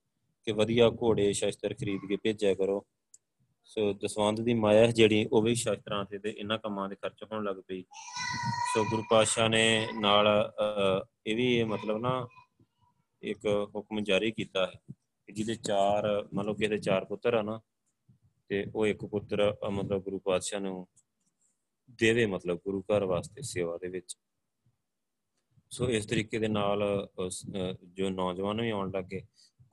ਕਿ 0.47 0.51
ਵਧੀਆ 0.51 0.89
ਘੋੜੇ 1.01 1.31
ਸ਼ਸਤਰ 1.33 1.73
ਖਰੀਦ 1.73 2.05
ਕੇ 2.09 2.15
ਭੇਜਿਆ 2.23 2.53
ਕਰੋ। 2.53 2.85
ਸੋ 3.65 3.91
ਦਸਵੰਦ 3.93 4.39
ਦੀ 4.41 4.53
ਮਾਇਆ 4.53 4.85
ਜਿਹੜੀ 4.87 5.25
ਉਹ 5.31 5.41
ਵੀ 5.41 5.53
ਸ਼ਸਤਰਾਂ 5.55 6.03
ਤੇ 6.05 6.17
ਤੇ 6.19 6.29
ਇਹਨਾਂ 6.29 6.57
ਕੰਮਾਂ 6.59 6.87
ਦੇ 6.89 6.95
ਖਰਚ 6.95 7.23
ਹੋਣ 7.23 7.43
ਲੱਗ 7.43 7.55
ਪਈ। 7.67 7.83
ਸੋ 8.73 8.83
ਗੁਰੂ 8.89 9.03
ਪਾਤਸ਼ਾਹ 9.09 9.49
ਨੇ 9.49 9.87
ਨਾਲ 9.99 10.27
ਇਹ 11.25 11.35
ਵੀ 11.35 11.63
ਮਤਲਬ 11.63 11.97
ਨਾ 11.97 12.27
ਇੱਕ 13.23 13.45
ਹੁਕਮ 13.75 14.03
ਜਾਰੀ 14.03 14.31
ਕੀਤਾ 14.31 14.65
ਹੈ 14.65 14.79
ਕਿ 15.27 15.33
ਜਿਹਦੇ 15.33 15.55
ਚਾਰ, 15.55 16.27
ਮੰਨ 16.33 16.45
ਲਓ 16.45 16.53
ਕਿਸੇ 16.53 16.77
ਚਾਰ 16.77 17.05
ਪੁੱਤਰ 17.05 17.33
ਆ 17.33 17.41
ਨਾ, 17.41 17.59
ਤੇ 18.49 18.65
ਉਹ 18.75 18.87
ਇੱਕ 18.87 19.05
ਪੁੱਤਰ 19.05 19.49
ਮਤਲਬ 19.71 20.03
ਗੁਰੂ 20.03 20.19
ਪਾਤਸ਼ਾਹ 20.19 20.59
ਨੂੰ 20.59 20.87
ਦੇਵੇ, 21.89 22.25
ਮਤਲਬ 22.25 22.59
ਗੁਰੂ 22.65 22.81
ਘਰ 22.83 23.03
ਵਾਸਤੇ 23.05 23.41
ਸੇਵਾ 23.41 23.77
ਦੇ 23.77 23.87
ਵਿੱਚ। 23.87 24.15
ਸੋ 25.71 25.89
ਇਸ 25.89 26.05
ਤਰੀਕੇ 26.05 26.39
ਦੇ 26.39 26.47
ਨਾਲ 26.47 26.81
ਜੋ 27.93 28.09
ਨੌਜਵਾਨ 28.09 28.61
ਵੀ 28.61 28.69
ਆਉਣ 28.69 28.91
ਲੱਗੇ, 28.91 29.21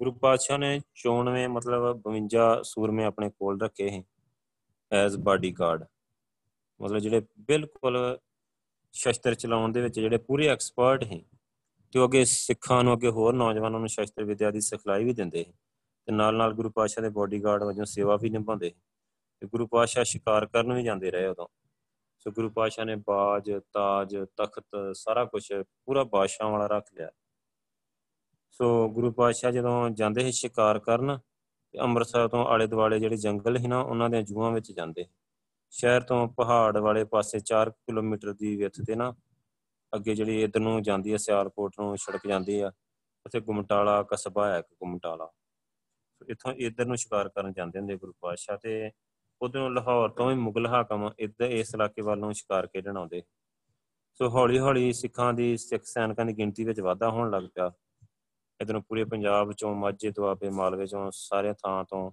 ਗੁਰੂ 0.01 0.13
ਪਾਤਸ਼ਾਹ 0.13 0.59
ਨੇ 0.59 0.81
94 0.97 1.47
ਮਤਲਬ 1.49 2.01
52 2.05 2.63
ਸੂਰਮੇ 2.65 3.05
ਆਪਣੇ 3.05 3.31
ਕੋਲ 3.31 3.61
ਰੱਖੇ 3.61 3.89
ਸੀ 3.89 4.03
ਐਜ਼ 4.91 5.17
ਬਾਡੀਗਾਰਡ 5.19 5.85
ਮਤਲਬ 6.81 6.99
ਜਿਹੜੇ 6.99 7.23
ਬਿਲਕੁਲ 7.49 7.99
ਸ਼ਸਤਰ 8.95 9.35
ਚਲਾਉਣ 9.35 9.73
ਦੇ 9.73 9.81
ਵਿੱਚ 9.81 9.95
ਜਿਹੜੇ 9.95 10.19
ਪੂਰੇ 10.19 10.47
ਐਕਸਪਰਟ 10.49 11.05
ਹੈ 11.05 11.21
ਤੇ 11.93 11.99
ਉਹ 11.99 12.07
ਅੱਗੇ 12.07 12.25
ਸਿੱਖਾਂ 12.25 12.83
ਨੂੰ, 12.85 12.93
ਅੱਗੇ 12.95 13.09
ਹੋਰ 13.09 13.35
ਨੌਜਵਾਨਾਂ 13.35 13.81
ਨੂੰ 13.81 13.89
ਸ਼ਸਤਰ 13.89 14.25
ਵਿਦਿਆ 14.25 14.51
ਦੀ 14.51 14.61
ਸਿਖਲਾਈ 14.61 15.05
ਵੀ 15.05 15.13
ਦਿੰਦੇ 15.13 15.45
ਤੇ 15.45 16.13
ਨਾਲ 16.13 16.37
ਨਾਲ 16.37 16.53
ਗੁਰੂ 16.55 16.71
ਪਾਤਸ਼ਾਹ 16.71 17.03
ਦੇ 17.03 17.09
ਬਾਡੀਗਾਰਡ 17.11 17.63
ਵਜੋਂ 17.63 17.85
ਸੇਵਾ 17.85 18.17
ਵੀ 18.17 18.31
ਨਿਭਾਉਂਦੇ 18.31 18.71
ਤੇ 19.43 19.47
ਗੁਰੂ 19.47 19.67
ਪਾਤਸ਼ਾਹ 19.67 20.05
ਸ਼ਿਕਾਰ 20.05 20.47
ਕਰਨ 20.47 20.73
ਵੀ 20.73 20.83
ਜਾਂਦੇ 20.83 21.11
ਰਹੇ 21.11 21.27
ਉਦੋਂ। 21.27 21.47
ਸੋ 22.21 22.31
ਗੁਰੂ 22.31 22.51
ਪਾਤਸ਼ਾਹ 22.51 22.85
ਨੇ 22.85 22.97
ਬਾਜ, 22.97 23.53
ਤਾਜ, 23.73 24.17
ਤਖਤ 24.37 24.65
ਸਾਰਾ 24.95 25.25
ਕੁਝ 25.25 25.53
ਪੂਰਾ 25.53 26.05
ਬਾਦਸ਼ਾਹ 26.05 26.51
ਵਾਲਾ 26.51 26.67
ਰੱਖ 26.67 26.95
ਲਿਆ। 26.95 27.11
ਸੋ 28.51 28.89
ਗੁਰੂ 28.89 29.13
ਪਾਤਸ਼ਾਹ 29.13 29.53
ਜਦੋਂ 29.53 29.91
ਜਾਂਦੇ 29.91 30.21
ਸੀ 30.21 30.33
ਸ਼ਿਕਾਰ 30.33 30.79
ਕਰਨ, 30.79 31.19
ਤੇ 31.73 31.79
ਅੰਮ੍ਰਿਤਸਰ 31.79 32.29
ਤੋਂ 32.29 32.45
ਆਲੇ 32.47 32.67
ਦੁਆਲੇ 32.67 32.99
ਜਿਹੜੇ 33.01 33.17
ਜੰਗਲ 33.17 33.59
ਸੀ 33.59 33.67
ਨਾ, 33.67 33.81
ਉਹਨਾਂ 33.81 34.11
ਦੇ 34.11 34.23
ਜੂਆਂ 34.23 34.51
ਵਿੱਚ 34.51 34.73
ਜਾਂਦੇ 34.73 35.07
ਸ਼ਹਿਰ 35.71 36.01
ਤੋਂ 36.01 36.29
ਪਹਾੜ 36.29 36.77
ਵਾਲੇ 36.77 37.05
ਪਾਸੇ 37.05 37.41
4 37.41 37.71
ਕਿਲੋਮੀਟਰ 37.71 38.33
ਦੀ 38.33 38.57
ਵਿੱਥ 38.57 38.81
ਤੇ 38.87 38.95
ਨਾ, 38.95 39.15
ਅੱਗੇ 39.95 40.15
ਜਿਹੜੀ 40.15 40.43
ਇਧਰ 40.43 40.61
ਨੂੰ 40.61 40.83
ਜਾਂਦੀ 40.83 41.13
ਹੈ 41.13 41.17
ਸਿਆਲਕੋਟ 41.17 41.73
ਨੂੰ 41.81 41.99
ਸੜਕ 41.99 42.27
ਜਾਂਦੀ 42.27 42.61
ਆ, 42.61 42.73
ਉੱਥੇ 43.27 43.41
ਗੁਮਟਾਲਾ, 43.41 44.03
ਕਸਬਾ 44.03 44.55
ਹੈ 44.55 44.61
ਗੁਮਟਾਲਾ। 44.61 45.31
ਇੱਥੋਂ 46.29 46.53
ਇਧਰ 46.53 46.87
ਨੂੰ 46.87 46.97
ਸ਼ਿਕਾਰ 46.97 47.29
ਕਰਨ 47.29 47.53
ਜਾਂਦੇ 47.53 47.79
ਹੁੰਦੇ 47.79 47.97
ਗੁਰੂ 47.97 48.13
ਪਾਤਸ਼ਾਹ 48.21 48.59
ਤੇ। 48.59 48.91
ਉਦੋਂ 49.43 49.71
ਲਾਹੌਰ 49.71 50.09
ਤੋਂ 50.09 50.29
ਵੀ 50.29 50.35
ਮੁਗਲ 50.35 50.67
ਹਾਕਮ 50.67 51.11
ਇੱਧਰ 51.19 51.51
ਇਸ 51.51 51.75
ਇਲਾਕੇ 51.75 52.03
ਵੱਲ 52.03 52.19
ਨੂੰ 52.19 52.35
ਸ਼ਿਕਾਰ 52.35 52.67
ਖੇਡਣ 52.67 52.97
ਆਉਂਦੇ। 52.97 53.23
ਸੋ 54.15 54.29
ਹੌਲੀ 54.29 54.59
ਹੌਲੀ 54.59 54.93
ਸਿੱਖਾਂ 54.93 55.33
ਦੀ, 55.33 55.57
ਸਿੱਖ 55.57 55.85
ਸੈਨਿਕਾਂ 55.85 56.27
ਦੀ 56.27 56.33
ਗਿਣਤੀ 56.33 56.65
ਵਿੱਚ 56.65 56.81
ਵਾਧਾ 56.81 57.11
ਹੋਣ 57.11 57.31
ਲੱਗ 57.31 57.43
ਪਿਆ। 57.43 57.73
ਇਧਰੋਂ 58.63 58.83
ਪੂਰੇ 58.83 59.05
ਪੰਜਾਬ 59.05 59.53
ਚੋਂ 59.53 59.75
ਮਾਝੇ 59.75 60.11
ਤੋਂ 60.11 60.29
ਆਪੇ 60.29 60.51
ਮਾਲਵੇ 60.51 60.87
ਚੋਂ 60.87 61.11
ਸਾਰੇ 61.15 61.53
ਥਾਂ 61.53 61.85
ਤੋਂ 61.85 62.11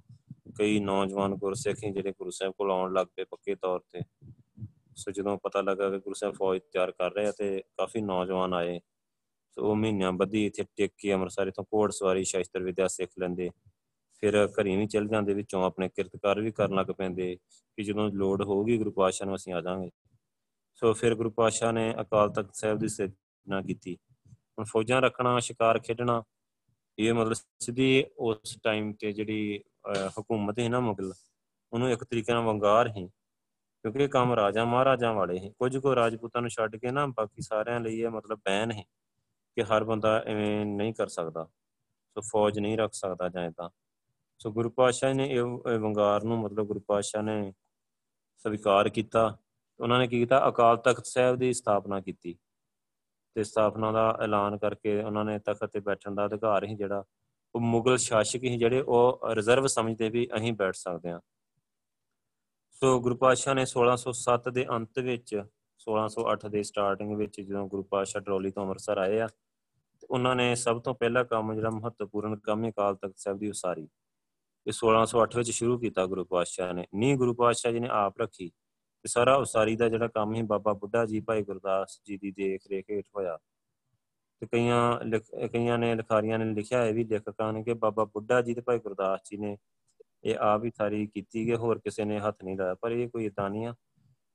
ਕਈ 0.60 0.80
ਨੌਜਵਾਨ 0.80 1.36
ਗੁਰਸਿੱਖ 1.36 1.78
ਜਿਹੜੇ 1.94 2.12
ਗੁਰੂ 2.12 2.30
ਸਾਹਿਬ 2.30 2.54
ਕੋਲ 2.54 2.72
ਆਉਣ 2.72 2.94
ਲੱਗ 2.94 3.08
ਪਏ 3.16 3.24
ਪੱਕੇ 3.24 3.56
ਤੌਰ 3.56 3.80
ਤੇ। 3.80 4.00
ਸੋ 4.96 5.12
ਜਦੋਂ 5.12 5.38
ਪਤਾ 5.38 5.62
ਲੱਗਾ 5.62 5.90
ਕਿ 5.90 5.98
ਗੁਰੂ 5.98 6.14
ਸਾਹਿਬ 6.14 6.36
ਫੌਜ 6.36 6.60
ਤਿਆਰ 6.72 6.92
ਕਰ 6.92 7.14
ਰਹੇ 7.14 7.28
ਆ 7.28 7.32
ਤੇ 7.32 7.64
ਕਾਫੀ 7.78 8.02
ਨੌਜਵਾਨ 8.02 8.54
ਆਏ। 8.54 8.80
ਸੋ 9.50 9.62
ਉਹ 9.62 9.76
ਮਹੀਨਿਆਂ 9.76 10.12
ਬੱਧੀ 10.12 10.46
ਇੱਥੇ 10.46 10.64
ਟਿਕ 10.64 10.92
ਕੇ 10.98 11.14
ਅੰਮ੍ਰਿਤਸਰ 11.14 11.52
ਤੋਂ 11.52 11.64
ਕੋੜ 11.64 11.92
ਸਵਾਰੀ 11.92 12.24
ਸ਼ਾਸਤਰ, 12.24 12.64
ਵਿਦਿਆ 12.64 12.88
ਸਿੱਖ 12.88 13.12
ਲੈਂਦੇ। 13.20 13.50
ਫਿਰ 14.22 14.48
ਘਰੀ 14.52 14.76
ਵੀ 14.78 14.88
ਚੱਲ 14.88 15.08
ਜਾਂਦੇ, 15.08 15.34
ਵਿੱਚੋਂ 15.34 15.64
ਆਪਣੇ 15.64 15.90
ਕਿਰਤਕਾਰ 15.90 16.40
ਵੀ 16.42 16.52
ਕਰਨ 16.52 16.76
ਲੱਗ 16.76 16.88
ਪੈਂਦੇ, 16.88 17.36
ਕਿ 17.78 17.84
ਜਦੋਂ 17.84 18.10
ਲੋੜ 18.12 18.42
ਹੋਊਗੀ 18.44 18.78
ਗੁਰੂ 18.78 18.92
ਪਾਤਸ਼ਾਹ 18.92 19.28
ਨੂੰ 19.28 19.36
ਅਸੀਂ 19.36 19.54
ਆ 19.54 19.62
ਜਾਾਂਗੇ। 19.62 19.90
ਸੋ 20.78 20.94
ਫਿਰ 20.94 21.16
ਗੁਰੂ 21.16 21.30
ਪਾਤਸ਼ਾਹ 21.32 21.72
ਨੇ 21.74 21.94
ਅਕਾਲ 22.02 22.30
ਤਖਤ 22.30 22.56
ਸਾਹਿਬ 22.56 22.80
ਦੀ 22.80 22.88
ਸਿਰਜਣਾ 22.88 23.62
ਕੀਤੀ। 23.62 23.96
ਹੁਣ 24.26 24.66
ਫੌਜਾਂ 24.66 25.02
ਰੱਖਣਾ, 25.02 25.40
ਸ਼ਿਕਾਰ 25.40 25.80
ਖੇਡਣਾ, 25.80 26.24
ਇਹ 26.98 27.14
ਮਤਲਬ 27.14 27.34
ਸਿੱਧੀ 27.34 28.04
ਉਸ 28.20 28.58
ਟਾਈਮ 28.64 28.92
ਤੇ 28.94 29.12
ਜਿਹੜੀ 29.12 29.62
ਹਕੂਮਤ 30.20 30.60
ਹੈ 30.60 30.68
ਨਾ 30.70 30.80
ਮੁਗਲ, 30.80 31.14
ਉਹਨੂੰ 31.74 31.90
ਇੱਕ 31.92 32.04
ਤਰੀਕੇ 32.04 32.34
ਨਾਲ 32.34 32.44
ਵੰਗਾਰ 32.44 32.88
ਹੀ 32.88 33.08
ਕਿਉਂਕਿ 33.84 34.04
ਇਹ 34.04 34.10
ਕੰਮ 34.10 34.34
ਰਾਜਾ 34.34 34.64
ਮਹਾਰਾਜਾਂ 34.66 35.14
ਵਾਲੇ 35.14 35.38
ਸੀ। 35.40 35.50
ਕੁਝ 35.50 35.78
ਕੋ 35.78 35.96
ਰਾਜਪੂਤਾਂ 35.96 36.42
ਨੂੰ 36.42 36.50
ਛੱਡ 36.50 36.76
ਕੇ 36.76 36.92
ਨਾ 36.92 37.06
ਬਾਕੀ 37.08 37.42
ਸਾਰਿਆਂ 37.42 37.80
ਲਈ 37.80 38.00
ਇਹ 38.00 38.10
ਮਤਲਬ 38.10 38.40
ਬੈਨ 38.46 38.72
ਹੈ 38.72 38.84
ਕਿ 39.58 39.64
ਹਰ 39.64 39.84
ਬੰਦਾ 39.84 40.18
ਐਵੇਂ 40.26 40.66
ਨਹੀਂ 40.66 40.94
ਕਰ 40.94 41.08
ਸਕਦਾ। 41.08 41.44
ਸੋ 42.16 42.22
ਫੌਜ 42.22 42.60
ਨਹੀਂ 42.60 42.78
ਰੱਖ 42.78 42.94
ਸਕਦਾ 42.94 43.30
ਜਾਂ 43.30 43.50
ਤਾਂ 43.52 43.70
ਸੋ 44.40 44.52
ਗੁਰੂ 44.52 44.70
ਪਾਤਸ਼ਾਹ 44.70 45.14
ਨੇ 45.14 45.30
ਇਹ 45.30 45.42
ਵੰਗਾਰ 45.80 46.24
ਨੂੰ 46.24 46.40
ਮਤਲਬ 46.40 46.68
ਗੁਰੂ 46.68 46.80
ਪਾਤਸ਼ਾਹ 46.80 47.24
ਨੇ 47.24 47.54
ਸਵੀਕਾਰ 48.38 48.90
ਕੀਤਾ। 48.90 49.38
ਉਹਨਾਂ 49.80 50.00
ਨੇ 50.00 50.08
ਕੀ 50.08 50.20
ਕੀਤਾ? 50.20 50.50
ਅਕਾਲ 50.50 50.78
ਤਖਤ 50.78 51.06
ਸਾਹਿਬ 51.06 51.36
ਦੀ 51.36 51.54
ਸਥਾਪਨਾ 51.54 52.00
ਕੀਤੀ। 52.00 52.38
ਤੇ 53.36 53.44
ਸਥਾਪਨਾ 53.44 53.92
ਦਾ 53.92 54.18
ਐਲਾਨ 54.24 54.58
ਕਰਕੇ 54.58 55.04
ਉਹਨਾਂ 55.04 55.26
ਨੇ 55.26 55.40
ਤਖਤ 55.40 55.66
ਤੇ 55.66 55.80
ਬੈਠਣ 55.80 56.16
ਦਾ 56.16 56.26
ਅਧਿਕਾਰ 56.26 56.64
ਹੀ 56.64 56.76
ਜਿਹੜਾ, 56.76 57.04
ਉਹ 57.56 57.62
ਮੁਗਲ 57.62 57.98
ਸ਼ਾਸਕ 57.98 58.44
ਹੀ 58.44 58.58
ਜਿਹੜੇ, 58.58 58.82
ਉਹ 58.82 59.20
ਰਿਜ਼ਰਵ 59.34 59.68
ਸਮਝਦੇ 59.68 60.10
ਵੀ 60.10 60.28
ਅਸੀਂ 60.38 60.54
ਬੈਠ 60.54 60.76
ਸਕਦੇ 60.76 61.12
ਹਾਂ। 61.12 61.20
ਸੋ 62.72 63.00
ਗੁਰੂ 63.00 63.16
ਪਾਤਸ਼ਾਹ 63.16 63.56
ਨੇ 63.56 63.66
1607 63.66 64.50
ਦੇ 64.50 64.66
ਅੰਤ 64.70 65.00
ਵਿੱਚ 65.00 65.44
1608 65.80 66.50
ਦੇ 66.50 66.64
ਸਟਾਰਟਿੰਗ 66.64 67.18
ਵਿੱਚ 67.18 67.42
ਜਦੋਂ 67.42 67.68
ਗੁਰੂ 67.68 67.84
ਪਾਤਸ਼ਾਹ 67.84 68.22
ਟਰੋਲੀ 68.22 68.52
ਤੋਂ 68.52 68.64
ਅੰਮ੍ਰਿਤਸਰ 68.64 68.98
ਆਏ 68.98 69.20
ਆ 69.20 69.28
ਉਹਨਾਂ 70.10 70.36
ਨੇ 70.36 70.56
ਸਭ 70.56 70.82
ਤੋਂ 70.82 70.96
ਪਹਿਲਾ 70.96 71.24
ਕੰਮ 71.24 71.54
ਜਿਹੜਾ 71.54 71.70
ਮਹੱਤਵਪੂਰਨ 71.70 72.36
ਕੰਮ 72.36 72.66
ਹੈ 72.66 72.70
ਅਕਾਲ 72.70 72.96
ਤਖਤ 72.96 73.18
ਸਾਹਿਬ 73.18 73.40
ਦੀ 73.40 73.50
ਉਸਾਰੀ। 73.50 73.88
ਇਹ 74.68 74.72
1608 74.72 75.36
ਵਿੱਚ 75.36 75.52
ਸ਼ੁਰੂ 75.52 75.78
ਕੀਤਾ 75.80 76.06
ਗੁਰੂ 76.06 76.26
ਪਾਤਸ਼ਾਹ 76.26 76.74
ਨੇ। 76.74 76.86
ਨੀ 76.96 77.16
ਗੁਰੂ 77.16 77.34
ਪਾਤਸ਼ਾਹ 77.34 77.72
ਜੀ 77.72 77.80
ਨੇ 77.80 77.88
ਆਪ 77.92 78.22
ਰੱਖੀ 78.22 78.50
ਤੇ 79.04 79.08
ਸਾਰਾ 79.08 79.36
ਉਸਾਰੀ 79.36 79.76
ਦਾ 79.76 79.90
ਜਿਹੜਾ 79.90 80.08
ਕੰਮ 80.08 80.36
ਹੀ 80.36 80.42
ਬਾਬਾ 80.42 80.74
ਬੁੱਢਾ 80.74 81.06
ਜੀ 81.06 81.20
ਭਾਈ 81.20 81.44
ਗੁਰਦਾਸ 81.44 82.02
ਜੀ 82.06 82.18
ਦੀ 82.18 82.32
ਦੇਖ 82.32 82.68
ਰੇਖ 82.68 82.86
ਹੇਠ 82.92 83.06
ਹੋਇਆ। 83.16 83.38
ਤੇ 84.40 84.48
ਕਈਆਂ 84.48 85.00
ਕਈਆਂ 85.48 85.78
ਨੇ 85.78 85.96
ਲਿਖਾਰੀਆਂ 85.96 86.40
ਨੇ 86.40 86.46
ਲਿਖਿਆ 86.46 86.86
ਹੈ 86.86 86.94
ਵੀ 86.94 87.04
ਲੇਖਕਾਂ 87.04 87.54
ਨੇ 87.54 87.64
ਕਿ 87.64 87.74
ਬਾਬਾ 87.74 88.06
ਬੁੱਢਾ 88.06 88.42
ਜੀ 88.42 88.54
ਤੇ 88.54 88.62
ਭਾਈ 88.62 88.80
ਗੁਰਦਾਸ 88.80 89.20
ਜੀ 89.32 89.38
ਨੇ 89.38 89.58
ਇਹ 90.24 90.36
ਆਪ 90.40 90.64
ਹੀ 90.64 90.72
ਸਾਰੀ 90.78 91.08
ਕੀਤੀ 91.08 91.46
ਕਿ 91.46 91.56
ਹੋਰ 91.56 91.80
ਕਿਸੇ 91.80 92.06
ਨੇ 92.06 92.20
ਹੱਥ 92.20 92.44
ਨਹੀਂ 92.44 92.58
ਲਾਇਆ, 92.58 92.76
ਪਰ 92.76 92.92
ਇਹ 92.92 93.10
ਕੋਈ 93.10 93.26
ਇਦਾਂ 93.26 93.50
ਨਹੀਂ 93.50 93.66
ਆ। 93.66 93.76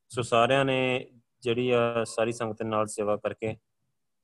ਸੋ 0.09 0.23
ਸਾਰਿਆਂ 0.23 0.65
ਨੇ 0.65 1.11
ਜਿਹੜੀ 1.41 1.71
ਆ 1.71 2.05
ਸਾਰੀ 2.05 2.33
ਸੰਗਤ 2.33 2.63
ਨਾਲ 2.63 2.87
ਸੇਵਾ 2.87 3.17
ਕਰਕੇ 3.17 3.57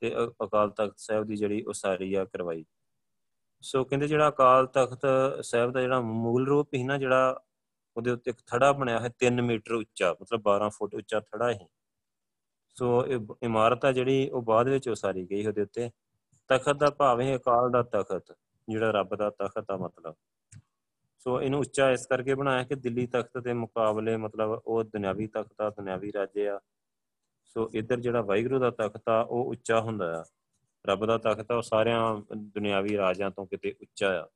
ਤੇ 0.00 0.14
ਅਕਾਲ 0.44 0.70
ਤਖਤ 0.70 0.94
ਸਾਹਿਬ 0.96 1.24
ਦੀ 1.24 1.36
ਜਿਹੜੀ 1.36 1.62
ਉਸਾਰੀ 1.62 2.14
ਆ 2.14 2.24
ਕਰਵਾਈ। 2.24 2.64
ਸੋ 3.62 3.84
ਕਹਿੰਦੇ 3.84 4.06
ਜਿਹੜਾ 4.08 4.28
ਅਕਾਲ 4.28 4.66
ਤਖਤ 4.66 5.06
ਸਾਹਿਬ 5.42 5.72
ਦਾ 5.72 5.80
ਜਿਹੜਾ 5.80 6.00
ਮੂਲ 6.00 6.46
ਰੂਪ 6.46 6.74
ਹੀ 6.74 6.82
ਨਾ, 6.82 6.98
ਜਿਹੜਾ 6.98 7.40
ਉਹਦੇ 7.96 8.10
ਉੱਤੇ 8.10 8.30
ਇੱਕ 8.30 8.38
ਥੜਾ 8.46 8.72
ਬਣਿਆ 8.72 9.00
ਹੈ 9.00 9.08
3 9.18 9.40
ਮੀਟਰ 9.40 9.72
ਉੱਚਾ, 9.72 10.12
ਮਤਲਬ 10.12 10.42
12 10.42 10.68
ਫੁੱਟ 10.68 10.94
ਉੱਚਾ 10.94 11.20
ਥੜਾ 11.20 11.52
ਹੈ 11.52 11.66
ਸੋ 12.76 13.04
ਇਹ 13.06 13.20
ਇਮਾਰਤ 13.42 13.84
ਆ 13.84 13.92
ਜਿਹੜੀ, 13.92 14.28
ਉਹ 14.30 14.42
ਬਾਅਦ 14.42 14.68
ਵਿੱਚ 14.68 14.88
ਉਸਾਰੀ 14.88 15.24
ਗਈ 15.30 15.46
ਉਹਦੇ 15.46 15.62
ਉੱਤੇ। 15.62 15.90
ਤਖਤ 16.50 16.76
ਦਾ 16.76 16.90
ਭਾਵ 16.90 17.20
ਹੈ 17.20 17.36
ਅਕਾਲ 17.36 17.70
ਦਾ 17.70 17.82
ਤਖਤ, 17.82 18.32
ਜਿਹੜਾ 18.68 18.90
ਰੱਬ 18.90 19.14
ਦਾ 19.16 19.30
ਤਖਤ 19.30 19.70
ਆ 19.70 19.76
ਮਤਲਬ। 19.76 20.14
ਸੋ 21.18 21.40
ਇਹਨੂੰ 21.40 21.60
ਉੱਚਾ 21.60 21.90
ਇਸ 21.90 22.06
ਕਰਕੇ 22.06 22.34
ਬਣਾਇਆ 22.34 22.62
ਕਿ 22.62 22.74
ਦਿੱਲੀ 22.74 23.06
ਤਖਤ 23.06 23.38
ਦੇ 23.38 23.52
ਮੁਕਾਬਲੇ 23.52 24.16
ਮਤਲਬ 24.16 24.50
ਉਹ 24.66 24.82
ਦੁਨਿਆਵੀ 24.84 25.26
ਤਖਤ 25.26 25.60
ਆ, 25.60 25.70
ਦੁਨਿਆਵੀ 25.70 26.12
ਰਾਜੇ 26.12 26.48
ਆ। 26.48 26.58
ਸੋ 27.44 27.70
ਇੱਧਰ 27.74 28.00
ਜਿਹੜਾ 28.00 28.20
ਵਾਹਿਗੁਰੂ 28.20 28.58
ਦਾ 28.58 28.70
ਤਖਤ 28.70 29.08
ਆ, 29.08 29.20
ਉਹ 29.20 29.50
ਉੱਚਾ 29.50 29.80
ਹੁੰਦਾ 29.80 30.20
ਆ। 30.20 30.24
ਰੱਬ 30.88 31.06
ਦਾ 31.06 31.18
ਤਖਤ 31.18 31.50
ਆ, 31.50 31.54
ਉਹ 31.54 31.62
ਸਾਰਿਆਂ 31.62 32.16
ਦੁਨਿਆਵੀ 32.36 32.96
ਰਾਜਾਂ 32.96 33.30
ਤੋਂ 33.30 33.46
ਕਿਤੇ 33.46 33.74
ਉੱਚਾ 33.80 34.24
ਆ। 34.24 34.28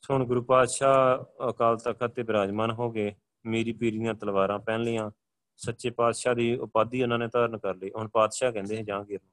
ਸੋ 0.00 0.14
ਹੁਣ 0.14 0.24
ਗੁਰੂ 0.24 0.42
ਪਾਤਸ਼ਾਹ 0.42 1.24
ਅਕਾਲ 1.50 1.76
ਤਖਤ 1.76 2.06
ਤੇ 2.06 2.22
ਬਿਰਾਜਮਾਨ 2.22 2.70
ਹੋ 2.70 2.90
ਗਏ। 2.90 3.14
ਮੇਰੀ 3.46 3.72
ਪੀਰੀਆਂ 3.72 4.14
ਤਲਵਾਰਾਂ 4.14 4.58
ਪਹਿਨ 4.58 4.80
ਲੀਆਂ 4.80 5.10
ਸੱਚੇ 5.56 5.90
ਪਾਤਸ਼ਾਹ 5.90 6.34
ਦੀ 6.34 6.56
ਉਪਾਧੀ 6.56 7.02
ਉਹਨਾਂ 7.02 7.18
ਨੇ 7.18 7.28
ਧਾਰਨ 7.28 7.58
ਕਰ 7.58 7.74
ਲਈ। 7.74 7.90
ਹੁਣ 7.96 8.08
ਪਾਤਸ਼ਾਹ 8.08 8.52
ਕਹਿੰਦੇ 8.52 8.76
ਹੈ 8.76 8.82
ਜਹਾਂਗੀਰ 8.82 9.20
ਨੂੰ। 9.22 9.32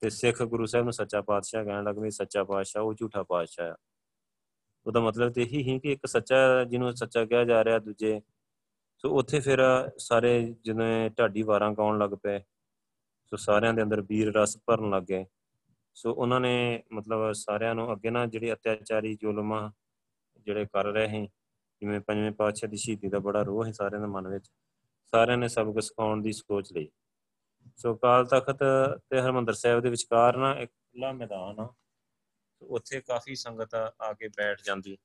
ਤੇ 0.00 0.10
ਸਿੱਖ 0.10 0.42
ਗੁਰੂ 0.42 0.66
ਸਾਹਿਬ 0.66 0.84
ਨੂੰ 0.84 0.92
ਸੱਚਾ 0.92 1.20
ਪਾਤਸ਼ਾਹ 1.20 1.64
ਕਹਿਣ 1.64 1.84
ਲੱਗ 1.84 1.96
ਪਏ, 1.96 2.10
ਸੱਚਾ 2.10 2.44
ਪਾਤਸ਼ਾਹ, 2.44 2.82
ਉਹ 2.82 2.94
ਝੂਠਾ 2.94 3.22
ਪਾਤਸ਼ਾਹ 3.22 3.72
ਆ। 3.72 3.76
ਉਹਦਾ 4.86 5.00
ਮਤਲਬ 5.00 5.32
ਤੇ 5.32 5.42
ਇਹੀ 5.42 5.62
ਹੀ 5.62 5.80
ਕਿ 5.80 5.92
ਇੱਕ 5.92 6.06
ਸੱਚਾ, 6.06 6.64
ਜਿਹਨੂੰ 6.64 6.96
ਸੱਚਾ 6.96 7.24
ਕਿਹਾ 7.24 7.44
ਜਾ 7.44 7.64
ਰਿਹਾ 7.64 7.78
ਦੂਜੇ। 7.78 8.20
ਸੋ 8.98 9.18
ਉੱਥੇ 9.18 9.40
ਫਿਰ 9.40 9.90
ਸਾਰੇ 9.98 10.54
ਜਿਵੇਂ 10.64 11.10
ਢਾਡੀ 11.10 11.42
ਵਾਰਾਂ 11.42 11.72
ਗਾਉਣ 11.72 11.98
ਲੱਗ 11.98 12.10
ਪਏ। 12.10 12.40
ਸੋ 13.26 13.36
ਸਾਰਿਆਂ 13.36 13.74
ਦੇ 13.74 13.82
ਅੰਦਰ 13.82 14.00
ਵੀਰ 14.00 14.32
ਰਸ 14.34 14.56
ਭਰਨ 14.66 14.90
ਲੱਗ 14.90 15.02
ਗਏ। 15.02 15.24
ਸੋ 15.96 16.12
ਉਹਨਾਂ 16.12 16.40
ਨੇ 16.40 16.82
ਮਤਲਬ 16.92 17.32
ਸਾਰਿਆਂ 17.32 17.74
ਨੂੰ 17.74 17.92
ਅੱਗੇ 17.92 18.10
ਨਾ 18.10 18.24
ਜਿਹੜੇ 18.26 18.52
ਅਤਿਆਚਾਰੀ 18.52 19.14
ਜ਼ੁਲਮ 19.14 19.54
ਜਿਹੜੇ 20.46 20.64
ਕਰ 20.64 20.84
ਰਹੇ 20.84 21.08
ਹੈ 21.08 21.24
ਜਿਵੇਂ 21.82 22.00
ਪੰਜਵੇਂ 22.00 22.32
ਪਾਤਸ਼ਾਹ 22.32 22.70
ਦੀ 22.70 22.76
ਸ਼ਹੀਦੀ 22.76 23.08
ਦਾ 23.08 23.18
ਬੜਾ 23.18 23.42
ਰੋਹ 23.42 23.64
ਹੈ 23.66 23.72
ਸਾਰਿਆਂ 23.72 24.00
ਦੇ 24.00 24.06
ਮਨ 24.06 24.28
ਵਿੱਚ, 24.28 24.50
ਸਾਰਿਆਂ 25.12 25.38
ਨੇ 25.38 25.48
ਸਬਕ 25.48 25.80
ਸਿਖਾਉਣ 25.82 26.22
ਦੀ 26.22 26.32
ਸੋਚ 26.32 26.72
ਲਈ। 26.72 26.88
ਸੋ 27.76 27.94
ਕਾਲ 27.94 28.26
ਤਖਤ 28.26 28.62
ਤੇ 29.10 29.20
ਹਰਮੰਦਰ 29.20 29.54
ਸਾਹਿਬ 29.54 29.80
ਦੇ 29.80 29.90
ਵਿਚਕਾਰ 29.90 30.36
ਨਾ 30.36 30.52
ਇੱਕ 30.54 30.70
ਖੁੱਲਾ 30.70 31.12
ਮੈਦਾਨ 31.12 31.60
ਆ 31.60 31.68
ਉੱਥੇ 32.62 33.00
ਕਾਫੀ 33.00 33.34
ਸੰਗਤ 33.34 33.74
ਆ 33.74 34.12
ਕੇ 34.12 34.28
ਬੈਠ 34.28 34.62
ਜਾਂਦੀ। 34.64 34.96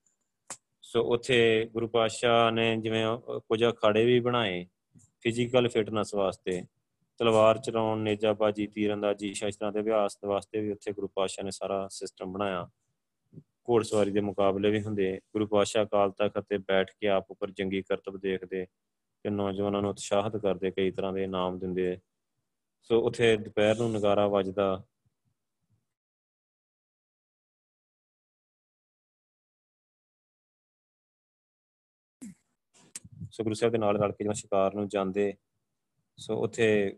ਸੋ 0.84 1.04
ਉੱਥੇ 1.14 1.70
ਗੁਰੂ 1.74 1.88
ਪਾਤਸ਼ਾਹ 1.88 2.52
ਨੇ 2.52 2.76
ਜਿਵੇਂ 2.78 3.06
ਕੁਝ 3.40 3.64
ਅਖਾੜੇ 3.66 4.06
ਵੀ 4.06 4.20
ਬਣਾਏ 4.20 4.66
ਫਿਜ਼ੀਕਲ 5.22 5.68
ਫਿਟਨੈਸ 5.68 6.14
ਵਾਸਤੇ। 6.16 6.62
ਤਲਵਾਰ 7.22 7.58
ਚਲਾਉਣ, 7.58 8.00
ਨੇਜਾਬਾਜੀ 8.00 8.68
ਤੀਰੰਦਾਜ਼ੀ 8.68 9.34
ਸ਼ਸਤਰਾਂ 9.34 9.72
ਦੇ 9.72 9.80
ਅਭਿਆਸ 9.80 10.18
ਵਾਸਤੇ 10.26 10.62
ਵੀ 10.62 10.72
ਉੱਥੇ 10.72 10.94
ਗੁਰੂ 10.94 11.08
ਪਾਤਸ਼ਾਹ 11.08 11.46
ਨੇ 11.46 11.52
ਸਾਰਾ 11.52 11.88
ਸਿਸਟਮ 11.88 12.32
ਬਣਾਇਆ। 12.32 12.70
ਘੋੜਸਵਾਰੀ 13.40 14.12
ਦੇ 14.12 14.22
ਮੁਕਾਬਲੇ 14.22 14.70
ਵੀ 14.72 14.82
ਹੁੰਦੇ। 14.82 15.22
ਗੁਰੂ 15.34 15.48
ਪਾਤਸ਼ਾਹ 15.48 15.86
ਕਾਲ 15.86 16.12
ਤਖਤ 16.12 16.40
ਤੇ 16.40 16.58
ਬੈਠ 16.58 16.92
ਕੇ 17.00 17.08
ਆਪ 17.08 17.32
ਉੱਪਰ 17.32 17.52
ਜੰਗੀ 17.52 17.82
ਕਰਤਬ 17.82 18.18
ਦੇਖਦੇ 18.18 18.66
ਕਿ 19.24 19.30
ਨੌਜਵਾਨਾਂ 19.30 19.82
ਨੂੰ 19.82 19.90
ਉਤਸ਼ਾਹਿਤ 19.90 20.38
ਕਰਦੇ, 20.38 20.72
ਕਈ 20.72 20.92
ਤਰ੍ਹਾਂ 20.92 21.14
ਦੇ 21.14 21.24
ਇਨਾਮ 21.24 21.60
ਦਿੰਦੇ। 21.60 22.00
ਸੋ 22.82 23.02
ਉਥੇ 23.02 23.38
ਦੁਪਹਿਰ 23.38 23.78
ਨੂੰ 23.78 23.92
ਨਗਾਰਾ 23.92 24.28
ਵੱਜਦਾ। 24.28 24.84
ਸੋ 33.32 33.44
ਗੁਰੂ 33.44 33.54
ਸਾਹਿਬ 33.54 33.72
ਦੇ 33.72 33.78
ਨਾਲ 33.78 33.98
ਰਲ 33.98 34.12
ਕੇ 34.12 34.24
ਜਿਵੇਂ 34.24 34.36
ਸ਼ਿਕਾਰ 34.36 34.74
ਨੂੰ 34.74 34.88
ਜਾਂਦੇ 34.88 35.34
ਸੋ 36.22 36.36
ਉਥੇ 36.38 36.98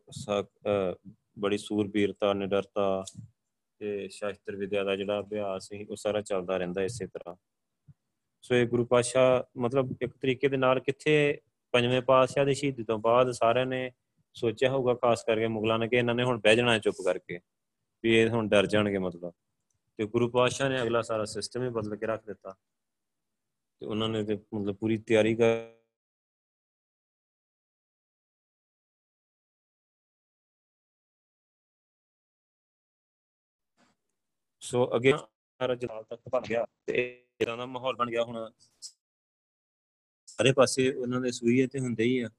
ਬੜੀ 1.39 1.57
ਸੂਰਬੀਰਤਾ, 1.57 2.33
ਨਿਡਰਤਾ 2.33 3.03
ਤੇ 3.81 4.07
ਸ਼ਾਸਤਰ 4.07 4.55
ਵਿਦਿਆ 4.55 4.83
ਦਾ 4.83 4.95
ਜਿਹੜਾ 4.95 5.19
ਅਭਿਆਸ 5.19 5.67
ਸੀ, 5.67 5.85
ਉਹ 5.85 5.95
ਸਾਰਾ 5.95 6.21
ਚੱਲਦਾ 6.21 6.57
ਰਹਿੰਦਾ 6.57 6.83
ਇਸੇ 6.83 7.07
ਤਰ੍ਹਾਂ। 7.07 7.35
ਸੋ 8.43 8.55
ਇਹ 8.55 8.65
ਗੁਰੂ 8.67 8.85
ਪਾਸ਼ਾ 8.85 9.23
ਮਤਲਬ 9.57 9.95
ਇੱਕ 10.01 10.13
ਤਰੀਕੇ 10.21 10.47
ਦੇ 10.47 10.57
ਨਾਲ 10.57 10.79
ਕਿੱਥੇ 10.79 11.13
ਪੰਜਵੇਂ 11.73 12.01
ਪਾਤਸ਼ਾਹ 12.01 12.45
ਦੀ 12.45 12.53
ਸ਼ਹੀਦੀ 12.53 12.83
ਤੋਂ 12.83 12.97
ਬਾਅਦ 12.99 13.31
ਸਾਰਿਆਂ 13.31 13.65
ਨੇ 13.65 13.91
ਸੋਚਿਆ 14.35 14.69
ਹੋਊਗਾ, 14.69 14.93
ਖਾਸ 14.93 15.23
ਕਰਕੇ 15.23 15.47
ਮੁਗਲਾਂ 15.47 15.79
ਨੇ 15.79 15.87
ਕਿ 15.87 15.95
ਇਹਨਾਂ 15.95 16.15
ਨੇ 16.15 16.23
ਹੁਣ 16.23 16.39
ਬਹਿ 16.39 16.55
ਜਾਣਾ 16.55 16.77
ਚੁੱਪ 16.79 16.95
ਕਰਕੇ, 17.05 17.39
ਵੀ 18.03 18.15
ਇਹ 18.17 18.29
ਹੁਣ 18.29 18.49
ਡਰ 18.49 18.65
ਜਾਣਗੇ 18.65 18.97
ਮਤਲਬ। 18.97 19.31
ਤੇ 19.99 20.05
ਗੁਰੂ 20.05 20.29
ਪਾਤਸ਼ਾਹ 20.29 20.69
ਨੇ 20.69 20.81
ਅਗਲਾ 20.81 21.01
ਸਾਰਾ 21.01 21.25
ਸਿਸਟਮ 21.25 21.63
ਹੀ 21.63 21.69
ਬਦਲ 21.69 21.95
ਕੇ 21.95 22.05
ਰੱਖ 22.05 22.25
ਦਿੱਤਾ। 22.25 22.55
ਤੇ 23.81 23.85
ਉਹਨਾਂ 23.85 24.09
ਨੇ 24.09 24.23
ਤੇ 24.23 24.35
ਮਤਲਬ 24.53 24.75
ਪੂਰੀ 24.75 24.97
ਤਿਆਰੀ 24.97 25.35
ਕਰ 25.35 25.72
ਸੋ 34.63 34.95
ਅੱਗੇ 34.95 35.13
ਸਾਰਾ 35.17 35.75
ਜਲਾਲ 35.75 36.03
ਤੱਕ 36.03 36.21
ਬਣ 36.31 36.41
ਗਿਆ 36.41 36.65
ਤੇ 36.85 37.23
ਇਦਾਂ 37.41 37.57
ਦਾ 37.57 37.65
ਮਾਹੌਲ 37.65 37.95
ਬਣ 37.95 38.09
ਗਿਆ 38.09 38.23
ਹੁਣ। 38.23 38.51
ਸਾਰੇ 40.25 40.51
ਪਾਸੇ 40.51 40.93
ਉਹਨਾਂ 40.93 41.21
ਦੇ 41.21 41.31
ਸੂਈਏ 41.31 41.67
ਤੇ 41.67 41.79
ਹੁੰਦੇ 41.79 42.03
ਹੀ 42.03 42.19
ਆ। 42.19 42.29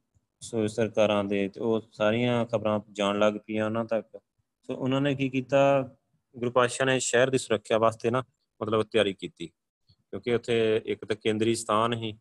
ਸੋ 0.41 0.67
ਸਰਕਾਰਾਂ 0.67 1.25
ਦੇ 1.25 1.49
ਤੇ 1.49 1.61
ਉਹ 1.61 1.89
ਸਾਰੀਆਂ 1.93 2.47
ਖਬਰਾਂ 2.47 2.81
ਜਾਣ 2.93 3.19
ਲੱਗ 3.19 3.35
ਪਈਆਂ 3.35 3.67
ਉਹਨਾਂ 3.67 3.85
ਤੱਕ। 3.85 4.21
ਸੋ 4.63 4.75
ਉਹਨਾਂ 4.75 5.01
ਨੇ 5.01 5.15
ਕੀ 5.15 5.29
ਕੀਤਾ? 5.29 5.91
ਗੁਰੂ 6.37 6.51
ਪਾਤਸ਼ਾਹ 6.51 6.87
ਨੇ 6.87 7.01
ਸ਼ਹਿਰ 7.01 7.31
ਦੀ 7.31 7.39
ਸੁਰੱਖਿਆ 7.39 7.79
ਵਾਸਤੇ 7.79 8.11
ਨਾ 8.11 8.25
ਮਤਲਬ 8.63 8.83
ਤਿਆਰੀ 8.83 9.15
ਕੀਤੀ। 9.15 9.47
ਕਿਉਂਕਿ 9.91 10.35
ਉੱਥੇ 10.35 10.83
ਇੱਕ 10.85 11.05
ਤਾਂ 11.05 11.17
ਕੇਂਦਰੀ 11.17 11.55
ਸਥਾਨ 11.55 11.93
ਹੀ 11.93 12.19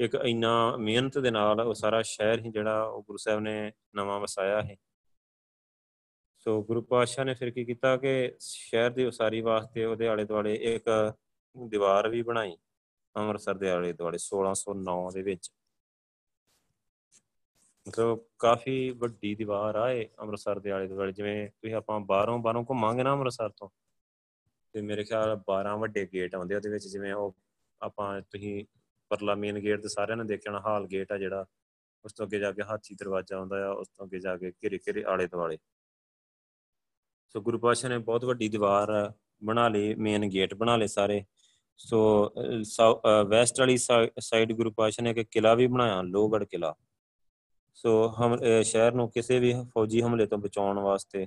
ਇੱਕ 0.00 0.14
ਇੰਨਾ 0.14 0.76
ਮਿਹਨਤ 0.76 1.18
ਦੇ 1.18 1.30
ਨਾਲ 1.30 1.60
ਉਹ 1.60 1.74
ਸਾਰਾ 1.74 2.02
ਸ਼ਹਿਰ 2.02 2.40
ਹੀ 2.40 2.50
ਜਿਹੜਾ 2.50 2.82
ਉਹ 2.82 3.02
ਗੁਰੂ 3.02 3.16
ਸਾਹਿਬ 3.16 3.40
ਨੇ 3.40 3.72
ਨਵਾਂ 3.94 4.20
ਵਸਾਇਆ 4.20 4.62
ਹੈ 4.62 4.76
ਸੋ 6.46 6.62
ਗੁਰੂ 6.62 6.80
ਪਾਤਸ਼ਾਹ 6.82 7.24
ਨੇ 7.24 7.32
ਫਿਰ 7.34 7.50
ਕੀ 7.50 7.64
ਕੀਤਾ 7.64 7.96
ਕਿ 7.96 8.10
ਸ਼ਹਿਰ 8.40 8.90
ਦੀ 8.90 9.04
ਉਸਾਰੀ 9.04 9.40
ਵਾਸਤੇ 9.40 9.84
ਉਹਦੇ 9.84 10.08
ਆਲੇ 10.08 10.24
ਦੁਆਲੇ 10.24 10.54
ਇੱਕ 10.54 10.88
ਦੀਵਾਰ 11.56 12.08
ਵੀ 12.08 12.22
ਬਣਾਈ, 12.22 12.56
ਅੰਮ੍ਰਿਤਸਰ 13.14 13.54
ਦੇ 13.54 13.70
ਆਲੇ 13.70 13.92
ਦੁਆਲੇ 13.92 14.18
1609 14.18 15.10
ਦੇ 15.14 15.22
ਵਿੱਚ। 15.22 15.50
ਮਤਲਬ 17.86 18.22
ਕਾਫੀ 18.38 18.76
ਵੱਡੀ 19.00 19.34
ਦੀਵਾਰ 19.34 19.76
ਆ 19.76 19.90
ਇਹ 19.90 20.06
ਅੰਮ੍ਰਿਤਸਰ 20.20 20.60
ਦੇ 20.60 20.70
ਆਲੇ 20.70 20.88
ਦੁਆਲੇ 20.88 21.12
ਜਿਵੇਂ 21.12 21.36
ਤੁਸੀਂ 21.50 21.74
ਆਪਾਂ 21.74 22.00
ਬਾਹਰੋਂ 22.12 22.38
ਬਾਹਰੋਂ 22.38 22.64
ਘੁੰਮਾਂਗੇ 22.64 23.02
ਨਾ 23.02 23.12
ਅੰਮ੍ਰਿਤਸਰ 23.12 23.50
ਤੋਂ, 23.50 23.68
ਤੇ 24.74 24.80
ਮੇਰੇ 24.80 25.04
ਖਿਆਲ 25.04 25.36
12 25.50 25.76
ਵੱਡੇ 25.78 26.08
ਗੇਟ 26.12 26.34
ਆਉਂਦੇ 26.34 26.54
ਉਹਦੇ 26.54 26.70
ਵਿੱਚ, 26.70 26.86
ਜਿਵੇਂ 26.88 27.14
ਉਹ 27.14 27.36
ਆਪਾਂ 27.80 28.20
ਤੁਸੀਂ 28.22 28.64
ਪਰਲਾ 29.10 29.34
ਮੇਨ 29.34 29.58
ਗੇਟ 29.60 29.82
ਤੇ 29.82 29.88
ਸਾਰਿਆਂ 29.88 30.16
ਨੇ 30.16 30.24
ਦੇਖਿਆ 30.24 30.52
ਹੋਣਾ, 30.52 30.62
ਹਾਲ 30.66 30.86
ਗੇਟ 30.86 31.12
ਆ 31.12 31.18
ਜਿਹੜਾ, 31.18 31.46
ਉਸ 32.04 32.12
ਤੋਂ 32.12 32.26
ਅੱਗੇ 32.26 32.38
ਜਾ 32.38 32.52
ਕੇ 32.52 32.62
ਹਾਥੀ 32.62 32.94
ਦਰਵਾਜ਼ਾ 32.94 33.36
ਆਉਂਦਾ 33.36 33.66
ਆ, 33.66 33.70
ਉਸ 33.70 33.88
ਤੋਂ 33.88 34.06
ਅੱਗੇ 34.06 34.18
ਜਾ 34.18 34.36
ਕੇ 34.36 34.52
ਘਿਰੇ 34.64 34.78
ਘਿਰੇ 34.78 35.04
ਆਲੇ 35.04 35.26
ਦੁਆਲੇ 35.26 35.58
ਸੋ 37.28 37.40
ਗੁਰੂ 37.40 37.58
ਪਾਤਸ਼ਾਹ 37.58 37.90
ਨੇ 37.90 37.98
ਬਹੁਤ 37.98 38.24
ਵੱਡੀ 38.24 38.48
ਦੀਵਾਰ 38.48 39.12
ਬਣਾ 39.44 39.68
ਲਈ 39.68 39.94
ਮੇਨ 39.94 40.28
ਗੇਟ 40.28 40.54
ਬਣਾ 40.54 40.76
ਲਏ 40.76 40.86
ਸਾਰੇ। 40.86 41.24
ਸੋ 41.78 42.30
ਵੈਸਟ 43.28 43.60
ਵਾਲੀ 43.60 43.76
ਸਾਈਡ 43.76 44.52
ਗੁਰੂ 44.52 44.70
ਪਾਤਸ਼ਾਹ 44.70 45.04
ਨੇ 45.04 45.10
ਇੱਕ 45.10 45.20
ਕਿਲਾ 45.20 45.54
ਵੀ 45.54 45.66
ਬਣਾਇਆ 45.66 46.02
ਲੋਹਗੜ 46.02 46.44
ਕਿਲਾ 46.44 46.74
ਸੋ, 47.74 48.14
ਹਮ 48.20 48.36
ਸ਼ਹਿਰ 48.62 48.92
ਨੂੰ 48.92 49.10
ਕਿਸੇ 49.10 49.38
ਵੀ 49.38 49.54
ਫੌਜੀ 49.74 50.02
ਹਮਲੇ 50.02 50.26
ਤੋਂ 50.26 50.38
ਬਚਾਉਣ 50.38 50.78
ਵਾਸਤੇ 50.78 51.26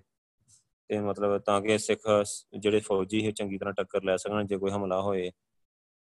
ਤੇ 0.88 1.00
ਮਤਲਬ 1.00 1.38
ਤਾਂ 1.38 1.62
ਕਿ 1.62 1.78
ਸਿੱਖ 1.78 2.26
ਜਿਹੜੇ 2.60 2.80
ਫੌਜੀ 2.80 3.26
ਹੈ 3.26 3.32
ਚੰਗੀ 3.32 3.58
ਤਰ੍ਹਾਂ 3.58 3.74
ਟੱਕਰ 3.74 4.04
ਲੈ 4.04 4.16
ਸਕਣ 4.18 4.45
ਜੇ 4.45 4.58
ਕੋਈ 4.58 4.72
ਹਮਲਾ 4.72 5.02
ਹੋਏ। 5.02 5.32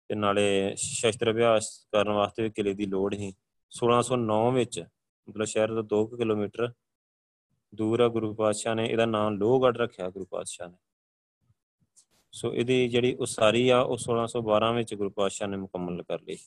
ਤੇ 0.09 0.15
ਨਾਲੇ 0.15 0.73
ਸ਼ਸਤਰ 0.77 1.31
ਅਭਿਆਸ 1.31 1.89
ਕਰਨ 1.93 2.13
ਵਾਸਤੇ 2.13 2.43
ਵੀ 2.43 2.51
ਕਿਲੇ 2.51 2.75
ਦੀ 2.75 2.87
ਲੋੜ 2.87 3.15
ਹੀ 3.15 3.33
1609 3.73 4.39
ਵਿੱਚ 4.55 4.81
ਮਤਲਬ 5.29 5.45
ਸ਼ਹਿਰ 5.45 5.75
ਤੋਂ 5.75 5.85
2 5.95 6.07
ਕਿਲੋਮੀਟਰ 6.17 6.73
ਦੂਰ 7.75 8.01
ਆ, 8.01 8.09
ਗੁਰੂ 8.09 8.35
ਪਾਤਸ਼ਾਹ 8.35 8.75
ਨੇ 8.75 8.87
ਇਹਦਾ 8.87 9.07
ਨਾਮ 9.07 9.37
ਲੋਹਗੜ੍ਹ 9.37 9.79
ਰੱਖਿਆ, 9.79 10.11
ਗੁਰੂ 10.11 10.25
ਪਾਤਸ਼ਾਹ 10.25 10.69
ਨੇ। 10.69 10.77
ਸੋ 12.33 12.55
ਇਹਦੀ 12.55 12.89
ਜਿਹੜੀ 12.89 13.15
ਉਸਾਰੀ 13.15 13.69
ਆ, 13.69 13.81
ਉਹ 13.81 13.97
1612 13.99 14.73
ਵਿੱਚ 14.73 14.95
ਗੁਰੂ 14.95 15.11
ਪਾਤਸ਼ਾਹ 15.11 15.49
ਨੇ 15.49 15.57
ਮੁਕੰਮਲ 15.57 16.03
ਕਰ 16.03 16.21
ਲਈ। 16.23 16.39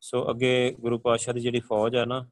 ਸੋ 0.00 0.30
ਅੱਗੇ 0.30 0.76
ਗੁਰੂ 0.80 0.98
ਪਾਤਸ਼ਾਹ 0.98 1.34
ਦੀ 1.34 1.40
ਜਿਹੜੀ 1.40 1.60
ਫੌਜ 1.60 1.96
ਆ 1.96 2.04
ਨਾ, 2.04 2.26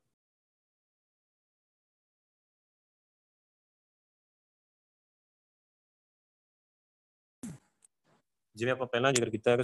ਜਿਵੇਂ 8.57 8.73
ਆਪਾਂ 8.73 8.87
ਪਹਿਲਾਂ 8.87 9.13
ਜ਼ਿਕਰ 9.13 9.31
ਕੀਤਾ 9.31 9.57
ਕਿ 9.57 9.63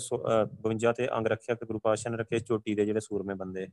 52 0.63 0.93
ਤੇ 0.93 1.09
ਅੰਗ 1.17 1.27
ਰੱਖਿਆ 1.27 1.55
ਕਿ 1.55 1.67
ਗੁਰੂ 1.67 1.79
ਪਾਤਸ਼ਾਹ 1.79 2.13
ਨੇ 2.13 2.19
ਰੱਖੇ 2.19 2.41
ਚੋਟੀ 2.41 2.75
ਦੇ 2.75 2.85
ਜਿਹੜੇ 2.87 3.01
ਸੂਰਮੇ 3.01 3.35
ਬੰਦੇ। 3.35 3.67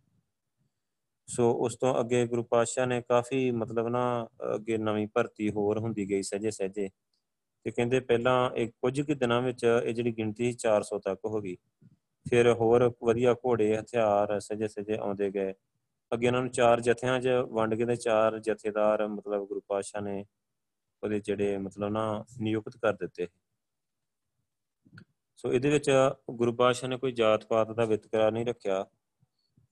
ਸੋ 1.28 1.52
ਉਸ 1.52 1.76
ਤੋਂ 1.76 2.00
ਅੱਗੇ 2.00 2.28
ਗੁਰੂ 2.28 2.44
ਪਾਤਸ਼ਾਹ 2.44 2.88
ਨੇ 2.88 3.02
ਕਾਫੀ 3.02 3.52
ਮਤਲਬ 3.52 3.88
ਨਾ, 3.88 4.28
ਅੱਗੇ 4.56 4.78
ਨਵੀਂ 4.78 5.08
ਭਰਤੀ 5.08 5.50
ਹੋਰ 5.50 5.80
ਹੁੰਦੀ 5.80 6.10
ਗਈ 6.10 6.22
ਸਹਜੇ 6.22 6.52
ਸਹਜੇ। 6.52 6.90
ਤੇ 7.66 7.72
ਕਹਿੰਦੇ 7.72 8.00
ਪਹਿਲਾਂ 8.00 8.52
ਇੱਕ 8.56 8.74
ਕੁਝ 8.82 9.02
ਕੁ 9.02 9.14
ਦਿਨਾਂ 9.14 9.42
ਵਿੱਚ 9.42 9.64
ਇਹ 9.86 9.94
ਜਿਹੜੀ 9.94 10.12
ਗਿਣਤੀ 10.12 10.52
400 10.54 11.00
ਤੱਕ 11.00 11.20
ਹੋ 11.26 11.42
ਗਈ। 11.42 11.56
ਫਿਰ 12.26 12.52
ਹੋਰ 12.54 12.94
ਵਧੀਆ 13.04 13.34
ਘੋੜੇ, 13.34 13.78
ਹਥਿਆਰ 13.78 14.40
ਸਹਜੇ 14.40 14.68
ਸਹਜੇ 14.68 14.98
ਆਉਂਦੇ 14.98 15.30
ਗਏ। 15.32 15.54
ਅੱਗੇ 16.12 16.28
ਉਹਨਾਂ 16.28 16.42
ਨੂੰ 16.42 16.52
ਚਾਰ 16.52 16.82
ਜਥਿਆਂ 16.82 17.20
'ਚ 17.20 17.28
ਵੰਡ 17.28 17.76
ਕੇ 17.76 17.86
ਤੇ 17.86 17.96
ਚਾਰ 17.96 18.40
ਜਥੇਦਾਰ 18.40 19.08
ਮਤਲਬ 19.08 19.48
ਗੁਰੂ 19.48 19.62
ਪਾਤਸ਼ਾਹ 19.68 20.02
ਨੇ 20.02 20.26
ਉਹਦੇ 21.04 21.20
ਜਿਹੜੇ 21.20 21.58
ਮਤਲਬ 21.58 21.92
ਨਾ 21.92 22.26
ਨਿਯੁਕਤ 22.42 22.78
ਕਰ 22.78 22.94
ਦਿੱਤੇ। 22.94 23.28
ਸੋ 25.38 25.54
ਇਹਦੇ 25.54 25.70
ਵਿੱਚ 25.70 25.92
ਗੁਰੂ 26.32 26.54
ਪਾਤਸ਼ਾਹ 26.54 26.90
ਨੇ 26.90 26.98
ਕੋਈ 26.98 27.12
ਜਾਤ 27.12 27.46
ਪਾਤ 27.46 27.72
ਦਾ 27.72 27.86
ਵਿਤਕਰਾ 27.86 28.30
ਨਹੀਂ 28.30 28.46
ਰੱਖਿਆ। 28.46 28.86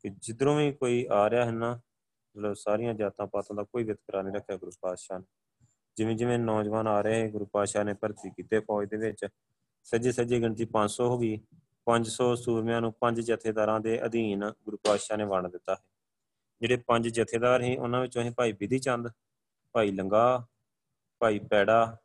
ਕਿ 0.03 0.09
ਜਿੱਧਰੋਂ 0.09 0.55
ਵੀ 0.55 0.71
ਕੋਈ 0.71 1.07
ਆ 1.11 1.29
ਰਿਹਾ 1.29 1.45
ਹੈ 1.45 1.51
ਨਾ, 1.51 1.79
ਮਤਲਬ 2.35 2.53
ਸਾਰੀਆਂ 2.53 2.93
ਜਾਤਾਂ 2.93 3.27
ਪਾਤਾਂ 3.27 3.55
ਦਾ 3.55 3.63
ਕੋਈ 3.63 3.83
ਵਿਤਕਰਾ 3.83 4.21
ਨਹੀਂ 4.21 4.33
ਰੱਖਿਆ 4.33 4.57
ਗੁਰੂ 4.57 4.71
ਪਾਤਸ਼ਾਹ 4.81 5.19
ਨੇ। 5.19 5.25
ਜਿਵੇਂ 5.97 6.15
ਜਿਵੇਂ 6.15 6.39
ਨੌਜਵਾਨ 6.39 6.87
ਆ 6.87 7.01
ਰਹੇ 7.01 7.29
ਗੁਰੂ 7.29 7.45
ਪਾਤਸ਼ਾਹ 7.45 7.83
ਨੇ 7.83 7.93
ਭਰਤੀ 7.93 8.29
ਕੀਤੇ 8.29 8.59
ਫੌਜ 8.59 8.89
ਦੇ 8.89 8.97
ਵਿੱਚ, 8.97 9.27
ਸੱਜੇ 9.83 10.11
ਸੱਜੇ 10.11 10.39
ਗਿਣਤੀ 10.39 10.65
500 10.65 11.07
ਹੋ 11.07 11.17
ਗਈ। 11.17 11.39
500 11.85 12.35
ਸੂਰਮਿਆਂ 12.35 12.81
ਨੂੰ 12.81 12.93
ਪੰਜ 12.93 13.21
ਜਥੇਦਾਰਾਂ 13.21 13.79
ਦੇ 13.79 14.05
ਅਧੀਨ 14.05 14.51
ਗੁਰੂ 14.65 14.77
ਪਾਤਸ਼ਾਹ 14.77 15.17
ਨੇ 15.17 15.23
ਵੰਡ 15.23 15.47
ਦਿੱਤਾ 15.47 15.75
ਹੈ। 15.75 15.79
ਜਿਹੜੇ 16.61 16.77
ਪੰਜ 16.77 17.07
ਜਥੇਦਾਰ 17.07 17.61
ਸੀ, 17.61 17.75
ਉਹਨਾਂ 17.75 18.01
ਵਿੱਚੋਂ 18.01 18.21
ਅਸੀਂ 18.21 18.31
ਭਾਈ 18.31 18.51
ਵਿਧੀ 18.51 18.79
ਚੰਦ, 18.79 19.09
ਭਾਈ 19.71 19.91
ਲੰਗਾ, 19.91 20.47
ਭਾਈ 21.19 21.39
ਪੈੜਾ, 21.39 21.97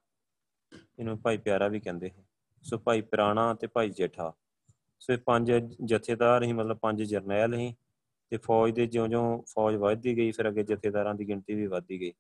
ਇਹਨੂੰ 0.99 1.21
ਭਾਈ 1.21 1.37
ਪਿਆਰਾ 1.37 1.69
ਵੀ 1.69 1.81
ਕਹਿੰਦੇ 1.81 2.11
ਹੈ 2.11 2.25
ਸੋ 2.63 2.79
ਭਾਈ 2.79 3.01
ਪ੍ਰਾਣਾ 3.01 3.55
ਤੇ 3.55 3.67
ਭਾਈ 3.67 3.91
ਜੇਠਾ। 3.91 4.33
ਸੋ 4.99 5.13
ਇਹ 5.13 5.19
ਪੰਜ 5.19 5.53
ਜਥੇਦਾਰ 5.85 6.43
ਹੀ 6.43 6.53
ਮਤਲਬ 6.53 6.79
ਪੰਜ 6.79 7.03
ਜਰਨੈਲ 7.03 7.55
ਹੀ 7.55 7.75
ਤੇ 8.33 8.37
ਫੌਜ 8.37 8.75
ਦੇ 8.75 8.87
ਜਿਉਂ-ਜਿਉਂ 8.87 9.43
ਫੌਜ 9.49 9.75
ਵੱਧਦੀ 9.75 10.17
ਗਈ 10.17 10.31
ਫਿਰ 10.31 10.49
ਅੱਗੇ 10.49 10.63
ਜਥੇਦਾਰਾਂ 10.63 11.15
ਦੀ 11.15 11.29
ਗਿਣਤੀ 11.29 11.55
ਵੀ 11.55 11.67
ਵੱਧਦੀ 11.67 12.01
ਗਈ। 12.01 12.13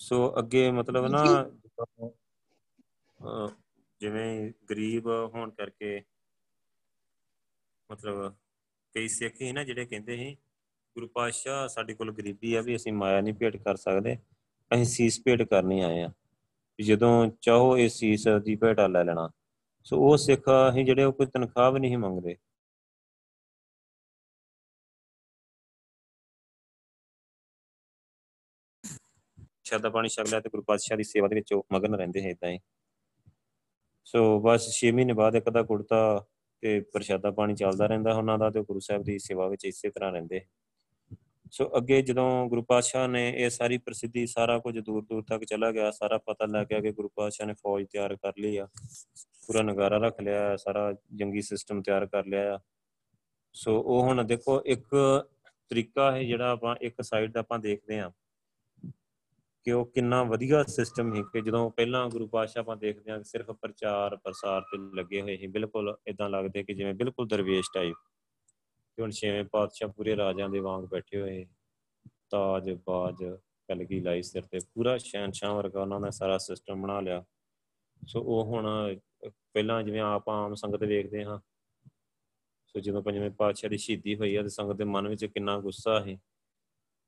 ਸੋ 0.00 0.34
ਅੱਗੇ 0.38 0.70
ਮਤਲਬ 0.70 1.06
ਨਾ 1.06 1.24
ਜਿਵੇਂ 4.00 4.52
ਗਰੀਬ 4.70 5.06
ਹੋਣ 5.34 5.50
ਕਰਕੇ 5.50 6.00
ਮਤਲਬ 7.90 8.34
ਕਈ 8.94 9.08
ਸਿੱਖ 9.08 9.40
ਹੀ 9.40 9.52
ਨਾ 9.52 9.64
ਜਿਹੜੇ 9.64 9.84
ਕਹਿੰਦੇ 9.86 10.16
ਸੀ 10.16 10.34
ਗੁਰੂ 10.96 11.08
ਪਾਤਸ਼ਾਹ 11.08 11.66
ਸਾਡੇ 11.68 11.94
ਕੋਲ 11.94 12.12
ਗਰੀਬੀ 12.12 12.54
ਆ 12.54 12.60
ਵੀ 12.62 12.76
ਅਸੀਂ 12.76 12.92
ਮਾਇਆ 12.92 13.20
ਨਹੀਂ 13.20 13.34
ਭੇਟ 13.34 13.56
ਕਰ 13.56 13.76
ਸਕਦੇ 13.76 14.16
ਅਸੀਂ 14.70 14.84
ਸੀਸ 14.84 15.20
ਭੇਟ 15.24 15.42
ਕਰਨੀ 15.42 15.80
ਆਏ 15.80 16.02
ਆ। 16.02 16.10
ਜਦੋਂ 16.78 17.26
ਚਾਹੋ 17.40 17.76
ਇਸ 17.78 17.98
ਸੀਸ 17.98 18.26
ਦੀ 18.44 18.56
ਭੇਟਾ 18.56 18.86
ਲੈ 18.86 19.04
ਲੈਣਾ। 19.04 19.28
ਸੋ 19.86 20.10
ਉਹ 20.10 20.16
ਸਿੱਖ 20.16 20.42
ਹੀ 20.76 20.84
ਜਿਹੜੇ 20.84 21.04
ਉਹ 21.04 21.12
ਕੋਈ 21.12 21.26
ਤਨਖਾਹ 21.26 21.72
ਵੀ 21.72 21.80
ਨਹੀਂ 21.80 21.98
ਮੰਗਦੇ। 21.98 22.36
ਸ਼ਰਦਾ 29.64 29.90
ਪਾਣੀ 29.90 30.08
ਛਕ 30.08 30.26
ਲਿਆ 30.30 30.40
ਤੇ 30.40 30.48
ਗੁਰੂ 30.48 30.62
ਪਾਤਸ਼ਾਹ 30.62 30.96
ਦੀ 30.96 31.02
ਸੇਵਾ 31.02 31.28
ਦੇ 31.28 31.34
ਵਿੱਚ 31.34 31.52
ਉਹ 31.52 31.66
ਮਗਨ 31.72 31.94
ਰਹਿੰਦੇ 31.94 32.22
ਹੈ 32.22 32.30
ਇਦਾਂ 32.30 32.50
ਹੀ। 32.50 32.58
ਸੋ 34.04 34.40
ਬਸ 34.40 34.68
6 34.70 34.92
ਮਹੀਨੇ 34.92 35.12
ਬਾਅਦ 35.12 35.34
ਇੱਕ 35.34 35.50
ਦਾ 35.50 35.62
ਕੁੜਤਾ 35.62 36.26
ਤੇ 36.62 36.80
ਪ੍ਰਸ਼ਾਦਾ 36.80 37.30
ਪਾਣੀ 37.30 37.54
ਚੱਲਦਾ 37.54 37.86
ਰਹਿੰਦਾ 37.86 38.12
ਉਹਨਾਂ 38.12 38.38
ਦਾ 38.38 38.50
ਤੇ 38.50 38.62
ਗੁਰੂ 38.62 38.80
ਸਾਹਿਬ 38.80 39.02
ਦੀ 39.02 39.18
ਸੇਵਾ 39.18 39.48
ਵਿੱਚ 39.48 39.64
ਇਸੇ 39.64 39.90
ਤਰ੍ਹਾਂ 39.90 40.12
ਰਹਿੰਦੇ। 40.12 40.40
ਸੋ 41.50 41.70
ਅੱਗੇ 41.76 42.02
ਜਦੋਂ 42.02 42.46
ਗੁਰੂ 42.48 42.62
ਪਾਤਸ਼ਾਹ 42.62 43.08
ਨੇ 43.08 43.30
ਇਹ 43.36 43.50
ਸਾਰੀ 43.50 43.78
ਪ੍ਰਸਿੱਧੀ 43.78 44.26
ਸਾਰਾ 44.26 44.58
ਕੁਝ 44.58 44.78
ਦੂਰ 44.78 45.04
ਦੂਰ 45.04 45.22
ਤੱਕ 45.22 45.44
ਚਲਾ 45.44 45.70
ਗਿਆ, 45.72 45.90
ਸਾਰਾ 45.90 46.18
ਪਤਾ 46.18 46.46
ਲੱਗ 46.46 46.66
ਗਿਆ 46.66 46.80
ਕਿ 46.80 46.92
ਗੁਰੂ 46.92 47.08
ਪਾਤਸ਼ਾਹ 47.08 47.46
ਨੇ 47.46 47.54
ਫੌਜ 47.54 47.86
ਤਿਆਰ 47.90 48.16
ਕਰ 48.16 48.32
ਲਈ 48.38 48.56
ਆ। 48.56 48.68
ਪੂਰਾ 49.46 49.62
ਨਗਾਰਾ 49.62 49.98
ਰੱਖ 49.98 50.20
ਲਿਆ, 50.20 50.56
ਸਾਰਾ 50.56 50.94
ਜੰਗੀ 51.14 51.42
ਸਿਸਟਮ 51.42 51.82
ਤਿਆਰ 51.82 52.06
ਕਰ 52.06 52.26
ਲਿਆ 52.26 52.54
ਆ। 52.54 52.58
ਸੋ 53.52 53.80
ਉਹ 53.80 54.02
ਹੁਣ 54.02 54.24
ਦੇਖੋ 54.24 54.62
ਇੱਕ 54.66 54.86
ਤਰੀਕਾ 55.68 56.12
ਹੈ 56.12 56.22
ਜਿਹੜਾ 56.22 56.50
ਆਪਾਂ 56.50 56.76
ਇੱਕ 56.80 57.02
ਸਾਈਡ 57.02 57.36
ਆਪਾਂ 57.36 57.58
ਦੇਖਦੇ 57.58 58.00
ਆ 58.00 58.10
ਕਿ 59.64 59.72
ਉਹ 59.72 59.86
ਕਿੰਨਾ 59.86 60.22
ਵਧੀਆ 60.22 60.62
ਸਿਸਟਮ 60.64 61.16
ਹੈ 61.16 61.22
ਕਿ 61.32 61.40
ਜਦੋਂ 61.40 61.70
ਪਹਿਲਾਂ 61.70 62.08
ਗੁਰੂ 62.10 62.26
ਪਾਤਸ਼ਾਹ 62.28 62.60
ਆਪਾਂ 62.60 62.76
ਦੇਖਦੇ 62.76 63.12
ਆ 63.12 63.22
ਸਿਰਫ 63.22 63.50
ਪ੍ਰਚਾਰ 63.50 64.16
ਪ੍ਰਸਾਰ 64.16 64.62
ਤੇ 64.62 64.78
ਲੱਗੇ 64.96 65.22
ਹੋਏ 65.22 65.36
ਸੀ, 65.36 65.46
ਬਿਲਕੁਲ 65.46 65.96
ਇਦਾਂ 66.06 66.30
ਲੱਗਦੇ 66.30 66.62
ਕਿ 66.62 66.74
ਜਿਵੇਂ 66.74 66.94
ਬਿਲਕੁਲ 66.94 67.28
ਦਰਵੇਸ਼ 67.28 67.70
ਟਾਈਪ 67.74 67.96
ਕਿ 68.96 69.02
ਹੁਣ 69.02 69.10
ਛੇਵੇਂ 69.10 69.44
ਪਾਤਸ਼ਾਹ 69.44 69.88
ਪੂਰੇ 69.88 70.16
ਰਾਜਿਆਂ 70.16 70.48
ਦੇ 70.48 70.58
ਵਾਂਗ 70.58 70.84
ਬੈਠੇ 70.84 71.20
ਹੋਏ, 71.20 71.44
ਤਾਜ, 72.30 72.70
ਬਾਜ, 72.86 73.24
ਕਲਗੀ 73.68 74.00
ਲਾਈ 74.00 74.22
ਸਿਰ 74.22 74.42
ਤੇ, 74.42 74.58
ਪੂਰਾ 74.74 74.96
ਸ਼ਹਿਨशाह 74.98 75.54
ਵਰਗਾ 75.54 75.80
ਉਹਨਾਂ 75.80 76.00
ਨੇ 76.00 76.10
ਸਾਰਾ 76.10 76.38
ਸਿਸਟਮ 76.38 76.82
ਬਣਾ 76.82 77.00
ਲਿਆ। 77.00 77.24
ਸੋ 78.02 78.20
ਉਹ 78.22 78.44
ਹੁਣ 78.44 78.66
ਪਹਿਲਾਂ 79.24 79.82
ਜਿਵੇਂ 79.82 80.00
ਆਪ 80.00 80.28
ਆਮ 80.28 80.54
ਸੰਗਤ 80.54 80.82
ਵੇਖਦੇ 80.84 81.24
ਹਾਂ, 81.24 81.38
ਸੋ 82.66 82.80
ਜਦੋਂ 82.80 83.02
ਪੰਜਵੇਂ 83.02 83.30
ਪਾਤਸ਼ਾਹ 83.30 83.70
ਦੀ 83.70 83.78
ਸ਼ਹੀਦੀ 83.78 84.16
ਹੋਈ 84.16 84.34
ਆ 84.36 84.42
ਤੇ 84.42 84.48
ਸੰਗਤ 84.48 84.76
ਦੇ 84.76 84.84
ਮਨ 84.84 85.08
ਵਿੱਚ 85.08 85.24
ਕਿੰਨਾ 85.24 85.58
ਗੁੱਸਾ 85.60 86.00
ਹੈ 86.00 86.16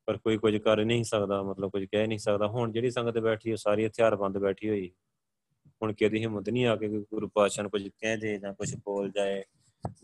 ਪਰ 0.09 0.16
ਕੋਈ 0.16 0.39
ਕੁਝ 0.39 0.57
ਕਰ 0.57 0.84
ਨਹੀਂ 0.84 1.05
ਸਕਦਾ, 1.05 1.43
ਮਤਲਬ 1.43 1.70
ਕੁਝ 1.70 1.84
ਕਹਿ 1.84 2.07
ਨਹੀਂ 2.07 2.18
ਸਕਦਾ। 2.18 2.47
ਹੁਣ 2.49 2.72
ਜਿਹੜੀ 2.72 2.91
ਸੰਗਤ 2.91 3.18
ਬੈਠੀ 3.18 3.51
ਹੈ 3.51 3.57
ਸਾਰੀ 3.57 3.86
ਹਥਿਆਰਬੰਦ 3.86 4.39
ਬੈਠੀ 4.39 4.68
ਹੋਈ। 4.68 4.91
ਹੁਣ 5.82 5.93
ਕਿਹਦੀ 5.93 6.20
ਹਿੰਮਤ 6.20 6.49
ਨਹੀਂ 6.51 6.66
ਆ 6.66 6.76
ਕੇ 6.76 6.89
ਗੁਰੂ 6.89 7.28
ਪਾਤਸ਼ਾਹ 7.28 7.62
ਨੂੰ 7.62 7.70
ਕੁਝ 7.70 7.89
ਕਹਿ 7.89 8.16
ਦੇ 8.16 8.36
ਜਾਂ 8.39 8.53
ਕੁਝ 8.55 8.74
ਬੋਲ 8.76 9.11
ਜਾਏ 9.11 9.43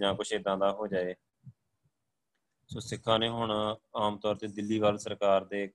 ਜਾਂ 0.00 0.14
ਕੁਝ 0.14 0.32
ਇਦਾਂ 0.32 0.56
ਦਾ 0.58 0.70
ਹੋ 0.72 0.86
ਜਾਏ। 0.86 1.14
ਸੋ 2.68 2.80
ਸਿੱਖਾਂ 2.80 3.18
ਨੇ 3.18 3.28
ਹੁਣ 3.28 3.76
ਆਮ 3.96 4.18
ਤੌਰ 4.18 4.34
ਤੇ 4.34 4.46
ਦਿੱਲੀ 4.46 4.78
ਵੱਲ 4.78 4.98
ਸਰਕਾਰ 4.98 5.44
ਦੇ 5.44 5.70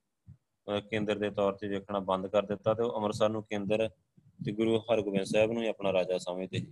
ਕੇਂਦਰ 0.90 1.18
ਦੇ 1.18 1.30
ਤੌਰ 1.30 1.54
ਤੇ 1.54 1.68
ਵੇਖਣਾ 1.68 2.00
ਬੰਦ 2.00 2.28
ਕਰ 2.28 2.46
ਦਿੱਤਾ 2.46 2.74
ਤੇ 2.74 2.84
ਅੰਮ੍ਰਿਤਸਰ 2.84 3.30
ਨੂੰ 3.30 3.44
ਕੇਂਦਰ 3.44 3.90
ਤੇ 4.46 4.52
ਗੁਰੂ 4.52 4.80
ਹਰਗੋਬਿੰਦ 4.80 5.24
ਸਾਹਿਬ 5.24 5.52
ਨੂੰ 5.52 5.64
ਹੀ 5.64 5.68
ਆਪਣਾ 5.68 5.94
ਰਾਜਾ 5.94 6.18
ਸਮਝਦੇ 6.18 6.66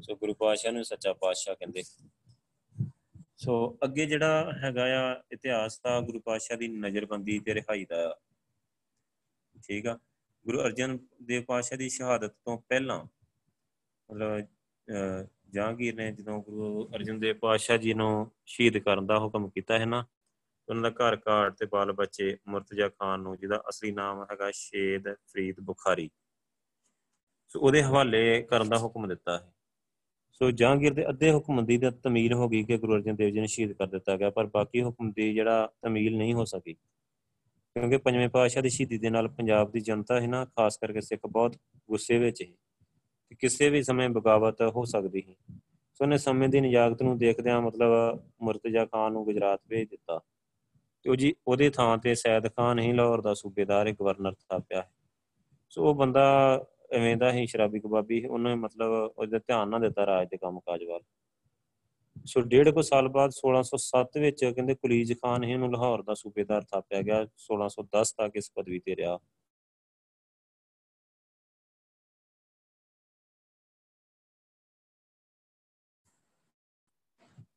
ਸੋ 0.00 0.16
ਗੁਰੂ 0.16 0.34
ਪਾਤਸ਼ਾਹ 0.34 0.72
ਨੂੰ 0.72 0.84
ਸੱਚਾ 0.84 1.12
ਪਾਤਸ਼ਾਹ 1.12 1.54
ਕਹਿੰਦੇ। 1.54 1.82
ਸੋ 3.36 3.78
ਅੱਗੇ 3.84 4.06
ਜਿਹੜਾ 4.06 4.52
ਹੈਗਾ 4.64 5.12
ਆ 5.12 5.22
ਇਤਿਹਾਸ 5.32 5.80
ਦਾ 5.80 6.00
ਗੁਰੂ 6.00 6.20
ਪਾਤਸ਼ਾਹ 6.20 6.56
ਦੀ 6.56 6.68
ਨਜ਼ਰਬੰਦੀ 6.68 7.38
ਤੇ 7.38 7.54
ਰਿਹਾਈ 7.54 7.84
ਦਾ। 7.84 8.18
ਠੀਕ 9.62 9.86
ਆ। 9.86 9.98
ਗੁਰੂ 10.44 10.60
ਅਰਜਨ 10.60 10.98
ਦੇਵ 11.22 11.42
ਪਾਤਸ਼ਾਹ 11.42 11.78
ਦੀ 11.78 11.88
ਸ਼ਹਾਦਤ 11.88 12.30
ਤੋਂ 12.44 12.58
ਪਹਿਲਾਂ, 12.58 13.04
ਮਤਲਬ 14.10 14.46
ਜਹਾਂਗੀਰ 15.54 15.94
ਨੇ 15.94 16.10
ਜਦੋਂ 16.12 16.42
ਗੁਰੂ 16.42 16.88
ਅਰਜਨ 16.96 17.18
ਦੇਵ 17.20 17.36
ਪਾਤਸ਼ਾਹ 17.38 17.76
ਜੀ 17.78 17.94
ਨੂੰ 17.94 18.30
ਸ਼ਹੀਦ 18.46 18.78
ਕਰਨ 18.78 19.06
ਦਾ 19.06 19.18
ਹੁਕਮ 19.18 19.48
ਕੀਤਾ 19.50 19.78
ਹੈ 19.78 19.84
ਨਾ, 19.84 20.04
ਉਹਨਾਂ 20.68 20.82
ਦਾ 20.82 20.90
ਘਰ 20.90 21.16
ਘਾਟ 21.28 21.56
ਤੇ 21.58 21.66
ਬਾਲ 21.66 21.92
ਬੱਚੇ 21.92 22.36
ਮੁਰਤਜ਼ਾ 22.48 22.88
ਖਾਨ 22.88 23.20
ਨੂੰ, 23.20 23.36
ਜਿਹਦਾ 23.38 23.62
ਅਸਲੀ 23.68 23.90
ਨਾਮ 23.92 24.22
ਹੈਗਾ 24.22 24.50
ਸ਼ੇਦ 24.54 25.08
ਫਰੀਦ 25.26 25.60
ਬੁਖਾਰੀ। 25.60 26.10
ਸੋ 27.48 27.60
ਉਹਦੇ 27.60 27.82
ਹਵਾਲੇ 27.82 28.42
ਕਰਨ 28.42 28.68
ਦਾ 28.68 28.78
ਹੁਕਮ 28.78 29.06
ਦਿੱਤਾ 29.08 29.38
ਹੈ। 29.38 29.52
ਸੋ 30.32 30.50
ਜਹਾਂਗੀਰ 30.50 30.94
ਦੇ 30.94 31.08
ਅੱਧੇ 31.08 31.30
ਹੁਕਮ 31.32 31.64
ਦੀ 31.66 31.78
ਤਾਂ 31.78 31.90
ਤਮੀਲ 32.04 32.32
ਹੋ 32.34 32.48
ਗਈ 32.48 32.62
ਕਿ 32.64 32.78
ਗੁਰੂ 32.78 32.94
ਅਰਜਨ 32.94 33.16
ਦੇਵ 33.16 33.30
ਜੀ 33.30 33.38
ਨੂੰ 33.38 33.48
ਸ਼ਹੀਦ 33.48 33.72
ਕਰ 33.72 33.86
ਦਿੱਤਾ 33.86 34.16
ਗਿਆ, 34.16 34.30
ਪਰ 34.30 34.46
ਬਾਕੀ 34.46 34.82
ਹੁਕਮ 34.82 35.12
ਦੀ 35.12 35.32
ਜਿਹੜਾ 35.34 35.68
ਤਮੀਲ 35.82 36.16
ਨਹੀਂ 36.16 36.34
ਹੋ 36.34 36.44
ਸਕੀ, 36.44 36.74
ਕਿਉਂਕਿ 36.74 37.96
ਪੰਜਵੇਂ 37.96 38.28
ਪਾਤਸ਼ਾਹ 38.28 38.62
ਦੀ 38.62 38.68
ਸ਼ਹੀਦੀ 38.68 38.98
ਦੇ 38.98 39.10
ਨਾਲ 39.10 39.28
ਪੰਜਾਬ 39.28 39.70
ਦੀ 39.70 39.80
ਜਨਤਾ 39.80 40.20
ਹੈ 40.20 40.26
ਨਾ, 40.26 40.44
ਖਾਸ 40.44 40.78
ਕਰਕੇ 40.78 41.00
ਸਿੱਖ 41.00 41.26
ਬਹੁਤ 41.26 41.56
ਗੁੱਸੇ 41.88 42.18
ਵਿੱਚ 42.18 42.42
ਹੈ। 42.42 42.52
ਕਿ 43.34 43.48
ਕਿਸੇ 43.48 43.70
ਵੀ 43.70 43.82
ਸਮੇਂ 43.82 44.08
ਬਗਾਵਤ 44.08 44.62
ਹੋ 44.62 44.84
ਸਕਦੀ 44.84 45.22
ਹੈ 45.28 45.58
ਸੋ 45.94 46.06
ਨੇ 46.06 46.18
ਸਮੇਂ 46.18 46.48
ਦੀ 46.48 46.60
ਨਿਜਾਗਤ 46.60 47.02
ਨੂੰ 47.02 47.18
ਦੇਖਦਿਆਂ 47.18 47.62
ਮਤਲਬ 47.62 48.22
ਮੁਰਤਜ਼ਾ 48.42 48.84
ਖਾਨ 48.84 49.12
ਨੂੰ 49.12 49.24
ਗੁਜਰਾਤ 49.24 49.60
ਭੇਜ 49.68 49.88
ਦਿੱਤਾ। 49.88 50.20
ਤੇ 51.02 51.10
ਉਹ 51.10 51.16
ਜੀ 51.16 51.34
ਉਹਦੇ 51.46 51.70
ਥਾਂ 51.70 51.98
ਤੇ 51.98 52.14
ਸੈਦ 52.14 52.48
ਖਾਨ 52.48 52.78
ਹੀ 52.78 52.92
ਲਾਹੌਰ 52.92 53.20
ਦਾ 53.20 53.34
ਸੂਬੇਦਾਰ, 53.34 53.86
ਇੱਕ 53.86 53.98
ਗਵਰਨਰ 54.00 54.32
ਥਾਪਿਆ 54.32 54.82
ਹੈ 54.82 54.90
ਸੋ 55.68 55.84
ਉਹ 55.84 55.94
ਬੰਦਾ 55.94 56.24
ਐਵੇਂ 56.92 57.16
ਦਾ 57.16 57.32
ਹੀ 57.32 57.46
ਸ਼ਰਾਬੀ 57.46 57.80
ਕਬਾਬੀ 57.80 58.26
ਉਹਨੇ 58.26 58.54
ਮਤਲਬ 58.54 59.12
ਉਹਦੇ 59.18 59.38
ਧਿਆਨ 59.38 59.68
ਨਾ 59.68 59.78
ਦਿੱਤਾ 59.78 60.06
ਰਾਜ 60.06 60.28
ਦੇ 60.28 60.36
ਕੰਮ 60.36 60.60
ਕਾਜ 60.60 60.84
ਵੱਲ। 60.84 61.00
ਸੋ 62.26 62.40
ਡੇਢ 62.40 62.68
ਕੋ 62.68 62.82
ਸਾਲ 62.82 63.08
ਬਾਅਦ 63.08 63.30
1607 63.30 64.20
ਵਿੱਚ 64.20 64.44
ਕਹਿੰਦੇ 64.44 64.74
ਕੁਲੀਜ 64.74 65.12
ਖਾਨ 65.12 65.44
ਹੀ 65.44 65.54
ਉਹਨੂੰ 65.54 65.72
ਲਾਹੌਰ 65.72 66.02
ਦਾ 66.02 66.14
ਸੂਬੇਦਾਰ 66.14 66.62
ਥਾਪਿਆ 66.62 67.02
ਗਿਆ। 67.02 67.26
1610 67.36 68.12
ਤੱਕ 68.12 68.36
ਇਸ 68.36 68.50
ਪਦਵੀ 68.54 68.78
ਤੇ 68.78 68.96
ਰਿਹਾ। 68.96 69.18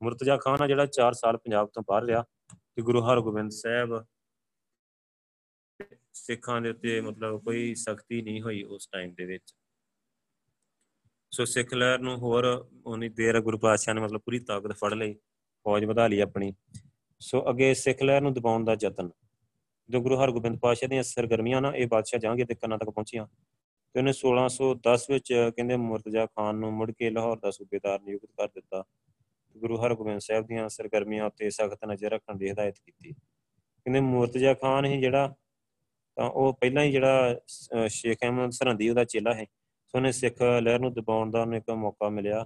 ਮੁਰਤਜ਼ਾ 0.02 0.38
ਖਾਨ 0.38 0.62
ਆ 0.62 0.68
ਜਿਹੜਾ 0.68 0.86
4 0.92 1.14
ਸਾਲ 1.14 1.38
ਪੰਜਾਬ 1.38 1.70
ਤੋਂ 1.74 1.84
ਬਾਹਰ 1.88 2.04
ਰਿਹਾ 2.04 2.24
ਤੇ 2.52 2.82
ਗੁਰੂ 2.82 3.02
ਹਰਗੋਬਿੰਦ 3.02 3.52
ਸਾਹਿਬ 3.52 4.04
ਸਿੱਖਾਂ 6.14 6.60
ਦੇ 6.62 6.70
ਉੱਤੇ 6.70 7.00
ਮਤਲਬ 7.02 7.44
ਕੋਈ 7.44 7.74
ਸਖਤੀ 7.76 8.22
ਨਹੀਂ 8.22 8.42
ਹੋਈ 8.42 8.64
ਉਸ 8.64 8.88
ਟਾਈਮ 8.92 9.14
ਦੇ 9.14 9.26
ਵਿੱਚ। 9.26 9.54
ਸੋ 11.32 11.46
ਸਿੱਖ 11.46 11.74
ਲਹਿਰ 11.74 12.00
ਨੂੰ 12.00 12.18
ਹੋਰ 12.18 12.46
ਉਨੀ 12.86 13.10
ਦੇਰ 13.10 13.40
ਗੁਰੂ 13.42 13.58
ਪਾਤਸ਼ਾਹ 13.58 13.94
ਨੇ 13.94 14.02
ਮਤਲਬ 14.02 14.22
ਪੂਰੀ 14.22 14.40
ਤਾਕਤ 14.40 14.72
ਫੜ 14.72 14.94
ਲਈ, 14.94 15.14
ਫੌਜ 15.66 15.86
ਵਧਾ 15.86 16.08
ਲਈ 16.08 16.20
ਆਪਣੀ। 16.20 16.54
ਸੋ 17.22 17.50
ਅੱਗੇ 17.50 17.74
ਸਿੱਖ 17.74 18.04
ਲਹਿਰ 18.04 18.22
ਨੂੰ 18.22 18.34
ਦਬਾਉਣ 18.34 18.64
ਦਾ 18.64 18.76
ਯਤਨ। 18.84 19.10
ਜੋ 19.90 20.02
ਗੁਰੂ 20.02 20.18
ਹਰਗੋਬਿੰਦ 20.18 20.60
ਪਾਤਸ਼ਾਹ 20.60 20.90
ਦੀਆਂ 20.90 21.04
ਸਰਗਰਮੀਆਂ 21.04 21.62
ਨਾ 21.62 21.72
ਇਹ 21.76 21.88
ਬਾਦਸ਼ਾਹ 21.88 22.20
ਜਹਾਂਗੀਰ 22.20 22.46
ਦੇ 22.46 22.56
ਕੰਨਾਂ 22.56 22.78
ਤੱਕ 22.78 22.90
ਪਹੁੰਚੀਆਂ, 22.90 23.26
ਤੇ 23.96 24.00
ਉਹਨੇ 24.00 24.14
1610 24.14 25.10
ਵਿੱਚ 25.10 25.34
ਕਹਿੰਦੇ 25.34 25.78
ਮੁਰਤਜ਼ਾ 25.78 26.26
ਖਾਨ 26.26 26.56
ਨੂੰ 26.56 26.72
ਮੁੜ 26.74 26.92
ਕੇ 26.92 27.10
ਲਾਹੌਰ 27.10 27.40
ਦਾ 27.40 27.52
ਸੂਬੇਦਾਰ 27.52 28.02
ਨਿਯੁਕਤ 28.02 28.32
ਕਰ 28.32 28.48
ਦਿੱਤਾ। 28.48 28.84
ਗੁਰੂ 29.58 29.78
ਹਰਗੋਬਿੰਦ 29.78 30.20
ਸਾਹਿਬ 30.20 30.46
ਦੀਆਂ 30.48 30.70
ਸਰਗਰਮੀਆਂ 30.70 31.26
ਉੱਤੇ 31.26 31.50
ਸਖਤ 31.50 31.86
ਨਜ਼ਰ 31.86 32.12
ਰੱਖਣ 32.12 32.36
ਦੀ 32.36 32.50
ਹਦਾਇਤ 32.52 32.80
ਕੀਤੀ। 32.86 33.12
ਕਹਿੰਦੇ 33.12 34.00
ਮੁਰਤਜ਼ਾ 34.00 34.54
ਖਾਨ 34.54 34.86
ਹੀ 34.86 35.00
ਜਿਹੜਾ, 35.02 35.34
ਤਾਂ 36.16 36.30
ਉਹ 36.30 36.54
ਪਹਿਲਾਂ 36.54 36.84
ਹੀ 36.84 36.92
ਜਿਹੜਾ 36.92 37.40
ਸ਼ੇਖ 37.88 38.18
ਅਹਿਮਦ 38.24 38.52
ਸਰਹੰਦੀ 38.52 38.90
ਉਹਦਾ 38.90 39.04
ਚੇਲਾ 39.04 39.34
ਹੈ 39.34 39.46
ਸੋ 39.88 39.98
ਉਹਨੇ 39.98 40.12
ਸਿੱਖ 40.12 40.42
ਲਹਿਰ 40.62 40.80
ਨੂੰ 40.80 40.94
ਦਬਾਉਣ 40.94 41.32
ਦਾ 41.32 41.42
ਉਹਨੂੰ 41.42 41.58
ਇੱਕ 41.58 41.70
ਮੌਕਾ 41.70 42.10
ਮਿਲਿਆ। 42.10 42.44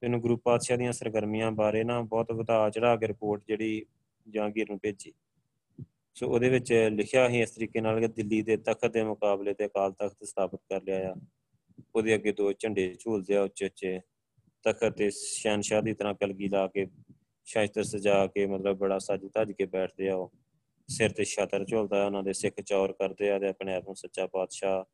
ਤੇ 0.00 0.06
ਉਹਨੂੰ 0.06 0.20
ਗੁਰੂ 0.20 0.36
ਪਾਤਸ਼ਾਹ 0.36 0.76
ਦੀਆਂ 0.76 0.92
ਸਰਗਰਮੀਆਂ 0.92 1.50
ਬਾਰੇ 1.50 1.84
ਨਾ 1.84 2.00
ਬਹੁਤ 2.00 2.32
ਵਧਾ 2.32 2.70
ਚੜਾ 2.70 2.96
ਕੇ 2.96 3.08
ਰਿਪੋਰਟ 3.08 3.42
ਜਿਹੜੀ 3.48 3.86
ਜਹਾਂਗੀਰ 4.28 4.70
ਨੂੰ 4.70 4.78
ਭੇਜੀ। 4.82 5.12
ਸੋ 6.14 6.28
ਉਹਦੇ 6.28 6.48
ਵਿੱਚ 6.48 6.72
ਲਿਖਿਆ 6.92 7.28
ਸੀ 7.28 7.40
ਇਸ 7.40 7.50
ਤਰੀਕੇ 7.50 7.80
ਨਾਲ 7.80 8.00
ਕਿ 8.00 8.08
ਦਿੱਲੀ 8.08 8.42
ਦੇ 8.42 8.56
ਤਖਤ 8.56 8.86
ਦੇ 8.86 9.04
ਮੁਕਾਬਲੇ 9.04 9.54
ਤੇ 9.54 9.66
ਅਕਾਲ 9.66 9.92
ਤਖਤ 9.92 10.24
ਸਥਾਪਿਤ 10.24 10.60
ਕਰ 10.60 10.82
ਲਿਆ 10.82 11.12
ਆ। 11.12 11.14
ਉਹਦੇ 11.94 12.14
ਅੱਗੇ 12.14 12.32
ਦੋ 12.32 12.52
ਝੰਡੇ 12.52 12.94
ਝੂਲਦੇ 13.00 13.36
ਆ 13.36 13.42
ਉੱਚੇ 13.42 13.66
ਉੱਚੇ 13.66 14.00
ਤਖਤ 14.64 14.96
ਤੇ 14.96 15.10
ਸ਼ਹਿਨशाह 15.10 15.82
ਦੀ 15.82 15.94
ਤਰ੍ਹਾਂ 15.94 16.14
ਕਲਗੀ 16.14 16.48
ਲਾ 16.48 16.66
ਕੇ 16.66 16.86
ਸ਼ਾਇਸਤਰ 17.44 17.82
ਸਜਾ 17.82 18.26
ਕੇ, 18.26 18.46
ਮਤਲਬ 18.46 18.76
ਬੜਾ 18.76 18.98
ਸੱਜ 18.98 19.26
ਧੱਜ 19.34 19.52
ਕੇ 19.52 19.66
ਬੈਠਦੇ 19.66 20.08
ਆ 20.08 20.16
ਉਹ। 20.16 20.32
ਸਿਰ 20.88 21.10
ਤੇ 21.10 21.24
ਛਤਰ 21.24 21.64
ਝੁਲਦਾ 21.64 22.06
ਉਹਨਾਂ 22.06 22.22
ਦੇ 22.22 22.32
ਸਿੱਖ 22.32 22.60
ਚੌਰ 22.60 22.92
ਕਰਦੇ 22.92 23.30
ਆ 23.30 23.38
ਤੇ 23.38 23.48
ਆਪਣੇ 23.48 23.74
ਆਪ 23.74 23.84
ਨੂੰ 23.84 23.96
ਸੱਚਾ 23.96 24.26
ਪਾਤਸ਼ਾਹ 24.26 24.84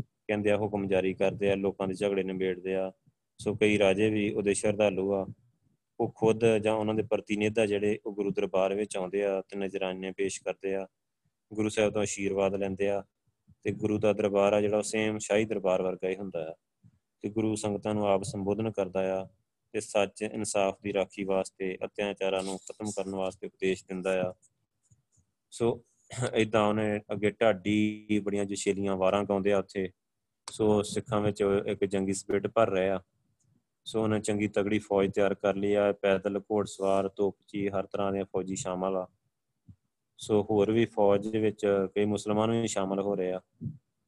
ਕਹਿੰਦੇ 0.00 0.50
ਆ, 0.50 0.56
ਹੁਕਮ 0.56 0.88
ਜਾਰੀ 0.88 1.14
ਕਰਦੇ 1.14 1.50
ਆ, 1.50 1.54
ਲੋਕਾਂ 1.54 1.88
ਦੇ 1.88 1.94
ਝਗੜੇ 1.94 2.22
ਨਿਬੇੜਦੇ 2.22 2.74
ਆ। 2.74 2.92
ਸੋ 3.38 3.54
ਕਈ 3.54 3.78
ਰਾਜੇ 3.78 4.10
ਵੀ 4.10 4.30
ਉਹਦੇ 4.32 4.54
ਸ਼ਰਧਾਲੂ 4.54 5.12
ਆ। 5.12 5.26
ਉਹ 6.00 6.12
ਖੁਦ 6.16 6.56
ਜਾਂ 6.56 6.74
ਉਹਨਾਂ 6.74 6.94
ਦੇ 6.94 7.02
ਪ੍ਰਤੀਨਿਧ 7.02 7.60
ਜਿਹੜੇ 7.60 7.98
ਉਹ 8.06 8.14
ਗੁਰੂ 8.14 8.30
ਦਰਬਾਰ 8.30 8.74
ਵਿੱਚ 8.74 8.96
ਆਉਂਦੇ 8.96 9.24
ਆ 9.24 9.40
ਤੇ 9.40 9.56
ਨਜ਼ਰਾਨੇ 9.56 10.12
ਪੇਸ਼ 10.12 10.42
ਕਰਦੇ 10.42 10.74
ਆ। 10.74 10.86
ਗੁਰੂ 11.52 11.68
ਸਾਹਿਬ 11.68 11.92
ਤੋਂ 11.92 12.02
ਆਸ਼ੀਰਵਾਦ 12.02 12.54
ਲੈਂਦੇ 12.54 12.88
ਆ 12.88 13.04
ਤੇ 13.62 13.72
ਗੁਰੂ 13.72 13.98
ਦਾ 13.98 14.12
ਦਰਬਾਰ 14.12 14.52
ਆ 14.52 14.60
ਜਿਹੜਾ 14.60 14.76
ਉਹ 14.76 14.82
ਸੇਮ 14.82 15.18
ਸ਼ਾਹੀ 15.18 15.44
ਦਰਬਾਰ 15.44 15.82
ਵਰਗਾ 15.82 16.08
ਹੀ 16.08 16.16
ਹੁੰਦਾ 16.16 16.50
ਆ। 16.50 16.54
ਤੇ 17.22 17.28
ਗੁਰੂ 17.28 17.54
ਸੰਗਤਾਂ 17.54 17.94
ਨੂੰ 17.94 18.06
ਆਪ 18.08 18.22
ਸੰਬੋਧਨ 18.22 18.70
ਕਰਦਾ 18.70 19.20
ਆ 19.20 19.28
ਤੇ 19.72 19.80
ਸੱਚ, 19.80 20.22
ਇਨਸਾਫ 20.22 20.78
ਦੀ 20.82 20.92
ਰਾਖੀ 20.92 21.24
ਵਾਸਤੇ, 21.24 21.76
ਅਤਿਆਚਾਰਾਂ 21.84 22.42
ਨੂੰ 22.42 22.58
ਖਤਮ 22.58 22.90
ਕਰਨ 22.90 23.14
ਵਾਸਤੇ 23.14 23.46
ਉਪਦੇਸ਼ 23.46 23.84
ਦਿੰਦਾ 23.84 24.20
ਆ। 24.30 24.34
ਸੋ 25.50 25.84
ਇਦਾਂ 26.34 26.66
ਉਹਨੇ 26.66 27.00
ਅੱਗੇ 27.12 27.30
ਢਾਡੀ 27.30 28.20
ਬੜੀਆਂ 28.22 28.44
ਜਸ਼ੇਲੀਆਂ 28.44 28.96
ਵਾਰਾਂ 28.96 29.24
ਗਾਉਂਦੇ 29.24 29.52
ਆ 29.52 29.58
ਉੱਥੇ। 29.58 29.88
ਸੋ 30.50 30.82
ਸਿੱਖਾਂ 30.82 31.20
ਵਿੱਚ 31.20 31.42
ਇੱਕ 31.66 31.84
ਜੰਗੀ 31.84 32.12
ਸਪਿਰਟ 32.12 32.46
ਭਰ 32.46 32.70
ਰਿਹਾ 32.70 33.00
ਸੋ 33.84 34.02
ਉਹਨੇ 34.02 34.20
ਚੰਗੀ 34.20 34.48
ਤਗੜੀ 34.48 34.78
ਫੌਜ 34.78 35.10
ਤਿਆਰ 35.14 35.34
ਕਰ 35.34 35.54
ਲਈ 35.54 35.74
ਆ, 35.74 35.92
ਪੈਦਲ 35.92 36.40
ਘੋੜਸਵਾਰ 36.50 37.08
ਤੋਪਚੀ 37.08 37.68
ਹਰ 37.68 37.86
ਤਰ੍ਹਾਂ 37.86 38.12
ਦੇ 38.12 38.24
ਫੌਜੀ 38.24 38.56
ਸ਼ਾਮਲ 38.56 38.96
ਆ। 38.96 39.06
ਸੋ 40.18 40.42
ਹੋਰ 40.42 40.70
ਵੀ 40.70 40.84
ਫੌਜ 40.84 41.28
ਦੇ 41.28 41.38
ਵਿੱਚ 41.38 41.66
ਕਈ 41.94 42.04
ਮੁਸਲਮਾਨ 42.04 42.50
ਵੀ 42.50 42.68
ਸ਼ਾਮਲ 42.68 43.00
ਹੋ 43.00 43.14
ਰਹੇ 43.14 43.32
ਆ। 43.32 43.40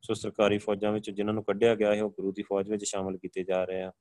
ਸੋ 0.03 0.14
ਸਰਕਾਰੀ 0.14 0.59
ਫੌਜਾਂ 0.59 0.92
ਵਿੱਚ 0.92 1.11
ਜਿਨ੍ਹਾਂ 1.11 1.34
ਨੂੰ 1.34 1.44
ਕੱਢਿਆ 1.44 1.74
ਗਿਆ 1.74 1.94
ਹੈ, 1.94 2.03
ਉਹ 2.03 2.11
ਗੁਰੂ 2.11 2.32
ਦੀ 2.32 2.42
ਫੌਜ 2.42 2.70
ਵਿੱਚ 2.70 2.84
ਸ਼ਾਮਲ 2.84 3.16
ਕੀਤੇ 3.16 3.44
ਜਾ 3.44 3.64
ਰਹੇ 3.64 3.82
ਆ। 3.82 3.92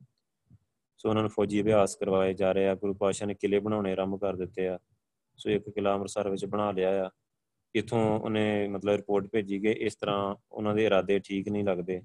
ਸੋ 0.97 1.09
ਉਹਨਾਂ 1.09 1.23
ਨੂੰ 1.23 1.29
ਫੌਜੀ 1.29 1.61
ਅਭਿਆਸ 1.61 1.95
ਕਰਵਾਏ 1.95 2.33
ਜਾ 2.33 2.51
ਰਹੇ 2.51 2.67
ਆ, 2.67 2.75
ਗੁਰੂ 2.75 2.93
ਪਾਸ਼ਾ 2.93 3.25
ਨੇ 3.25 3.33
ਕਿਲੇ 3.33 3.59
ਬਣਾਉਣੇ 3.59 3.91
ਆਰੰਭ 3.91 4.19
ਕਰ 4.19 4.35
ਦਿੱਤੇ 4.35 4.67
ਆ। 4.67 4.79
ਸੋ 5.37 5.49
ਇੱਕ 5.49 5.69
ਕਿਲਾ 5.69 5.93
ਅੰਮ੍ਰਿਤਸਰ 5.93 6.29
ਵਿੱਚ 6.29 6.45
ਬਣਾ 6.45 6.71
ਲਿਆ 6.71 7.05
ਆ। 7.05 7.09
ਇਥੋਂ 7.75 8.19
ਉਹਨੇ 8.19 8.67
ਮਤਲਬ 8.67 8.95
ਰਿਪੋਰਟ 8.95 9.27
ਭੇਜੀ 9.27 9.59
ਕਿ 9.59 9.71
ਇਸ 9.71 9.95
ਤਰ੍ਹਾਂ 9.95 10.35
ਉਹਨਾਂ 10.51 10.75
ਦੇ 10.75 10.85
ਇਰਾਦੇ 10.85 11.19
ਠੀਕ 11.19 11.49
ਨਹੀਂ 11.49 11.63
ਲੱਗਦੇ। 11.63 12.01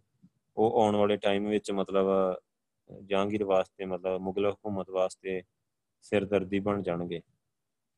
ਉਹ 0.57 0.83
ਆਉਣ 0.83 0.97
ਵਾਲੇ 0.97 1.17
ਟਾਈਮ 1.17 1.49
ਵਿੱਚ 1.49 1.71
ਮਤਲਬ 1.71 2.07
ਜਹਾਂਗੀਰ 3.03 3.45
ਵਾਸਤੇ, 3.45 3.85
ਮਤਲਬ 3.85 4.21
ਮੁਗਲ 4.21 4.51
ਹਕੂਮਤ 4.51 4.91
ਵਾਸਤੇ 4.91 5.43
ਸਿਰਦਰਦੀ 6.01 6.59
ਬਣ 6.59 6.83
ਜਾਣਗੇ। 6.83 7.21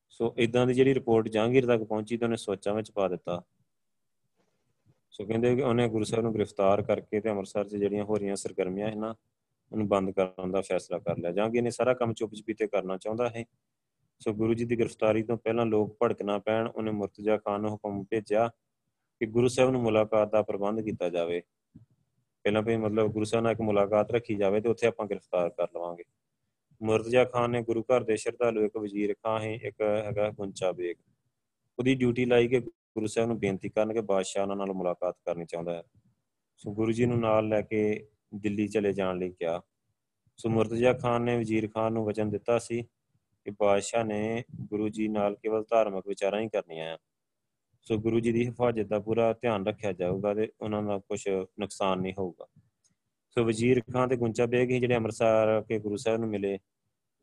ਸੋ 0.08 0.34
ਇਦਾਂ 0.38 0.66
ਦੀ 0.66 0.74
ਜਿਹੜੀ 0.74 0.94
ਰਿਪੋਰਟ 0.94 1.28
ਜਹਾਂਗੀਰ 1.28 1.66
ਤੱਕ 1.66 1.82
ਪਹੁੰਚੀ 1.82 2.16
ਤਾਂ 2.16 2.26
ਉਹਨੇ 2.28 2.36
ਸੋਚਾਂ 2.36 2.74
ਵਿੱਚ 2.74 2.90
ਪਾ 2.90 3.08
ਦਿੱਤਾ। 3.08 3.42
ਸੋ 5.20 5.26
ਕਹਿੰਦੇ 5.26 5.56
ਕਿ 5.56 5.62
ਉਹਨੇ 5.62 5.88
ਗੁਰੂ 5.88 6.04
ਸਾਹਿਬ 6.04 6.24
ਨੂੰ 6.24 6.34
ਗ੍ਰਿਫਤਾਰ 6.34 6.82
ਕਰਕੇ 6.82 7.20
ਤੇ 7.20 7.30
ਅੰਮ੍ਰਿਤਸਰ 7.30 7.68
'ਚ 7.68 7.76
ਜਿਹੜੀਆਂ 7.76 8.04
ਹੋ 8.04 8.16
ਰਹੀਆਂ 8.16 8.36
ਸਰਗਰਮੀਆਂ 8.36 8.92
ਹਨ 8.92 9.04
ਉਹਨੂੰ 9.72 9.88
ਬੰਦ 9.88 10.10
ਕਰਨ 10.10 10.50
ਦਾ 10.50 10.60
ਫੈਸਲਾ 10.60 10.98
ਕਰ 10.98 11.18
ਲਿਆ। 11.18 11.32
ਜਹਾਂਗੀਰ 11.32 11.62
ਨੇ 11.62 11.70
ਸਾਰਾ 11.70 11.94
ਕੰਮ 11.94 12.12
ਚੁੱਪ 12.12 12.34
ਚਪੀਤੇ 12.34 12.66
ਕਰਨਾ 12.66 12.96
ਚਾਹੁੰਦਾ 12.96 13.28
ਹੈ 13.28 13.44
ਸੋ 14.20 14.32
ਗੁਰੂ 14.32 14.54
ਜੀ 14.54 14.64
ਦੀ 14.64 14.78
ਗ੍ਰਿਫਤਾਰੀ 14.78 15.22
ਤੋਂ 15.22 15.36
ਪਹਿਲਾਂ 15.36 15.66
ਲੋਕ 15.66 15.96
ਭੜਕ 16.02 16.22
ਨਾ 16.22 16.38
ਪੈਣ, 16.38 16.68
ਉਹਨੇ 16.68 16.90
ਮੁਰਤਜ਼ਾ 16.90 17.36
ਖਾਨ 17.36 17.60
ਨੂੰ 17.60 17.70
ਹੁਕਮ 17.70 18.04
ਭੇਜਿਆ 18.04 18.48
ਕਿ 19.20 19.26
ਗੁਰੂ 19.26 19.48
ਸਾਹਿਬ 19.48 19.70
ਨੂੰ 19.70 19.82
ਮੁਲਾਕਾਤ 19.82 20.32
ਦਾ 20.32 20.42
ਪ੍ਰਬੰਧ 20.42 20.80
ਕੀਤਾ 20.80 21.08
ਜਾਵੇ। 21.08 21.42
ਪਹਿਲਾਂ 22.44 22.62
ਵੀ 22.62 22.76
ਮਤਲਬ 22.76 23.06
ਗੁਰੂ 23.06 23.24
ਸਾਹਿਬ 23.24 23.42
ਨਾਲ 23.42 23.52
ਇੱਕ 23.52 23.60
ਮੁਲਾਕਾਤ 23.60 24.10
ਰੱਖੀ 24.10 24.34
ਜਾਵੇ 24.34 24.60
ਤੇ 24.60 24.68
ਉੱਥੇ 24.68 24.86
ਆਪਾਂ 24.86 25.06
ਗ੍ਰਿਫਤਾਰ 25.06 25.50
ਕਰ 25.50 25.66
ਲਵਾਂਗੇ। 25.74 26.04
ਮੁਰਤਜ਼ਾ 26.82 27.24
ਖਾਨ 27.24 27.50
ਨੇ 27.50 27.62
ਗੁਰੂ 27.62 27.82
ਘਰ 27.82 28.04
ਦੇ 28.04 28.16
ਸ਼ਰਧਾਲੂ 28.16 28.64
ਇੱਕ 28.64 28.76
ਵਜ਼ੀਰ 28.76 29.14
ਖਾਂ 29.14 29.40
ਹੈ 29.40 29.54
ਇੱਕ 29.54 29.80
ਹੈਗਾ 29.80 30.30
ਗੁੰਚਾ 30.30 30.72
ਬੇਗ। 30.72 30.96
ਉਹਦੀ 31.78 31.94
ਡਿਊਟੀ 31.94 32.24
ਲਾਈ 32.24 32.48
ਕਿ 32.48 32.60
ਗੁਰੂ 32.98 33.06
ਸਾਹਿਬ 33.06 33.28
ਨੂੰ 33.28 33.38
ਬੇਨਤੀ 33.38 33.68
ਕਰਨ 33.68 33.92
ਕਿ 33.92 34.00
ਬਾਦਸ਼ਾਹ 34.00 34.42
ਉਹਨਾਂ 34.42 34.56
ਨਾਲ 34.56 34.72
ਮੁਲਾਕਾਤ 34.72 35.16
ਕਰਨੀ 35.24 35.44
ਚਾਹੁੰਦਾ 35.44 35.74
ਹੈ। 35.74 35.82
ਸੋ 36.56 36.72
ਗੁਰੂ 36.72 36.92
ਜੀ 36.92 37.06
ਨੂੰ 37.06 37.20
ਨਾਲ 37.20 37.48
ਲੈ 37.48 37.62
ਕੇ 37.62 38.08
ਦਿੱਲੀ 38.34 38.68
ਚਲੇ 38.68 38.92
ਜਾਣ 38.92 39.18
ਲਈ 39.18 39.30
ਕਿਹਾ। 39.30 39.62
ਸੋ 40.36 40.48
ਮੁਰਤਜ਼ਾ 40.48 40.92
ਖਾਨ 40.92 41.22
ਨੇ 41.22 41.38
ਵਜ਼ੀਰ 41.38 41.68
ਖਾਨ 41.70 41.92
ਨੂੰ 41.92 42.04
ਵਚਨ 42.04 42.30
ਦਿੱਤਾ 42.30 42.58
ਸੀ 42.58 42.82
ਕਿ 43.44 43.50
ਬਾਦਸ਼ਾਹ 43.50 44.04
ਨੇ 44.04 44.44
ਗੁਰੂ 44.60 44.88
ਜੀ 44.88 45.08
ਨਾਲ 45.08 45.36
ਕੇਵਲ 45.36 45.64
ਧਾਰਮਿਕ 45.70 46.08
ਵਿਚਾਰਾਂ 46.08 46.40
ਹੀ 46.40 46.48
ਕਰਨੀਆਂ 46.48 46.94
ਆ। 46.94 46.98
ਸੋ 47.82 47.96
ਗੁਰੂ 47.96 48.20
ਜੀ 48.20 48.32
ਦੀ 48.32 48.46
ਹਿਫਾਜ਼ਤ 48.46 48.86
ਦਾ 48.86 48.98
ਪੂਰਾ 48.98 49.32
ਧਿਆਨ 49.32 49.66
ਰੱਖਿਆ 49.66 49.92
ਜਾਊਗਾ 49.92 50.34
ਤੇ 50.34 50.52
ਉਹਨਾਂ 50.60 50.82
ਦਾ 50.82 50.98
ਕੁਝ 50.98 51.28
ਨੁਕਸਾਨ 51.28 52.00
ਨਹੀਂ 52.00 52.14
ਹੋਊਗਾ। 52.18 52.46
ਸੋ 53.30 53.44
ਵਜ਼ੀਰ 53.44 53.82
ਖਾਨ 53.92 54.08
ਤੇ 54.08 54.16
ਗੁੰਚਾ 54.16 54.46
ਬੇਗ 54.46 54.70
ਹੀ 54.70 54.80
ਜਿਹੜੇ 54.80 54.96
ਅੰਮ੍ਰਿਤਸਰ 54.96 55.64
ਕੇ 55.68 55.78
ਗੁਰੂ 55.78 55.96
ਸਾਹਿਬ 55.96 56.20
ਨੂੰ 56.20 56.28
ਮਿਲੇ, 56.28 56.58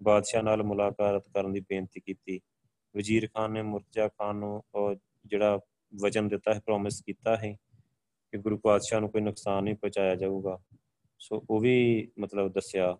ਬਾਦਸ਼ਾਹ 0.03 0.43
ਨਾਲ 0.43 0.63
ਮੁਲਾਕਾਤ 0.63 1.29
ਕਰਨ 1.33 1.53
ਦੀ 1.53 1.59
ਬੇਨਤੀ 1.59 1.99
ਕੀਤੀ। 1.99 2.41
ਵਜ਼ੀਰ 2.97 3.27
ਖਾਨ 3.27 3.51
ਨੇ 3.51 3.61
ਮੁਰਤਜ਼ਾ 3.61 4.07
ਖਾਨ 4.07 4.35
ਨੂੰ 4.35 4.63
ਉਹ 4.75 4.95
ਜਿਹੜਾ 5.25 5.59
ਵਚਨ 6.01 6.27
ਦਿੱਤਾ 6.27 6.53
ਹੈ 6.53 6.59
ਪ੍ਰੋਮਿਸ 6.59 7.01
ਕੀਤਾ 7.05 7.37
ਹੈ 7.37 7.57
ਕਿ 8.31 8.37
ਗੁਰੂ 8.37 8.57
ਪਾਤਸ਼ਾਹ 8.57 8.99
ਨੂੰ 8.99 9.09
ਕੋਈ 9.09 9.21
ਨੁਕਸਾਨ 9.21 9.63
ਨਹੀਂ 9.63 9.75
ਪਹੁੰਚਾਇਆ 9.75 10.15
ਜਾਊਗਾ। 10.15 10.59
ਸੋ 11.19 11.45
ਉਹ 11.49 11.59
ਵੀ 11.59 12.07
ਮਤਲਬ 12.19 12.53
ਦੱਸਿਆ, 12.53 12.97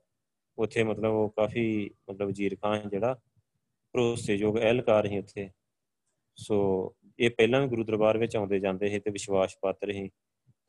ਉੱਥੇ 0.57 0.84
ਮਤਲਬ 0.84 1.13
ਉਹ 1.13 1.30
ਕਾਫੀ 1.30 1.91
ਮਤਲਬ 2.09 2.28
ਵਜ਼ੀਰ 2.28 2.55
ਖਾਨ 2.55 2.89
ਜਿਹੜਾ, 2.89 3.19
ਭਰੋਸੇਯੋਗ 3.93 4.57
ਅਹਿਲਕਾਰ 4.57 5.05
ਹੀ 5.05 5.19
ਉੱਥੇ। 5.19 5.49
ਸੋ 6.36 6.95
ਇਹ 7.19 7.30
ਪਹਿਲਾਂ 7.30 7.61
ਵੀ 7.61 7.67
ਗੁਰੂ 7.67 7.84
ਦਰਬਾਰ 7.84 8.17
ਵਿੱਚ 8.17 8.36
ਆਉਂਦੇ 8.36 8.59
ਜਾਂਦੇ 8.59 8.89
ਸੀ 8.89 8.99
ਤੇ 8.99 9.11
ਵਿਸ਼ਵਾਸ 9.11 9.55
ਪਾਤਰ 9.61 9.91
ਸੀ। 9.91 10.09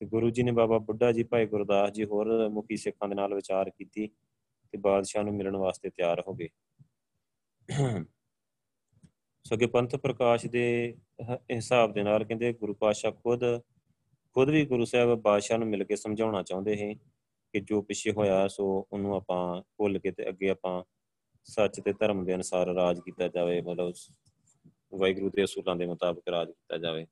ਤੇ 0.00 0.06
ਗੁਰੂ 0.06 0.30
ਜੀ 0.30 0.42
ਨੇ 0.42 0.52
ਬਾਬਾ 0.52 0.78
ਬੁੱਢਾ 0.78 1.12
ਜੀ, 1.12 1.22
ਭਾਈ 1.22 1.46
ਗੁਰਦਾਸ 1.46 1.92
ਜੀ 1.92 2.04
ਹੋਰ 2.04 2.48
ਮੁਖੀ 2.48 2.76
ਸਿੱਖਾਂ 2.76 3.08
ਦੇ 3.08 3.14
ਨਾਲ 3.14 3.34
ਵਿਚਾਰ 3.34 3.70
ਕੀਤੀ 3.70 4.06
ਤੇ 4.72 4.78
ਬਾਦਸ਼ਾਹ 4.78 5.24
ਨੂੰ 5.24 5.34
ਮਿਲਣ 5.34 5.56
ਵਾਸਤੇ 5.56 5.90
ਤਿਆਰ 5.90 6.24
ਹੋ 6.28 6.34
ਗਏ। 6.34 6.48
ਸੋ 9.46 9.56
ਕਿ 9.56 9.66
ਪੰਥ 9.66 9.96
ਪ੍ਰਕਾਸ਼ 9.96 10.46
ਦੇ 10.46 10.96
ਹਿਸਾਬ 11.30 11.92
ਦੇ 11.92 12.02
ਨਾਲ 12.02 12.24
ਕਹਿੰਦੇ 12.24 12.52
ਗੁਰੂ 12.52 12.74
ਪਾਤਸ਼ਾਹ 12.74 13.12
ਖੁਦ 13.12 13.40
ਖੁਦ 14.32 14.50
ਵੀ 14.50 14.66
ਗੁਰੂ 14.66 14.84
ਸਾਹਿਬ 14.84 15.14
ਬਾਦਸ਼ਾਹ 15.14 15.58
ਨੂੰ 15.58 15.68
ਮਿਲ 15.68 15.84
ਕੇ 15.84 15.96
ਸਮਝਾਉਣਾ 15.96 16.42
ਚਾਹੁੰਦੇ 16.42 16.76
ਸੀ 16.76 16.94
ਕਿ 17.52 17.60
ਜੋ 17.60 17.82
ਪਿੱਛੇ 17.82 18.12
ਹੋਇਆ 18.12 18.48
ਸੋ 18.48 18.88
ਉਹਨੂੰ 18.92 19.14
ਆਪਾਂ 19.14 19.62
ਭੁੱਲ 19.76 19.98
ਕੇ 19.98 20.10
ਤੇ 20.10 20.28
ਅੱਗੇ 20.28 20.50
ਆਪਾਂ 20.50 20.84
ਸੱਚ 21.44 21.80
ਤੇ 21.80 21.92
ਧਰਮ 21.92 22.24
ਦੇ 22.24 22.34
ਅਨੁਸਾਰ 22.34 22.66
ਰਾਜ 22.66 23.00
ਕੀਤਾ 23.00 23.28
ਜਾਵੇ, 23.28 23.60
ਮਤਲਬ 23.60 23.92
ਵਾਹਿਗੁਰੂ 24.94 25.30
ਦੇ 25.30 25.44
ਅਸੂਲਾਂ 25.44 25.76
ਦੇ 25.76 25.86
ਮੁਤਾਬਕ 25.86 26.28
ਰਾਜ 26.30 26.48
ਕੀਤਾ 26.48 26.76
ਜਾਵੇ। 26.76 27.06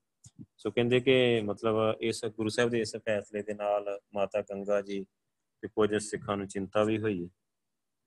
ਸੋ 0.57 0.71
ਕਹਿੰਦੇ 0.71 1.01
ਕਿ 1.01 1.41
ਮਤਲਬ 1.41 1.77
ਇਸ 2.01 2.25
ਗੁਰੂ 2.25 2.49
ਸਾਹਿਬ 2.49 2.71
ਦੇ 2.71 2.81
ਇਸ 2.81 2.97
ਫੈਸਲੇ 2.97 3.43
ਦੇ 3.43 3.55
ਨਾਲ 3.55 4.01
ਮਾਤਾ 4.15 4.41
ਗੰਗਾ 4.41 4.83
ਜੀ 4.83 5.05
ਤੇ 5.61 5.69
ਕੁਝ 5.69 5.95
ਸਿੱਖਾਂ 5.95 6.37
ਨੂੰ 6.37 6.49
ਚਿੰਤਾ 6.49 6.85
ਵੀ 6.85 6.99
ਹੋਈ। 6.99 7.29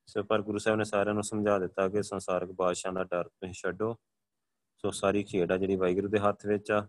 ਸੋ 0.08 0.24
ਪਰ 0.24 0.42
ਗੁਰੂ 0.42 0.58
ਸਾਹਿਬ 0.58 0.78
ਨੇ 0.78 0.84
ਸਾਰਿਆਂ 0.84 1.14
ਨੂੰ 1.14 1.24
ਸਮਝਾ 1.24 1.60
ਦਿੱਤਾ 1.60 1.90
ਕਿ 1.90 2.04
ਸੰਸਾਰਿਕ 2.04 2.52
ਬਾਦਸ਼ਾਹਾਂ 2.52 2.94
ਦਾ 2.94 3.04
ਡਰ 3.04 3.28
ਤੁਸੀਂ 3.28 3.54
ਛੱਡੋ। 3.54 3.96
ਸੋ 4.78 4.92
ਸਾਰੀ 4.92 5.24
ਖੇਡ 5.24 5.52
ਆ 5.52 5.58
ਜਿਹੜੀ 5.58 5.76
ਵਾਹਿਗੁਰੂ 5.76 6.08
ਦੇ 6.08 6.20
ਹੱਥ 6.20 6.46
ਵਿੱਚ 6.46 6.72
ਆ। 6.72 6.88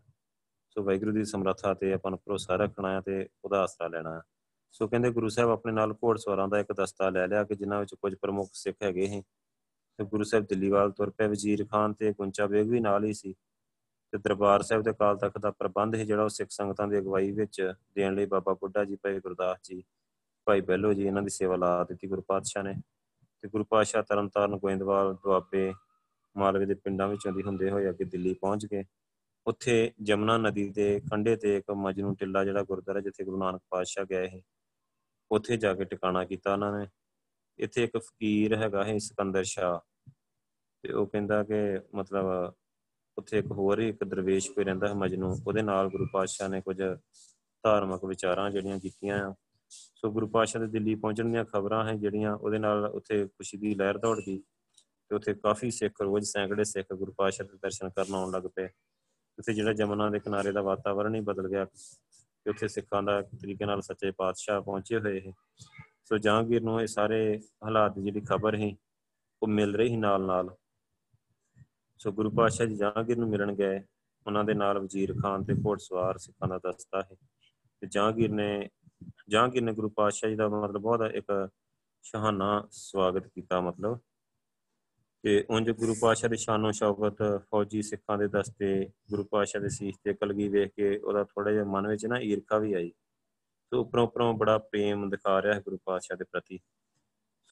ਸੋ 0.71 0.85
ਵਾਹਿਗੁਰੂ 0.85 1.13
ਦੀ 1.13 1.25
ਸਮਰੱਥਾ 1.25 1.75
ਤੇ 1.75 1.93
ਆਪਾਂ 1.93 2.11
ਨੂੰ 2.11 2.19
ਭਰੋਸਾ 2.19 2.57
ਰੱਖਣਾ 2.57 2.91
ਹੈ 2.91 3.01
ਤੇ 3.01 3.29
ਉਹਦਾ 3.45 3.63
ਆਸਰਾ 3.63 3.89
ਲੈਣਾ 3.89 4.17
ਹੈ 4.17 4.23
ਸੋ 4.73 4.89
ਕਹਿੰਦੇ 4.89 5.11
ਗੁਰੂ 5.11 5.29
ਸਾਹਿਬ 5.29 5.51
ਆਪਣੇ 5.51 5.73
ਨਾਲ 5.73 5.93
ਘੋੜਸਵਾਰਾਂ 5.93 6.49
ਦਾ 6.49 6.59
ਇੱਕ 6.59 6.73
ਦਸਤਾ 6.73 7.11
ਲੈ 7.11 7.27
ਲਿਆ 7.27 7.45
ਕਿ 7.45 7.55
ਜਿਨ੍ਹਾਂ 7.55 7.81
ਵਿੱਚ 7.81 7.95
ਕੁਝ 7.95 8.15
ਪ੍ਰਮੁੱਖ 8.15 8.51
ਸਿੱਖ 8.53 8.77
ਹੈਗੇ 8.83 9.07
ਸੀ। 9.07 9.21
ਤੇ 9.97 10.05
ਗੁਰੂ 10.05 10.23
ਸਾਹਿਬ 10.23 10.47
ਦਿੱਲੀਵਾਲ 10.47 10.91
ਤੁਰ 10.91 11.11
ਪਏ, 11.11 11.27
ਵਜ਼ੀਰ 11.27 11.67
ਖਾਨ 11.67 11.93
ਤੇ 11.93 12.13
ਗੁੰਚਾ 12.13 12.47
ਬੇਗ 12.47 12.71
ਵੀ 12.71 12.81
ਨਾਲ 12.81 13.05
ਹੀ 13.05 13.13
ਸੀ। 13.13 13.33
ਤੇ 14.11 14.19
ਦਰਬਾਰ 14.19 14.63
ਸਾਹਿਬ 14.63 14.83
ਦੇ 14.83 14.93
ਕਾਲ 14.93 15.17
ਤੱਕ 15.17 15.39
ਦਾ 15.39 15.51
ਪ੍ਰਬੰਧ 15.51 15.95
ਹੈ 15.95 16.05
ਜਿਹੜਾ 16.05 16.23
ਉਹ 16.25 16.29
ਸਿੱਖ 16.29 16.51
ਸੰਗਤਾਂ 16.51 16.89
ਦੀ 16.89 16.99
ਅਗਵਾਈ 16.99 17.31
ਵਿੱਚ 17.31 17.73
ਦੇਣ 17.95 18.15
ਲਈ 18.15 18.27
ਬਾਬਾ 18.27 18.55
ਬੁੱਢਾ 18.55 18.85
ਜੀ, 18.85 18.97
ਭਾਈ 18.97 19.21
ਗੁਰਦਾਸ 19.21 19.59
ਜੀ, 19.65 19.85
ਭਾਈ 20.45 20.61
ਬੈਲੋ 20.61 20.93
ਜੀ 20.93 21.07
ਇਹਨਾਂ 21.07 21.23
ਦੀ 21.23 21.31
ਸੇਵਾ 21.31 21.57
ਲਾ 21.57 21.85
ਦਿੱਤੀ 21.85 22.09
ਗੁਰੂ 22.09 22.23
ਪਾਤਸ਼ਾਹ 22.23 22.63
ਨੇ। 22.63 22.75
ਤੇ 23.41 23.49
ਗੁਰੂ 23.49 23.65
ਪਾਤਸ਼ਾਹ 23.65 24.03
ਤਰਨਤਾਰਨ, 24.03 24.57
ਗੋਇੰਦਵਾਲ, 24.57 25.15
ਦੁਆਬੇ 25.15 25.75
ਮਾਲਵੇ 26.39 26.67
ਦੇ 26.67 26.75
ਪਿੰਡਾਂ 26.75 27.09
ਵਿੱਚੋਂ 27.09 27.33
ਦੀ 27.33 27.43
ਹੁੰਦੇ 27.43 27.71
ਹੋਏ 27.71 27.89
ਅੱਗੇ 27.91 28.05
ਦਿੱਲੀ 28.05 28.35
ਪਹੁੰਚ 28.35 28.67
ਗਏ। 28.67 28.85
ਉੱਥੇ 29.47 29.93
ਜਮਨਾ 30.03 30.37
ਨਦੀ 30.39 30.69
ਦੇ 30.69 31.01
ਕੰਢੇ 31.11 31.37
ਤੇ 31.37 31.57
ਇੱਕ 31.57 31.71
ਮਜਨੂ 31.71 32.15
ਟਿੱਲਾ 32.15 32.45
ਜਿਹੜਾ 32.45 32.63
ਗੁਰਦੁਆਰਾ 32.63 33.01
ਜਿੱਥੇ 33.01 33.25
ਗੁਰੂ 33.25 33.39
ਨਾਨਕ 33.39 33.63
ਪਾਤਸ਼ਾਹ 33.71 34.05
ਗਏ 34.05 34.29
ਸੀ 34.29 34.43
ਉੱਥੇ 35.31 35.57
ਜਾ 35.57 35.75
ਕੇ 35.75 35.85
ਟਿਕਾਣਾ 35.85 36.25
ਕੀਤਾ 36.25 36.53
ਉਹਨਾਂ 36.53 36.79
ਨੇ। 36.79 36.87
ਇੱਥੇ 37.59 37.85
ਇੱਕ 37.85 37.97
ਫਕੀਰ 37.99 38.57
ਹੈਗਾ 38.57 38.85
ਹੈ 38.85 38.99
ਸਿਕੰਦਰ 38.99 39.45
ਸ਼ਾ 39.45 39.81
ਤੇ 40.85 40.93
ਉਹ 40.93 41.07
ਕਹਿੰਦਾ 41.07 41.43
ਕਿ 41.43 41.79
ਮਤਲਬ 41.95 42.55
ਉੱਥੇ 43.19 43.39
ਇੱਕ 43.39 43.51
ਹੋਰ 43.53 43.79
ਇੱਕ 43.79 44.05
ਦਰਵੇਸ਼ 44.05 44.51
ਕੋਈ 44.51 44.65
ਰਹਿੰਦਾ 44.65 44.89
ਹੈ 44.89 44.95
ਮਜਨੂ, 44.95 45.37
ਉਹਦੇ 45.47 45.63
ਨਾਲ 45.63 45.89
ਗੁਰੂ 45.89 46.07
ਪਾਤਸ਼ਾਹ 46.13 46.49
ਨੇ 46.49 46.61
ਕੁਝ 46.61 46.83
ਧਾਰਮਿਕ 47.65 48.05
ਵਿਚਾਰਾਂ 48.05 48.51
ਜਿਹੜੀਆਂ 48.51 48.79
ਕੀਤੀਆਂ 48.79 49.19
ਆ। 49.19 49.35
ਸੋ 49.71 50.11
ਗੁਰੂ 50.11 50.29
ਪਾਤਸ਼ਾਹ 50.29 50.63
ਦੇ 50.63 50.69
ਦਿੱਲੀ 50.69 50.95
ਪਹੁੰਚਣ 50.95 51.31
ਦੀਆਂ 51.31 51.45
ਖਬਰਾਂ 51.45 51.85
ਹੈ 51.89 51.95
ਜਿਹੜੀਆਂ, 51.95 52.35
ਉਹਦੇ 52.35 52.59
ਨਾਲ 52.59 52.85
ਉੱਥੇ 52.87 53.27
ਖੁਸ਼ੀ 53.27 53.59
ਦੀ 53.59 53.75
ਲਹਿਰ 53.75 53.99
ਦੌੜ 53.99 54.21
ਗਈ। 54.21 54.43
ਤੇ 55.09 55.17
ਉੱਥੇ 55.17 55.35
ਕਾਫੀ 55.35 55.71
ਸਿੱਖ 55.71 56.01
ਰੋਜ਼ 56.03 56.31
ਸੈਂਕੜੇ 56.31 56.65
ਸਿੱਖ 56.65 56.95
ਗੁਰੂ 56.95 57.13
ਪਾਤਸ਼ਾਹ 57.13 57.47
ਦੇ 57.47 57.57
ਦਰਸ਼ਨ 57.63 57.91
ਕਰਨ 57.91 58.15
ਆਉਣ 58.15 58.31
ਲੱਗ 58.31 58.43
ਪਏ। 58.43 58.69
ਉੱਥੇ 59.39 59.55
ਜਿਹੜਾ 59.55 59.73
ਜਮਨਾ 59.73 60.11
ਦੇ 60.11 60.21
ਕਿਨਾਰੇ 60.21 60.53
ਦਾ 60.53 60.63
ਵਾਤਾਵਰਣ 60.63 61.15
ਹੀ 61.15 61.21
ਬਦਲ 61.21 61.49
ਗਿਆ 61.49 61.65
ਤੇ 62.45 62.51
ਉੱਥੇ 62.51 62.69
ਸਿੱਖਾਂ 62.69 63.03
ਦਾ 63.03 63.19
ਇੱਕ 63.19 63.29
ਤਰੀਕੇ 63.29 63.65
ਨਾਲ 63.65 63.83
ਸੱਚੇ 63.83 64.11
ਪਾਤਸ਼ਾਹ 64.11 64.61
ਪਹੁੰਚੇ 64.61 64.99
ਹੋਏ 64.99 65.21
ਹੈ 65.27 65.33
ਸੋ 66.05 66.19
ਜਹਾਂਗੀਰ 66.19 66.63
ਨੂੰ 66.63 66.81
ਇਹ 66.81 66.87
ਸਾਰੇ 66.87 67.41
ਹਾਲਾਤ 67.65 67.95
ਦੀ 67.95 68.03
ਜਿਹੜੀ 68.03 68.21
ਖਬਰ 68.21 68.55
ਹੈ 68.59 68.73
ਉਹ 69.43 69.49
ਮਿਲ 69.49 69.77
ਰਹੀ 69.77 69.89
ਸੀ 69.89 69.97
ਨਾਲ 69.97 70.23
ਨਾਲ 70.23 70.57
ਸੋ 71.99 72.13
ਗੁਰੂ 72.13 72.31
ਪਾਤਸ਼ਾਹ 72.31 72.67
ਜੀ 72.67 72.77
ਜਹਾਂਗੀਰ 72.77 73.17
ਨੂੰ 73.17 73.29
ਮਿਲਣ 73.29 73.55
ਗਏ। 73.55 73.83
ਉਹਨਾਂ 74.27 74.45
ਦੇ 74.45 74.55
ਨਾਲ 74.55 74.79
ਵਜ਼ੀਰ 74.79 75.15
ਖਾਨ 75.23 75.45
ਤੇ 75.45 75.55
ਘੋੜਸਵਾਰ 75.55 76.19
ਸਿੱਖਾਂ 76.19 76.49
ਦਾ 76.49 76.59
ਦਸਤਾ 76.59 77.01
ਹੈ 77.01 77.17
ਤੇ 77.81 77.87
ਜਹਾਂਗੀਰ 77.87 78.31
ਨੇ 78.31 78.69
ਜਹਾਂਗੀਰ 79.29 79.63
ਨੇ 79.63 79.73
ਗੁਰੂ 79.73 79.89
ਪਾਤਸ਼ਾਹ 79.89 80.31
ਜੀ 80.31 80.37
ਦਾ 80.37 80.49
ਮਤਲਬ 80.49 80.81
ਬਹੁਤ 80.81 81.01
ਇੱਕ 81.01 81.49
ਸ਼ਹਾਨਾ 82.03 82.69
ਸਵਾਗਤ 82.71 83.27
ਕੀਤਾ 83.27 83.61
ਮਤਲਬ। 83.61 83.99
ਤੇ 85.25 85.45
ਉਂਝ 85.51 85.71
ਗੁਰੂ 85.71 85.95
ਪਾਤਸ਼ਾਹ 86.01 86.31
ਦੇ 86.31 86.37
ਸ਼ਾਨੋ 86.37 86.71
ਸ਼ੌਕਤ 86.73 87.23
ਫੌਜੀ 87.51 87.83
ਸਿੱਖਾਂ 87.83 88.19
ਦੇ 88.19 88.29
ਦਸਤੇ, 88.29 88.91
ਗੁਰੂ 89.11 89.25
ਪਾਤਸ਼ਾਹ 89.25 89.63
ਦੇ 89.63 89.69
ਸੀਸ 89.69 89.97
ਤੇ 90.05 90.15
ਕਲਗੀ 90.15 90.49
ਵੇਖ 90.49 90.71
ਕੇ 90.77 90.97
ਉਹਦਾ 90.99 91.25
ਥੋੜਾ 91.25 91.53
ਜਿਹਾ 91.53 91.65
ਮਨ 91.65 91.87
ਵਿੱਚ 91.89 92.07
ਨਾ 92.07 92.19
ਈਰਖਾ 92.21 92.59
ਵੀ 92.59 92.73
ਆਈ। 92.73 92.93
ਸੋ 93.73 93.81
ਉੱਪਰੋਂ 93.81 94.07
ਉੱਪਰੋਂ 94.07 94.33
ਬੜਾ 94.35 94.59
ਪ੍ਰੇਮ 94.59 95.09
ਦਿਖਾ 95.11 95.41
ਰਿਹਾ 95.43 95.55
ਹੈ 95.55 95.61
ਗੁਰੂ 95.61 95.79
ਪਾਤਸ਼ਾਹ 95.85 96.17
ਦੇ 96.17 96.25
ਪ੍ਰਤੀ। 96.25 96.59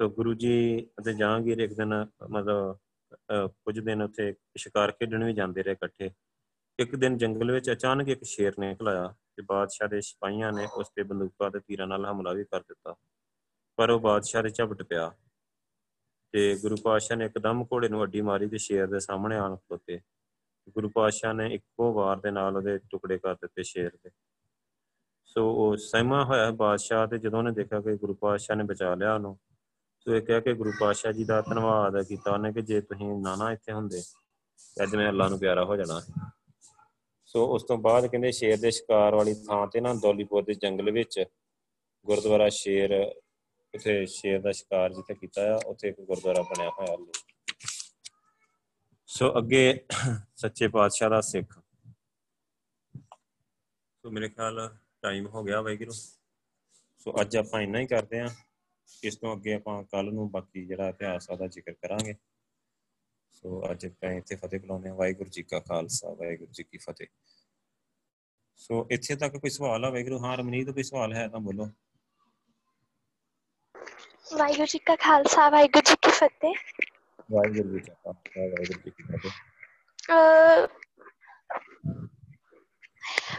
ਸੋ 0.01 0.09
ਗੁਰੂ 0.11 0.35
ਜੀ 0.35 0.87
ਅਤੇ 1.01 1.15
ਜਹਾਂਗੀਰ 1.15 1.59
ਇੱਕ 1.59 1.73
ਦਿਨ 1.73 1.95
ਮਤਲਬ 2.31 2.77
ਕੁਝ 3.49 3.79
ਦਿਨ 3.81 4.03
ਉੱਥੇ 4.03 4.35
ਸ਼ਿਕਾਰ 4.57 4.93
ਖੇਡਣ 4.93 5.25
ਵੀ 5.25 5.33
ਜਾਂਦੇ 5.33 5.63
ਰਹੇ 5.63 5.73
ਇਕੱਠੇ। 5.73 6.11
ਇੱਕ 6.79 6.97
ਦਿਨ 6.97 7.17
ਜੰਗਲ 7.17 7.53
ਵਿੱਚ 7.53 7.71
ਅਚਾਨਕ 7.71 8.09
ਇੱਕ 8.09 8.25
ਸ਼ੇਰ 8.25 8.53
ਨਿਕਲ 8.59 8.89
ਆਇਆ 8.89 9.15
ਤੇ 9.37 9.43
ਬਾਦਸ਼ਾਹ 9.43 9.89
ਦੇ 9.89 10.01
ਸਿਪਾਹੀਆਂ 10.01 10.53
ਨੇ 10.53 10.67
ਉਸ 10.75 10.89
ਤੇ 10.97 11.03
ਬੰਦੂਕਾਂ 11.03 11.51
ਤੇ 11.51 11.61
ਤੀਰਾਂ 11.61 11.87
ਨਾਲ 11.87 12.07
ਹਮਲਾ 12.07 12.33
ਵੀ 12.33 12.45
ਕਰ 12.45 12.61
ਦਿੱਤਾ। 12.61 12.95
ਪਰ 13.77 13.91
ਉਹ 13.91 14.01
ਬਾਦਸ਼ਾਹ 14.01 14.43
ਦੇ 14.43 14.49
ਝਪਟ 14.49 14.83
ਪਿਆ। 14.83 15.13
ਤੇ 16.35 16.55
ਗੁਰੂ 16.57 16.77
ਪਾਤਸ਼ਾਹ 16.85 17.17
ਨੇ 17.17 17.25
ਇੱਕਦਮ 17.25 17.65
ਘੋੜੇ 17.65 17.89
ਨੂੰ 17.89 18.03
ਅੱਡੀ 18.05 18.21
ਮਾਰੀ 18.21 18.49
ਤੇ 18.49 18.59
ਸ਼ੇਰ 18.59 18.87
ਦੇ 18.87 19.01
ਸਾਹਮਣੇ 19.01 19.37
ਆਣ 19.37 19.57
ਖਲੋਤੇ। 19.57 20.01
ਗੁਰੂ 20.69 20.89
ਪਾਤਸ਼ਾਹ 20.89 21.35
ਨੇ 21.35 21.47
ਇੱਕੋ 21.55 21.93
ਵਾਰ 21.93 22.21
ਦੇ 22.21 22.31
ਨਾਲ 22.31 22.57
ਉਹਦੇ 22.57 22.79
ਟੁਕੜੇ 22.91 23.19
ਕਰ 23.19 23.35
ਦਿੱਤੇ 23.35 23.63
ਸ਼ੇਰ 23.63 23.91
ਦੇ। 24.05 24.11
ਸੋ 25.27 25.51
ਉਹ 25.53 25.77
ਸਹਿਮਾ 25.77 26.25
ਹੋਇਆ 26.25 26.51
ਬਾਦਸ਼ਾਹ 26.51 27.07
ਤੇ 27.07 27.19
ਜਦੋਂ 27.19 27.39
ਉਹਨੇ 27.39 27.53
ਦੇਖਿਆ 27.53 27.81
ਕਿ 27.81 27.97
ਗੁਰੂ 27.97 28.15
ਪਾਤਸ਼ਾਹ 28.15 28.57
ਨੇ 28.57 28.65
ਬਚਾ 28.65 28.95
ਲਿਆ 28.95 29.15
ਉਹਨੂੰ, 29.15 29.37
ਸੋ 30.01 30.15
ਇਹ 30.15 30.23
ਕਹਿ 30.23 30.41
ਕੇ 30.41 30.55
ਗੁਰੂ 30.55 30.73
ਪਾਤਸ਼ਾਹ 30.81 31.13
ਜੀ 31.13 31.25
ਦਾ 31.25 31.41
ਧੰਨਵਾਦ 31.41 32.03
ਕੀਤਾ 32.03 32.33
ਉਹਨੇ 32.33 32.53
ਕਿ 32.53 32.63
ਜੇ 32.63 32.81
ਤੁਸੀਂ 32.81 33.07
ਨਾ 33.23 33.35
ਨਾ 33.37 33.53
ਇੱਥੇ 33.53 33.73
ਹੁੰਦੇ, 33.73 34.03
ਅੱਜ 34.83 34.97
ਮੈਂ 34.97 35.09
ਅੱਲਾ 35.09 35.29
ਨੂੰ 35.29 35.39
ਪਿਆਰਾ 35.39 35.65
ਹੋ 35.65 35.77
ਜਾਣਾ। 35.77 36.01
ਸੋ 37.27 37.47
ਉਸ 37.55 37.63
ਤੋਂ 37.63 37.77
ਬਾਅਦ 37.79 38.07
ਕਹਿੰਦੇ 38.07 38.31
ਸ਼ੇਰ 38.33 38.57
ਦੇ 38.57 38.71
ਸ਼ਿਕਾਰ 38.71 39.15
ਵਾਲੀ 39.15 39.35
ਥਾਂ 39.47 39.67
ਤੇ 39.67 39.81
ਨਾ 39.81 39.95
ਦੌਲੀਪੁਰ 39.95 40.43
ਦੇ 40.43 40.55
ਜੰਗਲ 40.55 40.91
ਵਿੱਚ 40.91 41.25
ਗੁਰਦੁਆਰਾ 42.07 42.49
ਸ਼ੇਰ 42.49 42.93
ਉਥੇ 43.77 44.07
ਸ਼ੇਰ 44.07 44.41
ਦਾ 44.41 44.53
ਸ਼ਿਕਾਰ 44.53 44.93
ਜਿੱਥੇ 44.93 45.15
ਕੀਤਾ 45.15 45.55
ਆ, 45.55 45.61
ਉੱਥੇ 45.67 45.89
ਇੱਕ 45.89 46.01
ਗੁਰਦੁਆਰਾ 46.01 46.43
ਬਣਿਆ 46.43 46.71
ਹੋਇਆ 46.71 46.93
ਹੈ 46.93 47.13
ਸੋ 49.07 49.39
ਅੱਗੇ 49.39 49.87
ਸੱਚੇ 50.37 50.69
ਪਾਤਸ਼ਾਹ 50.69 51.11
ਦਾ 51.11 51.21
ਸਿੱਖ। 51.21 51.59
ਸੋ 53.97 54.11
ਮੇਰੇ 54.11 54.29
ਖਿਆਲ 54.29 54.77
ਟਾਈਮ 55.03 55.27
ਹੋ 55.27 55.45
ਗਿਆ 55.45 55.61
ਵਾਹਿਗੁਰੂ। 55.61 55.93
ਸੋ 56.99 57.15
ਅੱਜ 57.21 57.37
ਆਪਾਂ 57.37 57.61
ਇੰਨਾ 57.61 57.79
ਹੀ 57.79 57.87
ਕਰਦੇ 57.87 58.21
ਆਂ 58.21 58.29
ਇਸ 59.05 59.17
ਤੋਂ 59.17 59.37
ਅੱਗੇ 59.37 59.55
ਆਪਾਂ 59.55 59.83
ਕੱਲ 59.85 60.13
ਨੂੰ 60.13 60.31
ਬਾਕੀ 60.31 60.65
ਜਿਹੜਾ 60.67 60.89
ਇਤਿਹਾਸ 60.89 61.31
ਦਾ 61.39 61.47
ਜ਼ਿਕਰ 61.47 61.73
ਕਰਾਂਗੇ। 61.73 62.15
ਸੋ 63.31 63.71
ਅੱਜ 63.71 63.87
ਆਪਾਂ 63.87 64.13
ਇੱਥੇ 64.13 64.37
ਫਤਿਹ 64.37 64.61
ਬੁਲਾਉਂਦੇ 64.61 64.89
ਹਾਂ। 64.89 64.97
ਵਾਹਿਗੁਰੂ 64.97 65.31
ਜੀ 65.31 65.43
ਕਾ 65.43 65.61
ਖਾਲਸਾ, 65.61 66.11
ਵਾਹਿਗੁਰੂ 66.11 66.53
ਜੀ 66.53 66.63
ਕੀ 66.63 66.79
ਫਤਿਹ। 66.79 67.07
ਸੋ 68.57 68.87
ਇੱਥੇ 68.91 69.17
ਤੱਕ 69.17 69.37
ਕੋਈ 69.37 69.51
ਸਵਾਲ 69.51 69.85
ਆ 69.85 69.91
ਵਾਹਿਗੁਰੂ? 69.91 70.19
ਹਾਂ 70.19 70.37
ਰਮਨੀਤ, 70.37 70.71
ਕੋਈ 70.71 70.83
ਸਵਾਲ 70.83 71.13
ਹੈ 71.13 71.29
ਤਾਂ 71.29 71.41
ਬੋਲੋ। 71.41 71.71
ਵਾਹਿਗੁਰੂ 74.27 74.67
ਜੀ 74.67 74.79
ਕਾ 74.79 74.95
ਖਾਲਸਾ 74.97 75.49
ਵਾਹਿਗੁਰੂ 75.51 75.83
ਜੀ 75.87 75.95
ਕੀ 76.03 76.11
ਫਤਿਹ। 76.11 76.55
ਵਾਹਿਗੁਰੂ 77.33 77.69
ਜੀ 77.69 77.79
ਕਾ 77.79 77.95
ਖਾਲਸਾ 78.03 78.41
ਵਾਹਿਗੁਰੂ 78.41 78.65
ਜੀ 78.65 78.91
ਕੀ 78.91 79.03
ਫਤਿਹ। 79.03 79.31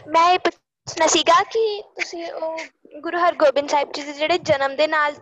ਮੈਂ 0.08 0.30
ਇਹ 0.30 0.38
ਪੁੱਛਣਾ 0.38 1.06
ਸੀਗਾ 1.06 1.42
ਕਿ 1.44 1.82
ਤੁਸੀਂ 1.96 2.32
ਉਹ 2.32 2.58
ਗੁਰੂ 3.00 3.18
ਹਰਗੋਬਿੰਦ 3.18 3.68
ਸਾਹਿਬ 3.70 3.92
ਜੀ 3.92 4.02
ਦੇ 4.02 4.12
ਜਿਹੜੇ 4.12 4.38
ਜਨਮ 4.50 4.76
ਦੇ 4.76 4.86
ਨਾਲ 4.86 5.14